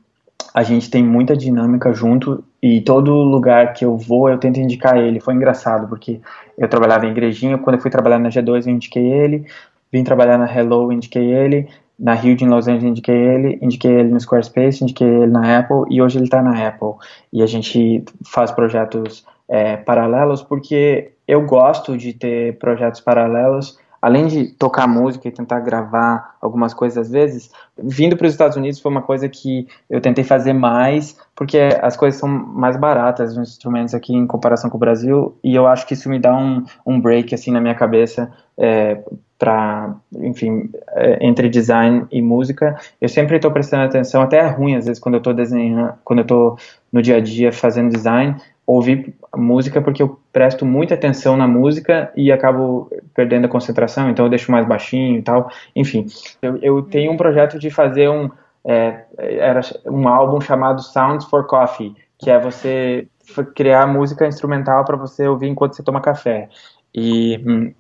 a 0.52 0.64
gente 0.64 0.90
tem 0.90 1.02
muita 1.02 1.36
dinâmica 1.36 1.92
junto 1.92 2.42
e 2.60 2.80
todo 2.80 3.12
lugar 3.12 3.72
que 3.72 3.84
eu 3.84 3.96
vou 3.96 4.28
eu 4.28 4.38
tento 4.38 4.58
indicar 4.58 4.96
ele. 4.98 5.20
Foi 5.20 5.32
engraçado 5.34 5.88
porque 5.88 6.20
eu 6.58 6.68
trabalhava 6.68 7.06
em 7.06 7.10
Igrejinha, 7.10 7.58
quando 7.58 7.76
eu 7.76 7.82
fui 7.82 7.90
trabalhar 7.90 8.18
na 8.18 8.30
G2 8.30 8.66
eu 8.66 8.72
indiquei 8.72 9.04
ele, 9.04 9.46
vim 9.92 10.02
trabalhar 10.02 10.38
na 10.38 10.52
Hello, 10.52 10.92
indiquei 10.92 11.32
ele, 11.32 11.68
na 12.00 12.14
Rio 12.14 12.34
de 12.34 12.46
Los 12.46 12.66
Angeles 12.66 12.90
indiquei 12.90 13.14
ele, 13.14 13.58
indiquei 13.60 13.92
ele 13.92 14.08
no 14.08 14.18
Squarespace, 14.18 14.82
indiquei 14.82 15.06
ele 15.06 15.26
na 15.26 15.58
Apple 15.58 15.84
e 15.90 16.00
hoje 16.00 16.16
ele 16.16 16.24
está 16.24 16.42
na 16.42 16.66
Apple. 16.66 16.94
E 17.30 17.42
a 17.42 17.46
gente 17.46 18.02
faz 18.24 18.50
projetos 18.50 19.24
é, 19.46 19.76
paralelos 19.76 20.42
porque 20.42 21.12
eu 21.28 21.44
gosto 21.44 21.98
de 21.98 22.14
ter 22.14 22.58
projetos 22.58 23.00
paralelos 23.00 23.78
além 24.00 24.26
de 24.26 24.46
tocar 24.46 24.86
música 24.86 25.28
e 25.28 25.30
tentar 25.30 25.60
gravar 25.60 26.36
algumas 26.40 26.72
coisas 26.72 26.96
às 26.96 27.10
vezes, 27.10 27.50
vindo 27.76 28.16
para 28.16 28.26
os 28.26 28.32
Estados 28.32 28.56
Unidos 28.56 28.80
foi 28.80 28.90
uma 28.90 29.02
coisa 29.02 29.28
que 29.28 29.68
eu 29.90 30.00
tentei 30.00 30.24
fazer 30.24 30.54
mais, 30.54 31.18
porque 31.36 31.58
as 31.82 31.96
coisas 31.96 32.18
são 32.18 32.28
mais 32.28 32.76
baratas, 32.78 33.36
os 33.36 33.50
instrumentos 33.50 33.94
aqui 33.94 34.14
em 34.14 34.26
comparação 34.26 34.70
com 34.70 34.76
o 34.76 34.80
Brasil, 34.80 35.36
e 35.44 35.54
eu 35.54 35.66
acho 35.66 35.86
que 35.86 35.94
isso 35.94 36.08
me 36.08 36.18
dá 36.18 36.34
um, 36.34 36.64
um 36.86 36.98
break 36.98 37.34
assim 37.34 37.50
na 37.50 37.60
minha 37.60 37.74
cabeça 37.74 38.32
é, 38.56 39.02
para, 39.40 39.96
enfim, 40.16 40.70
é, 40.90 41.26
entre 41.26 41.48
design 41.48 42.06
e 42.12 42.20
música. 42.20 42.78
Eu 43.00 43.08
sempre 43.08 43.36
estou 43.36 43.50
prestando 43.50 43.84
atenção, 43.84 44.20
até 44.20 44.36
é 44.36 44.46
ruim 44.46 44.76
às 44.76 44.84
vezes 44.84 45.00
quando 45.00 45.14
eu 45.14 45.20
estou 45.20 45.32
desenhando, 45.32 45.94
quando 46.04 46.18
eu 46.18 46.24
estou 46.24 46.58
no 46.92 47.00
dia 47.00 47.16
a 47.16 47.20
dia 47.20 47.50
fazendo 47.50 47.90
design, 47.90 48.36
ouvir 48.66 49.14
música 49.34 49.80
porque 49.80 50.02
eu 50.02 50.20
presto 50.30 50.66
muita 50.66 50.92
atenção 50.92 51.38
na 51.38 51.48
música 51.48 52.12
e 52.14 52.30
acabo 52.30 52.90
perdendo 53.14 53.46
a 53.46 53.48
concentração, 53.48 54.10
então 54.10 54.26
eu 54.26 54.28
deixo 54.28 54.52
mais 54.52 54.68
baixinho 54.68 55.18
e 55.18 55.22
tal. 55.22 55.50
Enfim, 55.74 56.06
eu, 56.42 56.58
eu 56.58 56.82
tenho 56.82 57.10
um 57.10 57.16
projeto 57.16 57.58
de 57.58 57.70
fazer 57.70 58.10
um, 58.10 58.28
é, 58.62 59.04
era 59.16 59.62
um 59.86 60.06
álbum 60.06 60.38
chamado 60.38 60.82
Sounds 60.82 61.24
for 61.24 61.46
Coffee, 61.46 61.96
que 62.18 62.30
é 62.30 62.38
você 62.38 63.08
criar 63.54 63.86
música 63.86 64.26
instrumental 64.26 64.84
para 64.84 64.98
você 64.98 65.26
ouvir 65.26 65.48
enquanto 65.48 65.76
você 65.76 65.82
toma 65.82 66.02
café. 66.02 66.50
E, 66.94 67.42
hum, 67.46 67.72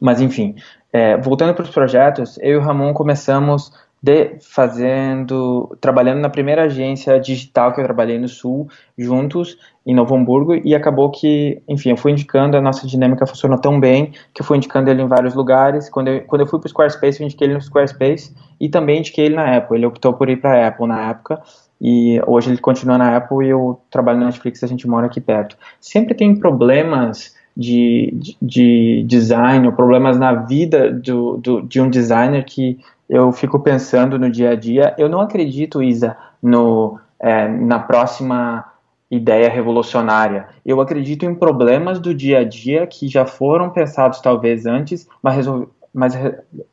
mas 0.00 0.20
enfim, 0.20 0.54
é, 0.92 1.16
voltando 1.16 1.54
para 1.54 1.64
os 1.64 1.70
projetos, 1.70 2.38
eu 2.40 2.52
e 2.52 2.56
o 2.56 2.60
Ramon 2.60 2.92
começamos 2.92 3.72
de 4.00 4.36
fazendo, 4.40 5.76
trabalhando 5.80 6.20
na 6.20 6.30
primeira 6.30 6.64
agência 6.64 7.18
digital 7.18 7.72
que 7.72 7.80
eu 7.80 7.84
trabalhei 7.84 8.16
no 8.18 8.28
Sul, 8.28 8.68
juntos, 8.96 9.58
em 9.84 9.92
Novo 9.92 10.14
Hamburgo, 10.14 10.54
e 10.54 10.74
acabou 10.74 11.10
que, 11.10 11.60
enfim, 11.68 11.90
eu 11.90 11.96
fui 11.96 12.12
indicando, 12.12 12.56
a 12.56 12.60
nossa 12.60 12.86
dinâmica 12.86 13.26
funcionou 13.26 13.58
tão 13.58 13.80
bem, 13.80 14.12
que 14.32 14.40
eu 14.40 14.46
fui 14.46 14.56
indicando 14.56 14.88
ele 14.88 15.02
em 15.02 15.08
vários 15.08 15.34
lugares, 15.34 15.88
quando 15.90 16.08
eu, 16.08 16.20
quando 16.22 16.42
eu 16.42 16.46
fui 16.46 16.60
para 16.60 16.66
o 16.66 16.70
Squarespace, 16.70 17.20
eu 17.20 17.26
indiquei 17.26 17.48
ele 17.48 17.54
no 17.54 17.60
Squarespace, 17.60 18.34
e 18.60 18.68
também 18.68 19.00
indiquei 19.00 19.26
ele 19.26 19.34
na 19.34 19.56
Apple, 19.56 19.76
ele 19.76 19.86
optou 19.86 20.12
por 20.12 20.28
ir 20.28 20.36
para 20.40 20.64
a 20.64 20.68
Apple 20.68 20.86
na 20.86 21.10
época, 21.10 21.42
e 21.80 22.20
hoje 22.26 22.50
ele 22.50 22.58
continua 22.58 22.98
na 22.98 23.16
Apple 23.16 23.46
e 23.46 23.50
eu 23.50 23.80
trabalho 23.90 24.18
na 24.18 24.26
Netflix, 24.26 24.62
a 24.62 24.66
gente 24.66 24.88
mora 24.88 25.06
aqui 25.06 25.20
perto. 25.20 25.56
Sempre 25.80 26.14
tem 26.14 26.34
problemas 26.34 27.36
de, 27.58 28.14
de, 28.14 28.36
de 28.40 29.04
design, 29.04 29.66
ou 29.66 29.72
problemas 29.72 30.16
na 30.16 30.32
vida 30.32 30.92
do, 30.92 31.38
do, 31.38 31.62
de 31.62 31.80
um 31.80 31.90
designer 31.90 32.44
que 32.44 32.78
eu 33.10 33.32
fico 33.32 33.58
pensando 33.58 34.16
no 34.16 34.30
dia 34.30 34.50
a 34.50 34.54
dia. 34.54 34.94
Eu 34.96 35.08
não 35.08 35.20
acredito, 35.20 35.82
Isa, 35.82 36.16
no, 36.40 37.00
é, 37.18 37.48
na 37.48 37.80
próxima 37.80 38.64
ideia 39.10 39.48
revolucionária. 39.48 40.46
Eu 40.64 40.80
acredito 40.80 41.24
em 41.24 41.34
problemas 41.34 41.98
do 41.98 42.14
dia 42.14 42.40
a 42.40 42.44
dia 42.44 42.86
que 42.86 43.08
já 43.08 43.26
foram 43.26 43.70
pensados 43.70 44.20
talvez 44.20 44.64
antes, 44.64 45.08
mas, 45.20 45.46
mas 45.92 46.14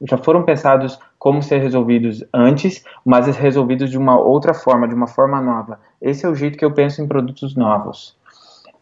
já 0.02 0.18
foram 0.18 0.44
pensados 0.44 1.00
como 1.18 1.42
ser 1.42 1.60
resolvidos 1.60 2.24
antes, 2.32 2.84
mas 3.04 3.26
resolvidos 3.38 3.90
de 3.90 3.98
uma 3.98 4.20
outra 4.20 4.54
forma, 4.54 4.88
de 4.88 4.94
uma 4.94 5.08
forma 5.08 5.42
nova. 5.42 5.80
Esse 6.00 6.26
é 6.26 6.30
o 6.30 6.36
jeito 6.36 6.58
que 6.58 6.66
eu 6.66 6.72
penso 6.72 7.02
em 7.02 7.08
produtos 7.08 7.56
novos. 7.56 8.16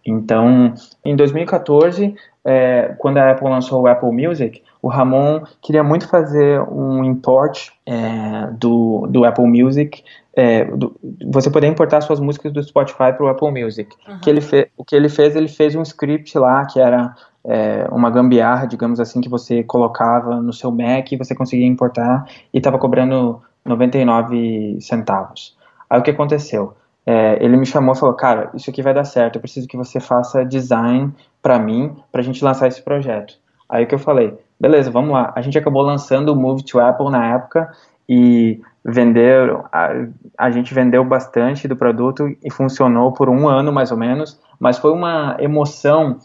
Então, 0.05 0.73
em 1.03 1.15
2014, 1.15 2.15
é, 2.45 2.95
quando 2.97 3.17
a 3.17 3.31
Apple 3.31 3.47
lançou 3.47 3.81
o 3.81 3.87
Apple 3.87 4.11
Music, 4.11 4.61
o 4.81 4.89
Ramon 4.89 5.43
queria 5.61 5.83
muito 5.83 6.07
fazer 6.07 6.59
um 6.61 7.03
import 7.03 7.69
é, 7.85 8.47
do, 8.51 9.07
do 9.09 9.23
Apple 9.23 9.47
Music, 9.47 10.03
é, 10.35 10.65
do, 10.65 10.93
você 11.25 11.49
poder 11.49 11.67
importar 11.67 12.01
suas 12.01 12.19
músicas 12.19 12.51
do 12.51 12.61
Spotify 12.61 13.13
para 13.13 13.23
o 13.23 13.27
Apple 13.27 13.63
Music. 13.63 13.95
Uhum. 14.07 14.19
Que 14.19 14.29
ele 14.29 14.41
fe, 14.41 14.69
o 14.75 14.83
que 14.83 14.95
ele 14.95 15.07
fez, 15.07 15.35
ele 15.35 15.47
fez 15.47 15.75
um 15.75 15.81
script 15.83 16.37
lá 16.37 16.65
que 16.65 16.79
era 16.79 17.15
é, 17.45 17.87
uma 17.91 18.09
gambiarra, 18.09 18.65
digamos 18.65 18.99
assim, 18.99 19.21
que 19.21 19.29
você 19.29 19.63
colocava 19.63 20.41
no 20.41 20.51
seu 20.51 20.71
Mac 20.71 21.11
e 21.11 21.17
você 21.17 21.33
conseguia 21.33 21.67
importar 21.67 22.25
e 22.53 22.57
estava 22.57 22.77
cobrando 22.77 23.41
99 23.65 24.77
centavos. 24.81 25.55
Aí 25.89 25.99
o 25.99 26.03
que 26.03 26.11
aconteceu? 26.11 26.75
É, 27.05 27.43
ele 27.43 27.57
me 27.57 27.65
chamou 27.65 27.93
e 27.93 27.97
falou, 27.97 28.15
cara, 28.15 28.49
isso 28.53 28.69
aqui 28.69 28.81
vai 28.81 28.93
dar 28.93 29.03
certo, 29.03 29.35
eu 29.35 29.41
preciso 29.41 29.67
que 29.67 29.75
você 29.75 29.99
faça 29.99 30.45
design 30.45 31.11
para 31.41 31.59
mim, 31.59 31.95
para 32.11 32.21
a 32.21 32.23
gente 32.23 32.43
lançar 32.43 32.67
esse 32.67 32.81
projeto. 32.81 33.35
Aí 33.67 33.85
que 33.85 33.95
eu 33.95 33.99
falei, 33.99 34.37
beleza, 34.59 34.91
vamos 34.91 35.11
lá. 35.11 35.33
A 35.35 35.41
gente 35.41 35.57
acabou 35.57 35.81
lançando 35.81 36.29
o 36.29 36.35
Move 36.35 36.63
to 36.63 36.79
Apple 36.79 37.09
na 37.09 37.33
época 37.33 37.71
e 38.07 38.61
venderam, 38.85 39.65
a, 39.71 39.89
a 40.37 40.51
gente 40.51 40.73
vendeu 40.73 41.03
bastante 41.03 41.67
do 41.67 41.75
produto 41.75 42.35
e 42.43 42.51
funcionou 42.51 43.11
por 43.13 43.29
um 43.29 43.47
ano 43.47 43.71
mais 43.71 43.91
ou 43.91 43.97
menos, 43.97 44.39
mas 44.59 44.77
foi 44.77 44.91
uma 44.91 45.37
emoção 45.39 46.19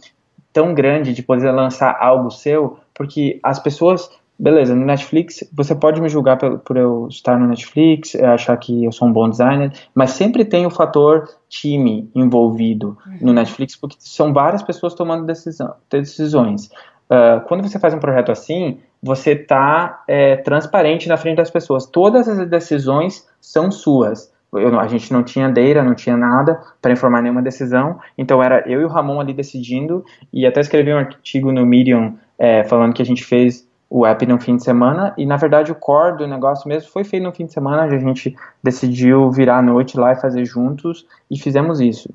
tão 0.52 0.74
grande 0.74 1.14
de 1.14 1.22
poder 1.22 1.50
lançar 1.52 1.96
algo 2.00 2.30
seu, 2.30 2.78
porque 2.94 3.38
as 3.42 3.58
pessoas 3.58 4.10
beleza, 4.38 4.74
no 4.74 4.86
Netflix, 4.86 5.42
você 5.52 5.74
pode 5.74 6.00
me 6.00 6.08
julgar 6.08 6.36
por, 6.36 6.58
por, 6.60 6.76
eu 6.76 7.08
estar 7.08 7.38
no 7.38 7.46
Netflix, 7.46 8.14
achar 8.14 8.56
que 8.56 8.84
eu 8.84 8.92
sou 8.92 9.08
um 9.08 9.12
bom 9.12 9.28
designer, 9.28 9.72
mas 9.94 10.10
sempre 10.10 10.44
tem 10.44 10.64
o 10.64 10.70
fator 10.70 11.28
time 11.48 12.10
envolvido 12.14 12.96
uhum. 13.06 13.18
no 13.22 13.32
Netflix, 13.32 13.74
porque 13.74 13.96
são 13.98 14.32
várias 14.32 14.62
pessoas 14.62 14.94
tomando 14.94 15.26
decisão, 15.26 15.74
decisões. 15.90 16.66
Uh, 17.10 17.40
quando 17.48 17.66
você 17.66 17.78
faz 17.78 17.94
um 17.94 17.98
projeto 17.98 18.30
assim, 18.30 18.78
você 19.02 19.32
está 19.32 20.02
é, 20.06 20.36
transparente 20.36 21.08
na 21.08 21.16
frente 21.16 21.36
das 21.36 21.50
pessoas. 21.50 21.86
Todas 21.86 22.28
as 22.28 22.48
decisões 22.48 23.26
são 23.40 23.70
suas. 23.70 24.32
Eu, 24.52 24.78
a 24.78 24.86
gente 24.88 25.12
não 25.12 25.22
tinha 25.22 25.48
data, 25.48 25.82
não 25.82 25.94
tinha 25.94 26.16
nada 26.16 26.60
para 26.80 26.92
informar 26.92 27.22
nenhuma 27.22 27.42
decisão, 27.42 27.98
então 28.16 28.42
era 28.42 28.64
eu 28.66 28.80
e 28.80 28.84
o 28.84 28.88
Ramon 28.88 29.20
ali 29.20 29.34
decidindo, 29.34 30.04
e 30.32 30.46
até 30.46 30.60
escrevi 30.60 30.92
um 30.92 30.98
artigo 30.98 31.52
no 31.52 31.66
Medium 31.66 32.16
é, 32.38 32.64
falando 32.64 32.94
que 32.94 33.02
a 33.02 33.04
gente 33.04 33.24
fez 33.24 33.67
o 33.90 34.04
app 34.04 34.24
no 34.26 34.38
fim 34.38 34.56
de 34.56 34.64
semana 34.64 35.14
e 35.16 35.24
na 35.24 35.36
verdade 35.36 35.72
o 35.72 35.74
core 35.74 36.18
do 36.18 36.26
negócio 36.26 36.68
mesmo 36.68 36.90
foi 36.90 37.04
feito 37.04 37.22
no 37.22 37.32
fim 37.32 37.46
de 37.46 37.52
semana, 37.52 37.82
a 37.82 37.98
gente 37.98 38.36
decidiu 38.62 39.30
virar 39.30 39.58
a 39.58 39.62
noite 39.62 39.98
lá 39.98 40.12
e 40.12 40.20
fazer 40.20 40.44
juntos 40.44 41.06
e 41.30 41.38
fizemos 41.38 41.80
isso. 41.80 42.10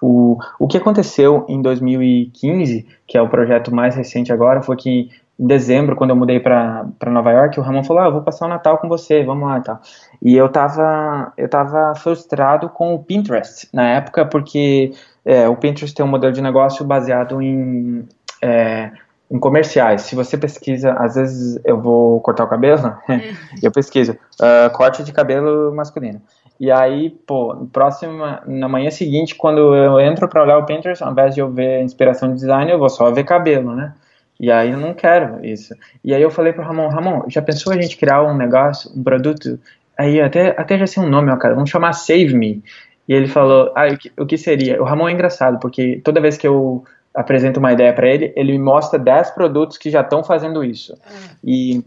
O, 0.00 0.38
o 0.58 0.68
que 0.68 0.76
aconteceu 0.76 1.44
em 1.48 1.60
2015, 1.62 2.86
que 3.06 3.16
é 3.16 3.22
o 3.22 3.28
projeto 3.28 3.74
mais 3.74 3.96
recente 3.96 4.32
agora, 4.32 4.62
foi 4.62 4.76
que 4.76 5.10
em 5.38 5.46
dezembro, 5.46 5.96
quando 5.96 6.10
eu 6.10 6.16
mudei 6.16 6.40
para 6.40 6.86
Nova 7.06 7.30
York, 7.30 7.60
o 7.60 7.62
Ramon 7.62 7.84
falou: 7.84 8.02
ah, 8.02 8.06
eu 8.06 8.12
vou 8.12 8.22
passar 8.22 8.46
o 8.46 8.48
Natal 8.48 8.78
com 8.78 8.88
você, 8.88 9.22
vamos 9.22 9.46
lá 9.46 9.58
e 9.58 9.62
tal. 9.62 9.80
E 10.22 10.34
eu 10.34 10.48
tava, 10.48 11.32
eu 11.36 11.48
tava 11.48 11.94
frustrado 11.94 12.70
com 12.70 12.94
o 12.94 13.02
Pinterest 13.02 13.68
na 13.72 13.86
época, 13.90 14.24
porque 14.24 14.92
é, 15.24 15.46
o 15.46 15.56
Pinterest 15.56 15.94
tem 15.94 16.04
um 16.04 16.08
modelo 16.08 16.32
de 16.32 16.40
negócio 16.40 16.84
baseado 16.86 17.42
em. 17.42 18.08
É, 18.40 18.92
em 19.30 19.38
comerciais, 19.38 20.02
se 20.02 20.14
você 20.14 20.38
pesquisa, 20.38 20.92
às 20.92 21.14
vezes 21.14 21.60
eu 21.64 21.80
vou 21.80 22.20
cortar 22.20 22.44
o 22.44 22.48
cabelo, 22.48 22.96
eu 23.62 23.72
pesquiso 23.72 24.12
uh, 24.12 24.70
corte 24.72 25.02
de 25.02 25.12
cabelo 25.12 25.74
masculino. 25.74 26.20
E 26.58 26.70
aí, 26.70 27.10
pô, 27.10 27.68
próxima, 27.70 28.42
na 28.46 28.68
manhã 28.68 28.90
seguinte, 28.90 29.34
quando 29.34 29.74
eu 29.74 30.00
entro 30.00 30.26
para 30.28 30.42
olhar 30.42 30.58
o 30.58 30.64
Pinterest, 30.64 31.04
ao 31.04 31.12
invés 31.12 31.34
de 31.34 31.40
eu 31.40 31.50
ver 31.50 31.82
inspiração 31.82 32.30
de 32.30 32.36
design, 32.36 32.70
eu 32.70 32.78
vou 32.78 32.88
só 32.88 33.10
ver 33.10 33.24
cabelo, 33.24 33.74
né? 33.74 33.92
E 34.38 34.50
aí 34.50 34.70
eu 34.70 34.78
não 34.78 34.94
quero 34.94 35.44
isso. 35.44 35.74
E 36.04 36.14
aí 36.14 36.22
eu 36.22 36.30
falei 36.30 36.52
pro 36.52 36.64
Ramon, 36.64 36.88
Ramon, 36.88 37.24
já 37.28 37.42
pensou 37.42 37.72
a 37.72 37.80
gente 37.80 37.96
criar 37.96 38.22
um 38.22 38.36
negócio, 38.36 38.90
um 38.96 39.02
produto? 39.02 39.58
Aí 39.98 40.20
até, 40.20 40.54
até 40.58 40.78
já 40.78 40.86
sei 40.86 41.02
um 41.02 41.08
nome, 41.08 41.30
ó, 41.30 41.36
cara, 41.36 41.54
vamos 41.54 41.70
chamar 41.70 41.92
Save 41.92 42.34
Me. 42.34 42.62
E 43.08 43.14
ele 43.14 43.28
falou, 43.28 43.72
ah, 43.74 43.88
o 43.88 43.98
que, 43.98 44.12
o 44.18 44.26
que 44.26 44.38
seria? 44.38 44.80
O 44.80 44.84
Ramon 44.84 45.08
é 45.08 45.12
engraçado, 45.12 45.58
porque 45.60 46.00
toda 46.04 46.20
vez 46.20 46.36
que 46.36 46.46
eu 46.46 46.84
apresento 47.16 47.58
uma 47.58 47.72
ideia 47.72 47.92
para 47.92 48.06
ele, 48.06 48.32
ele 48.36 48.52
me 48.52 48.58
mostra 48.58 48.98
10 48.98 49.30
produtos 49.30 49.78
que 49.78 49.90
já 49.90 50.02
estão 50.02 50.22
fazendo 50.22 50.62
isso. 50.62 50.92
Uhum. 50.92 51.36
E 51.42 51.84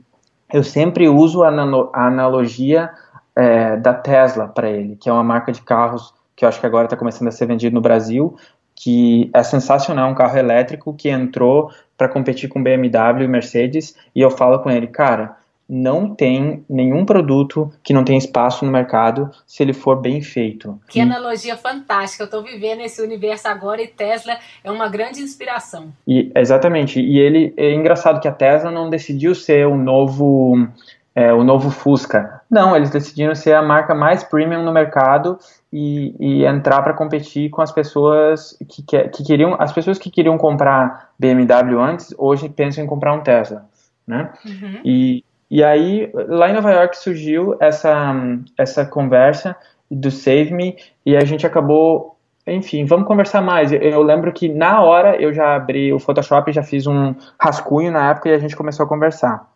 eu 0.51 0.63
sempre 0.63 1.07
uso 1.07 1.43
a, 1.43 1.49
a 1.49 2.07
analogia 2.07 2.89
é, 3.35 3.77
da 3.77 3.93
Tesla 3.93 4.47
para 4.47 4.69
ele, 4.69 4.95
que 4.95 5.07
é 5.07 5.13
uma 5.13 5.23
marca 5.23 5.51
de 5.51 5.61
carros 5.61 6.13
que 6.35 6.45
eu 6.45 6.49
acho 6.49 6.59
que 6.59 6.65
agora 6.65 6.85
está 6.85 6.95
começando 6.95 7.27
a 7.27 7.31
ser 7.31 7.45
vendido 7.45 7.75
no 7.75 7.81
Brasil, 7.81 8.37
que 8.73 9.29
é 9.33 9.43
sensacional, 9.43 10.09
um 10.09 10.15
carro 10.15 10.37
elétrico 10.37 10.93
que 10.93 11.09
entrou 11.09 11.69
para 11.97 12.07
competir 12.07 12.47
com 12.47 12.63
BMW 12.63 13.23
e 13.23 13.27
Mercedes, 13.27 13.93
e 14.15 14.21
eu 14.21 14.31
falo 14.31 14.59
com 14.59 14.71
ele, 14.71 14.87
cara, 14.87 15.35
não 15.69 16.15
tem 16.15 16.65
nenhum 16.67 17.05
produto 17.05 17.71
que 17.83 17.93
não 17.93 18.03
tenha 18.03 18.17
espaço 18.17 18.65
no 18.65 18.71
mercado 18.71 19.29
se 19.45 19.61
ele 19.61 19.71
for 19.71 20.01
bem 20.01 20.19
feito. 20.19 20.79
Que 20.89 20.99
analogia 20.99 21.55
fantástica. 21.55 22.23
Eu 22.23 22.25
estou 22.25 22.43
vivendo 22.43 22.81
esse 22.81 22.99
universo 23.01 23.47
agora 23.47 23.79
e 23.81 23.87
Tesla 23.87 24.37
é 24.63 24.71
uma 24.71 24.89
grande 24.89 25.21
inspiração. 25.21 25.93
E, 26.07 26.31
exatamente. 26.35 26.99
E 26.99 27.19
ele 27.19 27.53
é 27.55 27.71
engraçado 27.71 28.19
que 28.19 28.27
a 28.27 28.31
Tesla 28.31 28.71
não 28.71 28.89
decidiu 28.89 29.35
ser 29.35 29.67
o 29.67 29.77
novo 29.77 30.67
é, 31.13 31.33
o 31.33 31.43
novo 31.43 31.69
Fusca. 31.69 32.41
Não, 32.49 32.75
eles 32.75 32.89
decidiram 32.89 33.35
ser 33.35 33.53
a 33.53 33.61
marca 33.61 33.93
mais 33.93 34.23
premium 34.23 34.63
no 34.63 34.71
mercado 34.71 35.37
e, 35.71 36.15
e 36.19 36.45
entrar 36.45 36.81
para 36.81 36.93
competir 36.93 37.49
com 37.49 37.61
as 37.61 37.71
pessoas 37.71 38.57
que, 38.67 38.81
que, 38.83 39.09
que, 39.09 39.23
queriam, 39.23 39.55
as 39.59 39.73
pessoas 39.73 39.99
que 39.99 40.09
queriam 40.09 40.37
comprar 40.37 41.09
BMW 41.19 41.79
antes, 41.79 42.13
hoje 42.17 42.47
pensam 42.47 42.83
em 42.83 42.87
comprar 42.87 43.13
um 43.13 43.21
Tesla, 43.21 43.65
né? 44.07 44.31
Uhum. 44.45 44.81
E, 44.85 45.23
e 45.49 45.63
aí, 45.63 46.11
lá 46.13 46.49
em 46.49 46.53
Nova 46.53 46.71
York 46.71 46.95
surgiu 46.97 47.55
essa, 47.59 48.13
essa 48.57 48.85
conversa 48.85 49.55
do 49.89 50.11
Save 50.11 50.53
Me 50.53 50.77
e 51.03 51.17
a 51.17 51.25
gente 51.25 51.47
acabou, 51.47 52.15
enfim, 52.45 52.85
vamos 52.85 53.07
conversar 53.07 53.41
mais. 53.41 53.71
Eu, 53.71 54.03
lembro 54.03 54.31
que 54.31 54.47
na 54.47 54.83
hora 54.83 55.19
eu 55.19 55.33
já 55.33 55.55
abri 55.55 55.91
o 55.91 55.99
Photoshop, 55.99 56.51
já 56.51 56.61
fiz 56.61 56.85
um 56.85 57.15
rascunho 57.39 57.91
na 57.91 58.11
época 58.11 58.29
e 58.29 58.33
a 58.33 58.37
gente 58.37 58.55
começou 58.55 58.85
a 58.85 58.89
conversar. 58.89 59.49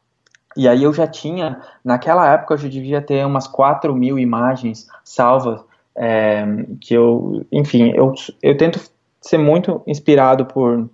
E 0.57 0.67
aí 0.67 0.83
eu 0.83 0.93
já 0.93 1.05
tinha, 1.05 1.61
naquela 1.85 2.31
época 2.31 2.55
eu 2.55 2.57
já 2.57 2.67
devia 2.67 3.01
ter 3.01 3.23
umas 3.25 3.47
4 3.47 3.93
mil 3.93 4.17
imagens 4.17 4.87
salvas 5.03 5.61
é, 5.95 6.43
que 6.81 6.95
eu, 6.95 7.45
enfim, 7.51 7.91
eu, 7.95 8.13
eu 8.41 8.57
tento 8.57 8.79
ser 9.21 9.37
muito 9.37 9.81
inspirado 9.85 10.45
por 10.45 10.89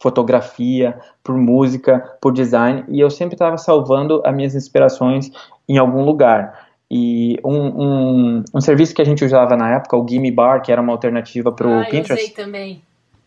fotografia, 0.00 0.98
por 1.22 1.36
música, 1.36 2.16
por 2.20 2.32
design, 2.32 2.84
e 2.88 3.00
eu 3.00 3.10
sempre 3.10 3.34
estava 3.34 3.56
salvando 3.58 4.22
as 4.24 4.34
minhas 4.34 4.54
inspirações 4.54 5.30
em 5.68 5.78
algum 5.78 6.04
lugar. 6.04 6.66
E 6.90 7.38
um, 7.44 7.56
um, 7.56 8.44
um, 8.54 8.60
serviço 8.60 8.94
que 8.94 9.02
a 9.02 9.04
gente 9.04 9.24
usava 9.24 9.56
na 9.56 9.74
época, 9.74 9.96
o 9.96 10.06
Gimme 10.08 10.30
Bar, 10.30 10.62
que 10.62 10.70
era 10.70 10.80
uma 10.80 10.92
alternativa 10.92 11.50
para 11.50 11.66
o 11.66 11.80
ah, 11.80 11.84
Pinterest. 11.84 12.10
Eu 12.10 12.16
usei 12.16 12.30
também 12.30 12.82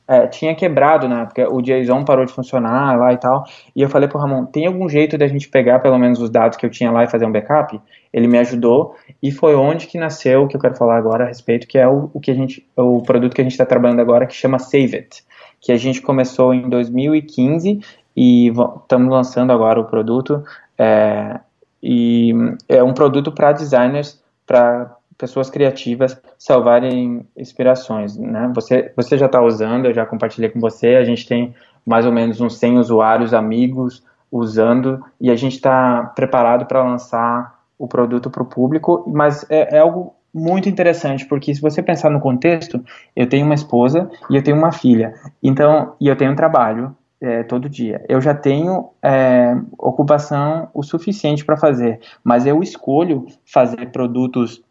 é, 0.09 0.25
tinha 0.25 0.55
quebrado 0.55 1.07
na 1.07 1.21
época, 1.21 1.53
o 1.53 1.61
JSON 1.61 2.03
parou 2.03 2.25
de 2.25 2.33
funcionar 2.33 2.97
lá 2.97 3.13
e 3.13 3.17
tal, 3.17 3.43
e 3.75 3.81
eu 3.83 3.87
falei 3.87 4.09
pro 4.09 4.17
Ramon, 4.17 4.43
tem 4.43 4.65
algum 4.65 4.89
jeito 4.89 5.15
da 5.19 5.27
gente 5.27 5.47
pegar 5.47 5.77
pelo 5.77 5.99
menos 5.99 6.19
os 6.19 6.31
dados 6.31 6.57
que 6.57 6.65
eu 6.65 6.69
tinha 6.71 6.89
lá 6.89 7.03
e 7.03 7.07
fazer 7.07 7.27
um 7.27 7.31
backup? 7.31 7.79
Ele 8.11 8.27
me 8.27 8.39
ajudou, 8.39 8.95
e 9.21 9.31
foi 9.31 9.53
onde 9.53 9.85
que 9.85 9.99
nasceu 9.99 10.41
o 10.41 10.47
que 10.47 10.55
eu 10.57 10.59
quero 10.59 10.75
falar 10.75 10.97
agora 10.97 11.25
a 11.25 11.27
respeito, 11.27 11.67
que 11.67 11.77
é 11.77 11.87
o, 11.87 12.09
o 12.11 12.19
que 12.19 12.31
a 12.31 12.33
gente, 12.33 12.67
o 12.75 13.03
produto 13.03 13.35
que 13.35 13.41
a 13.41 13.43
gente 13.43 13.51
está 13.51 13.67
trabalhando 13.67 13.99
agora, 13.99 14.25
que 14.25 14.33
chama 14.33 14.57
Save 14.57 14.95
It, 14.95 15.23
que 15.59 15.71
a 15.71 15.77
gente 15.77 16.01
começou 16.01 16.53
em 16.53 16.69
2015, 16.69 17.79
e 18.15 18.47
estamos 18.47 19.09
lançando 19.09 19.51
agora 19.51 19.79
o 19.79 19.85
produto, 19.85 20.43
é, 20.77 21.39
e 21.81 22.33
é 22.67 22.83
um 22.83 22.93
produto 22.93 23.31
para 23.31 23.51
designers, 23.51 24.21
para 24.45 24.95
pessoas 25.17 25.49
criativas 25.49 26.19
salvarem 26.37 27.27
inspirações, 27.35 28.17
né? 28.17 28.51
Você, 28.55 28.91
você 28.95 29.17
já 29.17 29.25
está 29.25 29.41
usando, 29.41 29.85
eu 29.85 29.93
já 29.93 30.05
compartilhei 30.05 30.49
com 30.49 30.59
você, 30.59 30.95
a 30.95 31.03
gente 31.03 31.27
tem 31.27 31.53
mais 31.85 32.05
ou 32.05 32.11
menos 32.11 32.39
uns 32.39 32.57
100 32.57 32.77
usuários, 32.77 33.33
amigos 33.33 34.03
usando, 34.31 35.03
e 35.19 35.29
a 35.29 35.35
gente 35.35 35.55
está 35.55 36.03
preparado 36.15 36.65
para 36.65 36.83
lançar 36.83 37.59
o 37.77 37.87
produto 37.87 38.29
para 38.29 38.43
o 38.43 38.45
público, 38.45 39.03
mas 39.07 39.45
é, 39.49 39.77
é 39.77 39.79
algo 39.79 40.15
muito 40.33 40.69
interessante, 40.69 41.25
porque 41.25 41.53
se 41.53 41.61
você 41.61 41.81
pensar 41.81 42.09
no 42.09 42.19
contexto, 42.19 42.83
eu 43.15 43.27
tenho 43.27 43.45
uma 43.45 43.55
esposa 43.55 44.09
e 44.29 44.35
eu 44.35 44.43
tenho 44.43 44.57
uma 44.57 44.71
filha, 44.71 45.13
então, 45.41 45.93
e 45.99 46.07
eu 46.07 46.15
tenho 46.15 46.31
um 46.31 46.35
trabalho 46.35 46.95
é, 47.21 47.43
todo 47.43 47.69
dia. 47.69 48.03
Eu 48.07 48.21
já 48.21 48.33
tenho 48.33 48.89
é, 49.03 49.55
ocupação 49.77 50.69
o 50.73 50.83
suficiente 50.83 51.43
para 51.43 51.57
fazer, 51.57 51.99
mas 52.23 52.45
eu 52.45 52.61
escolho 52.63 53.25
fazer 53.45 53.91
produtos 53.91 54.61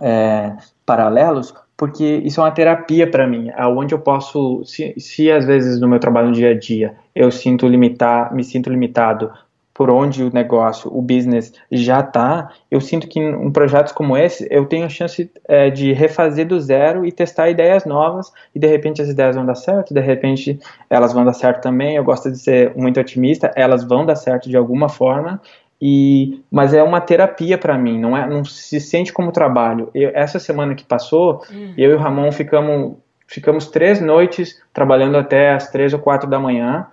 é, 0.00 0.56
paralelos, 0.86 1.54
porque 1.76 2.22
isso 2.24 2.40
é 2.40 2.44
uma 2.44 2.50
terapia 2.52 3.10
para 3.10 3.26
mim, 3.26 3.50
aonde 3.56 3.94
eu 3.94 3.98
posso, 3.98 4.64
se, 4.64 4.94
se 4.98 5.30
às 5.30 5.44
vezes 5.44 5.80
no 5.80 5.88
meu 5.88 5.98
trabalho 5.98 6.28
no 6.28 6.34
dia 6.34 6.50
a 6.50 6.58
dia 6.58 6.94
eu 7.14 7.30
sinto 7.30 7.66
limitar, 7.66 8.32
me 8.34 8.44
sinto 8.44 8.70
limitado 8.70 9.30
por 9.74 9.90
onde 9.90 10.22
o 10.22 10.32
negócio, 10.32 10.88
o 10.96 11.02
business 11.02 11.52
já 11.70 11.98
está, 11.98 12.50
eu 12.70 12.80
sinto 12.80 13.08
que 13.08 13.18
em 13.18 13.50
projetos 13.50 13.92
como 13.92 14.16
esse 14.16 14.46
eu 14.48 14.64
tenho 14.66 14.86
a 14.86 14.88
chance 14.88 15.28
é, 15.48 15.68
de 15.68 15.92
refazer 15.92 16.46
do 16.46 16.60
zero 16.60 17.04
e 17.04 17.10
testar 17.10 17.50
ideias 17.50 17.84
novas 17.84 18.32
e 18.54 18.60
de 18.60 18.68
repente 18.68 19.02
as 19.02 19.08
ideias 19.08 19.34
vão 19.34 19.44
dar 19.44 19.56
certo, 19.56 19.92
de 19.92 20.00
repente 20.00 20.60
elas 20.88 21.12
vão 21.12 21.24
dar 21.24 21.32
certo 21.32 21.60
também. 21.60 21.96
Eu 21.96 22.04
gosto 22.04 22.30
de 22.30 22.38
ser 22.38 22.72
muito 22.76 23.00
otimista, 23.00 23.50
elas 23.56 23.82
vão 23.82 24.06
dar 24.06 24.14
certo 24.14 24.48
de 24.48 24.56
alguma 24.56 24.88
forma 24.88 25.40
e, 25.82 26.40
mas 26.50 26.72
é 26.72 26.82
uma 26.82 27.00
terapia 27.00 27.58
para 27.58 27.76
mim, 27.76 27.98
não 27.98 28.16
é, 28.16 28.26
não 28.28 28.44
se 28.44 28.80
sente 28.80 29.12
como 29.12 29.32
trabalho. 29.32 29.90
Eu, 29.92 30.12
essa 30.14 30.38
semana 30.38 30.74
que 30.74 30.84
passou, 30.84 31.42
hum. 31.52 31.74
eu 31.76 31.90
e 31.90 31.94
o 31.94 31.98
Ramon 31.98 32.30
ficamos, 32.30 32.94
ficamos 33.26 33.66
três 33.66 34.00
noites 34.00 34.62
trabalhando 34.72 35.18
até 35.18 35.50
as 35.50 35.68
três 35.70 35.92
ou 35.92 35.98
quatro 35.98 36.30
da 36.30 36.38
manhã, 36.38 36.86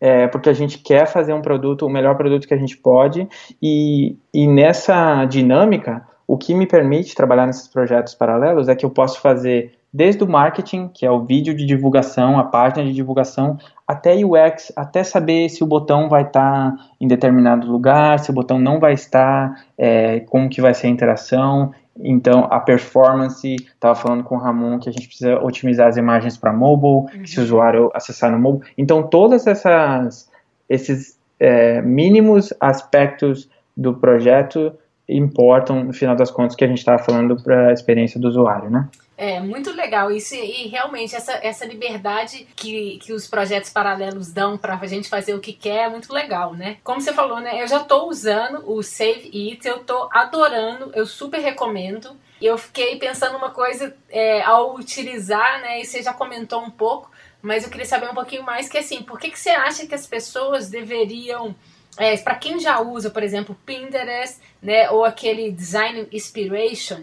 é, 0.00 0.26
porque 0.28 0.48
a 0.48 0.52
gente 0.52 0.78
quer 0.78 1.06
fazer 1.06 1.32
um 1.32 1.42
produto, 1.42 1.86
o 1.86 1.90
melhor 1.90 2.16
produto 2.16 2.46
que 2.46 2.54
a 2.54 2.58
gente 2.58 2.76
pode, 2.76 3.28
e, 3.60 4.16
e 4.32 4.46
nessa 4.46 5.24
dinâmica, 5.24 6.06
o 6.26 6.36
que 6.36 6.54
me 6.54 6.66
permite 6.66 7.14
trabalhar 7.14 7.46
nesses 7.46 7.68
projetos 7.68 8.14
paralelos 8.14 8.68
é 8.68 8.74
que 8.74 8.84
eu 8.84 8.90
posso 8.90 9.20
fazer 9.20 9.78
desde 9.92 10.22
o 10.22 10.28
marketing, 10.28 10.88
que 10.88 11.06
é 11.06 11.10
o 11.10 11.24
vídeo 11.24 11.54
de 11.54 11.64
divulgação, 11.64 12.38
a 12.38 12.44
página 12.44 12.84
de 12.84 12.92
divulgação, 12.92 13.56
até 13.86 14.14
UX, 14.14 14.70
até 14.76 15.02
saber 15.02 15.48
se 15.48 15.64
o 15.64 15.66
botão 15.66 16.08
vai 16.08 16.22
estar 16.22 16.72
tá 16.72 16.76
em 17.00 17.08
determinado 17.08 17.70
lugar, 17.70 18.18
se 18.18 18.30
o 18.30 18.34
botão 18.34 18.58
não 18.58 18.78
vai 18.78 18.92
estar, 18.92 19.64
é, 19.78 20.20
como 20.20 20.50
que 20.50 20.60
vai 20.60 20.74
ser 20.74 20.88
a 20.88 20.90
interação, 20.90 21.72
então 22.00 22.46
a 22.50 22.60
performance, 22.60 23.56
estava 23.56 23.94
falando 23.94 24.24
com 24.24 24.36
o 24.36 24.38
Ramon 24.38 24.78
que 24.78 24.88
a 24.88 24.92
gente 24.92 25.06
precisa 25.06 25.38
otimizar 25.40 25.88
as 25.88 25.96
imagens 25.96 26.36
para 26.36 26.52
mobile, 26.52 27.18
uhum. 27.18 27.26
se 27.26 27.40
o 27.40 27.42
usuário 27.42 27.90
acessar 27.94 28.30
no 28.30 28.38
mobile, 28.38 28.70
então 28.76 29.02
todas 29.02 29.46
essas 29.46 30.28
esses 30.68 31.18
é, 31.40 31.80
mínimos 31.80 32.52
aspectos 32.60 33.48
do 33.76 33.94
projeto 33.94 34.72
importam 35.08 35.84
no 35.84 35.92
final 35.92 36.14
das 36.14 36.30
contas 36.30 36.54
que 36.54 36.64
a 36.64 36.68
gente 36.68 36.78
estava 36.78 36.98
falando 36.98 37.42
para 37.42 37.68
a 37.68 37.72
experiência 37.72 38.20
do 38.20 38.28
usuário, 38.28 38.70
né? 38.70 38.86
É 39.20 39.40
muito 39.40 39.72
legal 39.72 40.12
isso 40.12 40.36
e 40.36 40.68
realmente 40.68 41.16
essa, 41.16 41.32
essa 41.42 41.66
liberdade 41.66 42.46
que, 42.54 42.98
que 43.02 43.12
os 43.12 43.26
projetos 43.26 43.68
paralelos 43.68 44.30
dão 44.30 44.56
para 44.56 44.78
a 44.80 44.86
gente 44.86 45.08
fazer 45.08 45.34
o 45.34 45.40
que 45.40 45.52
quer 45.52 45.86
é 45.86 45.88
muito 45.88 46.12
legal, 46.12 46.54
né? 46.54 46.76
Como 46.84 47.00
você 47.00 47.12
falou, 47.12 47.40
né? 47.40 47.60
Eu 47.60 47.66
já 47.66 47.78
estou 47.78 48.08
usando 48.08 48.62
o 48.70 48.80
Save 48.80 49.28
It, 49.34 49.66
eu 49.66 49.78
estou 49.78 50.08
adorando, 50.12 50.92
eu 50.94 51.04
super 51.04 51.40
recomendo. 51.40 52.16
E 52.40 52.46
eu 52.46 52.56
fiquei 52.56 52.96
pensando 52.96 53.36
uma 53.36 53.50
coisa 53.50 53.92
é, 54.08 54.40
ao 54.42 54.76
utilizar, 54.76 55.62
né? 55.62 55.80
E 55.80 55.84
você 55.84 56.00
já 56.00 56.12
comentou 56.12 56.62
um 56.62 56.70
pouco, 56.70 57.10
mas 57.42 57.64
eu 57.64 57.70
queria 57.70 57.86
saber 57.86 58.08
um 58.08 58.14
pouquinho 58.14 58.44
mais 58.44 58.68
que 58.68 58.78
assim, 58.78 59.02
por 59.02 59.18
que, 59.18 59.32
que 59.32 59.38
você 59.38 59.50
acha 59.50 59.84
que 59.84 59.96
as 59.96 60.06
pessoas 60.06 60.70
deveriam 60.70 61.56
é, 61.96 62.16
para 62.18 62.36
quem 62.36 62.60
já 62.60 62.80
usa, 62.80 63.10
por 63.10 63.24
exemplo, 63.24 63.58
Pinterest, 63.66 64.38
né, 64.62 64.88
ou 64.90 65.04
aquele 65.04 65.50
Design 65.50 66.06
Inspiration, 66.12 67.02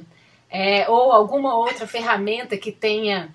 é, 0.49 0.89
ou 0.89 1.11
alguma 1.11 1.55
outra 1.55 1.87
ferramenta 1.87 2.57
que 2.57 2.71
tenha 2.71 3.29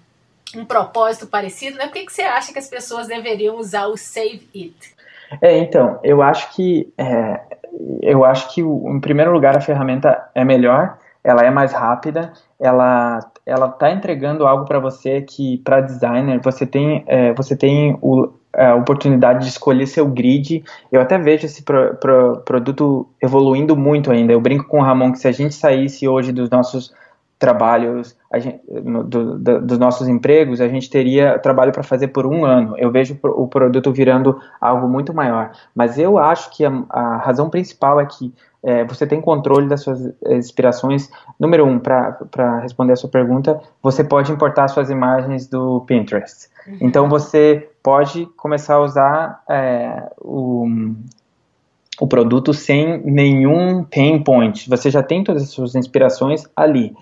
um 0.57 0.65
propósito 0.65 1.27
parecido, 1.27 1.77
né? 1.77 1.85
Por 1.85 1.93
que, 1.93 2.07
que 2.07 2.13
você 2.13 2.23
acha 2.23 2.53
que 2.53 2.59
as 2.59 2.69
pessoas 2.69 3.07
deveriam 3.07 3.57
usar 3.57 3.87
o 3.87 3.97
Save 3.97 4.49
It? 4.55 4.95
É, 5.41 5.59
então, 5.59 6.01
eu 6.03 6.23
acho 6.23 6.53
que 6.55 6.93
é, 6.99 7.41
eu 8.03 8.25
acho 8.25 8.53
que 8.53 8.61
em 8.61 9.01
primeiro 9.01 9.33
lugar 9.33 9.57
a 9.57 9.61
ferramenta 9.61 10.29
é 10.35 10.45
melhor, 10.45 10.99
ela 11.23 11.43
é 11.43 11.51
mais 11.51 11.73
rápida, 11.73 12.33
ela 12.59 13.21
ela 13.47 13.67
está 13.67 13.91
entregando 13.91 14.47
algo 14.47 14.65
para 14.65 14.79
você 14.79 15.23
que 15.23 15.59
para 15.59 15.81
designer 15.81 16.41
você 16.41 16.67
tem 16.67 17.05
é, 17.07 17.33
você 17.33 17.57
tem 17.57 17.97
o, 18.01 18.33
a 18.67 18.75
oportunidade 18.75 19.45
de 19.45 19.49
escolher 19.49 19.87
seu 19.87 20.07
grid. 20.07 20.63
Eu 20.93 21.01
até 21.01 21.19
vejo 21.19 21.47
esse 21.47 21.63
pro, 21.63 21.95
pro, 21.97 22.43
produto 22.45 23.09
evoluindo 23.23 23.77
muito 23.77 24.11
ainda. 24.11 24.33
Eu 24.33 24.41
brinco 24.41 24.67
com 24.67 24.79
o 24.79 24.83
Ramon 24.83 25.13
que 25.13 25.19
se 25.19 25.29
a 25.29 25.33
gente 25.33 25.55
saísse 25.55 26.07
hoje 26.07 26.33
dos 26.33 26.51
nossos 26.51 26.93
trabalhos, 27.39 28.15
gente, 28.37 28.61
do, 28.69 29.03
do, 29.03 29.61
dos 29.63 29.79
nossos 29.79 30.07
empregos, 30.07 30.61
a 30.61 30.69
gente 30.69 30.91
teria 30.91 31.39
trabalho 31.39 31.73
para 31.73 31.83
fazer 31.83 32.09
por 32.09 32.27
um 32.27 32.45
ano. 32.45 32.75
Eu 32.77 32.91
vejo 32.91 33.19
o 33.23 33.49
produto 33.49 33.91
virando 33.91 34.39
algo 34.61 34.87
muito 34.87 35.15
maior. 35.15 35.53
Mas 35.75 35.99
eu 35.99 36.19
acho 36.19 36.55
que 36.55 36.67
a, 36.67 36.85
a 36.91 37.17
razão 37.17 37.49
principal 37.49 37.99
é 37.99 38.05
que 38.05 38.35
é, 38.63 38.85
você 38.85 39.07
tem 39.07 39.23
controle 39.23 39.67
das 39.67 39.81
suas 39.81 40.13
inspirações. 40.27 41.11
Número 41.39 41.65
um, 41.65 41.79
para 41.79 42.61
responder 42.61 42.93
a 42.93 42.97
sua 42.97 43.09
pergunta, 43.09 43.59
você 43.83 44.05
pode 44.05 44.31
importar 44.31 44.69
suas 44.69 44.91
imagens 44.91 45.47
do 45.47 45.81
Pinterest. 45.87 46.51
Uhum. 46.67 46.77
Então 46.83 47.09
você 47.09 47.70
pode 47.83 48.27
começar 48.37 48.75
a 48.75 48.81
usar 48.81 49.43
é, 49.49 50.11
o, 50.19 50.67
o 52.01 52.07
produto 52.07 52.53
sem 52.53 53.01
nenhum 53.05 53.85
pain 53.85 54.23
point. 54.23 54.69
Você 54.69 54.91
já 54.91 55.03
tem 55.03 55.25
todas 55.25 55.43
as 55.43 55.51
suas 55.51 55.75
inspirações 55.75 56.45
ali. 56.55 56.95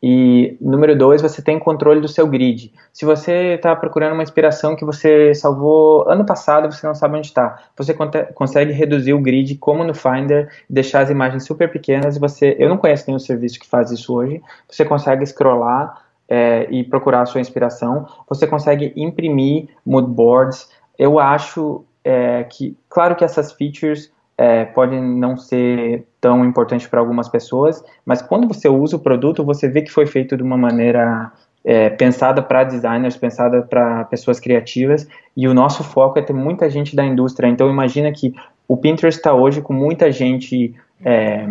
E 0.00 0.56
número 0.60 0.96
dois, 0.96 1.20
você 1.20 1.42
tem 1.42 1.58
controle 1.58 2.00
do 2.00 2.06
seu 2.06 2.24
grid. 2.26 2.72
Se 2.92 3.04
você 3.04 3.54
está 3.54 3.74
procurando 3.74 4.12
uma 4.12 4.22
inspiração 4.22 4.76
que 4.76 4.84
você 4.84 5.34
salvou 5.34 6.08
ano 6.08 6.24
passado, 6.24 6.70
você 6.70 6.86
não 6.86 6.94
sabe 6.94 7.18
onde 7.18 7.26
está. 7.26 7.58
Você 7.76 7.92
consegue 8.34 8.72
reduzir 8.72 9.12
o 9.12 9.20
grid 9.20 9.56
como 9.56 9.82
no 9.82 9.94
Finder, 9.94 10.48
deixar 10.70 11.00
as 11.00 11.10
imagens 11.10 11.44
super 11.44 11.68
pequenas. 11.70 12.16
Você, 12.16 12.54
eu 12.60 12.68
não 12.68 12.76
conheço 12.76 13.04
nenhum 13.08 13.18
serviço 13.18 13.58
que 13.58 13.66
faz 13.66 13.90
isso 13.90 14.14
hoje. 14.14 14.40
Você 14.68 14.84
consegue 14.84 15.26
scrollar 15.26 16.07
é, 16.28 16.66
e 16.70 16.84
procurar 16.84 17.22
a 17.22 17.26
sua 17.26 17.40
inspiração. 17.40 18.06
Você 18.28 18.46
consegue 18.46 18.92
imprimir 18.94 19.68
mood 19.84 20.08
boards. 20.10 20.68
Eu 20.98 21.18
acho 21.18 21.84
é, 22.04 22.44
que, 22.44 22.76
claro 22.88 23.16
que 23.16 23.24
essas 23.24 23.52
features 23.52 24.12
é, 24.36 24.64
podem 24.64 25.02
não 25.02 25.36
ser 25.36 26.06
tão 26.20 26.44
importantes 26.44 26.86
para 26.86 27.00
algumas 27.00 27.28
pessoas, 27.28 27.84
mas 28.04 28.22
quando 28.22 28.46
você 28.46 28.68
usa 28.68 28.96
o 28.96 29.00
produto, 29.00 29.44
você 29.44 29.68
vê 29.68 29.82
que 29.82 29.90
foi 29.90 30.06
feito 30.06 30.36
de 30.36 30.42
uma 30.42 30.56
maneira 30.56 31.32
é, 31.64 31.90
pensada 31.90 32.40
para 32.40 32.64
designers, 32.64 33.16
pensada 33.16 33.62
para 33.62 34.04
pessoas 34.04 34.38
criativas, 34.38 35.08
e 35.36 35.48
o 35.48 35.54
nosso 35.54 35.82
foco 35.82 36.18
é 36.18 36.22
ter 36.22 36.32
muita 36.32 36.70
gente 36.70 36.94
da 36.94 37.04
indústria. 37.04 37.48
Então, 37.48 37.68
imagina 37.68 38.12
que 38.12 38.32
o 38.66 38.76
Pinterest 38.76 39.18
está 39.18 39.34
hoje 39.34 39.60
com 39.60 39.72
muita 39.72 40.12
gente, 40.12 40.74
é, 41.04 41.46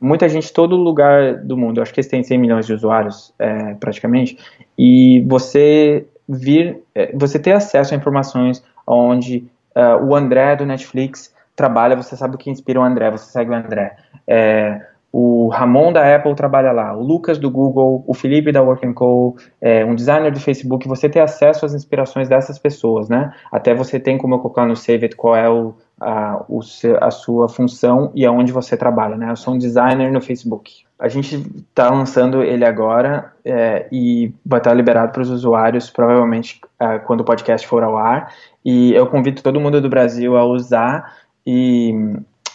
muita 0.00 0.28
gente 0.28 0.52
todo 0.52 0.76
lugar 0.76 1.36
do 1.36 1.56
mundo. 1.56 1.80
Acho 1.80 1.92
que 1.92 2.00
eles 2.00 2.10
têm 2.10 2.22
100 2.22 2.38
milhões 2.38 2.66
de 2.66 2.72
usuários, 2.72 3.34
é, 3.38 3.74
praticamente, 3.74 4.38
e 4.78 5.24
você 5.26 6.06
vir, 6.28 6.82
é, 6.94 7.12
você 7.14 7.38
ter 7.38 7.52
acesso 7.52 7.94
a 7.94 7.96
informações 7.96 8.62
onde 8.86 9.44
uh, 9.74 10.04
o 10.04 10.14
André 10.14 10.56
do 10.56 10.66
Netflix 10.66 11.34
trabalha, 11.54 11.96
você 11.96 12.16
sabe 12.16 12.36
o 12.36 12.38
que 12.38 12.50
inspira 12.50 12.80
o 12.80 12.82
André, 12.84 13.10
você 13.10 13.30
segue 13.30 13.50
o 13.50 13.54
André. 13.54 13.96
É, 14.26 14.80
o 15.12 15.48
Ramon 15.48 15.92
da 15.92 16.14
Apple 16.14 16.34
trabalha 16.34 16.72
lá, 16.72 16.94
o 16.94 17.02
Lucas 17.02 17.38
do 17.38 17.50
Google, 17.50 18.04
o 18.06 18.12
Felipe 18.12 18.52
da 18.52 18.62
Work 18.62 18.92
Co, 18.92 19.36
é, 19.60 19.84
um 19.84 19.94
designer 19.94 20.30
do 20.30 20.40
Facebook, 20.40 20.86
você 20.86 21.08
ter 21.08 21.20
acesso 21.20 21.64
às 21.64 21.72
inspirações 21.72 22.28
dessas 22.28 22.58
pessoas, 22.58 23.08
né? 23.08 23.32
Até 23.50 23.74
você 23.74 23.98
tem 23.98 24.18
como 24.18 24.34
eu 24.34 24.38
colocar 24.40 24.66
no 24.66 24.76
Save 24.76 25.04
It 25.06 25.16
qual 25.16 25.34
é 25.34 25.48
o, 25.48 25.74
a, 26.00 26.44
o, 26.48 26.60
a 27.00 27.10
sua 27.10 27.48
função 27.48 28.10
e 28.14 28.24
aonde 28.26 28.52
você 28.52 28.76
trabalha, 28.76 29.16
né? 29.16 29.30
Eu 29.30 29.36
sou 29.36 29.54
um 29.54 29.58
designer 29.58 30.12
no 30.12 30.20
Facebook. 30.20 30.84
A 30.98 31.08
gente 31.08 31.36
está 31.68 31.90
lançando 31.90 32.42
ele 32.42 32.64
agora 32.64 33.32
é, 33.44 33.86
e 33.90 34.32
vai 34.44 34.60
estar 34.60 34.72
liberado 34.74 35.12
para 35.12 35.22
os 35.22 35.30
usuários 35.30 35.90
provavelmente 35.90 36.60
é, 36.80 36.98
quando 36.98 37.20
o 37.20 37.24
podcast 37.24 37.66
for 37.66 37.82
ao 37.82 37.96
ar. 37.96 38.32
E 38.64 38.92
eu 38.92 39.06
convido 39.06 39.42
todo 39.42 39.60
mundo 39.60 39.80
do 39.80 39.88
Brasil 39.88 40.36
a 40.36 40.44
usar 40.44 41.16
e, 41.46 41.94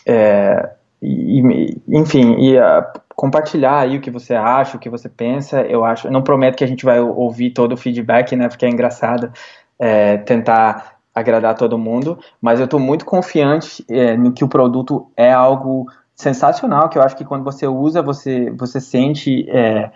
é, 0.05 0.69
e 1.01 1.75
enfim, 1.87 2.35
e 2.39 2.57
a, 2.57 2.91
compartilhar 3.15 3.79
aí 3.79 3.97
o 3.97 4.01
que 4.01 4.11
você 4.11 4.33
acha, 4.33 4.77
o 4.77 4.79
que 4.79 4.89
você 4.89 5.09
pensa. 5.09 5.61
Eu 5.61 5.83
acho, 5.83 6.09
não 6.09 6.21
prometo 6.21 6.57
que 6.57 6.63
a 6.63 6.67
gente 6.67 6.85
vai 6.85 6.99
ouvir 6.99 7.51
todo 7.51 7.73
o 7.73 7.77
feedback, 7.77 8.35
né? 8.35 8.47
Porque 8.47 8.65
é 8.65 8.69
engraçado 8.69 9.31
é, 9.79 10.17
tentar 10.17 11.00
agradar 11.13 11.55
todo 11.55 11.77
mundo, 11.77 12.17
mas 12.41 12.59
eu 12.59 12.65
estou 12.65 12.79
muito 12.79 13.05
confiante 13.05 13.85
é, 13.89 14.15
no 14.15 14.31
que 14.31 14.43
o 14.43 14.47
produto 14.47 15.07
é 15.15 15.31
algo 15.31 15.85
sensacional, 16.15 16.87
que 16.89 16.97
eu 16.97 17.01
acho 17.01 17.15
que 17.15 17.25
quando 17.25 17.43
você 17.43 17.67
usa, 17.67 18.01
você, 18.01 18.51
você 18.51 18.79
sente 18.79 19.49
é, 19.49 19.91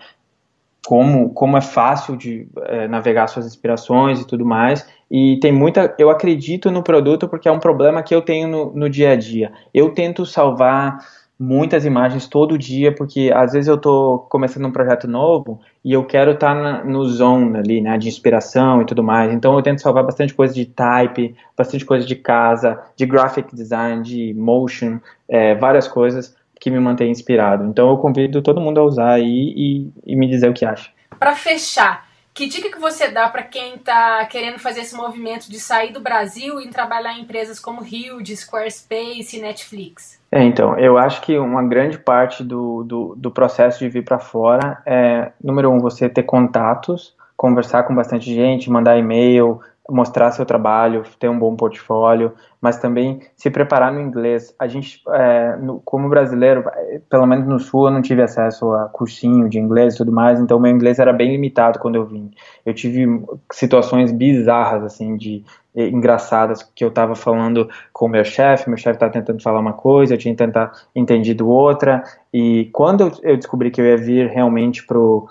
como, 0.86 1.30
como 1.30 1.56
é 1.56 1.60
fácil 1.60 2.16
de 2.16 2.48
é, 2.66 2.86
navegar 2.86 3.26
suas 3.26 3.46
inspirações 3.46 4.20
e 4.20 4.26
tudo 4.26 4.44
mais. 4.44 4.86
E 5.10 5.38
tem 5.40 5.52
muita. 5.52 5.94
Eu 5.98 6.10
acredito 6.10 6.70
no 6.70 6.82
produto 6.82 7.28
porque 7.28 7.48
é 7.48 7.52
um 7.52 7.58
problema 7.58 8.02
que 8.02 8.14
eu 8.14 8.22
tenho 8.22 8.48
no, 8.48 8.72
no 8.72 8.90
dia 8.90 9.12
a 9.12 9.16
dia. 9.16 9.52
Eu 9.72 9.90
tento 9.90 10.26
salvar 10.26 10.98
muitas 11.38 11.84
imagens 11.84 12.26
todo 12.26 12.56
dia, 12.56 12.94
porque 12.94 13.30
às 13.34 13.52
vezes 13.52 13.68
eu 13.68 13.74
estou 13.74 14.20
começando 14.20 14.66
um 14.66 14.72
projeto 14.72 15.06
novo 15.06 15.60
e 15.84 15.92
eu 15.92 16.04
quero 16.04 16.32
estar 16.32 16.54
tá 16.54 16.84
no 16.84 17.04
zone 17.04 17.58
ali, 17.58 17.80
né, 17.80 17.98
de 17.98 18.08
inspiração 18.08 18.80
e 18.80 18.86
tudo 18.86 19.02
mais. 19.02 19.32
Então 19.32 19.54
eu 19.54 19.62
tento 19.62 19.82
salvar 19.82 20.04
bastante 20.04 20.32
coisa 20.32 20.54
de 20.54 20.64
type, 20.64 21.36
bastante 21.56 21.84
coisa 21.84 22.06
de 22.06 22.16
casa, 22.16 22.82
de 22.96 23.04
graphic 23.04 23.54
design, 23.54 24.02
de 24.02 24.32
motion, 24.34 24.98
é, 25.28 25.54
várias 25.54 25.86
coisas 25.86 26.34
que 26.58 26.70
me 26.70 26.80
mantém 26.80 27.10
inspirado. 27.10 27.64
Então 27.64 27.90
eu 27.90 27.98
convido 27.98 28.40
todo 28.40 28.60
mundo 28.60 28.80
a 28.80 28.84
usar 28.84 29.12
aí 29.12 29.52
e, 29.54 29.90
e 30.06 30.16
me 30.16 30.26
dizer 30.26 30.48
o 30.48 30.54
que 30.54 30.64
acha. 30.64 30.90
Para 31.18 31.34
fechar, 31.34 32.05
que 32.36 32.46
dica 32.46 32.70
que 32.70 32.78
você 32.78 33.08
dá 33.08 33.30
para 33.30 33.42
quem 33.42 33.76
está 33.76 34.22
querendo 34.26 34.58
fazer 34.58 34.80
esse 34.80 34.94
movimento 34.94 35.50
de 35.50 35.58
sair 35.58 35.90
do 35.90 36.00
Brasil 36.00 36.60
e 36.60 36.68
trabalhar 36.68 37.14
em 37.14 37.22
empresas 37.22 37.58
como 37.58 37.80
Huge, 37.80 38.36
Squarespace 38.36 39.38
e 39.38 39.40
Netflix? 39.40 40.20
É, 40.30 40.44
então, 40.44 40.78
eu 40.78 40.98
acho 40.98 41.22
que 41.22 41.38
uma 41.38 41.62
grande 41.62 41.96
parte 41.96 42.44
do, 42.44 42.84
do, 42.84 43.14
do 43.16 43.30
processo 43.30 43.78
de 43.78 43.88
vir 43.88 44.04
para 44.04 44.18
fora 44.18 44.82
é, 44.84 45.32
número 45.42 45.70
um, 45.70 45.80
você 45.80 46.10
ter 46.10 46.24
contatos, 46.24 47.14
conversar 47.34 47.84
com 47.84 47.94
bastante 47.94 48.34
gente, 48.34 48.70
mandar 48.70 48.98
e-mail, 48.98 49.58
mostrar 49.88 50.32
seu 50.32 50.44
trabalho, 50.44 51.04
ter 51.18 51.28
um 51.28 51.38
bom 51.38 51.54
portfólio, 51.54 52.32
mas 52.60 52.78
também 52.78 53.20
se 53.36 53.50
preparar 53.50 53.92
no 53.92 54.00
inglês. 54.00 54.54
A 54.58 54.66
gente, 54.66 55.00
é, 55.10 55.56
no, 55.56 55.80
como 55.84 56.08
brasileiro, 56.08 56.64
pelo 57.08 57.26
menos 57.26 57.46
no 57.46 57.58
sul, 57.58 57.86
eu 57.86 57.92
não 57.92 58.02
tive 58.02 58.22
acesso 58.22 58.72
a 58.72 58.88
cursinho 58.88 59.48
de 59.48 59.58
inglês 59.58 59.94
e 59.94 59.98
tudo 59.98 60.10
mais, 60.10 60.40
então 60.40 60.58
meu 60.58 60.72
inglês 60.72 60.98
era 60.98 61.12
bem 61.12 61.30
limitado 61.30 61.78
quando 61.78 61.94
eu 61.94 62.04
vim. 62.04 62.30
Eu 62.64 62.74
tive 62.74 63.06
situações 63.52 64.10
bizarras, 64.10 64.82
assim, 64.82 65.16
de 65.16 65.44
engraçadas 65.76 66.62
que 66.62 66.82
eu 66.82 66.88
estava 66.88 67.14
falando 67.14 67.68
com 67.92 68.08
meu 68.08 68.24
chefe, 68.24 68.68
meu 68.68 68.78
chefe 68.78 68.96
estava 68.96 69.12
tentando 69.12 69.42
falar 69.42 69.60
uma 69.60 69.74
coisa, 69.74 70.14
eu 70.14 70.18
tinha 70.18 70.34
tentado 70.34 70.72
entendido 70.94 71.48
outra, 71.48 72.02
e 72.32 72.70
quando 72.72 73.12
eu 73.22 73.36
descobri 73.36 73.70
que 73.70 73.80
eu 73.80 73.84
ia 73.84 73.96
vir 73.96 74.28
realmente 74.28 74.86
pro 74.86 75.28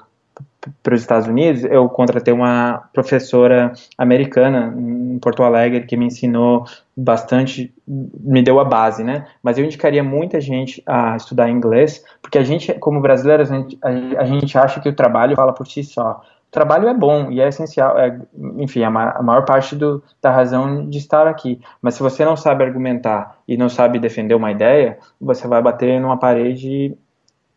para 0.82 0.96
os 0.96 1.02
Estados 1.02 1.28
Unidos, 1.28 1.64
eu 1.64 1.88
contratei 1.90 2.34
uma 2.34 2.84
professora 2.94 3.74
americana 3.98 4.74
em 4.78 5.20
Porto 5.20 5.44
Alegre 5.44 5.86
que 5.86 5.98
me 5.98 6.06
ensinou 6.06 6.66
bastante, 6.96 7.74
me 7.88 8.42
deu 8.42 8.60
a 8.60 8.66
base, 8.66 9.04
né? 9.04 9.28
Mas 9.44 9.58
eu 9.58 9.66
indicaria 9.66 10.04
muita 10.04 10.40
gente 10.40 10.82
a 10.86 11.16
estudar 11.16 11.50
inglês, 11.50 12.04
porque 12.22 12.38
a 12.38 12.44
gente, 12.44 12.74
como 12.76 13.02
brasileiros, 13.02 13.52
a 13.52 13.56
gente, 13.56 13.78
a 13.82 14.26
gente 14.26 14.58
acha 14.58 14.80
que 14.80 14.90
o 14.90 14.96
trabalho 14.96 15.36
fala 15.36 15.54
por 15.54 15.68
si 15.68 15.84
só. 15.84 16.22
O 16.48 16.52
trabalho 16.52 16.88
é 16.88 16.94
bom 16.94 17.32
e 17.32 17.42
é 17.42 17.50
essencial, 17.50 18.00
é, 18.00 18.18
enfim, 18.58 18.84
a, 18.84 18.88
a 18.88 19.22
maior 19.22 19.44
parte 19.44 19.76
do, 19.76 20.02
da 20.22 20.32
razão 20.32 20.88
de 20.88 20.98
estar 20.98 21.28
aqui. 21.28 21.60
Mas 21.82 21.96
se 21.96 22.02
você 22.02 22.24
não 22.24 22.38
sabe 22.38 22.64
argumentar 22.64 23.38
e 23.46 23.58
não 23.58 23.68
sabe 23.68 24.00
defender 24.00 24.36
uma 24.36 24.52
ideia, 24.52 24.98
você 25.20 25.48
vai 25.48 25.62
bater 25.62 26.00
numa 26.00 26.18
parede 26.18 26.98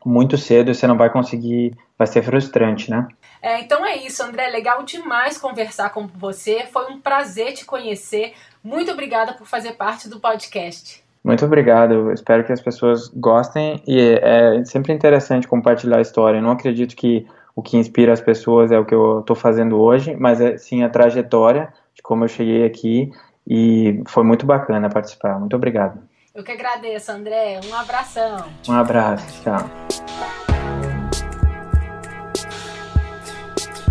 muito 0.05 0.37
cedo 0.37 0.71
e 0.71 0.75
você 0.75 0.87
não 0.87 0.97
vai 0.97 1.11
conseguir, 1.11 1.77
vai 1.97 2.07
ser 2.07 2.23
frustrante, 2.23 2.91
né? 2.91 3.07
É, 3.41 3.61
então 3.61 3.85
é 3.85 3.97
isso, 3.97 4.23
André. 4.23 4.49
Legal 4.49 4.83
demais 4.83 5.39
conversar 5.39 5.91
com 5.91 6.07
você. 6.07 6.65
Foi 6.73 6.91
um 6.91 7.01
prazer 7.01 7.53
te 7.53 7.65
conhecer. 7.65 8.33
Muito 8.63 8.91
obrigada 8.91 9.33
por 9.33 9.47
fazer 9.47 9.73
parte 9.73 10.09
do 10.09 10.19
podcast. 10.19 11.03
Muito 11.23 11.45
obrigado. 11.45 12.13
espero 12.13 12.45
que 12.45 12.53
as 12.53 12.61
pessoas 12.61 13.09
gostem 13.09 13.83
e 13.87 14.19
é 14.23 14.65
sempre 14.65 14.93
interessante 14.93 15.47
compartilhar 15.47 15.99
a 15.99 16.03
história. 16.03 16.39
Eu 16.39 16.43
não 16.43 16.53
acredito 16.53 16.97
que 16.97 17.27
o 17.55 17.63
que 17.63 17.77
inspira 17.77 18.13
as 18.13 18.21
pessoas 18.21 18.71
é 18.71 18.79
o 18.79 18.85
que 18.85 18.95
eu 18.95 19.21
estou 19.21 19.37
fazendo 19.37 19.81
hoje, 19.81 20.17
mas 20.17 20.41
é 20.41 20.57
sim 20.57 20.83
a 20.85 20.89
trajetória 20.89 21.73
de 21.95 22.03
como 22.03 22.25
eu 22.25 22.29
cheguei 22.29 22.65
aqui 22.65 23.11
e 23.47 24.03
foi 24.07 24.23
muito 24.23 24.47
bacana 24.47 24.89
participar. 24.89 25.39
Muito 25.39 25.57
obrigado. 25.57 26.01
Eu 26.39 26.45
que 26.45 26.53
agradeço, 26.53 27.11
André. 27.11 27.59
Um 27.65 27.75
abração. 27.75 28.49
Um 28.69 28.73
abraço. 28.73 29.43
Tchau. 29.43 29.69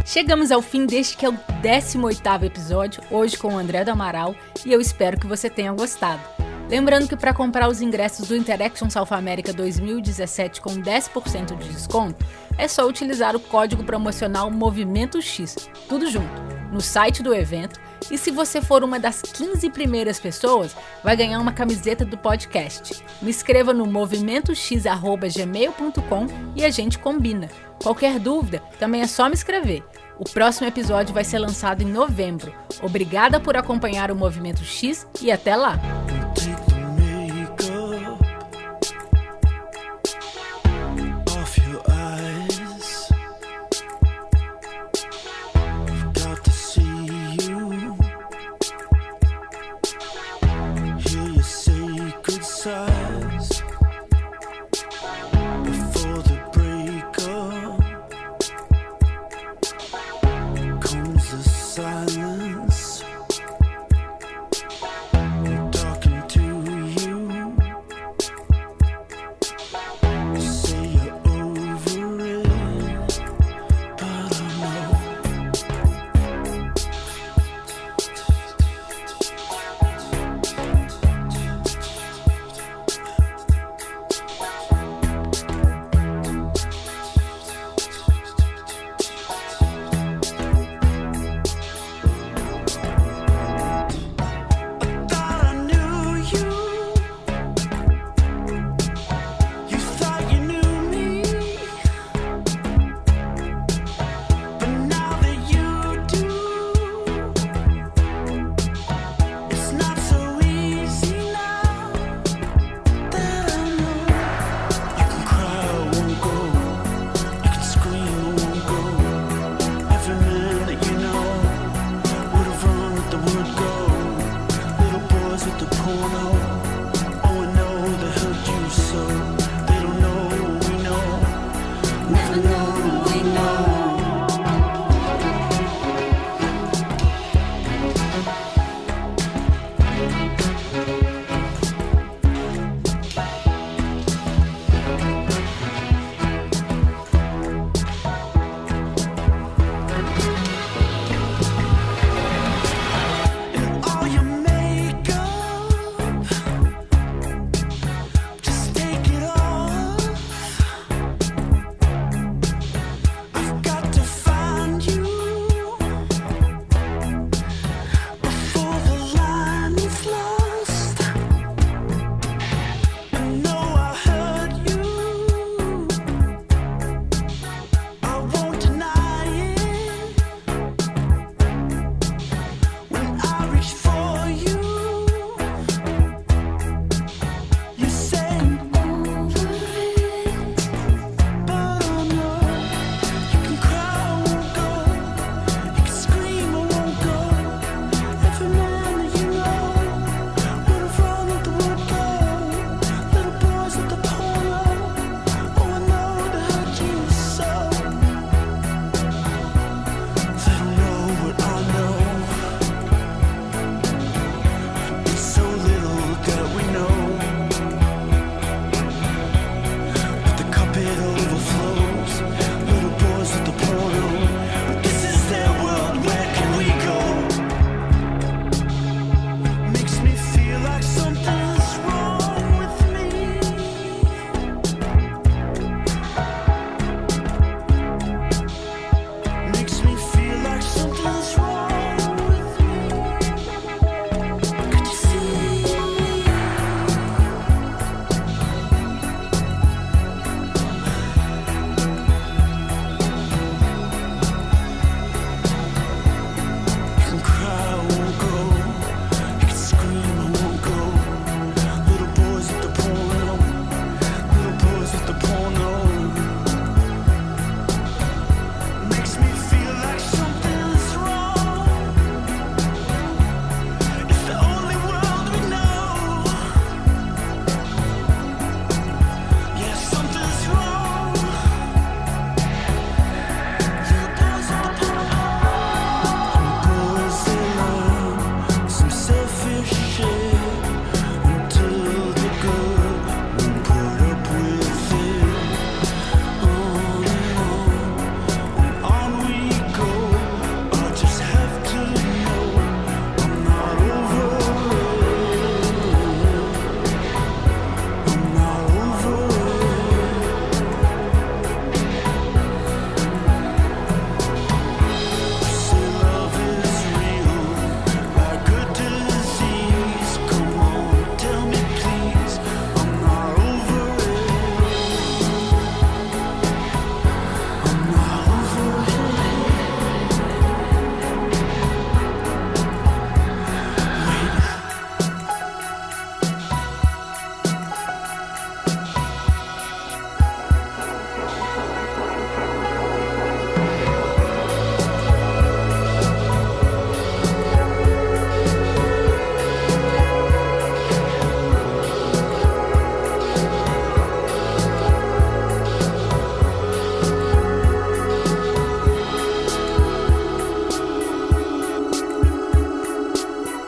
Chegamos 0.06 0.50
ao 0.50 0.62
fim 0.62 0.86
deste 0.86 1.18
que 1.18 1.26
é 1.26 1.30
o 1.30 1.34
18º 1.34 2.44
episódio, 2.46 3.04
hoje 3.12 3.38
com 3.38 3.54
o 3.54 3.58
André 3.58 3.84
do 3.84 3.92
Amaral, 3.92 4.34
e 4.66 4.72
eu 4.72 4.80
espero 4.80 5.20
que 5.20 5.28
você 5.28 5.50
tenha 5.50 5.74
gostado. 5.74 6.22
Lembrando 6.70 7.10
que 7.10 7.18
para 7.18 7.34
comprar 7.34 7.68
os 7.68 7.82
ingressos 7.82 8.30
do 8.30 8.36
Interaction 8.38 8.90
South 8.90 9.12
America 9.12 9.52
2017 9.52 10.62
com 10.62 10.72
10% 10.82 11.58
de 11.58 11.68
desconto, 11.68 12.26
é 12.58 12.66
só 12.70 12.88
utilizar 12.88 13.36
o 13.36 13.42
código 13.42 13.84
promocional 13.84 14.50
Movimento 14.50 15.22
X, 15.22 15.70
tudo 15.90 16.10
junto, 16.10 16.42
no 16.72 16.80
site 16.80 17.22
do 17.22 17.36
evento 17.36 17.78
e 18.10 18.18
se 18.18 18.32
você 18.32 18.62
for 18.62 18.84
uma 18.84 19.00
das 19.00 19.22
15 19.22 19.70
primeiras 19.70 20.20
pessoas, 20.20 20.76
vai 21.04 21.16
ganhar 21.16 21.40
uma 21.40 21.52
camiseta 21.52 22.04
do 22.06 22.18
podcast. 22.18 23.04
Me 23.22 23.30
escreva 23.30 23.74
no 23.74 23.86
movimentox.gmail.com 23.86 26.28
e 26.56 26.66
a 26.66 26.70
gente 26.70 27.00
combina. 27.00 27.50
Qualquer 27.82 28.20
dúvida, 28.20 28.62
também 28.80 29.02
é 29.02 29.08
só 29.08 29.28
me 29.28 29.36
escrever. 29.36 29.84
O 30.20 30.24
próximo 30.24 30.68
episódio 30.68 31.14
vai 31.14 31.24
ser 31.24 31.40
lançado 31.40 31.82
em 31.82 31.92
novembro. 31.92 32.54
Obrigada 32.82 33.40
por 33.40 33.56
acompanhar 33.56 34.12
o 34.12 34.16
Movimento 34.16 34.64
X 34.64 35.08
e 35.22 35.32
até 35.32 35.56
lá! 35.56 35.80